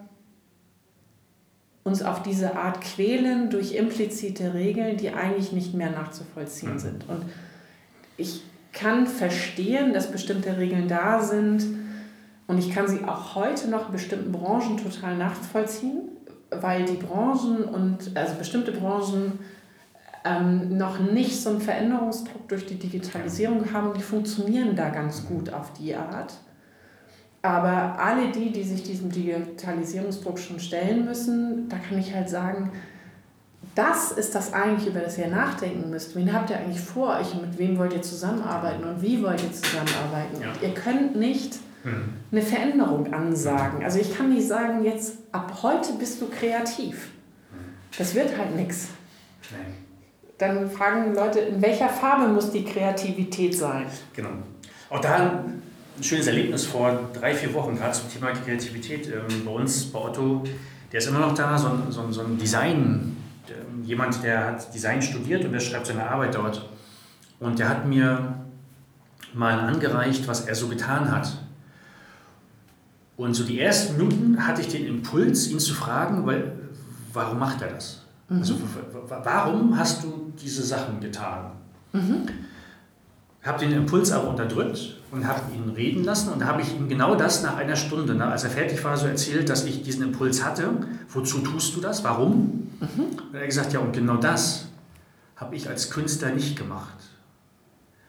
uns 1.83 2.03
auf 2.03 2.21
diese 2.21 2.55
Art 2.57 2.81
quälen 2.81 3.49
durch 3.49 3.73
implizite 3.73 4.53
Regeln, 4.53 4.97
die 4.97 5.09
eigentlich 5.09 5.51
nicht 5.51 5.73
mehr 5.73 5.89
nachzuvollziehen 5.89 6.73
mhm. 6.73 6.79
sind. 6.79 7.09
Und 7.09 7.23
ich 8.17 8.43
kann 8.71 9.07
verstehen, 9.07 9.95
dass 9.95 10.11
bestimmte 10.11 10.59
Regeln 10.59 10.88
da 10.88 11.23
sind, 11.23 11.86
Und 12.47 12.57
ich 12.57 12.71
kann 12.71 12.87
sie 12.87 13.03
auch 13.03 13.35
heute 13.35 13.69
noch 13.69 13.87
in 13.87 13.91
bestimmten 13.91 14.31
Branchen 14.31 14.77
total 14.77 15.17
nachvollziehen, 15.17 16.09
weil 16.49 16.85
die 16.85 16.95
Branchen 16.95 17.65
und 17.65 18.15
also 18.15 18.35
bestimmte 18.35 18.71
Branchen 18.71 19.39
ähm, 20.23 20.77
noch 20.77 20.99
nicht 20.99 21.41
so 21.41 21.49
einen 21.49 21.61
Veränderungsdruck 21.61 22.47
durch 22.47 22.65
die 22.65 22.75
Digitalisierung 22.79 23.73
haben. 23.73 23.93
Die 23.93 24.01
funktionieren 24.01 24.75
da 24.75 24.89
ganz 24.89 25.25
gut 25.27 25.53
auf 25.53 25.73
die 25.73 25.95
Art. 25.95 26.33
Aber 27.41 27.99
alle 27.99 28.31
die, 28.31 28.51
die 28.51 28.63
sich 28.63 28.83
diesem 28.83 29.11
Digitalisierungsdruck 29.11 30.39
schon 30.39 30.59
stellen 30.59 31.05
müssen, 31.05 31.69
da 31.69 31.77
kann 31.77 31.99
ich 31.99 32.13
halt 32.13 32.29
sagen, 32.29 32.71
das 33.75 34.11
ist 34.11 34.33
das 34.33 34.53
eigentlich, 34.53 34.87
über 34.87 35.01
das 35.01 35.17
ihr 35.17 35.27
nachdenken 35.27 35.89
müsst. 35.89 36.15
Wen 36.15 36.33
habt 36.33 36.49
ihr 36.49 36.57
eigentlich 36.57 36.79
vor 36.79 37.15
euch 37.19 37.33
und 37.33 37.41
mit 37.41 37.57
wem 37.59 37.77
wollt 37.77 37.93
ihr 37.93 38.01
zusammenarbeiten 38.01 38.83
und 38.83 39.01
wie 39.01 39.21
wollt 39.21 39.41
ihr 39.43 39.51
zusammenarbeiten? 39.51 40.41
Ja. 40.41 40.51
Und 40.51 40.61
ihr 40.61 40.73
könnt 40.73 41.15
nicht. 41.15 41.59
Eine 42.31 42.41
Veränderung 42.41 43.13
ansagen. 43.13 43.83
Also 43.83 43.99
ich 43.99 44.15
kann 44.15 44.33
nicht 44.33 44.47
sagen, 44.47 44.83
jetzt 44.83 45.17
ab 45.31 45.59
heute 45.61 45.93
bist 45.93 46.21
du 46.21 46.27
kreativ. 46.27 47.09
Das 47.97 48.13
wird 48.15 48.38
halt 48.38 48.55
nichts. 48.55 48.89
Dann 50.38 50.69
fragen 50.69 51.15
Leute, 51.15 51.39
in 51.39 51.61
welcher 51.61 51.89
Farbe 51.89 52.27
muss 52.27 52.51
die 52.51 52.63
Kreativität 52.63 53.55
sein? 53.55 53.85
Genau. 54.15 54.29
Auch 54.89 54.99
da 54.99 55.15
ein 55.15 56.03
schönes 56.03 56.27
Erlebnis 56.27 56.65
vor 56.65 57.09
drei, 57.13 57.33
vier 57.33 57.53
Wochen, 57.53 57.75
gerade 57.75 57.93
zum 57.93 58.11
Thema 58.11 58.31
Kreativität 58.31 59.07
ähm, 59.07 59.45
bei 59.45 59.51
uns, 59.51 59.85
bei 59.85 59.99
Otto. 59.99 60.43
Der 60.91 60.99
ist 60.99 61.07
immer 61.07 61.19
noch 61.19 61.33
da, 61.33 61.57
so 61.57 61.69
ein, 61.69 61.83
so 61.89 62.01
ein, 62.01 62.13
so 62.13 62.21
ein 62.21 62.38
Design, 62.38 63.17
jemand, 63.83 64.23
der 64.23 64.45
hat 64.45 64.73
Design 64.73 65.01
studiert 65.01 65.43
und 65.45 65.53
der 65.53 65.59
schreibt 65.59 65.88
seine 65.88 66.07
Arbeit 66.07 66.35
dort. 66.35 66.69
Und 67.39 67.57
der 67.59 67.69
hat 67.69 67.88
mir 67.88 68.35
mal 69.33 69.59
angereicht, 69.59 70.27
was 70.27 70.41
er 70.41 70.55
so 70.55 70.67
getan 70.67 71.11
hat. 71.11 71.31
Und 73.18 73.34
so 73.34 73.43
die 73.43 73.59
ersten 73.59 73.97
Minuten 73.97 74.47
hatte 74.47 74.61
ich 74.61 74.70
den 74.70 74.86
Impuls, 74.86 75.49
ihn 75.49 75.59
zu 75.59 75.74
fragen, 75.74 76.26
weil, 76.26 76.53
warum 77.13 77.39
macht 77.39 77.61
er 77.61 77.70
das? 77.70 78.03
Mhm. 78.30 78.39
Also 78.39 78.55
warum 79.24 79.78
hast 79.78 80.03
du 80.03 80.32
diese 80.39 80.63
Sachen 80.63 80.99
getan? 80.99 81.51
Mhm 81.93 82.28
habe 83.47 83.59
den 83.59 83.72
Impuls 83.72 84.11
aber 84.11 84.30
unterdrückt 84.30 84.97
und 85.11 85.26
habe 85.26 85.41
ihn 85.55 85.70
reden 85.70 86.03
lassen 86.03 86.34
und 86.34 86.45
habe 86.45 86.61
ich 86.61 86.76
ihm 86.76 86.89
genau 86.89 87.15
das 87.15 87.41
nach 87.41 87.55
einer 87.55 87.76
Stunde, 87.76 88.13
ne, 88.13 88.26
als 88.26 88.43
er 88.43 88.49
fertig 88.49 88.84
war, 88.84 88.97
so 88.97 89.07
erzählt, 89.07 89.49
dass 89.49 89.65
ich 89.65 89.82
diesen 89.82 90.03
Impuls 90.03 90.43
hatte. 90.43 90.70
Wozu 91.09 91.39
tust 91.39 91.76
du 91.76 91.82
das? 91.82 92.03
Warum? 92.03 92.70
Mhm. 92.80 93.03
Und 93.28 93.34
er 93.34 93.41
hat 93.41 93.47
gesagt, 93.47 93.74
ja, 93.74 93.80
und 93.80 93.93
genau 93.93 94.18
das 94.18 94.65
habe 95.38 95.55
ich 95.55 95.70
als 95.70 95.89
Künstler 95.89 96.32
nicht 96.32 96.57
gemacht. 96.57 96.97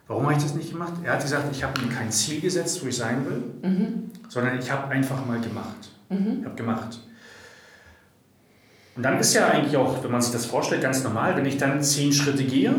Warum 0.08 0.24
habe 0.24 0.34
ich 0.34 0.42
das 0.42 0.54
nicht 0.54 0.72
gemacht? 0.72 0.94
Er 1.04 1.12
hat 1.12 1.22
gesagt, 1.22 1.44
ich 1.52 1.62
habe 1.62 1.80
mir 1.82 1.94
kein 1.94 2.10
Ziel 2.10 2.40
gesetzt, 2.40 2.82
wo 2.82 2.88
ich 2.88 2.96
sein 2.96 3.24
will, 3.26 3.70
mhm. 3.70 4.10
sondern 4.28 4.58
ich 4.58 4.70
habe 4.70 4.88
einfach 4.88 5.24
mal 5.26 5.38
gemacht. 5.38 5.90
Mhm. 6.08 6.38
Ich 6.40 6.44
habe 6.46 6.56
gemacht. 6.56 6.98
Und 8.96 9.02
dann 9.02 9.20
ist 9.20 9.34
ja 9.34 9.48
eigentlich 9.48 9.76
auch, 9.76 10.02
wenn 10.02 10.10
man 10.10 10.22
sich 10.22 10.32
das 10.32 10.46
vorstellt, 10.46 10.82
ganz 10.82 11.04
normal, 11.04 11.36
wenn 11.36 11.44
ich 11.44 11.58
dann 11.58 11.82
zehn 11.82 12.12
Schritte 12.12 12.42
gehe, 12.42 12.74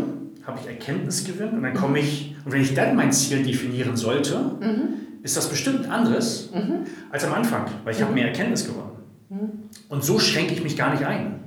habe 0.45 0.59
ich 0.59 0.67
Erkenntnisgewinn 0.67 1.51
und 1.51 1.63
dann 1.63 1.75
komme 1.75 1.99
ich, 1.99 2.35
und 2.43 2.51
wenn 2.51 2.61
ich 2.61 2.73
dann 2.73 2.95
mein 2.95 3.13
Ziel 3.13 3.43
definieren 3.43 3.95
sollte, 3.95 4.39
mhm. 4.59 5.21
ist 5.21 5.37
das 5.37 5.47
bestimmt 5.47 5.87
anderes 5.87 6.49
mhm. 6.51 6.85
als 7.11 7.23
am 7.23 7.33
Anfang, 7.33 7.65
weil 7.83 7.93
ich 7.93 7.99
mhm. 7.99 8.05
habe 8.05 8.13
mehr 8.15 8.27
Erkenntnis 8.27 8.65
gewonnen. 8.65 8.97
Mhm. 9.29 9.49
Und 9.87 10.03
so 10.03 10.17
schränke 10.17 10.53
ich 10.53 10.63
mich 10.63 10.75
gar 10.75 10.91
nicht 10.91 11.05
ein. 11.05 11.39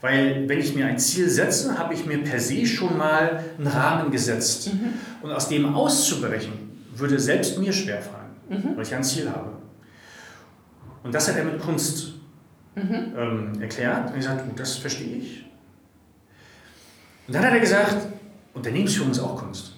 Weil 0.00 0.48
wenn 0.48 0.58
ich 0.58 0.74
mir 0.74 0.86
ein 0.86 0.98
Ziel 0.98 1.28
setze, 1.28 1.78
habe 1.78 1.92
ich 1.94 2.06
mir 2.06 2.18
per 2.22 2.40
se 2.40 2.66
schon 2.66 2.96
mal 2.96 3.44
einen 3.58 3.66
Rahmen 3.66 4.10
gesetzt. 4.10 4.72
Mhm. 4.72 4.94
Und 5.22 5.32
aus 5.32 5.48
dem 5.48 5.74
auszubrechen, 5.74 6.52
würde 6.94 7.18
selbst 7.18 7.58
mir 7.58 7.72
schwerfallen, 7.72 8.30
mhm. 8.48 8.76
weil 8.76 8.82
ich 8.84 8.94
ein 8.94 9.04
Ziel 9.04 9.28
habe. 9.28 9.52
Und 11.02 11.14
das 11.14 11.28
hat 11.28 11.36
er 11.36 11.44
mit 11.44 11.60
Kunst 11.60 12.14
ähm, 12.76 13.60
erklärt. 13.60 14.12
Und 14.12 14.18
ich 14.18 14.24
sagte, 14.24 14.44
das 14.56 14.76
verstehe 14.76 15.16
ich. 15.16 15.44
Und 17.26 17.34
dann 17.34 17.44
hat 17.44 17.52
er 17.52 17.60
gesagt, 17.60 17.96
Unternehmensführung 18.54 19.10
ist 19.10 19.20
auch 19.20 19.36
Kunst. 19.36 19.76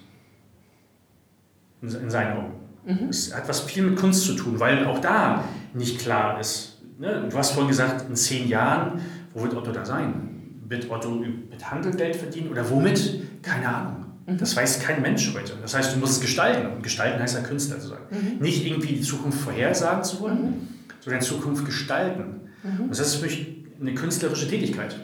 In, 1.81 1.89
in 1.89 2.09
seinen 2.09 2.37
Augen. 2.37 2.53
Mhm. 2.85 3.09
Es 3.09 3.33
hat 3.33 3.47
was 3.47 3.61
viel 3.61 3.83
mit 3.83 3.97
Kunst 3.97 4.25
zu 4.25 4.35
tun, 4.35 4.59
weil 4.59 4.85
auch 4.85 4.99
da 4.99 5.43
nicht 5.73 5.99
klar 5.99 6.39
ist. 6.39 6.81
Ne? 6.97 7.27
Du 7.29 7.37
hast 7.37 7.51
vorhin 7.51 7.69
gesagt, 7.69 8.09
in 8.09 8.15
zehn 8.15 8.47
Jahren, 8.47 9.01
wo 9.33 9.43
wird 9.43 9.55
Otto 9.55 9.71
da 9.71 9.85
sein? 9.85 10.61
Wird 10.67 10.89
Otto 10.89 11.09
mit 11.11 11.69
Handel 11.69 11.93
Geld 11.93 12.15
verdienen 12.15 12.49
oder 12.49 12.69
womit? 12.69 13.21
Keine 13.41 13.67
Ahnung. 13.67 14.05
Mhm. 14.25 14.37
Das 14.37 14.55
weiß 14.55 14.79
kein 14.79 15.01
Mensch 15.01 15.33
heute. 15.33 15.53
Das 15.61 15.73
heißt, 15.73 15.95
du 15.95 15.99
musst 15.99 16.13
es 16.13 16.21
gestalten. 16.21 16.67
Und 16.75 16.83
gestalten 16.83 17.21
heißt 17.21 17.35
ja 17.35 17.41
Künstler 17.41 17.79
zu 17.79 17.87
sein. 17.87 17.99
Mhm. 18.09 18.41
Nicht 18.41 18.65
irgendwie 18.65 18.93
die 18.95 19.01
Zukunft 19.01 19.39
vorhersagen 19.39 20.03
zu 20.03 20.21
wollen, 20.21 20.41
mhm. 20.41 20.67
sondern 21.01 21.21
Zukunft 21.21 21.65
gestalten. 21.65 22.41
Mhm. 22.63 22.85
Und 22.85 22.91
das 22.91 22.99
ist 22.99 23.15
für 23.15 23.25
mich 23.25 23.65
eine 23.79 23.93
künstlerische 23.93 24.47
Tätigkeit. 24.47 24.95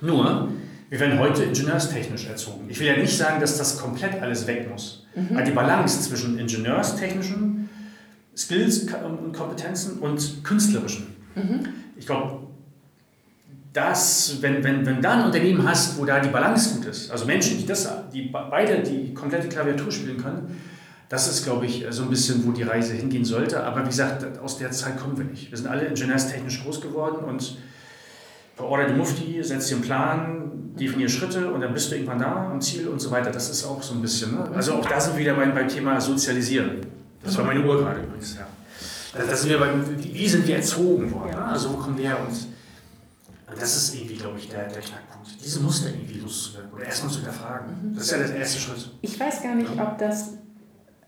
Nur, 0.00 0.48
wir 0.90 1.00
werden 1.00 1.18
heute 1.18 1.42
ingenieurstechnisch 1.42 2.26
erzogen. 2.26 2.66
Ich 2.68 2.78
will 2.78 2.86
ja 2.86 2.96
nicht 2.96 3.16
sagen, 3.16 3.40
dass 3.40 3.58
das 3.58 3.78
komplett 3.78 4.22
alles 4.22 4.46
weg 4.46 4.70
muss. 4.70 5.06
Mhm. 5.14 5.36
Aber 5.36 5.42
die 5.42 5.50
Balance 5.50 6.02
zwischen 6.02 6.38
ingenieurstechnischen 6.38 7.68
Skills 8.36 8.86
und 9.04 9.32
Kompetenzen 9.32 9.98
und 9.98 10.44
künstlerischen. 10.44 11.08
Mhm. 11.34 11.68
Ich 11.96 12.06
glaube, 12.06 12.47
dass, 13.72 14.40
wenn, 14.40 14.64
wenn, 14.64 14.84
wenn 14.86 15.02
da 15.02 15.12
ein 15.18 15.24
Unternehmen 15.26 15.66
hast, 15.68 15.98
wo 15.98 16.04
da 16.04 16.20
die 16.20 16.30
Balance 16.30 16.74
gut 16.74 16.86
ist, 16.86 17.10
also 17.10 17.26
Menschen, 17.26 17.58
die, 17.58 17.66
das, 17.66 17.88
die 18.12 18.22
beide 18.22 18.82
die 18.82 19.12
komplette 19.14 19.48
Klaviatur 19.48 19.92
spielen 19.92 20.16
können, 20.16 20.60
das 21.08 21.26
ist, 21.28 21.44
glaube 21.44 21.66
ich, 21.66 21.86
so 21.90 22.02
ein 22.02 22.10
bisschen, 22.10 22.46
wo 22.46 22.52
die 22.52 22.64
Reise 22.64 22.92
hingehen 22.92 23.24
sollte. 23.24 23.64
Aber 23.64 23.82
wie 23.82 23.88
gesagt, 23.88 24.38
aus 24.40 24.58
der 24.58 24.70
Zeit 24.70 24.98
kommen 24.98 25.16
wir 25.16 25.24
nicht. 25.24 25.50
Wir 25.50 25.56
sind 25.56 25.66
alle 25.66 25.86
ingenieurstechnisch 25.86 26.62
groß 26.62 26.82
geworden 26.82 27.24
und 27.24 27.56
verorder 28.56 28.88
die 28.88 28.94
Mufti, 28.94 29.42
setz 29.42 29.68
dir 29.68 29.76
einen 29.76 29.84
Plan, 29.84 30.74
definier 30.78 31.08
Schritte 31.08 31.50
und 31.50 31.62
dann 31.62 31.72
bist 31.72 31.90
du 31.90 31.94
irgendwann 31.94 32.18
da 32.18 32.50
am 32.50 32.60
Ziel 32.60 32.88
und 32.88 33.00
so 33.00 33.10
weiter. 33.10 33.30
Das 33.30 33.48
ist 33.48 33.64
auch 33.64 33.82
so 33.82 33.94
ein 33.94 34.02
bisschen. 34.02 34.34
Ne? 34.34 34.50
Also 34.54 34.74
auch 34.74 34.84
da 34.86 35.00
sind 35.00 35.14
wir 35.14 35.20
wieder 35.20 35.34
beim, 35.34 35.54
beim 35.54 35.68
Thema 35.68 35.98
Sozialisieren. 35.98 36.80
Das 37.24 37.38
war 37.38 37.44
meine 37.44 37.64
Uhr 37.64 37.78
gerade 37.78 38.00
übrigens. 38.00 38.36
Ja. 38.36 38.46
Das 39.24 39.40
sind 39.40 39.50
wir 39.50 39.58
beim, 39.58 39.84
wie 39.98 40.28
sind 40.28 40.46
wir 40.46 40.56
erzogen 40.56 41.10
worden? 41.10 41.32
Ja. 41.32 41.46
Also 41.46 41.72
wo 41.72 41.76
kommen 41.76 41.96
wir 41.96 42.08
her? 42.08 42.18
Und 42.26 42.36
das 43.54 43.76
ist 43.76 43.94
irgendwie, 43.94 44.16
glaube 44.16 44.38
ich, 44.38 44.48
der, 44.48 44.68
der 44.68 44.82
Knackpunkt. 44.82 45.28
Diese 45.42 45.60
Muster 45.60 45.88
irgendwie 45.88 46.20
loszuwerden 46.20 46.72
oder 46.72 46.84
erstmal 46.84 47.12
zu 47.12 47.18
hinterfragen. 47.18 47.94
Das 47.94 48.04
ist 48.04 48.10
ja 48.10 48.18
der 48.18 48.36
erste 48.36 48.58
Schritt. 48.58 48.90
Ich 49.00 49.18
weiß 49.18 49.42
gar 49.42 49.54
nicht, 49.54 49.70
ob 49.78 49.98
das 49.98 50.34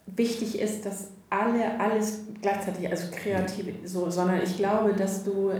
wichtig 0.06 0.58
ist, 0.58 0.86
dass 0.86 1.08
alle 1.30 1.78
alles 1.78 2.20
gleichzeitig, 2.42 2.90
also 2.90 3.04
kreativ, 3.12 3.66
so, 3.84 4.10
sondern 4.10 4.42
ich 4.42 4.56
glaube, 4.56 4.92
dass 4.94 5.22
du 5.22 5.50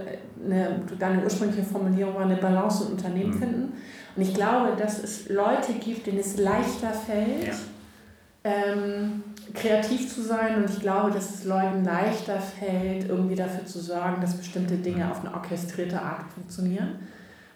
eine, 0.45 0.81
deine 0.99 1.23
ursprüngliche 1.23 1.63
Formulierung 1.63 2.15
war, 2.15 2.23
eine 2.23 2.37
Balance 2.37 2.85
im 2.85 2.93
Unternehmen 2.93 3.35
mhm. 3.35 3.39
finden. 3.39 3.73
Und 4.17 4.23
ich 4.23 4.35
glaube, 4.35 4.77
dass 4.77 5.03
es 5.03 5.29
Leute 5.29 5.73
gibt, 5.75 6.07
denen 6.07 6.19
es 6.19 6.37
leichter 6.37 6.93
fällt, 6.93 7.47
ja. 7.47 7.55
ähm, 8.45 9.23
kreativ 9.55 10.13
zu 10.13 10.23
sein. 10.23 10.57
Und 10.57 10.71
ich 10.71 10.81
glaube, 10.81 11.11
dass 11.11 11.35
es 11.35 11.45
Leuten 11.45 11.85
leichter 11.85 12.41
fällt, 12.41 13.09
irgendwie 13.09 13.35
dafür 13.35 13.67
zu 13.67 13.81
sorgen, 13.81 14.21
dass 14.21 14.37
bestimmte 14.37 14.77
Dinge 14.77 15.11
auf 15.11 15.21
eine 15.25 15.35
orchestrierte 15.35 16.01
Art 16.01 16.33
funktionieren. 16.33 17.01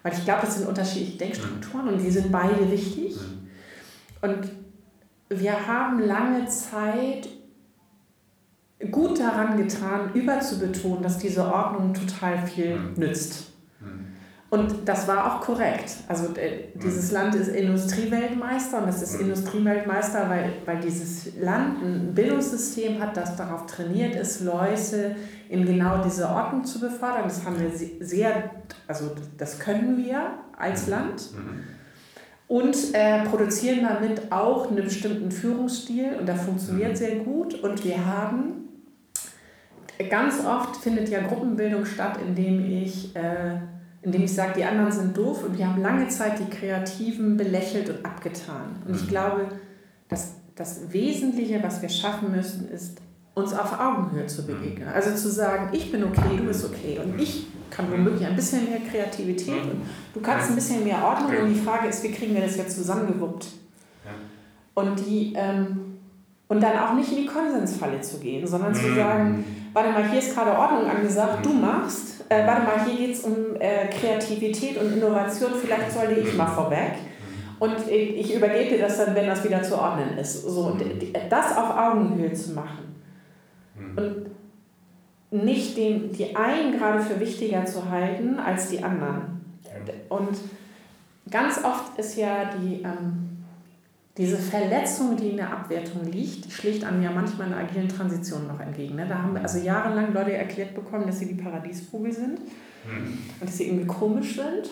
Weil 0.03 0.13
ich 0.13 0.23
glaube, 0.23 0.41
das 0.41 0.57
sind 0.57 0.67
unterschiedliche 0.67 1.17
Denkstrukturen 1.17 1.89
und 1.89 1.99
die 1.99 2.11
sind 2.11 2.31
beide 2.31 2.71
wichtig. 2.71 3.17
Und 4.21 4.51
wir 5.29 5.67
haben 5.67 5.99
lange 5.99 6.45
Zeit 6.47 7.27
gut 8.91 9.19
daran 9.19 9.57
getan, 9.57 10.11
überzubetonen, 10.13 11.01
dass 11.01 11.17
diese 11.17 11.45
Ordnung 11.45 11.93
total 11.93 12.45
viel 12.45 12.77
nützt. 12.95 13.54
Und 14.55 14.87
das 14.87 15.05
war 15.05 15.35
auch 15.35 15.41
korrekt. 15.41 15.97
Also 16.07 16.33
äh, 16.35 16.69
dieses 16.75 17.09
mhm. 17.09 17.17
Land 17.17 17.35
ist 17.35 17.49
Industrieweltmeister 17.49 18.81
und 18.81 18.87
es 18.87 19.01
ist 19.01 19.15
mhm. 19.15 19.25
Industrieweltmeister, 19.25 20.29
weil, 20.29 20.53
weil 20.65 20.79
dieses 20.79 21.35
Land 21.37 21.83
ein 21.83 22.13
Bildungssystem 22.13 23.01
hat, 23.01 23.17
das 23.17 23.35
darauf 23.35 23.65
trainiert 23.65 24.15
ist, 24.15 24.41
Leute 24.41 25.17
in 25.49 25.65
genau 25.65 26.01
diese 26.03 26.29
Ordnung 26.29 26.63
zu 26.63 26.79
befördern. 26.79 27.23
Das 27.25 27.45
haben 27.45 27.57
wir 27.59 27.69
sehr, 28.05 28.51
also 28.87 29.11
das 29.37 29.59
können 29.59 29.97
wir 29.97 30.21
als 30.57 30.85
mhm. 30.85 30.91
Land. 30.91 31.29
Und 32.47 32.77
äh, 32.93 33.23
produzieren 33.25 33.79
damit 33.81 34.31
auch 34.31 34.67
einen 34.69 34.85
bestimmten 34.85 35.31
Führungsstil 35.31 36.15
und 36.17 36.27
der 36.27 36.35
funktioniert 36.35 36.95
sehr 36.95 37.15
gut. 37.15 37.55
Und 37.55 37.83
wir 37.83 38.05
haben 38.05 38.69
ganz 40.09 40.45
oft 40.45 40.77
findet 40.77 41.09
ja 41.09 41.21
Gruppenbildung 41.21 41.85
statt, 41.85 42.19
indem 42.25 42.63
ich, 42.65 43.15
äh, 43.15 43.57
indem 44.05 44.23
ich 44.23 44.33
sage, 44.33 44.53
die 44.57 44.63
anderen 44.63 44.91
sind 44.91 45.17
doof 45.17 45.43
und 45.43 45.57
wir 45.57 45.67
haben 45.67 45.81
lange 45.81 46.07
Zeit 46.09 46.39
die 46.39 46.55
Kreativen 46.55 47.37
belächelt 47.37 47.89
und 47.89 48.05
abgetan. 48.05 48.75
Und 48.87 48.95
ich 48.95 49.03
mhm. 49.03 49.07
glaube, 49.07 49.47
dass 50.07 50.35
das 50.55 50.93
Wesentliche, 50.93 51.61
was 51.63 51.81
wir 51.81 51.89
schaffen 51.89 52.31
müssen, 52.31 52.69
ist, 52.69 52.99
uns 53.33 53.53
auf 53.53 53.77
Augenhöhe 53.79 54.27
zu 54.27 54.45
begegnen. 54.45 54.87
Also 54.87 55.13
zu 55.15 55.29
sagen, 55.29 55.69
ich 55.73 55.91
bin 55.91 56.03
okay, 56.03 56.37
du 56.37 56.43
bist 56.43 56.63
okay 56.63 56.99
und 57.03 57.19
ich 57.19 57.47
kann 57.71 57.91
womöglich 57.91 58.25
ein 58.25 58.35
bisschen 58.35 58.69
mehr 58.69 58.79
Kreativität 58.79 59.63
und 59.63 59.81
du 60.13 60.21
kannst 60.21 60.49
ein 60.49 60.55
bisschen 60.55 60.83
mehr 60.83 61.03
Ordnung 61.03 61.35
und 61.41 61.49
die 61.49 61.59
Frage 61.59 61.87
ist, 61.87 62.03
wie 62.03 62.11
kriegen 62.11 62.35
wir 62.35 62.41
das 62.41 62.55
jetzt 62.55 62.77
zusammengewuppt? 62.77 63.47
Und 64.75 64.99
die 64.99 65.33
ähm, 65.35 65.97
und 66.47 66.61
dann 66.61 66.77
auch 66.77 66.93
nicht 66.93 67.11
in 67.11 67.23
die 67.23 67.25
Konsensfalle 67.25 68.01
zu 68.01 68.19
gehen, 68.19 68.45
sondern 68.45 68.73
zu 68.75 68.85
mhm. 68.85 68.95
sagen, 68.95 69.45
warte 69.73 69.91
mal, 69.91 70.07
hier 70.09 70.19
ist 70.19 70.33
gerade 70.33 70.51
Ordnung 70.51 70.87
angesagt, 70.89 71.43
du 71.43 71.53
machst, 71.53 72.14
äh, 72.29 72.45
warte 72.45 72.63
mal, 72.63 72.85
hier 72.85 73.07
geht 73.07 73.15
es 73.15 73.23
um 73.23 73.55
äh, 73.59 73.87
Kreativität 73.87 74.77
und 74.77 74.93
Innovation, 74.93 75.51
vielleicht 75.59 75.91
sollte 75.91 76.13
ich 76.13 76.33
mal 76.35 76.47
vorweg. 76.47 76.93
Und 77.57 77.89
ich 77.89 78.35
übergebe 78.35 78.75
dir 78.75 78.81
das 78.81 78.97
dann, 78.97 79.15
wenn 79.15 79.27
das 79.27 79.43
wieder 79.43 79.63
zu 79.63 79.79
ordnen 79.79 80.17
ist. 80.17 80.43
So, 80.43 80.63
und 80.63 80.83
das 81.29 81.55
auf 81.55 81.77
Augenhöhe 81.77 82.33
zu 82.33 82.51
machen. 82.51 82.95
Und 83.95 84.25
nicht 85.31 85.77
den, 85.77 86.11
die 86.11 86.35
einen 86.35 86.77
gerade 86.77 87.01
für 87.01 87.19
wichtiger 87.19 87.65
zu 87.65 87.89
halten 87.89 88.39
als 88.39 88.69
die 88.69 88.83
anderen. 88.83 89.41
Und 90.09 90.37
ganz 91.29 91.63
oft 91.63 91.97
ist 91.97 92.17
ja 92.17 92.51
die, 92.59 92.83
ähm, 92.83 93.24
diese 94.17 94.37
Verletzung, 94.37 95.17
die 95.17 95.29
in 95.29 95.37
der 95.37 95.51
Abwertung 95.51 96.05
liegt, 96.05 96.49
schlägt 96.51 96.85
einem 96.85 97.03
ja 97.03 97.11
manchmal 97.11 97.47
in 97.47 97.53
agilen 97.53 97.89
Transition 97.89 98.47
noch 98.47 98.59
entgegen. 98.61 98.95
Ne? 98.95 99.05
Da 99.07 99.21
haben 99.21 99.35
also 99.35 99.59
jahrelang 99.59 100.13
Leute 100.13 100.33
erklärt 100.33 100.73
bekommen, 100.73 101.05
dass 101.05 101.19
sie 101.19 101.27
die 101.27 101.41
Paradiesvogel 101.41 102.13
sind 102.13 102.39
mhm. 102.39 103.17
und 103.39 103.49
dass 103.49 103.57
sie 103.57 103.67
irgendwie 103.67 103.87
komisch 103.87 104.35
sind. 104.35 104.69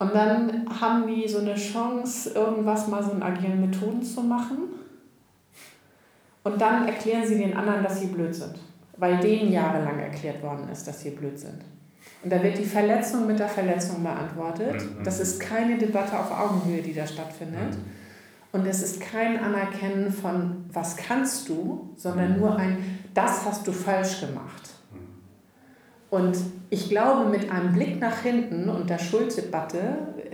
Und 0.00 0.12
dann 0.14 0.66
haben 0.80 1.06
die 1.06 1.28
so 1.28 1.38
eine 1.38 1.54
Chance, 1.54 2.30
irgendwas 2.34 2.88
mal 2.88 3.02
so 3.02 3.12
in 3.12 3.22
agilen 3.22 3.60
Methoden 3.60 4.02
zu 4.02 4.22
machen. 4.22 4.58
Und 6.42 6.60
dann 6.60 6.88
erklären 6.88 7.26
sie 7.26 7.38
den 7.38 7.56
anderen, 7.56 7.84
dass 7.84 8.00
sie 8.00 8.08
blöd 8.08 8.34
sind, 8.34 8.58
weil 8.96 9.18
denen 9.18 9.52
jahrelang 9.52 10.00
erklärt 10.00 10.42
worden 10.42 10.68
ist, 10.70 10.88
dass 10.88 11.00
sie 11.00 11.10
blöd 11.10 11.38
sind. 11.38 11.64
Und 12.24 12.32
da 12.32 12.42
wird 12.42 12.58
die 12.58 12.64
Verletzung 12.64 13.26
mit 13.26 13.38
der 13.38 13.48
Verletzung 13.48 14.02
beantwortet. 14.02 14.76
Mhm. 14.76 15.04
Das 15.04 15.20
ist 15.20 15.38
keine 15.38 15.76
Debatte 15.76 16.18
auf 16.18 16.30
Augenhöhe, 16.30 16.80
die 16.80 16.94
da 16.94 17.06
stattfindet. 17.06 17.72
Mhm. 17.72 17.84
Und 18.52 18.66
es 18.66 18.82
ist 18.82 19.00
kein 19.00 19.38
Anerkennen 19.38 20.10
von, 20.10 20.64
was 20.72 20.96
kannst 20.96 21.48
du, 21.48 21.90
sondern 21.96 22.32
mhm. 22.32 22.40
nur 22.40 22.56
ein, 22.56 22.78
das 23.12 23.44
hast 23.44 23.66
du 23.66 23.72
falsch 23.72 24.20
gemacht. 24.20 24.70
Und 26.08 26.36
ich 26.70 26.88
glaube, 26.88 27.28
mit 27.28 27.50
einem 27.50 27.72
Blick 27.72 28.00
nach 28.00 28.22
hinten 28.22 28.68
und 28.68 28.88
der 28.88 28.98
Schulddebatte 28.98 29.80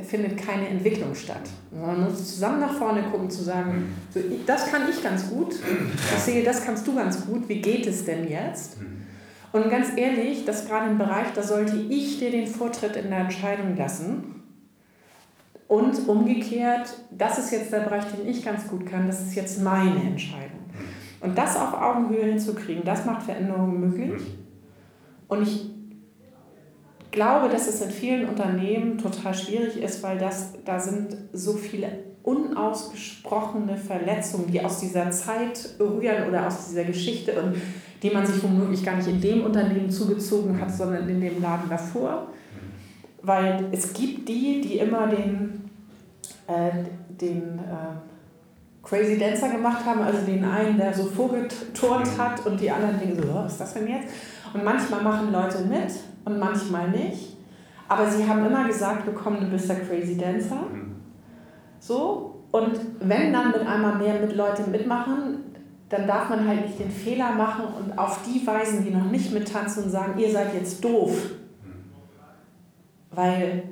findet 0.03 0.37
keine 0.37 0.69
Entwicklung 0.69 1.15
statt. 1.15 1.49
Man 1.73 2.05
muss 2.05 2.35
zusammen 2.35 2.61
nach 2.61 2.75
vorne 2.75 3.03
gucken, 3.05 3.31
zu 3.31 3.43
sagen, 3.43 3.95
so, 4.13 4.21
das 4.47 4.71
kann 4.71 4.83
ich 4.91 5.03
ganz 5.03 5.31
gut, 5.31 5.55
ich 5.55 6.23
sehe, 6.23 6.45
das 6.45 6.65
kannst 6.65 6.87
du 6.87 6.95
ganz 6.95 7.25
gut, 7.25 7.49
wie 7.49 7.63
geht 7.63 7.87
es 7.87 8.05
denn 8.05 8.29
jetzt? 8.29 8.77
Und 9.53 9.69
ganz 9.69 9.97
ehrlich, 9.97 10.45
das 10.45 10.63
ist 10.63 10.69
gerade 10.69 10.87
ein 10.87 10.99
Bereich, 10.99 11.29
da 11.35 11.43
sollte 11.43 11.77
ich 11.89 12.19
dir 12.19 12.31
den 12.31 12.47
Vortritt 12.47 12.97
in 12.97 13.11
der 13.11 13.21
Entscheidung 13.21 13.77
lassen. 13.77 14.43
Und 15.67 16.09
umgekehrt, 16.09 16.89
das 17.11 17.39
ist 17.39 17.53
jetzt 17.53 17.73
der 17.73 17.81
Bereich, 17.81 18.05
den 18.07 18.29
ich 18.29 18.45
ganz 18.45 18.67
gut 18.67 18.87
kann, 18.87 19.07
das 19.07 19.21
ist 19.21 19.35
jetzt 19.35 19.63
meine 19.63 20.03
Entscheidung. 20.03 20.59
Und 21.21 21.37
das 21.37 21.57
auf 21.57 21.75
Augenhöhe 21.75 22.25
hinzukriegen, 22.25 22.85
das 22.85 23.05
macht 23.05 23.23
Veränderungen 23.23 23.81
möglich. 23.81 24.23
Und 25.29 25.43
ich 25.43 25.71
glaube, 27.11 27.49
dass 27.49 27.69
es 27.69 27.81
in 27.83 27.91
vielen 27.91 28.29
Unternehmen 28.29 28.99
total 28.99 29.35
schwierig 29.35 29.81
ist, 29.81 30.03
weil 30.03 30.19
das, 30.19 30.55
da 30.65 30.79
sind 30.79 31.17
so 31.33 31.53
viele 31.53 31.89
unausgesprochene 32.23 33.77
Verletzungen, 33.77 34.51
die 34.51 34.63
aus 34.65 34.81
dieser 34.81 35.11
Zeit 35.11 35.77
rühren 35.79 36.29
oder 36.29 36.47
aus 36.47 36.69
dieser 36.69 36.85
Geschichte 36.85 37.41
und 37.41 37.57
die 38.03 38.11
man 38.11 38.25
sich 38.27 38.43
womöglich 38.43 38.85
gar 38.85 38.97
nicht 38.97 39.09
in 39.09 39.21
dem 39.21 39.45
Unternehmen 39.45 39.91
zugezogen 39.91 40.61
hat, 40.61 40.73
sondern 40.73 41.09
in 41.09 41.21
dem 41.21 41.43
Laden 41.43 41.69
davor. 41.69 42.29
Weil 43.23 43.67
es 43.73 43.93
gibt 43.93 44.29
die, 44.29 44.61
die 44.63 44.79
immer 44.79 45.07
den, 45.07 45.71
äh, 46.47 46.71
den 47.21 47.59
äh, 47.59 48.83
Crazy 48.83 49.19
Dancer 49.19 49.51
gemacht 49.51 49.85
haben, 49.85 50.01
also 50.01 50.25
den 50.25 50.45
einen, 50.45 50.79
der 50.79 50.95
so 50.95 51.05
vorgeturnt 51.05 52.09
hat 52.19 52.47
und 52.47 52.59
die 52.59 52.71
anderen 52.71 52.99
denken 52.99 53.23
so, 53.23 53.35
was 53.35 53.53
ist 53.53 53.61
das 53.61 53.75
denn 53.75 53.89
jetzt? 53.89 54.09
Und 54.55 54.65
manchmal 54.65 55.03
machen 55.03 55.33
Leute 55.33 55.59
mit 55.65 55.93
und 56.25 56.39
manchmal 56.39 56.89
nicht. 56.91 57.37
Aber 57.89 58.09
sie 58.09 58.27
haben 58.27 58.47
immer 58.47 58.67
gesagt 58.67 59.05
bekommen, 59.05 59.39
du 59.41 59.47
bist 59.47 59.69
der 59.69 59.81
Crazy 59.81 60.17
Dancer. 60.17 60.57
Mhm. 60.73 60.97
So. 61.79 62.37
Und 62.53 62.81
wenn 63.01 63.33
dann 63.33 63.53
mit 63.53 63.67
einmal 63.67 63.97
mehr 63.97 64.21
mit 64.21 64.35
Leute 64.35 64.63
mitmachen, 64.69 65.50
dann 65.91 66.07
darf 66.07 66.31
man 66.31 66.47
halt 66.47 66.67
nicht 66.67 66.79
den 66.79 66.91
Fehler 66.91 67.33
machen 67.33 67.65
und 67.65 67.99
auf 67.99 68.21
die 68.23 68.47
weisen, 68.47 68.85
die 68.85 68.91
noch 68.91 69.11
nicht 69.11 69.33
mittanzen 69.33 69.85
und 69.85 69.91
sagen, 69.91 70.19
ihr 70.19 70.31
seid 70.31 70.55
jetzt 70.55 70.83
doof. 70.85 71.17
Weil 73.11 73.65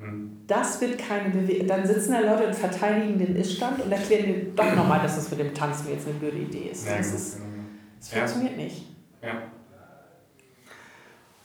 mhm. 0.00 0.42
das 0.48 0.80
wird 0.80 0.98
keine 0.98 1.30
Bewegung. 1.30 1.68
Dann 1.68 1.86
sitzen 1.86 2.12
da 2.12 2.20
Leute 2.20 2.48
und 2.48 2.54
verteidigen 2.56 3.16
den 3.16 3.36
Iststand 3.36 3.80
und 3.80 3.92
erklären 3.92 4.26
dir 4.26 4.46
doch 4.56 4.74
nochmal, 4.74 5.00
dass 5.00 5.14
das 5.14 5.30
mit 5.30 5.38
dem 5.38 5.54
Tanzen 5.54 5.88
jetzt 5.92 6.08
eine 6.08 6.18
blöde 6.18 6.38
Idee 6.38 6.70
ist. 6.72 6.84
Das, 6.88 7.12
ist, 7.12 7.38
das 8.00 8.08
funktioniert 8.08 8.56
nicht. 8.56 8.86
Ja. 9.22 9.42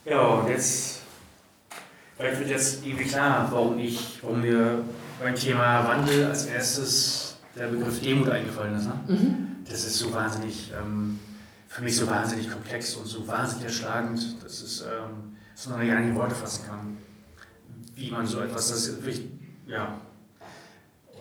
Ja, 0.04 0.20
und 0.20 0.50
jetzt, 0.50 1.02
vielleicht 2.18 2.40
wird 2.40 2.50
jetzt 2.50 2.84
irgendwie 2.84 3.06
klar, 3.06 3.48
warum 3.52 3.78
ich, 3.78 4.18
warum 4.24 4.42
mir 4.42 4.84
beim 5.22 5.36
Thema 5.36 5.88
Wandel 5.88 6.26
als 6.26 6.48
erstes 6.48 7.25
der 7.56 7.68
Begriff 7.68 8.02
Demut 8.02 8.30
eingefallen 8.30 8.76
ist. 8.76 8.86
Ne? 8.86 9.00
Mhm. 9.08 9.48
Das 9.68 9.86
ist 9.86 9.98
so 9.98 10.14
wahnsinnig, 10.14 10.72
ähm, 10.80 11.20
für 11.68 11.82
mich 11.84 11.96
so 11.96 12.08
wahnsinnig 12.10 12.50
komplex 12.50 12.96
und 12.96 13.06
so 13.06 13.28
wahnsinnig 13.28 13.66
erschlagend, 13.66 14.44
dass, 14.44 14.62
es, 14.62 14.82
ähm, 14.82 15.36
dass 15.56 15.68
man 15.68 15.88
gar 15.88 16.00
nicht 16.00 16.10
in 16.10 16.16
Worte 16.16 16.36
fassen 16.36 16.66
kann, 16.68 16.98
wie 17.96 18.12
man 18.12 18.26
so 18.26 18.42
etwas, 18.42 18.70
das 18.70 18.88
ist 18.88 19.06
wirklich, 19.06 19.28
ja, 19.68 20.00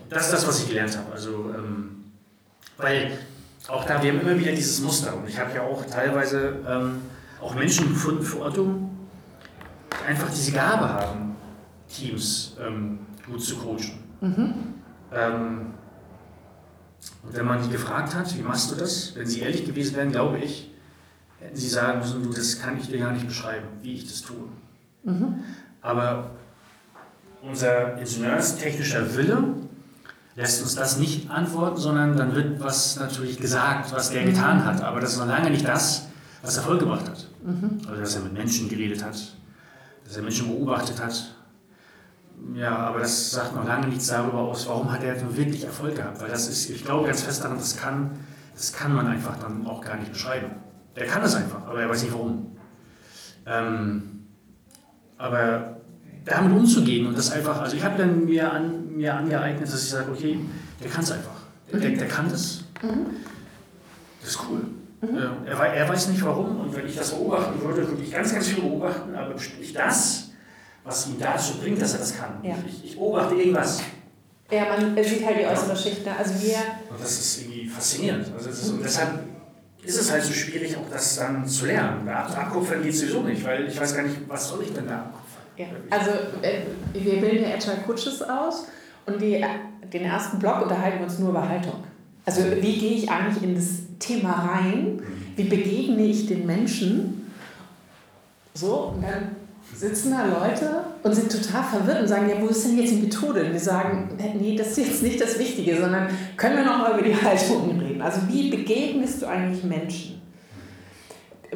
das 0.08 0.26
ist 0.26 0.32
das, 0.32 0.46
was 0.46 0.60
ich 0.60 0.68
gelernt 0.68 0.96
habe. 0.96 1.12
Also, 1.12 1.54
ähm, 1.56 2.04
weil 2.76 3.18
auch 3.68 3.84
da, 3.84 4.02
wir 4.02 4.12
haben 4.12 4.20
immer 4.20 4.38
wieder 4.38 4.52
dieses 4.52 4.80
Muster. 4.80 5.16
Und 5.16 5.28
ich 5.28 5.38
habe 5.38 5.54
ja 5.54 5.62
auch 5.62 5.84
teilweise 5.86 6.56
ähm, 6.68 7.00
auch 7.40 7.54
Menschen 7.54 7.88
gefunden 7.88 8.22
für 8.22 8.40
Otto, 8.40 8.90
die 9.90 10.06
einfach 10.06 10.30
diese 10.30 10.52
Gabe 10.52 10.88
haben, 10.88 11.36
Teams 11.88 12.56
ähm, 12.60 12.98
gut 13.26 13.42
zu 13.42 13.56
coachen. 13.56 14.02
Mhm. 14.20 14.54
Und 17.26 17.36
wenn 17.36 17.46
man 17.46 17.62
die 17.62 17.70
gefragt 17.70 18.14
hat, 18.14 18.36
wie 18.36 18.42
machst 18.42 18.70
du 18.70 18.74
das, 18.74 19.14
wenn 19.16 19.26
sie 19.26 19.40
ehrlich 19.40 19.64
gewesen 19.64 19.96
wären, 19.96 20.12
glaube 20.12 20.38
ich, 20.38 20.70
hätten 21.40 21.56
sie 21.56 21.68
sagen 21.68 21.98
müssen, 22.00 22.22
du, 22.22 22.30
das 22.30 22.60
kann 22.60 22.76
ich 22.78 22.88
dir 22.88 22.98
gar 22.98 23.12
nicht 23.12 23.26
beschreiben, 23.26 23.66
wie 23.82 23.94
ich 23.94 24.06
das 24.06 24.22
tue. 24.22 24.48
Mhm. 25.04 25.36
Aber 25.80 26.30
unser 27.42 27.98
ingenieurstechnischer 27.98 29.16
Wille 29.16 29.54
lässt 30.36 30.62
uns 30.62 30.74
das 30.74 30.98
nicht 30.98 31.30
antworten, 31.30 31.76
sondern 31.76 32.16
dann 32.16 32.34
wird 32.34 32.60
was 32.60 32.98
natürlich 32.98 33.38
gesagt, 33.38 33.92
was 33.92 34.10
der 34.10 34.24
getan 34.24 34.64
hat. 34.64 34.82
Aber 34.82 35.00
das 35.00 35.12
ist 35.12 35.18
noch 35.18 35.28
lange 35.28 35.50
nicht 35.50 35.66
das, 35.66 36.08
was 36.42 36.56
Erfolg 36.56 36.80
gebracht 36.80 37.08
hat. 37.08 37.28
Mhm. 37.44 37.80
Also, 37.88 38.00
dass 38.00 38.16
er 38.16 38.22
mit 38.22 38.32
Menschen 38.32 38.68
geredet 38.68 39.04
hat, 39.04 39.16
dass 40.04 40.16
er 40.16 40.22
Menschen 40.22 40.48
beobachtet 40.48 41.02
hat. 41.02 41.34
Ja, 42.52 42.76
aber 42.76 43.00
das 43.00 43.30
sagt 43.30 43.54
noch 43.54 43.66
lange 43.66 43.88
nichts 43.88 44.08
darüber 44.08 44.40
aus, 44.40 44.68
warum 44.68 44.92
hat 44.92 45.02
er 45.02 45.20
nun 45.22 45.36
wirklich 45.36 45.64
Erfolg 45.64 45.96
gehabt. 45.96 46.20
Weil 46.20 46.28
das 46.28 46.48
ist, 46.48 46.68
ich 46.68 46.84
glaube 46.84 47.06
ganz 47.06 47.22
fest 47.22 47.42
daran, 47.42 47.56
das 47.56 47.76
kann, 47.76 48.10
das 48.54 48.72
kann 48.72 48.94
man 48.94 49.06
einfach 49.06 49.38
dann 49.38 49.66
auch 49.66 49.80
gar 49.80 49.96
nicht 49.96 50.12
beschreiben. 50.12 50.50
Der 50.96 51.06
kann 51.06 51.22
es 51.22 51.34
einfach, 51.34 51.66
aber 51.66 51.80
er 51.80 51.88
weiß 51.88 52.02
nicht 52.02 52.12
warum. 52.12 52.56
Ähm, 53.46 54.26
aber 55.16 55.78
damit 56.24 56.52
umzugehen 56.52 57.06
und 57.06 57.16
das 57.16 57.30
einfach, 57.32 57.60
also 57.60 57.76
ich 57.76 57.84
habe 57.84 57.98
dann 57.98 58.24
mir, 58.24 58.50
an, 58.52 58.94
mir 58.94 59.14
angeeignet, 59.14 59.66
dass 59.66 59.82
ich 59.82 59.90
sage, 59.90 60.10
okay, 60.10 60.38
der 60.82 60.90
kann 60.90 61.02
es 61.02 61.12
einfach. 61.12 61.34
Der, 61.70 61.80
der, 61.80 61.90
der, 61.90 62.08
kann 62.08 62.28
das. 62.28 62.64
Mhm. 62.82 63.06
Das 64.20 64.30
ist 64.30 64.40
cool. 64.48 64.60
Mhm. 65.02 65.16
Äh, 65.16 65.50
er, 65.50 65.58
er, 65.60 65.88
weiß 65.88 66.08
nicht 66.08 66.24
warum 66.24 66.60
und 66.60 66.76
wenn 66.76 66.86
ich 66.86 66.96
das 66.96 67.10
beobachten 67.10 67.60
würde, 67.60 67.88
würde 67.88 68.02
ich 68.02 68.12
ganz, 68.12 68.32
ganz 68.32 68.48
viel 68.48 68.62
beobachten, 68.62 69.14
aber 69.14 69.34
bestimmt 69.34 69.60
nicht 69.60 69.76
das, 69.76 70.30
was 70.84 71.08
ihn 71.08 71.16
dazu 71.18 71.54
bringt, 71.58 71.80
dass 71.80 71.94
er 71.94 72.00
das 72.00 72.16
kann. 72.16 72.38
Ja. 72.42 72.54
Ich, 72.66 72.84
ich, 72.84 72.96
beobachte 72.96 73.34
irgendwas. 73.34 73.80
Ja, 74.50 74.66
man 74.68 75.02
sieht 75.02 75.24
halt 75.24 75.38
die 75.40 75.46
äußere 75.46 75.76
Schicht. 75.76 76.04
Ne? 76.04 76.12
Also 76.16 76.34
wir 76.42 76.56
und 76.90 77.00
das 77.00 77.12
ist 77.12 77.42
irgendwie 77.42 77.66
faszinierend. 77.66 78.26
Also 78.36 78.50
ist, 78.50 78.68
und 78.68 78.84
deshalb 78.84 79.20
ist 79.82 80.00
es 80.00 80.12
halt 80.12 80.22
so 80.22 80.32
schwierig, 80.32 80.76
auch 80.76 80.90
das 80.90 81.16
dann 81.16 81.46
zu 81.46 81.66
lernen. 81.66 82.06
Abkupfern 82.08 82.82
geht 82.82 82.94
sowieso 82.94 83.22
nicht, 83.22 83.44
weil 83.44 83.66
ich 83.66 83.80
weiß 83.80 83.96
gar 83.96 84.02
nicht, 84.02 84.16
was 84.28 84.48
soll 84.48 84.62
ich 84.62 84.72
denn 84.72 84.86
da 84.86 85.00
abkupfern. 85.00 85.42
Ja. 85.56 85.66
Also 85.90 86.10
äh, 86.42 86.62
wir 86.92 87.20
bilden 87.20 87.44
ja 87.44 87.54
Agile 87.54 87.78
Coaches 87.86 88.22
aus 88.22 88.66
und 89.06 89.20
die, 89.20 89.44
den 89.92 90.02
ersten 90.02 90.38
Block 90.38 90.62
unterhalten 90.62 90.98
wir 90.98 91.06
uns 91.06 91.18
nur 91.18 91.30
über 91.30 91.48
Haltung. 91.48 91.84
Also 92.26 92.42
wie 92.60 92.78
gehe 92.78 92.96
ich 92.96 93.10
eigentlich 93.10 93.42
in 93.42 93.54
das 93.54 93.68
Thema 93.98 94.32
rein? 94.32 95.02
Wie 95.36 95.44
begegne 95.44 96.04
ich 96.04 96.26
den 96.26 96.46
Menschen? 96.46 97.30
So, 98.54 98.94
und 98.94 99.02
dann 99.02 99.36
sitzen 99.72 100.12
da 100.12 100.24
Leute 100.26 100.84
und 101.02 101.14
sind 101.14 101.30
total 101.30 101.62
verwirrt 101.64 102.02
und 102.02 102.08
sagen, 102.08 102.28
ja, 102.28 102.36
wo 102.40 102.46
ist 102.46 102.64
denn 102.64 102.78
jetzt 102.78 102.92
die 102.92 103.02
Methode? 103.02 103.44
Und 103.44 103.52
wir 103.52 103.60
sagen, 103.60 104.16
nee, 104.38 104.56
das 104.56 104.68
ist 104.68 104.78
jetzt 104.78 105.02
nicht 105.02 105.20
das 105.20 105.38
Wichtige, 105.38 105.80
sondern 105.80 106.08
können 106.36 106.56
wir 106.56 106.64
noch 106.64 106.78
mal 106.78 106.98
über 106.98 107.08
die 107.08 107.14
Haltung 107.14 107.80
reden? 107.80 108.02
Also 108.02 108.20
wie 108.28 108.50
begegnest 108.50 109.22
du 109.22 109.26
eigentlich 109.26 109.64
Menschen? 109.64 110.14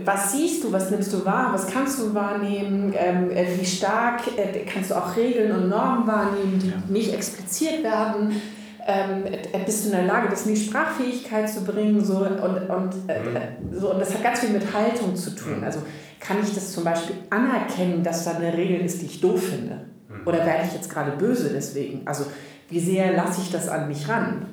was 0.04 0.32
siehst 0.32 0.64
du, 0.64 0.72
was 0.72 0.90
nimmst 0.90 1.12
du 1.12 1.24
wahr, 1.24 1.50
was 1.52 1.66
kannst 1.66 1.98
du 1.98 2.14
wahrnehmen, 2.14 2.94
ähm, 2.96 3.30
äh, 3.30 3.46
wie 3.58 3.64
stark 3.64 4.20
äh, 4.36 4.64
kannst 4.64 4.90
du 4.90 4.94
auch 4.94 5.16
Regeln 5.16 5.52
und 5.52 5.68
Normen 5.68 6.06
wahrnehmen, 6.06 6.58
die 6.62 6.68
ja. 6.68 6.74
nicht 6.88 7.14
expliziert 7.14 7.82
werden. 7.82 8.40
ähm, 8.86 9.24
bist 9.66 9.84
du 9.84 9.90
in 9.90 9.96
der 9.96 10.06
Lage, 10.06 10.28
das 10.30 10.46
in 10.46 10.54
die 10.54 10.60
Sprachfähigkeit 10.60 11.48
zu 11.48 11.64
bringen? 11.64 12.04
So, 12.04 12.18
und, 12.18 12.70
und, 12.70 12.94
äh, 13.08 13.20
mhm. 13.20 13.78
so, 13.78 13.92
und 13.92 14.00
das 14.00 14.14
hat 14.14 14.22
ganz 14.22 14.40
viel 14.40 14.50
mit 14.50 14.72
Haltung 14.72 15.14
zu 15.14 15.30
tun. 15.34 15.58
Mhm. 15.58 15.64
Also 15.64 15.80
kann 16.20 16.42
ich 16.42 16.54
das 16.54 16.72
zum 16.72 16.84
Beispiel 16.84 17.16
anerkennen, 17.30 18.02
dass 18.02 18.24
da 18.24 18.32
eine 18.32 18.52
Regel 18.52 18.80
ist, 18.80 19.02
die 19.02 19.06
ich 19.06 19.20
doof 19.20 19.42
finde? 19.42 19.86
Mhm. 20.08 20.26
Oder 20.26 20.44
werde 20.44 20.66
ich 20.66 20.74
jetzt 20.74 20.90
gerade 20.90 21.12
böse 21.12 21.50
deswegen? 21.50 22.06
Also 22.06 22.26
wie 22.68 22.80
sehr 22.80 23.14
lasse 23.14 23.40
ich 23.40 23.50
das 23.50 23.68
an 23.68 23.88
mich 23.88 24.08
ran? 24.08 24.46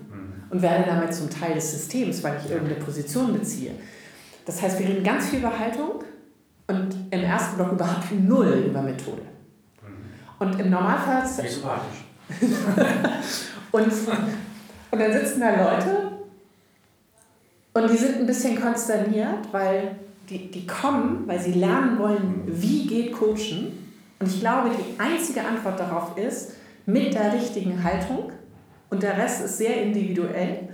Und 0.49 0.61
werde 0.61 0.85
damit 0.85 1.13
zum 1.13 1.29
Teil 1.29 1.55
des 1.55 1.71
Systems, 1.71 2.23
weil 2.23 2.37
ich 2.43 2.51
irgendeine 2.51 2.79
Position 2.79 3.33
beziehe. 3.33 3.71
Das 4.45 4.61
heißt, 4.61 4.79
wir 4.79 4.87
reden 4.87 5.03
ganz 5.03 5.29
viel 5.29 5.39
über 5.39 5.57
Haltung 5.57 6.03
und 6.67 6.95
im 7.11 7.23
ersten 7.23 7.57
Block 7.57 7.73
überhaupt 7.73 8.11
null 8.11 8.65
über 8.67 8.81
Methode. 8.81 9.23
Und 10.39 10.59
im 10.59 10.69
Normalfall. 10.69 11.23
Wie 11.41 11.47
sympathisch. 11.47 12.05
und, 13.71 13.91
und 14.91 14.99
dann 14.99 15.13
sitzen 15.13 15.41
da 15.41 15.49
Leute 15.49 16.11
und 17.73 17.91
die 17.91 17.97
sind 17.97 18.19
ein 18.19 18.25
bisschen 18.25 18.59
konsterniert, 18.59 19.51
weil 19.51 19.97
die, 20.29 20.49
die 20.51 20.65
kommen, 20.65 21.23
weil 21.27 21.39
sie 21.39 21.53
lernen 21.53 21.99
wollen, 21.99 22.43
wie 22.45 22.87
geht 22.87 23.13
Coachen. 23.13 23.93
Und 24.19 24.27
ich 24.27 24.39
glaube, 24.39 24.69
die 24.69 24.99
einzige 24.99 25.41
Antwort 25.41 25.79
darauf 25.79 26.17
ist, 26.17 26.53
mit 26.85 27.13
der 27.13 27.33
richtigen 27.33 27.83
Haltung. 27.83 28.31
Und 28.89 29.03
der 29.03 29.17
Rest 29.17 29.43
ist 29.45 29.57
sehr 29.57 29.81
individuell. 29.81 30.69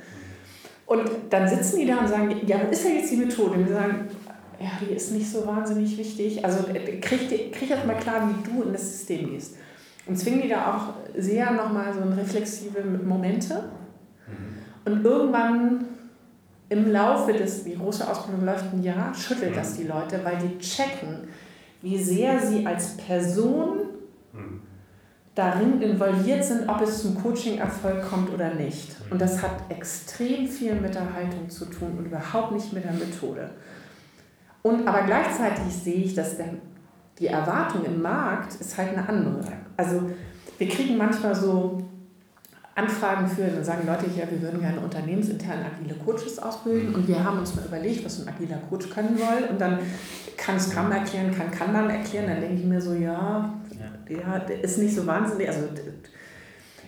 Und 0.86 1.10
dann 1.30 1.48
sitzen 1.48 1.80
die 1.80 1.86
da 1.86 2.00
und 2.00 2.08
sagen, 2.10 2.36
ja, 2.46 2.60
was 2.68 2.80
ist 2.80 2.86
denn 2.86 2.96
jetzt 2.98 3.12
die 3.12 3.18
Methode? 3.18 3.52
Und 3.52 3.68
wir 3.68 3.76
sagen, 3.76 4.08
ja, 4.60 4.70
die 4.82 4.94
ist 4.94 5.12
nicht 5.12 5.30
so 5.30 5.46
wahnsinnig 5.48 5.98
wichtig. 5.98 6.44
Also 6.44 6.68
äh, 6.68 7.00
krieg, 7.00 7.52
krieg 7.52 7.70
jetzt 7.70 7.88
mal 7.88 7.96
klar, 7.96 8.30
wie 8.30 8.50
du 8.50 8.64
in 8.64 8.74
das 8.74 8.92
System 8.92 9.32
gehst. 9.32 9.56
Und 10.06 10.18
zwingen 10.18 10.42
die 10.42 10.50
da 10.50 10.74
auch 10.74 10.94
sehr 11.18 11.52
nochmal 11.52 11.94
so 11.94 12.02
reflexive 12.02 12.82
Momente. 12.84 13.70
Mhm. 14.28 14.94
Und 14.94 15.06
irgendwann 15.06 15.86
im 16.72 16.90
Laufe 16.90 17.34
des, 17.34 17.66
die 17.66 17.76
große 17.76 18.10
Ausbildung 18.10 18.46
läuft 18.46 18.72
ein 18.72 18.82
Jahr, 18.82 19.14
schüttelt 19.14 19.58
das 19.58 19.76
die 19.76 19.84
Leute, 19.84 20.22
weil 20.24 20.38
die 20.38 20.58
checken, 20.58 21.28
wie 21.82 22.02
sehr 22.02 22.40
sie 22.40 22.66
als 22.66 22.96
Person 22.96 23.80
mhm. 24.32 24.62
darin 25.36 25.82
involviert 25.82 26.46
sind, 26.46 26.70
ob 26.70 26.80
es 26.80 27.02
zum 27.02 27.22
Coaching-Erfolg 27.22 28.10
kommt 28.10 28.34
oder 28.34 28.54
nicht. 28.54 28.96
Und 29.10 29.20
das 29.20 29.42
hat 29.42 29.52
extrem 29.68 30.48
viel 30.48 30.76
mit 30.76 30.96
der 30.96 31.14
Haltung 31.14 31.50
zu 31.50 31.66
tun 31.66 31.98
und 31.98 32.06
überhaupt 32.06 32.54
nicht 32.54 32.72
mit 32.72 32.86
der 32.86 32.94
Methode. 32.94 33.50
Und 34.62 34.88
aber 34.88 35.02
gleichzeitig 35.02 35.74
sehe 35.74 35.96
ich, 36.06 36.14
dass 36.14 36.38
der, 36.38 36.54
die 37.20 37.28
Erwartung 37.28 37.84
im 37.84 38.02
Markt 38.02 38.56
ist 38.62 38.78
halt 38.78 38.96
eine 38.98 39.10
andere. 39.10 39.52
Also 39.76 40.04
wir 40.58 40.70
kriegen 40.70 40.96
manchmal 40.96 41.36
so 41.36 41.84
Anfragen 42.82 43.28
für, 43.28 43.44
dann 43.44 43.64
sagen 43.64 43.88
Leute 43.88 44.06
hier, 44.14 44.30
wir 44.30 44.42
würden 44.42 44.60
gerne 44.60 44.80
unternehmensintern 44.80 45.60
agile 45.60 45.96
Coaches 45.96 46.40
ausbilden. 46.40 46.96
Und 46.96 47.08
wir 47.08 47.24
haben 47.24 47.40
uns 47.40 47.56
mal 47.56 47.66
überlegt, 47.66 48.04
was 48.06 48.20
ein 48.20 48.28
agiler 48.28 48.60
Coach 48.70 48.90
können 48.90 49.18
soll. 49.18 49.50
Und 49.50 49.60
dann 49.60 49.80
kann 50.38 50.60
Scrum 50.60 50.92
erklären, 50.92 51.32
kann 51.36 51.52
Kanban 51.52 51.90
erklären, 51.90 52.28
dann 52.28 52.42
denke 52.42 52.56
ich 52.56 52.66
mir 52.66 52.82
so, 52.82 52.94
ja, 52.94 53.54
ja, 54.10 54.36
ist 54.62 54.78
nicht 54.78 54.96
so 54.96 55.06
wahnsinnig, 55.08 55.48
also 55.48 55.62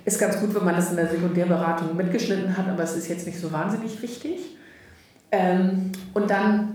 ist 0.06 0.20
ganz 0.20 0.40
gut, 0.40 0.54
wenn 0.54 0.66
man 0.66 0.76
das 0.76 0.90
in 0.90 0.98
der 0.98 1.08
Sekundärberatung 1.08 1.96
mitgeschnitten 1.96 2.58
hat, 2.58 2.68
aber 2.68 2.84
es 2.84 2.98
ist 2.98 3.08
jetzt 3.08 3.26
nicht 3.26 3.40
so 3.40 3.52
wahnsinnig 3.52 4.02
wichtig. 4.02 4.58
Ähm, 5.32 5.92
und 6.14 6.30
dann 6.30 6.74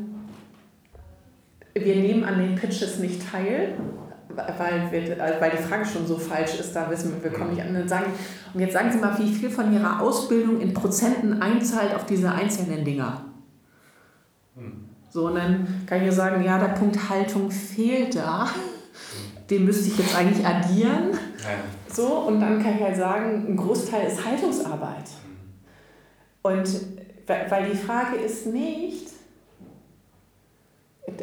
wir 1.84 1.96
nehmen 1.96 2.24
an 2.24 2.38
den 2.38 2.54
Pitches 2.54 2.98
nicht 2.98 3.30
teil, 3.30 3.74
weil, 4.58 4.90
wir, 4.90 5.18
weil 5.40 5.50
die 5.50 5.62
Frage 5.62 5.84
schon 5.84 6.06
so 6.06 6.16
falsch 6.16 6.58
ist, 6.60 6.74
da 6.74 6.90
wissen 6.90 7.14
wir, 7.14 7.30
wir 7.30 7.38
kommen 7.38 7.50
nicht 7.50 7.62
an. 7.62 7.74
Und, 7.74 7.88
sagen, 7.88 8.12
und 8.54 8.60
jetzt 8.60 8.72
sagen 8.72 8.90
Sie 8.90 8.98
mal, 8.98 9.18
wie 9.18 9.32
viel 9.32 9.50
von 9.50 9.72
Ihrer 9.72 10.00
Ausbildung 10.00 10.60
in 10.60 10.72
Prozenten 10.74 11.42
einzahlt 11.42 11.94
auf 11.94 12.06
diese 12.06 12.30
einzelnen 12.30 12.84
Dinger. 12.84 13.22
So, 15.10 15.26
und 15.26 15.36
dann 15.36 15.84
kann 15.86 15.98
ich 15.98 16.06
ja 16.06 16.12
sagen, 16.12 16.44
ja, 16.44 16.58
der 16.58 16.74
Punkt 16.74 17.08
Haltung 17.08 17.50
fehlt 17.50 18.16
da. 18.16 18.48
Den 19.48 19.64
müsste 19.64 19.88
ich 19.88 19.98
jetzt 19.98 20.16
eigentlich 20.16 20.46
addieren. 20.46 21.10
So, 21.90 22.06
und 22.06 22.40
dann 22.40 22.62
kann 22.62 22.76
ich 22.76 22.82
halt 22.82 22.96
sagen, 22.96 23.46
ein 23.48 23.56
Großteil 23.56 24.06
ist 24.06 24.24
Haltungsarbeit. 24.24 25.08
Hm. 25.24 26.52
Und 26.52 26.68
weil 27.26 27.70
die 27.70 27.76
Frage 27.76 28.16
ist 28.16 28.46
nicht, 28.46 29.08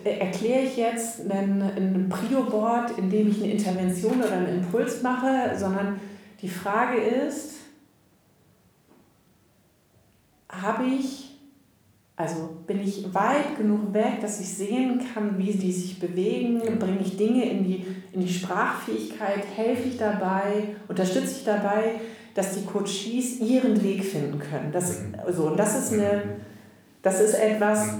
erkläre 0.04 0.64
ich 0.64 0.78
jetzt 0.78 1.30
ein, 1.30 1.62
ein 1.62 2.10
Prio-Board, 2.10 2.98
in 2.98 3.10
dem 3.10 3.30
ich 3.30 3.44
eine 3.44 3.54
Intervention 3.54 4.22
oder 4.22 4.34
einen 4.34 4.60
Impuls 4.60 5.02
mache, 5.02 5.58
sondern 5.58 6.00
die 6.42 6.50
Frage 6.50 6.98
ist, 6.98 7.54
habe 10.50 10.86
ich, 10.86 11.40
also 12.16 12.58
bin 12.66 12.82
ich 12.82 13.14
weit 13.14 13.58
genug 13.58 13.94
weg, 13.94 14.22
dass 14.22 14.40
ich 14.40 14.48
sehen 14.48 15.02
kann, 15.14 15.38
wie 15.38 15.52
die 15.52 15.72
sich 15.72 16.00
bewegen, 16.00 16.62
bringe 16.80 17.02
ich 17.02 17.18
Dinge 17.18 17.50
in 17.50 17.64
die, 17.64 17.86
in 18.14 18.22
die 18.22 18.32
Sprachfähigkeit, 18.32 19.44
helfe 19.56 19.90
ich 19.90 19.98
dabei, 19.98 20.76
unterstütze 20.88 21.40
ich 21.40 21.44
dabei, 21.44 22.00
dass 22.34 22.54
die 22.54 22.66
Coaches 22.66 23.40
ihren 23.40 23.82
Weg 23.82 24.04
finden 24.04 24.40
können. 24.40 24.72
Das, 24.72 25.02
so, 25.32 25.48
und 25.48 25.58
das 25.58 25.78
ist, 25.78 25.94
eine, 25.94 26.22
das 27.02 27.22
ist 27.22 27.34
etwas, 27.34 27.98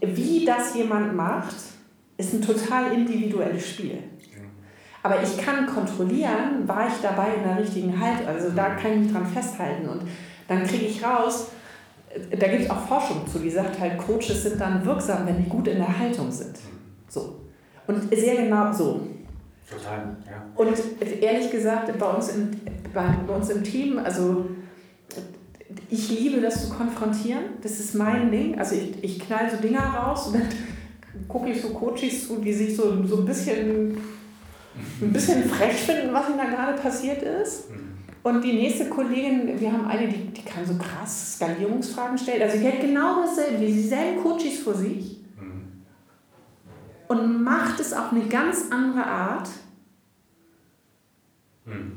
wie 0.00 0.44
das 0.44 0.74
jemand 0.74 1.14
macht, 1.14 1.56
ist 2.16 2.34
ein 2.34 2.42
total 2.42 2.92
individuelles 2.92 3.68
Spiel. 3.68 3.98
Aber 5.02 5.22
ich 5.22 5.38
kann 5.38 5.66
kontrollieren, 5.66 6.66
war 6.66 6.86
ich 6.86 6.94
dabei 7.00 7.34
in 7.34 7.42
der 7.42 7.58
richtigen 7.58 7.98
Haltung. 7.98 8.26
Also 8.26 8.50
da 8.50 8.70
kann 8.70 8.92
ich 8.92 8.98
mich 8.98 9.12
dran 9.12 9.26
festhalten. 9.26 9.88
Und 9.88 10.02
dann 10.46 10.62
kriege 10.64 10.86
ich 10.86 11.02
raus, 11.02 11.48
da 12.38 12.48
gibt 12.48 12.64
es 12.64 12.70
auch 12.70 12.86
Forschung 12.86 13.26
zu, 13.26 13.38
die 13.38 13.50
sagt 13.50 13.78
halt, 13.78 13.96
Coaches 13.98 14.42
sind 14.42 14.60
dann 14.60 14.84
wirksam, 14.84 15.26
wenn 15.26 15.42
die 15.42 15.48
gut 15.48 15.68
in 15.68 15.78
der 15.78 15.98
Haltung 15.98 16.30
sind. 16.30 16.58
So. 17.08 17.40
Und 17.86 18.14
sehr 18.14 18.36
genau 18.36 18.72
so. 18.72 19.00
Total, 19.68 20.16
ja. 20.26 20.42
Und 20.56 20.76
ehrlich 21.22 21.50
gesagt, 21.50 21.96
bei 21.96 22.06
uns 22.06 22.28
im, 22.30 22.50
bei, 22.92 23.06
bei 23.26 23.34
uns 23.34 23.48
im 23.50 23.62
Team, 23.62 23.98
also 23.98 24.46
ich 25.88 26.10
liebe 26.10 26.40
das 26.40 26.68
zu 26.68 26.74
konfrontieren. 26.74 27.44
Das 27.62 27.80
ist 27.80 27.94
mein 27.94 28.30
Ding. 28.30 28.58
Also 28.58 28.74
ich, 28.74 29.02
ich 29.02 29.18
knall 29.18 29.50
so 29.50 29.56
Dinger 29.56 29.82
raus 29.82 30.28
und 30.28 30.34
dann 30.34 30.48
gucke 31.28 31.50
ich 31.50 31.60
so 31.60 31.70
Coaches 31.70 32.26
zu, 32.26 32.36
die 32.36 32.52
sich 32.52 32.76
so, 32.76 33.04
so 33.06 33.18
ein 33.18 33.24
bisschen 33.24 33.96
ein 35.00 35.12
bisschen 35.12 35.44
frech 35.44 35.76
finden, 35.76 36.12
was 36.12 36.28
ihnen 36.28 36.38
da 36.38 36.44
gerade 36.44 36.80
passiert 36.80 37.22
ist. 37.22 37.64
Und 38.22 38.42
die 38.44 38.52
nächste 38.52 38.86
Kollegin, 38.86 39.58
wir 39.58 39.72
haben 39.72 39.86
eine, 39.86 40.06
die, 40.06 40.26
die 40.28 40.42
kann 40.42 40.64
so 40.66 40.74
krass 40.74 41.36
Skalierungsfragen 41.36 42.18
stellen. 42.18 42.42
Also 42.42 42.58
die 42.58 42.66
hat 42.66 42.80
genau 42.80 43.22
dasselbe, 43.22 43.64
dieselben 43.64 44.22
Coaches 44.22 44.58
vor 44.62 44.74
sich 44.74 45.20
und 47.08 47.42
macht 47.42 47.80
es 47.80 47.92
auf 47.92 48.12
eine 48.12 48.24
ganz 48.26 48.66
andere 48.70 49.04
Art 49.04 49.48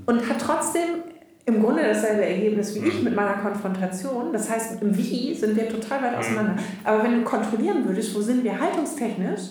und 0.06 0.30
hat 0.30 0.40
trotzdem 0.40 1.04
im 1.46 1.62
Grunde 1.62 1.84
dasselbe 1.84 2.26
Ergebnis 2.26 2.74
wie 2.76 2.88
ich 2.88 3.00
mhm. 3.00 3.06
mit 3.06 3.16
meiner 3.16 3.34
Konfrontation. 3.34 4.32
Das 4.32 4.50
heißt, 4.50 4.82
im 4.82 4.96
Wie 4.96 5.34
sind 5.34 5.56
wir 5.56 5.68
total 5.68 6.02
weit 6.02 6.14
mhm. 6.14 6.18
auseinander. 6.20 6.56
Aber 6.84 7.04
wenn 7.04 7.16
du 7.16 7.24
kontrollieren 7.24 7.86
würdest, 7.86 8.16
wo 8.16 8.22
sind 8.22 8.44
wir 8.44 8.60
haltungstechnisch, 8.60 9.42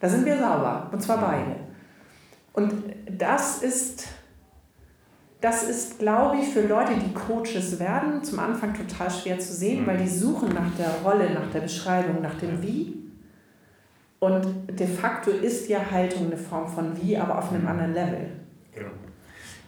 da 0.00 0.08
sind 0.08 0.24
wir 0.24 0.36
sauber. 0.36 0.90
Und 0.92 1.00
zwar 1.00 1.18
beide. 1.18 1.56
Und 2.52 2.72
das 3.10 3.62
ist, 3.62 4.08
das 5.40 5.62
ist, 5.68 5.98
glaube 6.00 6.38
ich, 6.38 6.48
für 6.48 6.66
Leute, 6.66 6.94
die 6.94 7.14
Coaches 7.14 7.78
werden, 7.78 8.24
zum 8.24 8.40
Anfang 8.40 8.74
total 8.74 9.10
schwer 9.10 9.38
zu 9.38 9.52
sehen, 9.52 9.82
mhm. 9.82 9.86
weil 9.86 9.98
die 9.98 10.08
suchen 10.08 10.48
nach 10.52 10.74
der 10.76 10.90
Rolle, 11.04 11.32
nach 11.32 11.50
der 11.52 11.60
Beschreibung, 11.60 12.22
nach 12.22 12.34
dem 12.34 12.60
Wie. 12.60 12.94
Und 14.18 14.46
de 14.68 14.86
facto 14.86 15.30
ist 15.30 15.68
ja 15.68 15.78
Haltung 15.90 16.26
eine 16.26 16.36
Form 16.36 16.66
von 16.66 17.00
Wie, 17.00 17.16
aber 17.16 17.38
auf 17.38 17.52
einem 17.52 17.68
anderen 17.68 17.92
Level. 17.92 18.30
Genau. 18.72 18.90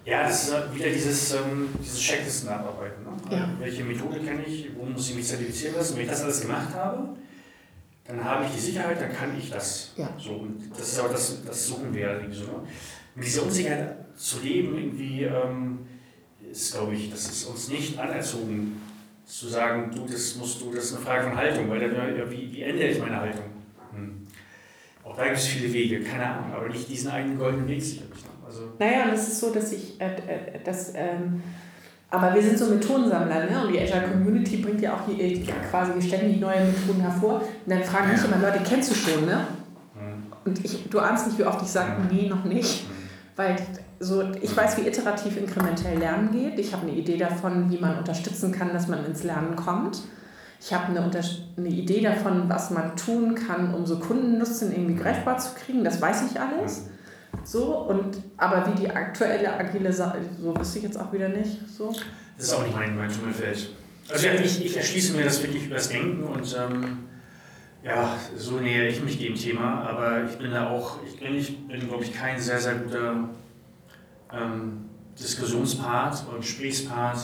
Ja, 0.08 0.22
das 0.22 0.48
ist 0.48 0.74
wieder 0.74 0.88
dieses, 0.88 1.34
ähm, 1.34 1.68
dieses 1.82 2.00
Checklisten 2.00 2.48
abarbeiten. 2.48 3.04
Ne? 3.04 3.36
Ja. 3.36 3.50
Welche 3.58 3.84
Methode 3.84 4.20
kenne 4.20 4.42
ich, 4.46 4.70
wo 4.74 4.86
muss 4.86 5.10
ich 5.10 5.16
mich 5.16 5.26
zertifizieren 5.26 5.74
lassen? 5.76 5.96
Wenn 5.96 6.04
ich 6.04 6.08
das 6.08 6.22
alles 6.22 6.40
gemacht 6.40 6.72
habe, 6.74 7.10
dann 8.06 8.24
habe 8.24 8.46
ich 8.46 8.52
die 8.52 8.60
Sicherheit, 8.60 8.98
dann 9.02 9.12
kann 9.12 9.36
ich 9.38 9.50
das. 9.50 9.92
Ja. 9.98 10.08
So, 10.16 10.30
und 10.30 10.70
das 10.70 10.92
ist 10.92 10.98
aber 10.98 11.10
das, 11.10 11.44
das 11.44 11.66
suchen 11.66 11.92
wir 11.92 12.00
ja 12.00 12.20
so. 12.30 12.44
Ne? 12.44 12.52
Mit 13.16 13.26
dieser 13.26 13.42
Unsicherheit 13.42 13.96
zu 14.16 14.40
leben, 14.40 14.78
irgendwie, 14.78 15.24
ähm, 15.24 15.80
ist, 16.50 16.72
glaube 16.72 16.94
ich, 16.94 17.10
das 17.10 17.28
ist 17.28 17.44
uns 17.44 17.68
nicht 17.68 17.98
anerzogen, 17.98 18.80
zu 19.26 19.48
sagen, 19.48 19.90
du, 19.94 20.10
das 20.10 20.36
musst 20.36 20.62
du, 20.62 20.72
das 20.72 20.84
ist 20.84 20.96
eine 20.96 21.04
Frage 21.04 21.24
von 21.24 21.36
Haltung, 21.36 21.68
weil 21.68 21.80
dann, 21.80 22.30
wie, 22.30 22.50
wie 22.50 22.62
ändere 22.62 22.88
ich 22.88 22.98
meine 22.98 23.20
Haltung? 23.20 23.44
Hm. 23.92 24.26
Auch 25.04 25.14
da 25.14 25.24
gibt 25.26 25.36
es 25.36 25.48
viele 25.48 25.70
Wege, 25.70 26.00
keine 26.00 26.26
Ahnung, 26.26 26.54
aber 26.54 26.68
nicht 26.70 26.88
diesen 26.88 27.10
einen 27.10 27.36
goldenen 27.36 27.68
Weg 27.68 27.82
sicherlich. 27.82 28.27
Also 28.48 28.62
naja, 28.78 29.04
und 29.04 29.12
es 29.12 29.28
ist 29.28 29.40
so, 29.40 29.52
dass 29.52 29.72
ich, 29.72 30.00
äh, 30.00 30.06
äh, 30.06 30.60
das, 30.64 30.92
ähm, 30.94 31.42
aber 32.10 32.34
wir 32.34 32.42
sind 32.42 32.58
so 32.58 32.66
Methodensammler, 32.66 33.44
ne? 33.44 33.62
Und 33.62 33.72
die 33.74 33.80
Azure 33.80 34.08
Community 34.10 34.56
bringt 34.56 34.80
ja 34.80 34.94
auch 34.94 35.06
die, 35.06 35.16
die 35.16 35.52
quasi 35.70 36.00
ständig 36.00 36.40
neue 36.40 36.64
Methoden 36.64 37.02
hervor. 37.02 37.40
Und 37.40 37.70
dann 37.70 37.84
fragen 37.84 38.10
mich 38.10 38.24
immer 38.24 38.38
Leute, 38.38 38.60
kennst 38.66 38.90
du 38.90 38.94
schon, 38.94 39.26
ne? 39.26 39.46
Mhm. 39.94 40.32
Und 40.46 40.64
ich, 40.64 40.88
du 40.88 40.98
ahnst 40.98 41.26
nicht, 41.26 41.38
wie 41.38 41.44
oft 41.44 41.60
ich 41.60 41.68
sage, 41.68 42.00
mhm. 42.00 42.08
nee, 42.10 42.28
noch 42.28 42.44
nicht. 42.44 42.88
Mhm. 42.88 42.92
Weil 43.36 43.56
so, 44.00 44.22
ich 44.40 44.56
weiß, 44.56 44.78
wie 44.78 44.88
iterativ 44.88 45.36
inkrementell 45.36 45.98
Lernen 45.98 46.30
geht. 46.32 46.58
Ich 46.58 46.72
habe 46.72 46.86
eine 46.86 46.96
Idee 46.96 47.18
davon, 47.18 47.70
wie 47.70 47.78
man 47.78 47.98
unterstützen 47.98 48.52
kann, 48.52 48.72
dass 48.72 48.88
man 48.88 49.04
ins 49.04 49.24
Lernen 49.24 49.54
kommt. 49.56 50.00
Ich 50.60 50.72
habe 50.72 50.86
eine, 50.86 51.10
eine 51.56 51.68
Idee 51.68 52.00
davon, 52.00 52.48
was 52.48 52.70
man 52.70 52.96
tun 52.96 53.34
kann, 53.34 53.74
um 53.74 53.84
so 53.84 53.98
Kundennutzen 53.98 54.72
irgendwie 54.72 54.96
greifbar 54.96 55.38
zu 55.38 55.50
kriegen. 55.54 55.84
Das 55.84 56.00
weiß 56.00 56.22
ich 56.30 56.40
alles. 56.40 56.86
So, 57.48 57.78
und, 57.88 58.22
aber 58.36 58.66
wie 58.66 58.82
die 58.82 58.90
aktuelle 58.90 59.50
agile 59.50 59.90
Sache, 59.90 60.18
so 60.38 60.54
wüsste 60.54 60.80
ich 60.80 60.84
jetzt 60.84 61.00
auch 61.00 61.10
wieder 61.14 61.30
nicht. 61.30 61.66
So. 61.66 61.96
Das 62.36 62.46
ist 62.46 62.52
auch 62.52 62.62
nicht 62.62 62.76
mein, 62.76 62.94
mein 62.94 63.10
Tummelfeld. 63.10 63.70
Also 64.10 64.28
ich, 64.28 64.66
ich 64.66 64.76
erschließe 64.76 65.16
mir 65.16 65.24
das 65.24 65.42
wirklich 65.42 65.64
übers 65.64 65.88
Denken 65.88 66.24
und 66.24 66.54
ähm, 66.58 66.98
ja, 67.82 68.18
so 68.36 68.60
nähere 68.60 68.88
ich 68.88 69.02
mich 69.02 69.18
dem 69.18 69.34
Thema, 69.34 69.80
aber 69.88 70.24
ich 70.24 70.36
bin 70.36 70.50
da 70.50 70.68
auch, 70.68 70.98
ich 71.06 71.18
bin, 71.18 71.36
ich 71.36 71.66
bin 71.66 71.88
glaube 71.88 72.04
ich, 72.04 72.12
kein 72.12 72.38
sehr, 72.38 72.60
sehr 72.60 72.74
guter 72.74 73.30
ähm, 74.30 74.84
Diskussionspart 75.18 76.26
oder 76.28 76.40
Gesprächspart, 76.40 77.18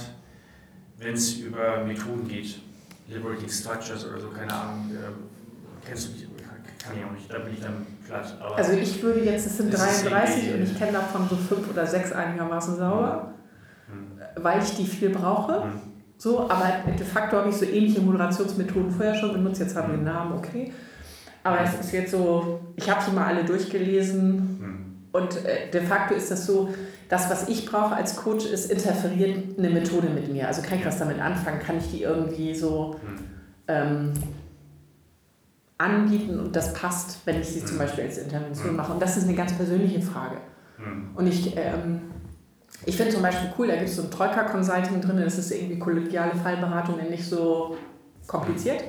wenn 0.97 1.13
es 1.13 1.35
über 1.35 1.85
Methoden 1.85 2.27
geht. 2.27 2.61
Liberating 3.09 3.51
Structures 3.51 4.07
oder 4.07 4.19
so, 4.19 4.31
keine 4.31 4.55
Ahnung. 4.55 4.91
Äh, 4.91 5.87
kennst 5.87 6.09
du 6.09 6.13
mich? 6.13 6.27
Kann 6.83 6.97
ich 6.99 7.05
auch 7.05 7.13
nicht, 7.13 7.31
da 7.31 7.39
bin 7.39 7.53
ich 7.53 7.61
dann 7.61 7.87
also 8.57 8.73
ich 8.73 9.03
würde 9.03 9.21
jetzt, 9.21 9.47
es 9.47 9.57
sind 9.57 9.73
33 9.73 10.55
und 10.55 10.63
ich 10.63 10.79
kenne 10.79 10.93
davon 10.93 11.29
so 11.29 11.37
fünf 11.37 11.71
oder 11.71 11.87
sechs 11.87 12.13
einigermaßen 12.13 12.77
sauber, 12.77 13.35
hm. 13.87 14.43
weil 14.43 14.63
ich 14.63 14.77
die 14.77 14.87
viel 14.87 15.11
brauche. 15.11 15.65
Hm. 15.65 15.81
So, 16.17 16.43
aber 16.43 16.71
de 16.87 17.05
facto 17.05 17.37
habe 17.37 17.51
ich 17.51 17.57
so 17.57 17.65
ähnliche 17.65 18.01
Moderationsmethoden 18.01 18.91
vorher 18.91 19.15
schon 19.15 19.33
benutzt, 19.33 19.61
jetzt 19.61 19.77
haben 19.77 19.91
wir 19.91 19.97
den 19.97 20.05
Namen, 20.05 20.33
okay. 20.39 20.73
Aber 21.43 21.61
es 21.61 21.75
ist 21.79 21.93
jetzt 21.93 22.13
so, 22.13 22.61
ich 22.77 22.91
habe 22.91 23.03
sie 23.03 23.11
mal 23.11 23.27
alle 23.27 23.45
durchgelesen 23.45 24.59
hm. 24.61 24.97
und 25.13 25.45
äh, 25.45 25.71
de 25.71 25.83
facto 25.83 26.15
ist 26.15 26.31
das 26.31 26.47
so, 26.47 26.71
das, 27.09 27.31
was 27.31 27.49
ich 27.49 27.67
brauche 27.67 27.95
als 27.95 28.17
Coach, 28.17 28.47
ist 28.47 28.71
interferiert 28.71 29.59
eine 29.59 29.71
Methode 29.71 30.09
mit 30.09 30.33
mir. 30.33 30.49
Also 30.49 30.63
kann 30.63 30.79
ich 30.79 30.87
was 30.87 30.99
damit 30.99 31.21
anfangen? 31.21 31.61
Kann 31.61 31.79
ich 31.79 31.91
die 31.91 32.03
irgendwie 32.03 32.55
so 32.55 32.97
ähm, 33.69 34.13
anbieten 35.79 36.39
und 36.39 36.55
das 36.55 36.73
passt, 36.73 37.19
wenn 37.25 37.41
ich 37.41 37.49
sie 37.49 37.65
zum 37.65 37.79
Beispiel 37.79 38.05
als 38.05 38.19
Intervention 38.19 38.77
mache? 38.77 38.93
Und 38.93 39.03
das 39.03 39.17
ist 39.17 39.25
eine 39.25 39.35
ganz 39.35 39.53
persönliche 39.53 40.01
Frage. 40.01 40.37
Und 41.15 41.27
ich, 41.27 41.57
ähm, 41.57 42.03
ich 42.85 42.97
finde 42.97 43.13
zum 43.13 43.23
Beispiel 43.23 43.53
cool, 43.59 43.69
da 43.69 43.77
gibt 43.77 43.89
es 43.89 43.97
so 43.97 44.03
ein 44.03 44.11
Troika-Consulting 44.11 45.01
drin, 45.01 45.21
das 45.23 45.39
ist 45.39 45.51
irgendwie 45.51 45.79
kollegiale 45.79 46.35
Fallberatung, 46.35 46.97
nicht 47.09 47.29
so 47.29 47.77
kompliziert. 48.27 48.85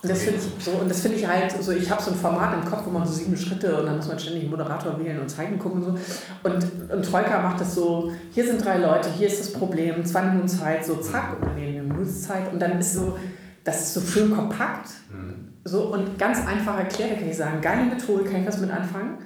Und 0.00 0.10
das 0.10 0.22
finde 0.22 0.38
ich 0.38 0.64
so, 0.64 0.70
und 0.72 0.88
das 0.88 1.00
finde 1.00 1.16
ich 1.16 1.26
halt 1.26 1.50
so, 1.60 1.72
ich 1.72 1.90
habe 1.90 2.00
so 2.00 2.12
ein 2.12 2.16
Format 2.16 2.54
im 2.54 2.70
Kopf, 2.70 2.82
wo 2.86 2.90
man 2.90 3.04
so 3.04 3.12
sieben 3.12 3.36
Schritte 3.36 3.80
und 3.80 3.86
dann 3.86 3.96
muss 3.96 4.06
man 4.06 4.16
ständig 4.16 4.42
einen 4.42 4.52
Moderator 4.52 4.96
wählen 5.00 5.18
und 5.18 5.28
Zeichen 5.28 5.58
gucken 5.58 5.82
und 5.82 5.96
so. 5.96 6.48
Und, 6.48 6.92
und 6.92 7.04
Troika 7.04 7.42
macht 7.42 7.60
das 7.60 7.74
so, 7.74 8.12
hier 8.30 8.46
sind 8.46 8.64
drei 8.64 8.78
Leute, 8.78 9.10
hier 9.10 9.26
ist 9.26 9.40
das 9.40 9.52
Problem, 9.52 10.04
zwei 10.04 10.22
Minuten 10.22 10.46
Zeit, 10.46 10.86
so 10.86 10.96
zack, 10.96 11.36
oder 11.40 11.52
nee, 11.54 11.70
eine 11.70 11.82
Minute 11.82 12.10
Zeit. 12.10 12.52
Und 12.52 12.60
dann 12.60 12.78
ist 12.78 12.94
so, 12.94 13.18
das 13.64 13.82
ist 13.82 13.94
so 13.94 14.00
schön 14.00 14.30
kompakt. 14.30 14.90
Mhm. 15.10 15.47
So 15.64 15.92
und 15.92 16.18
ganz 16.18 16.46
einfach 16.46 16.78
erklärt, 16.78 17.18
kann 17.18 17.28
ich 17.28 17.36
sagen, 17.36 17.60
geile 17.60 17.84
Methode, 17.84 18.24
kann 18.24 18.42
ich 18.42 18.46
was 18.46 18.58
mit 18.58 18.70
anfangen. 18.70 19.18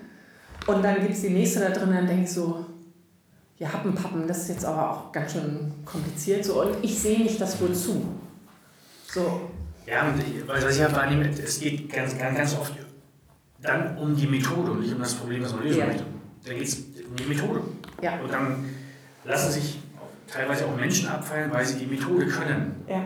Und 0.67 0.83
dann 0.83 1.01
gibt 1.01 1.13
es 1.13 1.23
die 1.23 1.31
nächste 1.31 1.61
da 1.61 1.71
drin, 1.71 1.93
dann 1.93 2.07
denke 2.07 2.25
ich 2.25 2.31
so, 2.31 2.67
ja, 3.59 3.73
Happenpappen, 3.73 4.27
das 4.27 4.43
ist 4.43 4.49
jetzt 4.49 4.65
aber 4.65 4.91
auch 4.91 5.13
ganz 5.13 5.33
schön 5.33 5.73
kompliziert. 5.85 6.45
So, 6.45 6.63
und 6.63 6.77
ich 6.83 6.99
sehe 6.99 7.21
nicht 7.21 7.41
das 7.41 7.61
wohl 7.61 7.73
zu. 7.73 8.07
So, 9.07 9.51
ja, 9.87 10.09
und 10.09 10.49
was 10.49 10.75
ich 10.75 10.81
ja 10.81 10.93
wahrnehme, 10.95 11.29
es 11.29 11.61
geht 11.61 11.93
ganz, 11.93 12.17
ganz, 12.17 12.37
ganz 12.37 12.55
oft 12.55 12.73
dann 13.61 13.97
um 13.97 14.17
die 14.17 14.27
Methode 14.27 14.73
und 14.73 14.81
nicht 14.81 14.95
um 14.95 15.01
das 15.01 15.15
Problem, 15.15 15.43
was 15.43 15.55
man 15.55 15.65
lösen 15.65 15.81
ja. 15.81 15.87
möchte. 15.87 16.05
Dann 16.45 16.57
geht 16.57 16.69
es 16.69 16.77
um 16.79 17.17
die 17.17 17.25
Methode. 17.25 17.61
Ja. 18.01 18.21
Und 18.21 18.33
dann 18.33 18.65
lassen 19.25 19.53
sich 19.53 19.79
teilweise 20.27 20.67
auch 20.67 20.77
Menschen 20.77 21.09
abfallen, 21.09 21.53
weil 21.53 21.65
sie 21.65 21.79
die 21.79 21.87
Methode 21.87 22.27
können. 22.27 22.85
Ja. 22.89 23.05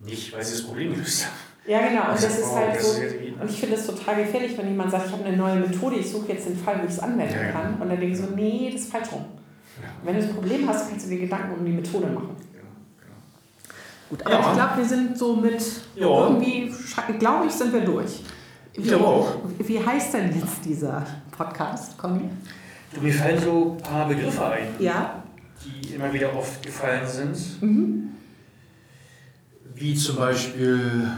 Nicht, 0.00 0.32
weil 0.32 0.44
sie 0.44 0.52
das 0.52 0.66
Problem 0.66 0.94
gelöst 0.94 1.26
haben. 1.26 1.51
Ja, 1.66 1.86
genau. 1.86 2.08
Und 2.08 2.14
das, 2.14 2.22
das 2.22 2.38
ist 2.38 2.54
halt 2.54 2.80
so. 2.80 3.00
Und 3.40 3.50
ich 3.50 3.60
finde 3.60 3.76
es 3.76 3.86
total 3.86 4.16
gefährlich, 4.16 4.56
wenn 4.58 4.68
jemand 4.68 4.90
sagt, 4.90 5.06
ich 5.06 5.12
habe 5.12 5.24
eine 5.24 5.36
neue 5.36 5.56
Methode, 5.56 5.96
ich 5.96 6.10
suche 6.10 6.32
jetzt 6.32 6.46
den 6.46 6.56
Fall, 6.56 6.80
wo 6.80 6.84
ich 6.84 6.92
es 6.92 6.98
anwenden 6.98 7.34
ja, 7.34 7.52
kann. 7.52 7.74
Und 7.74 7.88
dann 7.88 8.00
denke 8.00 8.14
ich 8.14 8.18
so, 8.18 8.26
nee, 8.34 8.70
das 8.72 8.82
ist 8.82 8.92
falsch 8.92 9.12
rum. 9.12 9.24
Ja. 9.80 9.88
Wenn 10.02 10.16
du 10.16 10.22
das 10.22 10.32
Problem 10.32 10.68
hast, 10.68 10.88
kannst 10.88 11.06
du 11.06 11.10
dir 11.10 11.20
Gedanken 11.20 11.58
um 11.58 11.64
die 11.64 11.72
Methode 11.72 12.06
machen. 12.08 12.36
Gut, 14.08 14.26
aber 14.26 14.34
ja. 14.34 14.40
ich 14.40 14.52
glaube, 14.54 14.76
wir 14.76 14.84
sind 14.84 15.16
so 15.16 15.36
mit 15.36 15.62
irgendwie, 15.94 16.70
glaube 17.18 17.46
ich, 17.46 17.52
sind 17.52 17.72
wir 17.72 17.80
durch. 17.80 18.20
Wie, 18.74 18.82
ich 18.82 18.94
auch. 18.94 19.36
Wie 19.58 19.84
heißt 19.84 20.14
denn 20.14 20.38
jetzt 20.38 20.64
dieser 20.64 21.06
Podcast, 21.30 21.96
Conny? 21.96 22.28
Du, 22.92 23.00
mir 23.00 23.12
fallen 23.12 23.40
so 23.40 23.76
ein 23.78 23.82
paar 23.82 24.08
Begriffe 24.08 24.44
ein, 24.44 24.66
ja. 24.78 25.22
die 25.64 25.94
immer 25.94 26.12
wieder 26.12 26.36
oft 26.36 26.62
gefallen 26.62 27.06
sind. 27.06 27.62
Mhm. 27.62 28.10
Wie 29.74 29.94
zum 29.94 30.16
Beispiel 30.16 31.08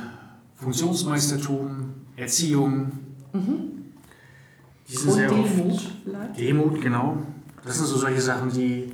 Funktionsmeistertum, 0.64 1.94
Erziehung. 2.16 2.92
Mhm. 3.32 3.92
Die 4.88 4.96
sind 4.96 5.08
Und 5.08 5.14
sehr 5.14 5.28
Demut 5.28 5.72
oft. 5.72 5.86
Vielleicht? 6.04 6.38
Demut, 6.40 6.80
genau. 6.80 7.18
Das 7.64 7.76
sind 7.76 7.86
so 7.86 7.96
solche 7.96 8.20
Sachen, 8.20 8.50
die 8.50 8.92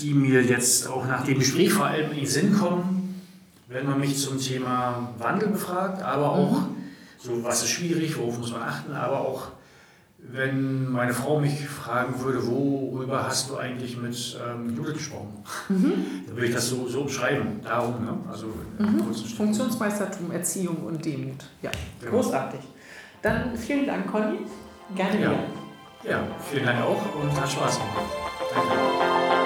die 0.00 0.12
mir 0.12 0.42
jetzt 0.42 0.86
auch 0.86 1.06
nach 1.06 1.24
dem 1.24 1.38
Gespräch 1.38 1.72
vor 1.72 1.86
allem 1.86 2.10
in 2.10 2.18
den 2.18 2.26
Sinn 2.26 2.52
kommen, 2.54 3.22
wenn 3.68 3.86
man 3.86 3.98
mich 3.98 4.18
zum 4.18 4.38
Thema 4.38 5.14
Wandel 5.18 5.48
befragt, 5.48 6.02
aber 6.02 6.32
auch 6.32 6.60
mhm. 6.60 6.76
so, 7.18 7.42
was 7.42 7.62
ist 7.62 7.70
schwierig, 7.70 8.16
worauf 8.18 8.38
muss 8.38 8.52
man 8.52 8.62
achten, 8.62 8.92
aber 8.92 9.20
auch 9.20 9.48
wenn 10.18 10.90
meine 10.90 11.12
Frau 11.12 11.38
mich 11.40 11.66
fragen 11.68 12.20
würde, 12.20 12.46
worüber 12.46 13.26
hast 13.26 13.50
du 13.50 13.56
eigentlich 13.56 13.96
mit 13.96 14.38
ähm, 14.46 14.74
Judith 14.76 14.94
gesprochen, 14.94 15.44
mhm. 15.68 15.94
dann 16.26 16.36
würde 16.36 16.46
ich 16.46 16.54
das 16.54 16.68
so, 16.68 16.88
so 16.88 17.04
beschreiben. 17.04 17.60
Darum, 17.62 18.04
ne? 18.04 18.18
also 18.30 18.46
mhm. 18.78 19.14
Funktionsmeistertum, 19.36 20.32
Erziehung 20.32 20.78
und 20.84 21.04
Demut. 21.04 21.44
Ja, 21.62 21.70
genau. 22.00 22.12
großartig. 22.12 22.60
Dann 23.22 23.56
vielen 23.56 23.86
Dank, 23.86 24.10
Conny. 24.10 24.38
Gerne 24.94 25.20
ja. 25.20 25.30
wieder. 25.30 26.10
Ja, 26.10 26.22
vielen 26.50 26.64
Dank 26.64 26.80
auch 26.82 27.02
und 27.20 27.40
hat 27.40 27.50
Spaß 27.50 27.78
gemacht. 27.78 28.10
Danke. 28.54 29.45